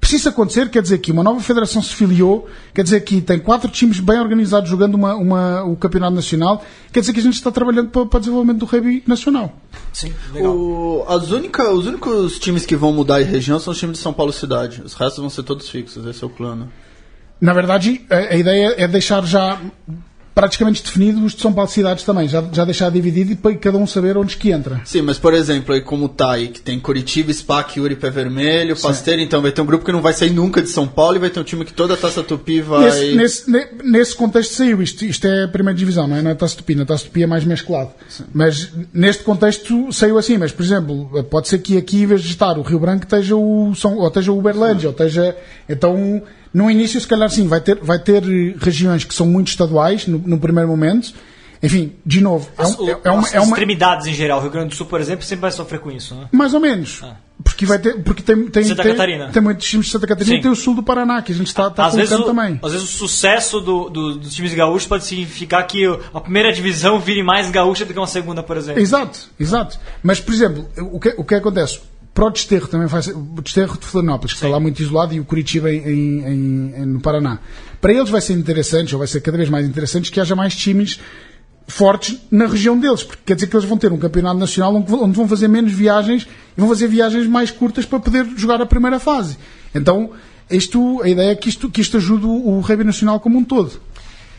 Precisa 0.00 0.30
acontecer, 0.30 0.68
quer 0.68 0.82
dizer 0.82 0.98
que 0.98 1.12
uma 1.12 1.22
nova 1.22 1.38
federação 1.40 1.80
se 1.80 1.94
filiou, 1.94 2.48
quer 2.74 2.82
dizer 2.82 3.02
que 3.02 3.20
tem 3.20 3.38
quatro 3.38 3.70
times 3.70 4.00
bem 4.00 4.18
organizados 4.18 4.68
jogando 4.68 4.96
uma, 4.96 5.14
uma- 5.14 5.62
o 5.62 5.76
campeonato 5.76 6.14
nacional, 6.16 6.64
quer 6.92 6.98
dizer 7.00 7.12
que 7.12 7.20
a 7.20 7.22
gente 7.22 7.34
está 7.34 7.52
trabalhando 7.52 7.88
para, 7.90 8.04
para 8.06 8.16
o 8.16 8.20
desenvolvimento 8.20 8.58
do 8.58 8.66
rugby 8.66 9.04
nacional. 9.06 9.52
Sim, 9.92 10.12
legal. 10.34 10.56
O- 10.56 11.04
as 11.08 11.30
única, 11.30 11.70
os 11.70 11.86
únicos 11.86 12.36
times 12.40 12.66
que 12.66 12.74
vão 12.74 12.92
mudar 12.92 13.22
de 13.22 13.30
região 13.30 13.60
são 13.60 13.72
os 13.72 13.78
times 13.78 13.98
de 13.98 14.02
São 14.02 14.12
Paulo 14.12 14.32
Cidade. 14.32 14.82
Os 14.84 14.94
restos 14.94 15.20
vão 15.20 15.30
ser 15.30 15.44
todos 15.44 15.68
fixos, 15.68 16.04
esse 16.04 16.24
é 16.24 16.26
o 16.26 16.30
plano. 16.30 16.68
Na 17.42 17.52
verdade, 17.52 18.00
a, 18.08 18.16
a 18.16 18.36
ideia 18.36 18.74
é 18.78 18.86
deixar 18.88 19.26
já 19.26 19.60
praticamente 20.34 20.82
definido 20.82 21.22
os 21.22 21.34
de 21.34 21.42
São 21.42 21.52
Paulo 21.52 21.68
cidades 21.68 22.04
também. 22.04 22.26
Já, 22.26 22.42
já 22.52 22.64
deixar 22.64 22.90
dividido 22.90 23.32
e 23.32 23.36
para 23.36 23.54
cada 23.56 23.76
um 23.76 23.86
saber 23.86 24.16
onde 24.16 24.34
que 24.38 24.50
entra. 24.50 24.80
Sim, 24.82 25.02
mas 25.02 25.18
por 25.18 25.34
exemplo, 25.34 25.74
aí 25.74 25.82
como 25.82 26.08
tá 26.08 26.32
aí, 26.32 26.48
que 26.48 26.62
tem 26.62 26.80
Curitiba, 26.80 27.30
SPAC, 27.30 27.78
Yuri, 27.78 27.96
Pé 27.96 28.08
Vermelho, 28.08 28.74
Pasteiro, 28.80 29.20
então 29.20 29.42
vai 29.42 29.52
ter 29.52 29.60
um 29.60 29.66
grupo 29.66 29.84
que 29.84 29.92
não 29.92 30.00
vai 30.00 30.14
sair 30.14 30.30
nunca 30.30 30.62
de 30.62 30.70
São 30.70 30.88
Paulo 30.88 31.16
e 31.16 31.18
vai 31.18 31.28
ter 31.28 31.38
um 31.38 31.44
time 31.44 31.66
que 31.66 31.74
toda 31.74 31.92
a 31.92 31.96
Taça 31.98 32.22
Tupi 32.22 32.62
vai... 32.62 32.84
Nesse, 32.84 33.14
nesse, 33.14 33.50
ne- 33.50 33.68
nesse 33.84 34.16
contexto 34.16 34.54
saiu 34.54 34.80
isto. 34.80 35.04
Isto 35.04 35.26
é 35.26 35.44
a 35.44 35.48
primeira 35.48 35.76
divisão, 35.78 36.08
não 36.08 36.16
é? 36.16 36.22
Não 36.22 36.30
é 36.30 36.34
Taça 36.34 36.56
Tupi. 36.56 36.76
Na 36.76 36.86
Taça 36.86 37.04
Tupi 37.04 37.24
é 37.24 37.26
mais 37.26 37.44
mesclado. 37.44 37.90
Mas 38.32 38.72
neste 38.94 39.24
contexto 39.24 39.92
saiu 39.92 40.16
assim. 40.16 40.38
Mas, 40.38 40.50
por 40.50 40.62
exemplo, 40.62 41.24
pode 41.24 41.48
ser 41.48 41.58
que 41.58 41.76
aqui, 41.76 42.04
em 42.04 42.06
vez 42.06 42.22
de 42.22 42.30
estar 42.30 42.56
o 42.56 42.62
Rio 42.62 42.78
Branco, 42.78 43.04
esteja 43.04 43.36
o, 43.36 43.74
São, 43.74 43.98
ou 43.98 44.08
esteja 44.08 44.32
o 44.32 44.38
Uberlândia, 44.38 44.88
ou 44.88 44.92
esteja... 44.92 45.36
Então, 45.68 46.22
no 46.52 46.70
início, 46.70 47.00
se 47.00 47.06
calhar 47.06 47.28
sim, 47.30 47.46
vai 47.48 47.60
ter, 47.60 47.76
vai 47.82 47.98
ter 47.98 48.22
eh, 48.24 48.54
regiões 48.60 49.04
que 49.04 49.14
são 49.14 49.26
muito 49.26 49.48
estaduais, 49.48 50.06
no, 50.06 50.18
no 50.18 50.38
primeiro 50.38 50.68
momento. 50.68 51.12
Enfim, 51.62 51.92
de 52.04 52.20
novo, 52.20 52.48
é, 52.58 52.66
um- 52.66 52.88
é- 52.88 53.00
é 53.04 53.10
uma, 53.12 53.28
é 53.28 53.40
uma, 53.40 53.48
extremidades 53.50 54.06
em 54.08 54.12
geral. 54.14 54.38
O 54.40 54.42
Rio 54.42 54.50
Grande 54.50 54.70
do 54.70 54.74
Sul, 54.74 54.86
por 54.86 55.00
exemplo, 55.00 55.24
sempre 55.24 55.42
vai 55.42 55.52
sofrer 55.52 55.78
com 55.78 55.92
isso, 55.92 56.12
né? 56.14 56.26
mais 56.32 56.52
ou 56.54 56.60
menos. 56.60 57.00
Porque, 57.44 57.64
vai 57.66 57.78
ter, 57.78 58.00
porque 58.02 58.22
tem, 58.22 58.46
tem, 58.48 58.62
Santa 58.64 58.82
tem, 58.82 58.92
Catarina. 58.92 59.30
tem 59.32 59.42
muitos 59.42 59.68
times 59.68 59.86
de 59.86 59.92
Santa 59.92 60.06
Catarina 60.06 60.34
Sim. 60.34 60.38
e 60.38 60.42
tem 60.42 60.50
o 60.50 60.54
sul 60.56 60.74
do 60.74 60.82
Paraná, 60.82 61.22
que 61.22 61.32
a 61.32 61.34
gente 61.34 61.48
está 61.48 61.70
tá 61.70 61.86
às, 61.86 61.94
vezes 61.94 62.10
colocando 62.10 62.32
o, 62.32 62.36
também. 62.42 62.60
às 62.62 62.72
vezes 62.72 62.88
o 62.94 62.98
sucesso 62.98 63.60
do- 63.60 63.88
do- 63.90 64.14
dos 64.16 64.34
times 64.34 64.54
gaúchos 64.54 64.86
pode 64.86 65.04
significar 65.04 65.64
que 65.66 65.84
a 66.14 66.20
primeira 66.20 66.52
divisão 66.52 67.00
vire 67.00 67.22
mais 67.22 67.50
gaúcha 67.50 67.84
do 67.84 67.92
que 67.92 67.98
uma 67.98 68.06
segunda, 68.06 68.42
por 68.44 68.56
exemplo. 68.56 68.80
Exato, 68.80 69.18
exato. 69.40 69.78
Mas, 70.02 70.20
por 70.20 70.32
exemplo, 70.34 70.68
o 70.92 71.00
que, 71.00 71.14
o 71.16 71.24
que 71.24 71.34
acontece? 71.34 71.80
Para 72.14 72.26
o 72.26 72.30
Desterro 72.30 72.68
também 72.68 72.88
faz. 72.88 73.06
O 73.08 73.40
Desterro 73.42 73.78
de 73.78 73.86
Florianópolis, 73.86 74.32
que 74.34 74.38
está 74.38 74.48
lá 74.48 74.60
muito 74.60 74.80
isolado, 74.82 75.14
e 75.14 75.20
o 75.20 75.24
Curitiba 75.24 75.72
em, 75.72 75.78
em- 75.88 76.74
em- 76.82 76.86
no 76.86 77.00
Paraná. 77.00 77.38
Para 77.80 77.92
eles 77.94 78.10
vai 78.10 78.20
ser 78.20 78.34
interessante, 78.34 78.94
ou 78.94 78.98
vai 78.98 79.08
ser 79.08 79.20
cada 79.22 79.36
vez 79.38 79.48
mais 79.48 79.66
interessante, 79.66 80.10
que 80.12 80.20
haja 80.20 80.36
mais 80.36 80.54
times 80.54 81.00
fortes 81.66 82.18
na 82.30 82.46
região 82.46 82.78
deles, 82.78 83.02
porque 83.02 83.22
quer 83.24 83.34
dizer 83.34 83.46
que 83.46 83.56
eles 83.56 83.66
vão 83.66 83.78
ter 83.78 83.92
um 83.92 83.96
campeonato 83.98 84.36
nacional 84.38 84.74
onde 84.74 84.92
onde 84.92 85.16
vão 85.16 85.26
fazer 85.28 85.48
menos 85.48 85.72
viagens 85.72 86.26
e 86.56 86.60
vão 86.60 86.68
fazer 86.68 86.88
viagens 86.88 87.26
mais 87.26 87.50
curtas 87.50 87.86
para 87.86 87.98
poder 88.00 88.26
jogar 88.36 88.60
a 88.60 88.66
primeira 88.66 88.98
fase. 89.00 89.38
Então, 89.74 90.10
isto, 90.50 91.00
a 91.02 91.08
ideia 91.08 91.30
é 91.30 91.34
que 91.34 91.48
isto, 91.48 91.70
que 91.70 91.80
isto 91.80 91.96
ajude 91.96 92.26
o, 92.26 92.30
o 92.30 92.60
rugby 92.60 92.84
nacional 92.84 93.20
como 93.20 93.38
um 93.38 93.44
todo. 93.44 93.80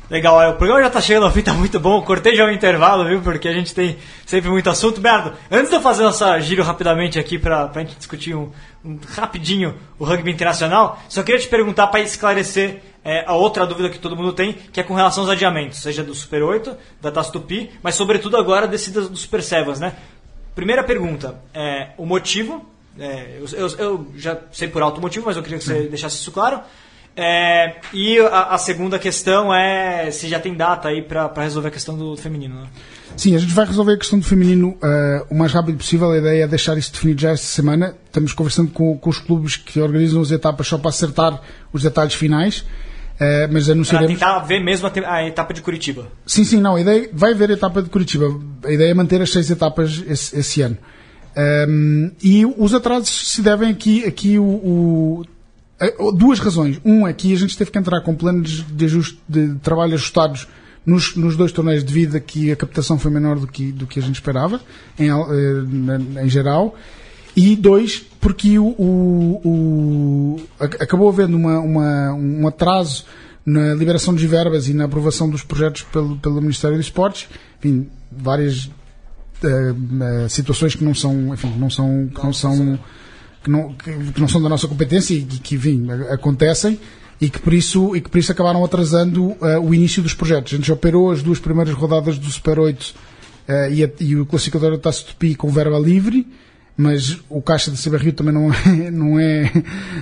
Legal, 0.10 0.36
olha, 0.36 0.50
o 0.50 0.56
programa 0.58 0.84
já 0.84 0.90
tá 0.90 1.02
chegando 1.02 1.26
ao 1.26 1.32
fim, 1.32 1.42
tá 1.44 1.54
muito 1.54 1.80
bom. 1.80 2.02
Cortei 2.02 2.36
já 2.36 2.46
o 2.46 2.52
intervalo, 2.52 3.06
viu? 3.06 3.22
Porque 3.22 3.48
a 3.48 3.54
gente 3.54 3.74
tem 3.74 3.98
sempre 4.26 4.50
muito 4.50 4.70
assunto. 4.70 5.00
Berdo, 5.02 5.34
antes 5.50 5.70
de 5.70 5.76
eu 5.76 5.82
fazer 5.82 6.04
nossa 6.04 6.40
giro 6.40 6.62
rapidamente 6.64 7.18
aqui 7.18 7.40
pra, 7.40 7.68
pra 7.68 7.82
gente 7.84 7.96
discutir 7.96 8.36
um, 8.36 8.52
um- 8.84 9.00
rapidinho 9.16 9.76
o 9.98 10.04
rugby 10.06 10.32
internacional, 10.32 11.02
só 11.10 11.24
queria 11.24 11.40
te 11.42 11.48
perguntar 11.48 11.88
para 11.88 12.02
esclarecer 12.02 12.82
é, 13.04 13.24
a 13.26 13.34
outra 13.34 13.66
dúvida 13.66 13.90
que 13.90 13.98
todo 14.00 14.16
mundo 14.16 14.34
tem, 14.34 14.54
que 14.54 14.80
é 14.80 14.84
com 14.84 14.94
relação 14.94 15.24
aos 15.24 15.32
adiamentos, 15.32 15.80
seja 15.82 16.04
do 16.04 16.14
Super 16.14 16.44
8, 16.44 16.76
da 17.02 17.12
Taça 17.12 17.32
Tupi, 17.32 17.72
mas 17.82 17.96
sobretudo 17.96 18.38
agora 18.38 18.68
desse 18.68 18.92
do 18.92 19.16
Super 19.16 19.42
Sevens, 19.42 19.80
né? 19.80 19.94
Primeira 20.56 20.84
pergunta, 20.84 21.42
é, 21.54 21.90
o 21.98 22.06
motivo, 22.06 22.66
é, 23.00 23.40
eu, 23.40 23.46
eu- 23.58 23.78
eu 23.80 24.08
já 24.16 24.38
sei 24.52 24.68
por 24.68 24.82
alto 24.82 25.00
o 25.00 25.02
motivo, 25.02 25.26
mas 25.26 25.36
eu 25.36 25.44
queria 25.44 25.58
que 25.58 25.64
você 25.66 25.82
deixasse 25.90 26.18
isso 26.18 26.32
claro. 26.32 26.62
É, 27.16 27.76
e 27.94 28.18
a, 28.20 28.56
a 28.56 28.58
segunda 28.58 28.98
questão 28.98 29.54
é 29.54 30.10
se 30.10 30.28
já 30.28 30.40
tem 30.40 30.56
data 30.56 30.88
aí 30.88 31.02
pra 31.02 31.32
resolver 31.38 31.68
a 31.68 31.72
questão 31.72 31.96
do 31.96 32.18
feminino, 32.18 32.56
né? 32.62 32.68
Sim, 33.16 33.36
a 33.36 33.40
gente 33.40 33.54
vai 33.54 33.66
resolver 33.68 33.94
a 33.94 33.98
questão 33.98 34.18
do 34.18 34.26
feminino 34.26 34.76
eh, 34.84 35.24
o 35.30 35.36
mais 35.36 35.54
rápido 35.54 35.78
possível. 35.78 36.10
A 36.12 36.18
ideia 36.18 36.46
é 36.46 36.48
deixar 36.48 36.76
isso 36.76 36.92
definido 36.92 37.22
já 37.22 37.30
esta 37.30 37.46
semana. 37.46 37.96
Estamos 38.08 38.34
conversando 38.34 38.72
com, 38.72 38.98
com 38.98 39.10
os 39.12 39.20
clubes 39.20 39.56
que 39.56 39.80
organizam 39.80 40.20
as 40.22 40.32
etapas 40.32 40.66
só 40.68 40.80
para 40.80 40.90
acertar 40.90 41.40
os 41.72 41.84
detalhes 41.84 42.16
finais. 42.16 42.66
eh, 43.20 43.48
mas 43.52 43.70
anunciaremos. 43.70 44.14
tentar 44.14 44.40
ver 44.40 44.60
mesmo 44.60 44.88
a, 44.88 45.14
a 45.14 45.28
etapa 45.28 45.54
de 45.54 45.62
Curitiba. 45.62 46.08
Sim, 46.26 46.44
sim, 46.44 46.60
não. 46.60 46.76
A 46.78 46.82
ideia 46.82 47.08
vai 47.14 47.34
haver 47.34 47.52
a 47.52 47.54
etapa 47.54 47.84
de 47.84 47.90
Curitiba. 47.92 48.26
A 48.66 48.72
ideia 48.72 48.90
é 48.90 48.94
manter 48.96 49.22
as 49.22 49.30
seis 49.32 49.52
etapas 49.52 50.04
esse, 50.08 50.40
esse 50.40 50.62
ano. 50.64 50.78
Ehm, 51.36 52.12
e 52.24 52.44
os 52.58 52.74
atrasos 52.74 53.30
se 53.30 53.42
devem 53.44 53.70
aqui, 53.70 54.04
aqui 54.06 54.40
o, 54.40 54.44
o- 54.44 55.24
duas 56.16 56.40
razões. 56.40 56.80
Um 56.84 57.08
é 57.08 57.14
que 57.14 57.34
a 57.34 57.38
gente 57.38 57.58
teve 57.58 57.72
que 57.72 57.78
entrar 57.78 58.02
com 58.02 58.16
planos 58.16 58.66
de, 58.70 58.86
ajuste, 58.86 59.20
de 59.28 59.56
trabalho 59.56 59.94
ajustados 59.94 60.48
nos, 60.86 61.16
nos 61.16 61.36
dois 61.38 61.52
torneios 61.52 61.84
devido 61.84 62.16
a 62.16 62.20
que 62.20 62.52
a 62.52 62.56
captação 62.56 63.00
foi 63.00 63.10
menor 63.12 63.40
do 63.40 63.48
que, 63.48 63.72
do 63.72 63.88
que 63.88 64.00
a 64.00 64.02
gente 64.02 64.16
esperava, 64.16 64.60
em, 65.00 65.10
eh, 65.10 66.24
em 66.26 66.30
geral. 66.30 66.76
E 67.36 67.56
dois, 67.56 68.04
porque 68.22 68.60
o, 68.60 68.68
o- 68.78 69.42
o- 69.44 70.42
ac- 70.60 70.82
acabou 70.84 71.10
havendo 71.10 71.36
uma, 71.38 71.60
uma- 71.60 72.14
um 72.14 72.48
atraso 72.48 73.06
na 73.46 73.74
liberação 73.74 74.14
de 74.14 74.26
verbas 74.28 74.68
e 74.70 74.74
na 74.74 74.86
aprovação 74.86 75.30
dos 75.30 75.42
projetos 75.44 75.82
pelo, 75.84 76.16
pelo 76.18 76.40
Ministério 76.42 76.78
dos 76.78 76.86
Esportes. 76.86 77.28
Enfim, 77.60 77.88
várias 78.12 78.70
eh, 79.44 80.28
situações 80.30 80.76
que 80.76 80.84
não 80.84 80.94
são, 80.94 81.34
enfim, 81.34 81.52
não 81.58 81.70
são, 81.70 82.08
que 82.14 82.24
não 82.24 82.32
são, 82.34 82.80
que 83.44 83.50
não, 83.52 83.74
que, 83.74 83.92
que 84.14 84.22
não 84.22 84.28
são 84.28 84.42
da 84.42 84.50
nossa 84.50 84.68
competência 84.68 85.14
e 85.14 85.22
que, 85.24 85.40
que 85.40 85.56
enfim, 85.56 85.88
acontecem 86.12 86.80
e 87.22 87.30
que 87.30 87.40
por 87.40 87.54
isso, 87.54 87.96
e 87.96 88.02
que 88.02 88.10
por 88.10 88.18
isso 88.18 88.32
acabaram 88.32 88.64
atrasando 88.66 89.36
eh, 89.42 89.58
o 89.60 89.74
início 89.74 90.02
dos 90.02 90.14
projetos. 90.14 90.54
A 90.54 90.56
gente 90.58 90.68
já 90.68 90.74
operou 90.74 91.12
as 91.12 91.22
duas 91.22 91.40
primeiras 91.40 91.74
rodadas 91.74 92.18
do 92.18 92.30
Super 92.32 92.60
8 92.60 92.94
eh, 93.48 93.72
e, 93.74 93.84
a- 93.84 93.90
e 94.00 94.16
o 94.16 94.26
classificador 94.26 94.72
da 94.72 94.78
Taça 94.78 95.04
Tupi 95.06 95.36
com 95.36 95.50
verba 95.50 95.78
livre, 95.80 96.28
mas 96.76 97.20
o 97.30 97.42
caixa 97.42 97.70
de 97.70 97.78
Ciberrio 97.78 98.14
também 98.14 98.34
não 98.34 98.52
é, 98.52 98.90
não 98.92 99.20
é, 99.20 99.52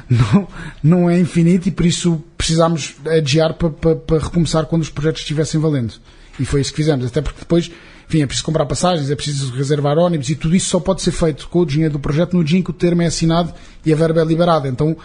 não, 0.09 0.47
não 0.81 1.09
é 1.09 1.19
infinito 1.19 1.67
e 1.67 1.71
por 1.71 1.85
isso 1.85 2.23
precisámos 2.37 2.95
adiar 3.05 3.53
para, 3.55 3.69
para, 3.69 3.95
para 3.95 4.19
recomeçar 4.19 4.65
quando 4.65 4.81
os 4.81 4.89
projetos 4.89 5.21
estivessem 5.21 5.59
valendo. 5.59 5.93
E 6.39 6.45
foi 6.45 6.61
isso 6.61 6.71
que 6.71 6.77
fizemos, 6.77 7.05
até 7.05 7.21
porque 7.21 7.39
depois, 7.41 7.69
enfim, 8.11 8.23
é 8.23 8.27
preciso 8.27 8.45
comprar 8.45 8.65
passagens, 8.65 9.09
é 9.09 9.15
preciso 9.15 9.53
reservar 9.53 9.97
ónibus 9.97 10.29
e 10.29 10.35
tudo 10.35 10.53
isso 10.53 10.69
só 10.69 10.79
pode 10.81 11.01
ser 11.01 11.11
feito 11.11 11.47
com 11.47 11.59
o 11.59 11.65
dinheiro 11.65 11.93
do 11.93 11.99
projeto 11.99 12.35
no 12.35 12.43
dia 12.43 12.59
em 12.59 12.61
que 12.61 12.69
o 12.69 12.73
termo 12.73 13.01
é 13.01 13.05
assinado 13.05 13.53
e 13.85 13.93
a 13.93 13.95
verba 13.95 14.19
é 14.21 14.25
liberada. 14.25 14.67
Então, 14.67 14.97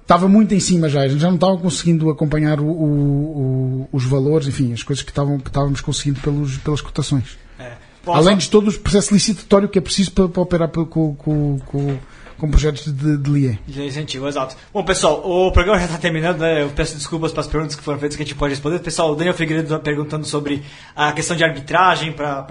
estava 0.00 0.26
muito 0.28 0.54
em 0.54 0.60
cima 0.60 0.88
já, 0.88 1.02
a 1.02 1.08
gente 1.08 1.20
já 1.20 1.28
não 1.28 1.34
estava 1.34 1.58
conseguindo 1.58 2.08
acompanhar 2.08 2.60
o- 2.60 2.64
o- 2.66 3.80
o- 3.82 3.88
os 3.92 4.04
valores, 4.06 4.48
enfim, 4.48 4.72
as 4.72 4.82
coisas 4.82 5.02
que, 5.04 5.10
estavam, 5.10 5.38
que 5.38 5.48
estávamos 5.50 5.82
conseguindo 5.82 6.20
pelos, 6.20 6.56
pelas 6.58 6.80
cotações. 6.80 7.36
É. 7.58 7.72
Bom, 8.04 8.14
Além 8.14 8.34
só- 8.36 8.40
de 8.40 8.50
todo 8.50 8.68
o 8.70 8.80
processo 8.80 9.12
licitatório 9.12 9.68
que 9.68 9.78
é 9.78 9.82
preciso 9.82 10.12
para, 10.12 10.28
para 10.28 10.42
operar 10.42 10.68
com, 10.68 11.14
com, 11.14 11.58
com, 11.66 11.98
com, 12.44 12.50
projetos 12.50 12.84
de, 12.92 13.16
de 13.16 13.30
LIE. 13.30 13.58
De 13.66 13.84
incentivo, 13.84 14.28
exato. 14.28 14.56
Bom, 14.72 14.84
pessoal, 14.84 15.22
o 15.24 15.50
programa 15.50 15.78
já 15.78 15.86
está 15.86 15.98
terminando, 15.98 16.38
né? 16.38 16.62
Eu 16.62 16.70
peço 16.70 16.94
desculpas 16.94 17.32
para 17.32 17.40
as 17.40 17.46
perguntas 17.46 17.74
que 17.74 17.82
foram 17.82 17.98
feitas 17.98 18.16
que 18.16 18.22
a 18.22 18.26
gente 18.26 18.34
pode 18.34 18.52
responder. 18.52 18.78
Pessoal, 18.80 19.12
o 19.12 19.14
Daniel 19.14 19.34
Figueiredo 19.34 19.66
está 19.66 19.78
perguntando 19.78 20.26
sobre 20.26 20.62
a 20.94 21.12
questão 21.12 21.36
de 21.36 21.44
arbitragem, 21.44 22.12
para 22.12 22.42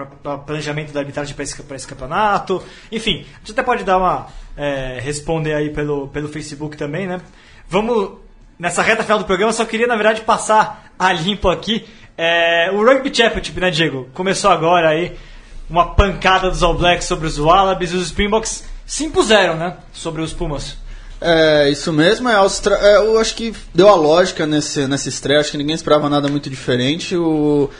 planejamento 0.45 0.91
da 0.91 0.99
arbitragem 0.99 1.33
para 1.33 1.43
esse, 1.43 1.63
esse 1.75 1.87
campeonato. 1.87 2.61
Enfim, 2.91 3.25
a 3.35 3.39
gente 3.39 3.51
até 3.51 3.63
pode 3.63 3.83
dar 3.83 3.97
uma. 3.97 4.27
é, 4.57 4.99
responder 5.01 5.53
aí 5.53 5.69
pelo, 5.69 6.07
pelo 6.07 6.27
Facebook 6.27 6.77
também, 6.77 7.07
né? 7.07 7.21
Vamos. 7.69 8.23
Nessa 8.57 8.83
reta 8.83 9.03
final 9.03 9.17
do 9.17 9.25
programa, 9.25 9.51
só 9.51 9.65
queria, 9.65 9.87
na 9.87 9.95
verdade, 9.95 10.21
passar 10.21 10.91
a 10.97 11.11
limpo 11.11 11.49
aqui. 11.49 11.85
É, 12.15 12.69
o 12.71 12.85
Rugby 12.85 13.13
Championship, 13.13 13.59
né, 13.59 13.71
Diego? 13.71 14.07
Começou 14.13 14.51
agora 14.51 14.89
aí 14.89 15.13
uma 15.69 15.95
pancada 15.95 16.49
dos 16.49 16.61
All 16.61 16.75
Blacks 16.75 17.07
sobre 17.07 17.25
os 17.25 17.39
Wallabies 17.39 17.91
e 17.91 17.95
os 17.95 18.03
Springboks 18.03 18.63
se 18.93 19.05
impuseram, 19.05 19.55
né? 19.55 19.77
Sobre 19.91 20.21
os 20.21 20.33
Pumas. 20.33 20.75
É, 21.19 21.67
isso 21.67 21.91
mesmo, 21.91 22.29
é, 22.29 22.35
Austra... 22.35 22.75
é, 22.75 22.97
eu 22.97 23.17
acho 23.17 23.33
que 23.35 23.51
deu 23.73 23.89
a 23.89 23.95
lógica 23.95 24.45
nesse, 24.45 24.85
nessa 24.85 25.09
estreia, 25.09 25.39
acho 25.39 25.49
que 25.49 25.57
ninguém 25.57 25.73
esperava 25.73 26.07
nada 26.07 26.27
muito 26.27 26.47
diferente. 26.47 27.17
O... 27.17 27.71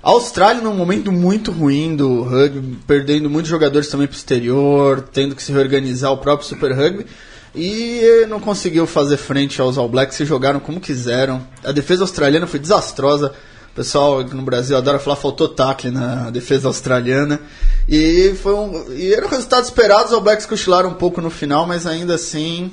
A 0.00 0.10
Austrália 0.10 0.62
num 0.62 0.72
momento 0.72 1.10
muito 1.10 1.50
ruim 1.50 1.96
do 1.96 2.22
rugby, 2.22 2.78
perdendo 2.86 3.28
muitos 3.28 3.50
jogadores 3.50 3.88
também 3.88 4.06
pro 4.06 4.16
exterior, 4.16 5.00
tendo 5.12 5.34
que 5.34 5.42
se 5.42 5.50
reorganizar 5.50 6.12
o 6.12 6.18
próprio 6.18 6.48
Super 6.48 6.70
Rugby. 6.72 7.04
E 7.52 8.24
não 8.28 8.38
conseguiu 8.38 8.86
fazer 8.86 9.16
frente 9.16 9.60
aos 9.60 9.76
All 9.76 9.88
Blacks, 9.88 10.16
se 10.16 10.24
jogaram 10.24 10.60
como 10.60 10.80
quiseram. 10.80 11.44
A 11.64 11.72
defesa 11.72 12.04
australiana 12.04 12.46
foi 12.46 12.60
desastrosa. 12.60 13.34
Pessoal 13.80 14.22
no 14.22 14.42
Brasil 14.42 14.76
adora 14.76 14.98
falar 14.98 15.16
faltou 15.16 15.48
tackle 15.48 15.90
na 15.90 16.28
defesa 16.28 16.68
australiana. 16.68 17.40
E 17.88 18.34
foi 18.42 18.52
um, 18.52 18.92
e 18.92 19.14
era 19.14 19.24
o 19.24 19.28
resultado 19.30 19.64
esperado, 19.64 20.04
os 20.04 20.12
All 20.12 20.20
Blacks 20.20 20.44
cochilaram 20.44 20.90
um 20.90 20.94
pouco 20.94 21.22
no 21.22 21.30
final, 21.30 21.66
mas 21.66 21.86
ainda 21.86 22.16
assim 22.16 22.70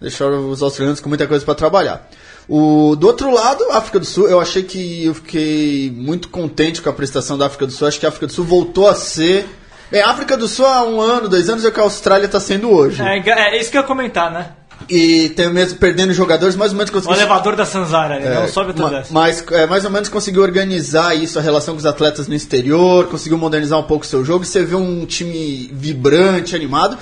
deixaram 0.00 0.48
os 0.48 0.62
australianos 0.62 1.00
com 1.00 1.08
muita 1.08 1.26
coisa 1.26 1.44
para 1.44 1.56
trabalhar. 1.56 2.08
O, 2.48 2.94
do 2.94 3.08
outro 3.08 3.34
lado, 3.34 3.64
África 3.72 3.98
do 3.98 4.06
Sul, 4.06 4.28
eu 4.28 4.38
achei 4.38 4.62
que 4.62 5.06
eu 5.06 5.14
fiquei 5.14 5.90
muito 5.90 6.28
contente 6.28 6.80
com 6.80 6.88
a 6.88 6.92
prestação 6.92 7.36
da 7.36 7.46
África 7.46 7.66
do 7.66 7.72
Sul. 7.72 7.88
Acho 7.88 7.98
que 7.98 8.06
a 8.06 8.08
África 8.08 8.28
do 8.28 8.32
Sul 8.32 8.44
voltou 8.44 8.86
a 8.86 8.94
ser. 8.94 9.44
Bem, 9.90 10.02
a 10.02 10.10
África 10.10 10.36
do 10.36 10.46
Sul 10.46 10.66
há 10.66 10.84
um 10.84 11.00
ano, 11.00 11.28
dois 11.28 11.50
anos 11.50 11.64
é 11.64 11.68
o 11.68 11.72
que 11.72 11.80
a 11.80 11.82
Austrália 11.82 12.26
está 12.26 12.38
sendo 12.38 12.70
hoje. 12.70 13.02
É, 13.02 13.56
é 13.56 13.60
isso 13.60 13.72
que 13.72 13.76
eu 13.76 13.82
ia 13.82 13.88
comentar, 13.88 14.30
né? 14.30 14.52
E 14.88 15.28
tem 15.30 15.50
mesmo 15.52 15.78
perdendo 15.78 16.12
jogadores, 16.12 16.56
mais 16.56 16.72
ou 16.72 16.76
menos 16.78 16.90
O 16.90 16.92
conseguiu. 16.94 17.16
elevador 17.18 17.56
da 17.56 17.64
Sanzara, 17.66 18.18
né? 18.18 18.26
É, 18.26 18.34
não 18.40 18.48
sobe 18.48 18.72
desce. 18.72 19.12
mas 19.12 19.44
é, 19.50 19.66
mais 19.66 19.84
ou 19.84 19.90
menos 19.90 20.08
conseguiu 20.08 20.42
organizar 20.42 21.14
isso, 21.14 21.38
a 21.38 21.42
relação 21.42 21.74
com 21.74 21.78
os 21.78 21.86
atletas 21.86 22.28
no 22.28 22.34
exterior, 22.34 23.06
conseguiu 23.08 23.36
modernizar 23.38 23.78
um 23.78 23.82
pouco 23.82 24.04
o 24.04 24.08
seu 24.08 24.24
jogo. 24.24 24.44
Você 24.44 24.62
vê 24.64 24.76
um 24.76 25.04
time 25.04 25.70
vibrante, 25.72 26.54
animado. 26.54 26.96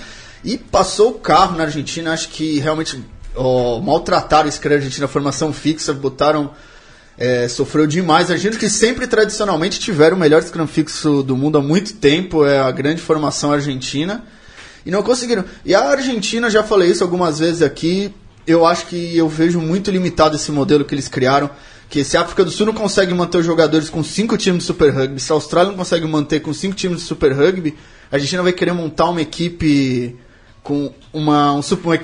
E 0.44 0.56
passou 0.56 1.10
o 1.10 1.14
carro 1.18 1.56
na 1.56 1.64
Argentina, 1.64 2.12
acho 2.12 2.28
que 2.28 2.58
realmente 2.60 3.02
ó, 3.34 3.80
maltrataram 3.80 4.48
esse 4.48 4.60
cara 4.60 4.76
Argentina, 4.76 5.06
formação 5.08 5.52
fixa, 5.52 5.92
botaram 5.92 6.50
É, 7.18 7.48
sofreu 7.48 7.86
demais. 7.86 8.30
A 8.30 8.34
Argentina 8.34 8.58
que 8.60 8.68
sempre 8.68 9.06
tradicionalmente 9.06 9.80
tiveram 9.80 10.18
o 10.18 10.20
melhor 10.20 10.42
scrum 10.42 10.66
fixo 10.66 11.22
do 11.22 11.34
mundo 11.34 11.56
há 11.56 11.62
muito 11.62 11.94
tempo, 11.94 12.44
é 12.44 12.58
a 12.60 12.70
grande 12.70 13.00
formação 13.00 13.52
argentina. 13.52 14.22
E 14.86 14.90
não 14.90 15.02
conseguiram. 15.02 15.44
E 15.64 15.74
a 15.74 15.80
Argentina, 15.80 16.48
já 16.48 16.62
falei 16.62 16.92
isso 16.92 17.02
algumas 17.02 17.40
vezes 17.40 17.60
aqui, 17.60 18.14
eu 18.46 18.64
acho 18.64 18.86
que 18.86 19.16
eu 19.16 19.28
vejo 19.28 19.60
muito 19.60 19.90
limitado 19.90 20.36
esse 20.36 20.52
modelo 20.52 20.84
que 20.84 20.94
eles 20.94 21.08
criaram. 21.08 21.50
Que 21.90 22.04
se 22.04 22.16
a 22.16 22.22
África 22.22 22.44
do 22.44 22.50
Sul 22.50 22.66
não 22.66 22.72
consegue 22.72 23.12
manter 23.12 23.38
os 23.38 23.46
jogadores 23.46 23.90
com 23.90 24.02
cinco 24.02 24.36
times 24.36 24.60
de 24.60 24.66
Super 24.66 24.92
Rugby, 24.94 25.20
se 25.20 25.30
a 25.32 25.34
Austrália 25.34 25.70
não 25.70 25.78
consegue 25.78 26.06
manter 26.06 26.40
com 26.40 26.52
cinco 26.52 26.74
times 26.74 26.98
de 26.98 27.04
Super 27.04 27.32
Rugby, 27.32 27.76
a 28.10 28.16
Argentina 28.16 28.42
vai 28.42 28.52
querer 28.52 28.72
montar 28.72 29.08
uma 29.10 29.20
equipe 29.20 30.16
com 30.62 30.92
uma, 31.12 31.52
um, 31.52 31.60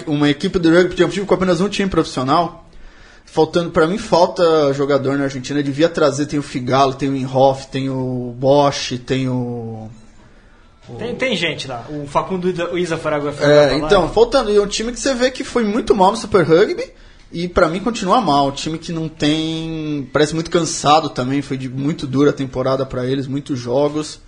uma 0.06 0.30
equipe 0.30 0.56
de 0.58 0.68
rugby 0.68 0.94
de 0.94 1.20
com 1.22 1.34
apenas 1.34 1.60
um 1.60 1.68
time 1.68 1.88
profissional. 1.88 2.68
Faltando, 3.24 3.70
para 3.70 3.86
mim, 3.86 3.98
falta 3.98 4.72
jogador 4.72 5.16
na 5.16 5.24
Argentina. 5.24 5.62
Devia 5.62 5.88
trazer, 5.88 6.26
tem 6.26 6.38
o 6.38 6.42
Figalo, 6.42 6.94
tem 6.94 7.08
o 7.08 7.16
Inhoff, 7.16 7.68
tem 7.68 7.88
o 7.88 8.34
Bosch, 8.38 8.98
tem 9.04 9.28
o. 9.28 9.88
Tem, 10.98 11.14
tem 11.14 11.36
gente 11.36 11.68
lá. 11.68 11.86
O 11.88 12.06
Facundo 12.06 12.48
o 12.72 12.78
Isa 12.78 12.96
Faragua 12.96 13.32
foi 13.32 13.46
É, 13.46 13.68
pra 13.68 13.76
lá. 13.76 13.86
então, 13.86 14.08
faltando. 14.08 14.50
E 14.50 14.56
é 14.56 14.60
um 14.60 14.66
time 14.66 14.92
que 14.92 14.98
você 15.00 15.14
vê 15.14 15.30
que 15.30 15.44
foi 15.44 15.62
muito 15.64 15.94
mal 15.94 16.10
no 16.10 16.16
Super 16.16 16.44
Rugby. 16.44 16.90
E 17.30 17.48
pra 17.48 17.68
mim 17.68 17.80
continua 17.80 18.20
mal. 18.20 18.48
Um 18.48 18.52
time 18.52 18.78
que 18.78 18.92
não 18.92 19.08
tem. 19.08 20.08
Parece 20.12 20.34
muito 20.34 20.50
cansado 20.50 21.08
também. 21.08 21.40
Foi 21.40 21.56
de 21.56 21.68
muito 21.68 22.06
dura 22.06 22.30
a 22.30 22.32
temporada 22.32 22.84
pra 22.84 23.06
eles, 23.06 23.26
muitos 23.26 23.58
jogos. 23.58 24.20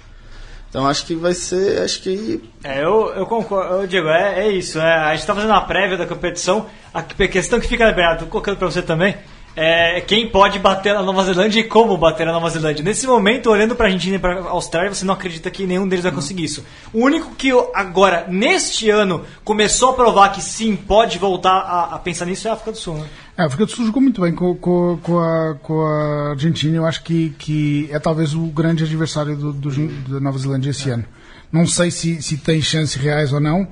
Então 0.70 0.86
acho 0.86 1.04
que 1.06 1.14
vai 1.14 1.34
ser. 1.34 1.82
Acho 1.82 2.00
que. 2.00 2.42
É, 2.62 2.82
eu, 2.82 3.12
eu 3.14 3.26
concordo, 3.26 3.74
eu 3.82 3.86
digo, 3.86 4.08
é, 4.08 4.46
é 4.46 4.50
isso. 4.50 4.78
é, 4.78 4.94
a 4.94 5.14
gente 5.14 5.26
tá 5.26 5.34
fazendo 5.34 5.52
a 5.52 5.60
prévia 5.60 5.96
da 5.96 6.06
competição. 6.06 6.66
A 6.94 7.02
que- 7.02 7.28
questão 7.28 7.60
que 7.60 7.66
fica, 7.68 7.84
Bernardo, 7.92 8.20
tô 8.20 8.26
colocando 8.26 8.56
pra 8.56 8.70
você 8.70 8.80
também, 8.80 9.16
é 9.56 10.00
quem 10.00 10.28
pode 10.28 10.58
bater 10.58 10.94
na 10.94 11.02
Nova 11.02 11.24
Zelândia 11.24 11.60
e 11.60 11.64
como 11.64 11.96
bater 11.96 12.26
na 12.26 12.32
Nova 12.32 12.50
Zelândia. 12.50 12.84
Nesse 12.84 13.06
momento, 13.06 13.50
olhando 13.50 13.76
pra 13.76 13.86
Argentina 13.86 14.16
e 14.16 14.18
pra 14.18 14.40
Austrália, 14.48 14.92
você 14.92 15.04
não 15.04 15.14
acredita 15.14 15.50
que 15.50 15.66
nenhum 15.66 15.86
deles 15.86 16.02
vai 16.02 16.12
conseguir 16.12 16.44
isso. 16.44 16.64
O 16.92 17.04
único 17.04 17.34
que 17.36 17.48
eu, 17.48 17.70
agora, 17.74 18.26
neste 18.28 18.90
ano, 18.90 19.24
começou 19.44 19.90
a 19.90 19.94
provar 19.94 20.30
que 20.30 20.42
sim, 20.42 20.74
pode 20.74 21.18
voltar 21.18 21.52
a, 21.52 21.94
a 21.94 21.98
pensar 21.98 22.26
nisso 22.26 22.48
é 22.48 22.50
a 22.50 22.54
África 22.54 22.72
do 22.72 22.78
Sul, 22.78 22.96
né? 22.96 23.06
É, 23.38 23.42
a 23.42 23.46
África 23.46 23.64
do 23.64 23.70
Sul 23.70 23.86
jogou 23.86 24.02
muito 24.02 24.20
bem 24.20 24.34
com, 24.34 24.54
com, 24.56 24.98
com, 25.02 25.18
a, 25.18 25.54
com 25.62 25.80
a 25.86 26.30
Argentina. 26.30 26.76
Eu 26.76 26.86
acho 26.86 27.02
que, 27.04 27.30
que 27.38 27.88
é 27.92 27.98
talvez 28.00 28.34
o 28.34 28.46
grande 28.46 28.82
adversário 28.82 29.36
do, 29.36 29.52
do, 29.52 29.88
da 30.14 30.20
Nova 30.20 30.38
Zelândia 30.38 30.70
esse 30.70 30.90
ano. 30.90 31.04
Não 31.52 31.66
sei 31.66 31.92
se, 31.92 32.20
se 32.20 32.38
tem 32.38 32.60
chances 32.60 32.94
reais 32.96 33.32
ou 33.32 33.38
não. 33.38 33.68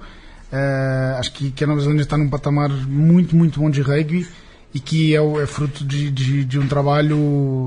Eh, 0.53 1.17
acho 1.19 1.33
que, 1.33 1.51
que 1.51 1.65
a 1.65 1.67
Nova 1.67 1.81
Zelândia 1.81 2.03
está 2.03 2.17
num 2.17 2.29
patamar 2.29 2.69
muito, 2.69 3.35
muito 3.35 3.59
bom 3.59 3.71
de 3.71 3.81
rugby 3.81 4.29
e 4.75 4.81
que 4.81 5.15
é, 5.15 5.21
o- 5.21 5.41
é 5.41 5.47
fruto 5.47 5.85
de, 5.85 6.11
de, 6.11 6.45
de 6.45 6.59
um 6.59 6.67
trabalho 6.67 7.17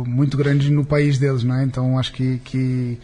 muito 0.08 0.36
grande 0.38 0.70
no 0.72 0.84
país 0.86 1.18
deles, 1.20 1.43
não 1.43 1.56
é? 1.56 1.64
Então 1.64 1.97
acho 1.99 2.12
que, 2.14 2.39
que 2.43 2.99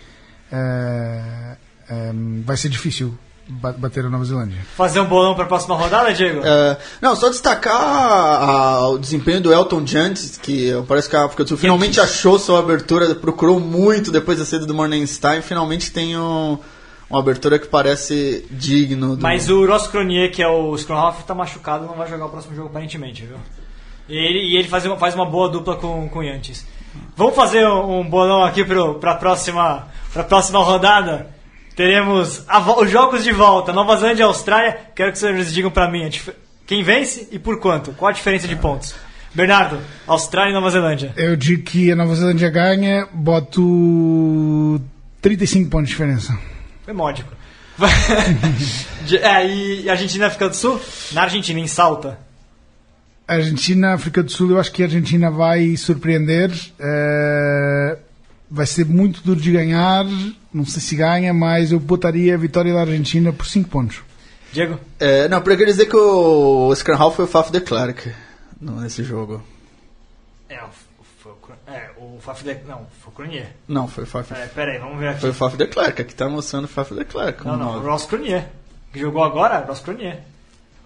eh, 0.51 1.55
eh, 1.89 2.11
vai 2.45 2.57
ser 2.57 2.69
difícil 2.69 3.13
ba- 3.47 3.73
bater 3.73 4.05
a 4.05 4.09
Nova 4.09 4.25
Zelândia. 4.25 4.57
Fazer 4.75 4.99
um 4.99 5.05
bolão 5.05 5.35
pra 5.35 5.45
próxima 5.45 5.75
rodada, 5.75 6.13
Diego? 6.13 6.41
É, 6.43 6.77
não, 7.01 7.15
só 7.15 7.29
destacar 7.29 7.75
a- 7.79 8.89
o 8.89 8.97
desempenho 8.97 9.41
do 9.41 9.53
Elton 9.53 9.85
Jantes, 9.85 10.37
que 10.37 10.71
parece 10.87 11.09
que 11.09 11.15
a 11.15 11.25
África 11.25 11.43
do 11.43 11.49
Sul 11.49 11.57
finalmente 11.57 11.99
achou 11.99 12.37
sua 12.39 12.59
abertura, 12.59 13.13
procurou 13.15 13.59
muito 13.59 14.11
depois 14.11 14.39
da 14.39 14.45
saída 14.45 14.65
do 14.65 14.73
Morningstar, 14.73 15.41
finalmente 15.41 15.91
tem 15.91 16.17
um- 16.17 16.57
uma 17.09 17.19
abertura 17.19 17.59
que 17.59 17.67
parece 17.67 18.45
digno. 18.49 19.15
Do... 19.17 19.21
Mas 19.21 19.49
o 19.49 19.65
Ross 19.65 19.85
Cronier, 19.87 20.31
que 20.31 20.41
é 20.41 20.47
o 20.47 20.75
Scrum 20.77 20.95
tá 21.27 21.35
machucado, 21.35 21.85
não 21.85 21.95
vai 21.95 22.09
jogar 22.09 22.25
o 22.27 22.29
próximo 22.29 22.55
jogo 22.55 22.69
aparentemente, 22.69 23.25
viu? 23.25 23.37
E 24.11 24.17
ele, 24.17 24.39
e 24.39 24.57
ele 24.57 24.67
faz, 24.67 24.85
uma, 24.85 24.97
faz 24.97 25.15
uma 25.15 25.25
boa 25.25 25.47
dupla 25.47 25.77
com, 25.77 26.09
com 26.09 26.19
o 26.19 26.23
Yantis. 26.23 26.67
Vamos 27.15 27.33
fazer 27.33 27.65
um, 27.65 28.01
um 28.01 28.09
bolão 28.09 28.43
aqui 28.43 28.65
pro, 28.65 28.95
pra, 28.95 29.15
próxima, 29.15 29.87
pra 30.11 30.21
próxima 30.21 30.59
rodada? 30.59 31.27
Teremos 31.77 32.43
a 32.45 32.59
os 32.81 32.91
jogos 32.91 33.23
de 33.23 33.31
volta, 33.31 33.71
Nova 33.71 33.95
Zelândia 33.95 34.23
e 34.23 34.25
Austrália. 34.25 34.77
Quero 34.93 35.13
que 35.13 35.17
vocês 35.17 35.53
digam 35.53 35.71
pra 35.71 35.89
mim 35.89 36.05
a 36.05 36.09
quem 36.67 36.83
vence 36.83 37.29
e 37.31 37.39
por 37.39 37.61
quanto. 37.61 37.93
Qual 37.93 38.09
a 38.09 38.11
diferença 38.11 38.49
de 38.49 38.55
pontos? 38.57 38.93
Bernardo, 39.33 39.79
Austrália 40.05 40.51
e 40.51 40.53
Nova 40.53 40.69
Zelândia. 40.69 41.13
Eu 41.15 41.37
digo 41.37 41.63
que 41.63 41.89
a 41.89 41.95
Nova 41.95 42.13
Zelândia 42.13 42.49
ganha, 42.49 43.07
boto 43.13 44.81
35 45.21 45.69
pontos 45.69 45.87
de 45.87 45.91
diferença. 45.93 46.37
Foi 46.83 46.93
módico. 46.93 47.31
É, 49.11 49.47
e 49.47 49.89
a 49.89 49.93
Argentina 49.93 50.25
e 50.25 50.27
África 50.27 50.47
do 50.47 50.55
Sul? 50.55 50.79
Na 51.11 51.23
Argentina, 51.23 51.59
em 51.59 51.67
Salta. 51.67 52.19
Argentina, 53.35 53.93
África 53.93 54.21
do 54.23 54.31
Sul, 54.31 54.51
eu 54.51 54.59
acho 54.59 54.71
que 54.71 54.81
a 54.81 54.85
Argentina 54.85 55.29
vai 55.31 55.75
surpreender. 55.77 56.51
eh, 56.79 57.97
vai 58.49 58.65
ser 58.65 58.85
muito 58.85 59.21
duro 59.23 59.39
de 59.39 59.51
ganhar. 59.51 60.05
Não 60.53 60.65
sei 60.65 60.81
se 60.81 60.95
ganha, 60.95 61.33
mas 61.33 61.71
eu 61.71 61.79
botaria 61.79 62.33
a 62.35 62.37
vitória 62.37 62.73
da 62.73 62.81
Argentina 62.81 63.31
por 63.31 63.45
5 63.45 63.69
pontos. 63.69 64.01
Diego? 64.51 64.77
É, 64.99 65.29
não, 65.29 65.41
querer 65.57 65.71
dizer 65.71 65.85
que 65.85 65.95
o 65.95 66.75
Scrum 66.75 66.95
Hall 66.97 67.11
foi 67.11 67.23
o 67.25 67.27
Faf 67.27 67.51
de 67.51 67.61
no- 68.59 68.81
nesse 68.81 69.03
jogo. 69.03 69.41
É, 70.49 70.59
foi 71.19 71.31
é, 71.67 71.91
o 71.97 72.19
Faf 72.19 72.43
de, 72.43 72.55
Não, 72.67 72.85
foi 73.01 73.07
o 73.07 73.15
Cronier. 73.15 73.47
Não, 73.67 73.87
foi 73.87 74.03
o 74.03 74.07
Faf. 74.07 74.33
É, 74.33 74.45
pera 74.47 74.73
aí, 74.73 74.79
vamos 74.79 74.99
ver 74.99 75.09
aqui. 75.09 75.21
Foi 75.21 75.29
o 75.29 75.33
Faf 75.33 75.55
de 75.55 75.67
Klerk, 75.67 76.01
aqui 76.01 76.13
tá 76.13 76.27
mostrando 76.27 76.65
o 76.65 76.67
Faf 76.67 76.93
de 76.93 77.05
Klerk. 77.05 77.45
Não, 77.45 77.55
não, 77.55 77.77
o. 77.77 77.81
Ross 77.81 78.05
Cronier. 78.05 78.49
Que 78.91 78.99
jogou 78.99 79.23
agora, 79.23 79.59
Ross 79.65 79.79
Cronier. 79.79 80.19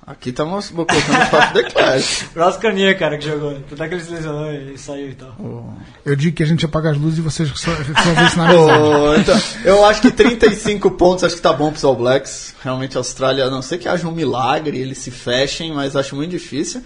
Aqui 0.08 0.32
tá 0.32 0.46
colocando 0.46 1.00
o 1.00 1.26
Faf 1.32 1.54
de 1.54 1.64
Klerk. 1.64 2.26
Ross 2.38 2.58
Cronier, 2.58 2.98
cara, 3.00 3.18
que 3.18 3.26
jogou. 3.26 3.58
Até 3.72 3.88
que 3.88 3.96
ele 3.96 4.04
se 4.04 4.12
lesionou 4.12 4.54
e 4.54 4.78
saiu 4.78 5.10
e 5.10 5.16
tal. 5.16 5.74
Eu 6.06 6.16
digo 6.16 6.36
que 6.36 6.44
a 6.44 6.46
gente 6.46 6.64
apaga 6.64 6.92
as 6.92 6.98
luzes 6.98 7.18
e 7.18 7.22
vocês 7.22 7.50
resol- 7.50 7.74
resolvem 7.74 8.26
isso 8.28 8.38
na 8.38 8.48
mesa. 8.48 8.78
Ô, 8.80 9.16
então, 9.16 9.42
eu 9.64 9.84
acho 9.84 10.02
que 10.02 10.12
35 10.12 10.92
pontos 10.92 11.24
acho 11.24 11.36
que 11.36 11.42
tá 11.42 11.52
bom 11.52 11.72
pros 11.72 11.84
All 11.84 11.96
Blacks. 11.96 12.54
Realmente 12.64 12.96
a 12.96 13.00
Austrália, 13.00 13.46
a 13.46 13.50
não 13.50 13.64
sei 13.64 13.80
que 13.80 13.88
haja 13.90 14.08
um 14.08 14.12
milagre, 14.12 14.78
eles 14.78 15.00
se 15.00 15.10
fechem, 15.10 15.74
mas 15.74 15.96
acho 15.96 16.16
muito 16.16 16.30
difícil. 16.30 16.84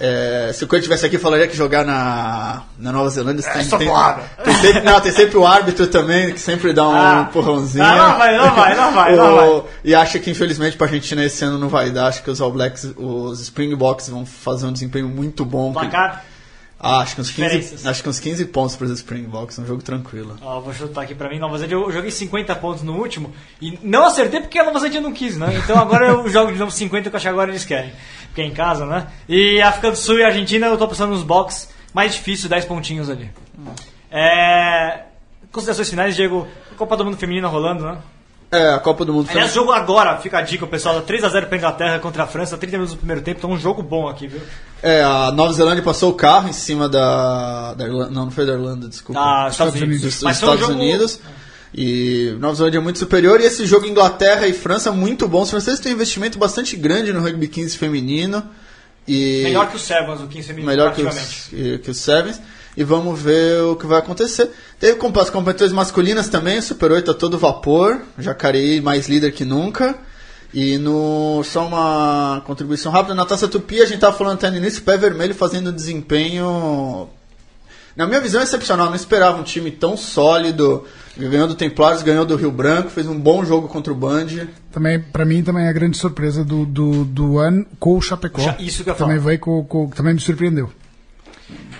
É, 0.00 0.52
se 0.54 0.62
o 0.62 0.68
Coelho 0.68 0.80
estivesse 0.82 1.04
aqui, 1.06 1.16
eu 1.16 1.20
falaria 1.20 1.48
que 1.48 1.56
jogar 1.56 1.84
na, 1.84 2.62
na 2.78 2.92
Nova 2.92 3.10
Zelândia 3.10 3.42
tem, 3.42 3.62
Essa 3.62 3.76
tem, 3.76 3.88
porrada. 3.88 4.22
tem 4.44 4.54
sempre, 4.54 4.80
não, 4.82 5.00
tem 5.00 5.10
sempre 5.10 5.36
o 5.36 5.44
árbitro 5.44 5.88
também, 5.88 6.32
que 6.32 6.38
sempre 6.40 6.72
dá 6.72 6.86
um 6.88 6.94
Ah. 6.94 7.26
empurrãozinho. 7.28 7.84
Ah, 7.84 7.96
não 8.10 8.16
vai, 8.18 8.38
não 8.38 8.54
vai, 8.54 8.76
não 8.76 8.92
vai, 8.92 9.16
não 9.16 9.58
O- 9.58 9.64
E 9.84 9.94
acho 9.96 10.20
que 10.20 10.30
infelizmente 10.30 10.76
pra 10.76 10.86
Argentina 10.86 11.24
esse 11.24 11.44
ano 11.44 11.58
não 11.58 11.68
vai 11.68 11.90
dar. 11.90 12.06
Acho 12.06 12.22
que 12.22 12.30
os 12.30 12.40
All 12.40 12.52
Blacks, 12.52 12.92
os 12.96 13.40
Springboks 13.40 14.08
vão 14.08 14.24
fazer 14.24 14.66
um 14.66 14.72
desempenho 14.72 15.08
muito 15.08 15.44
bom. 15.44 15.72
Placar. 15.72 16.24
Ah, 16.80 17.00
acho 17.00 17.16
que 17.16 17.20
uns 17.20 17.30
15, 17.30 17.42
Diferenças. 17.42 17.86
acho 17.86 18.02
que 18.02 18.08
uns 18.08 18.20
15 18.20 18.44
pontos 18.46 18.76
para 18.76 18.86
os 18.86 18.92
Springboks, 18.92 19.58
um 19.58 19.66
jogo 19.66 19.82
tranquilo. 19.82 20.36
Ó, 20.40 20.60
vou 20.60 20.72
chutar 20.72 21.02
aqui 21.02 21.14
pra 21.14 21.28
mim, 21.28 21.38
Nova 21.38 21.58
Zelândia. 21.58 21.74
Eu 21.74 21.90
joguei 21.90 22.10
50 22.10 22.54
pontos 22.56 22.82
no 22.84 22.96
último 22.96 23.32
e 23.60 23.78
não 23.82 24.04
acertei 24.04 24.40
porque 24.40 24.58
a 24.58 24.64
Nova 24.64 24.78
Zelândia 24.78 25.00
não 25.00 25.12
quis, 25.12 25.36
né? 25.36 25.56
Então 25.56 25.76
agora 25.76 26.06
eu 26.06 26.26
jogo 26.30 26.52
de 26.52 26.58
novo 26.58 26.70
50 26.70 27.10
que 27.10 27.14
eu 27.14 27.16
acho 27.16 27.24
que 27.24 27.28
agora 27.28 27.50
eles 27.50 27.64
querem. 27.64 27.92
Porque 28.26 28.42
é 28.42 28.44
em 28.44 28.52
casa, 28.52 28.86
né? 28.86 29.08
E 29.28 29.60
África 29.60 29.90
do 29.90 29.96
Sul 29.96 30.20
e 30.20 30.24
Argentina 30.24 30.66
eu 30.68 30.78
tô 30.78 30.86
pensando 30.86 31.10
nos 31.10 31.24
box 31.24 31.68
mais 31.92 32.14
difícil, 32.14 32.48
10 32.48 32.64
pontinhos 32.66 33.10
ali. 33.10 33.28
É... 34.10 35.00
Considerações 35.50 35.90
finais, 35.90 36.14
Diego. 36.14 36.46
Copa 36.76 36.96
do 36.96 37.04
Mundo 37.04 37.16
Feminina 37.16 37.48
rolando, 37.48 37.84
né? 37.84 37.98
É, 38.50 38.68
a 38.70 38.78
Copa 38.78 39.04
do 39.04 39.12
Mundo 39.12 39.28
Aliás, 39.30 39.52
jogo 39.52 39.72
agora, 39.72 40.16
fica 40.18 40.38
a 40.38 40.42
dica, 40.42 40.64
o 40.64 40.68
pessoal, 40.68 41.02
3x0 41.02 41.46
pra 41.46 41.58
Inglaterra 41.58 41.98
contra 41.98 42.22
a 42.22 42.26
França, 42.26 42.56
30 42.56 42.76
minutos 42.78 42.94
do 42.94 42.98
primeiro 42.98 43.20
tempo, 43.20 43.38
então 43.38 43.50
um 43.50 43.58
jogo 43.58 43.82
bom 43.82 44.08
aqui, 44.08 44.26
viu? 44.26 44.40
É, 44.82 45.02
a 45.02 45.32
Nova 45.32 45.52
Zelândia 45.52 45.82
passou 45.82 46.10
o 46.10 46.14
carro 46.14 46.48
em 46.48 46.52
cima 46.52 46.88
da. 46.88 47.74
da 47.74 47.84
Irlanda, 47.84 48.10
não, 48.10 48.24
não 48.26 48.30
foi 48.30 48.46
da 48.46 48.52
Irlanda, 48.52 48.88
desculpa. 48.88 49.20
Ah, 49.20 49.48
Estados 49.50 49.74
Estados 49.74 49.74
Unidos. 49.74 49.88
Unidos. 50.02 50.14
dos, 50.14 50.22
dos 50.22 50.32
Estados 50.36 50.60
jogo- 50.60 50.72
Unidos. 50.72 51.20
E 51.74 52.34
Nova 52.38 52.54
Zelândia 52.54 52.78
é 52.78 52.80
muito 52.80 52.98
superior. 52.98 53.40
E 53.40 53.44
esse 53.44 53.66
jogo 53.66 53.86
Inglaterra 53.86 54.46
e 54.46 54.52
França 54.52 54.90
muito 54.90 55.28
bom. 55.28 55.42
Os 55.42 55.50
franceses 55.50 55.80
têm 55.80 55.92
um 55.92 55.94
investimento 55.96 56.38
bastante 56.38 56.76
grande 56.76 57.12
no 57.12 57.20
rugby 57.20 57.48
15 57.48 57.76
feminino. 57.76 58.42
E 59.06 59.42
Melhor 59.44 59.68
que 59.68 59.76
o 59.76 59.78
Sevens, 59.78 60.20
o 60.20 60.26
15 60.26 60.46
feminino, 60.48 60.70
melhor 60.70 60.94
que 60.94 61.02
praticamente. 61.02 61.54
os, 61.54 61.80
que, 61.82 61.90
os 61.90 61.96
Sevens. 61.98 62.40
E 62.76 62.84
vamos 62.84 63.20
ver 63.20 63.60
o 63.62 63.74
que 63.74 63.86
vai 63.86 63.98
acontecer. 63.98 64.50
Teve 64.78 64.96
com 64.98 65.12
as 65.18 65.30
competições 65.30 65.72
masculinas 65.72 66.28
também, 66.28 66.58
o 66.58 66.62
Super 66.62 66.92
8 66.92 67.10
a 67.10 67.14
todo 67.14 67.36
vapor. 67.38 68.00
Jacareí 68.18 68.80
mais 68.80 69.08
líder 69.08 69.32
que 69.32 69.44
nunca. 69.44 69.98
E 70.52 70.78
no 70.78 71.42
só 71.44 71.66
uma 71.66 72.42
contribuição 72.46 72.90
rápida, 72.90 73.14
na 73.14 73.26
Taça 73.26 73.48
Tupi 73.48 73.80
a 73.82 73.86
gente 73.86 74.00
tava 74.00 74.16
falando 74.16 74.34
até 74.34 74.50
no 74.50 74.56
início, 74.56 74.82
pé 74.82 74.96
vermelho 74.96 75.34
fazendo 75.34 75.72
desempenho 75.72 77.08
na 77.98 78.06
minha 78.06 78.20
visão, 78.20 78.40
excepcional. 78.40 78.86
Não 78.86 78.94
esperava 78.94 79.40
um 79.40 79.42
time 79.42 79.72
tão 79.72 79.96
sólido. 79.96 80.84
Ganhou 81.16 81.48
do 81.48 81.56
Templares, 81.56 82.00
ganhou 82.00 82.24
do 82.24 82.36
Rio 82.36 82.52
Branco, 82.52 82.90
fez 82.90 83.08
um 83.08 83.18
bom 83.18 83.44
jogo 83.44 83.66
contra 83.66 83.92
o 83.92 83.96
Band. 83.96 84.26
Também, 84.70 85.00
para 85.00 85.24
mim, 85.24 85.42
também 85.42 85.64
é 85.64 85.68
a 85.68 85.72
grande 85.72 85.96
surpresa 85.98 86.44
do, 86.44 86.64
do, 86.64 87.04
do 87.04 87.38
ano 87.38 87.66
com 87.80 87.98
o 87.98 88.00
Chapecó. 88.00 88.54
Isso 88.60 88.84
que 88.84 88.90
eu 88.90 88.94
Também 88.94 89.16
falar. 89.16 89.26
veio 89.26 89.40
com, 89.40 89.64
com, 89.64 89.88
também 89.88 90.14
me 90.14 90.20
surpreendeu. 90.20 90.70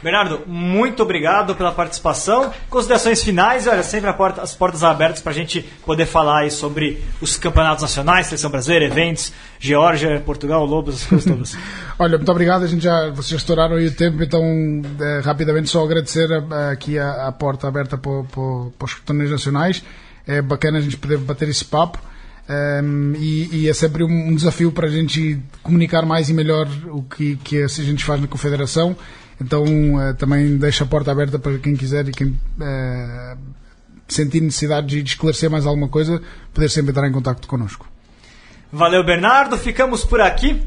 Bernardo, 0.03 0.43
muito 0.47 1.03
obrigado 1.03 1.55
pela 1.57 1.73
participação. 1.73 2.53
Considerações 2.71 3.23
finais, 3.23 3.67
olha, 3.67 3.83
sempre 3.83 4.13
porta, 4.13 4.43
as 4.43 4.55
portas 4.55 4.85
abertas 4.85 5.21
para 5.21 5.33
a 5.33 5.35
gente 5.35 5.63
poder 5.85 6.07
falar 6.07 6.41
aí 6.41 6.51
sobre 6.51 7.03
os 7.21 7.37
campeonatos 7.37 7.83
nacionais, 7.83 8.27
seleção 8.27 8.51
brasileira, 8.51 8.85
eventos, 8.85 9.33
Geórgia, 9.59 10.21
Portugal, 10.21 10.65
Lobos, 10.65 10.97
as 10.97 11.07
coisas 11.07 11.25
todas. 11.27 11.59
Olha, 11.99 12.17
muito 12.17 12.31
obrigado. 12.31 12.63
A 12.63 12.69
gente 12.69 12.83
já, 12.85 13.11
vocês 13.11 13.29
já 13.29 13.37
estouraram 13.37 13.77
aí 13.77 13.89
o 13.89 13.95
tempo, 13.95 14.23
então 14.23 14.43
eh, 15.01 15.21
rapidamente 15.25 15.69
só 15.69 15.85
agradecer 15.85 16.31
eh, 16.31 16.73
aqui 16.73 16.97
a, 16.97 17.27
a 17.27 17.33
porta 17.33 17.67
aberta 17.67 17.99
para, 17.99 18.13
os 18.13 18.95
torneios 19.05 19.33
nacionais. 19.33 19.83
É 20.27 20.41
bacana 20.41 20.79
a 20.79 20.81
gente 20.81 20.97
poder 20.97 21.19
bater 21.19 21.49
esse 21.49 21.65
papo. 21.65 21.99
Um, 22.49 23.13
e, 23.17 23.65
e, 23.65 23.69
é 23.69 23.75
sempre 23.75 24.03
um, 24.03 24.35
desafio 24.35 24.73
para 24.73 24.87
a 24.87 24.91
gente 24.91 25.39
comunicar 25.63 26.07
mais 26.07 26.31
e 26.31 26.33
melhor 26.33 26.67
o 26.87 27.03
que, 27.03 27.37
que 27.37 27.63
a 27.63 27.69
gente 27.69 28.03
faz 28.03 28.21
na 28.23 28.27
Confederação. 28.27 28.97
Então 29.41 29.65
uh, 29.65 30.15
também 30.15 30.57
deixo 30.57 30.83
a 30.83 30.87
porta 30.87 31.13
aberta 31.13 31.39
para 31.39 31.59
quem 31.59 31.77
quiser 31.77 32.09
e 32.09 32.13
quem 32.13 32.29
uh, 32.29 33.39
sentir 34.09 34.41
necessidade 34.41 35.03
de 35.03 35.11
esclarecer 35.11 35.51
mais 35.51 35.67
alguma 35.67 35.89
coisa, 35.89 36.21
poder 36.53 36.69
sempre 36.69 36.91
entrar 36.91 37.07
em 37.09 37.13
contato 37.13 37.47
connosco. 37.47 37.87
Valeu, 38.73 39.05
Bernardo. 39.05 39.57
Ficamos 39.57 40.05
por 40.05 40.21
aqui. 40.21 40.63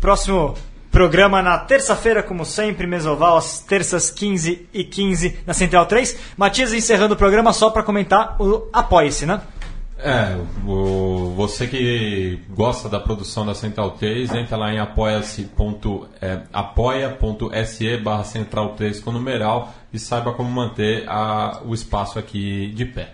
Próximo 0.00 0.54
programa 0.90 1.40
na 1.42 1.58
terça-feira, 1.58 2.22
como 2.22 2.44
sempre, 2.44 2.86
Mesoval, 2.86 3.36
às 3.36 3.60
terças 3.60 4.10
15 4.10 4.68
e 4.72 4.84
15 4.84 5.38
na 5.46 5.54
Central 5.54 5.86
3. 5.86 6.16
Matias 6.36 6.72
encerrando 6.72 7.14
o 7.14 7.16
programa 7.16 7.52
só 7.52 7.70
para 7.70 7.82
comentar 7.82 8.36
o 8.40 8.68
Apoie-se, 8.72 9.26
né? 9.26 9.40
É, 10.02 10.36
o, 10.66 11.34
você 11.36 11.66
que 11.66 12.40
gosta 12.50 12.88
da 12.88 12.98
produção 12.98 13.44
da 13.44 13.54
Central 13.54 13.92
3, 13.92 14.34
entra 14.34 14.56
lá 14.56 14.72
em 14.72 14.78
apoia-se 14.78 15.50
é, 16.20 16.40
apoia.se 16.52 17.96
barra 17.98 18.24
Central 18.24 18.74
3 18.74 19.00
com 19.00 19.12
numeral 19.12 19.74
e 19.92 19.98
saiba 19.98 20.32
como 20.32 20.50
manter 20.50 21.08
a, 21.08 21.60
o 21.64 21.74
espaço 21.74 22.18
aqui 22.18 22.72
de 22.74 22.86
pé. 22.86 23.12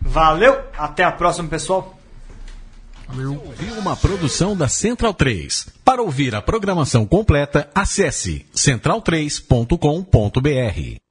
Valeu, 0.00 0.60
até 0.78 1.02
a 1.02 1.10
próxima, 1.10 1.48
pessoal. 1.48 1.98
Valeu. 3.08 3.42
Uma 3.78 3.96
produção 3.96 4.56
da 4.56 4.68
Central 4.68 5.14
3. 5.14 5.68
Para 5.84 6.02
ouvir 6.02 6.34
a 6.34 6.42
programação 6.42 7.06
completa, 7.06 7.68
acesse 7.74 8.46
central3.com.br. 8.54 11.03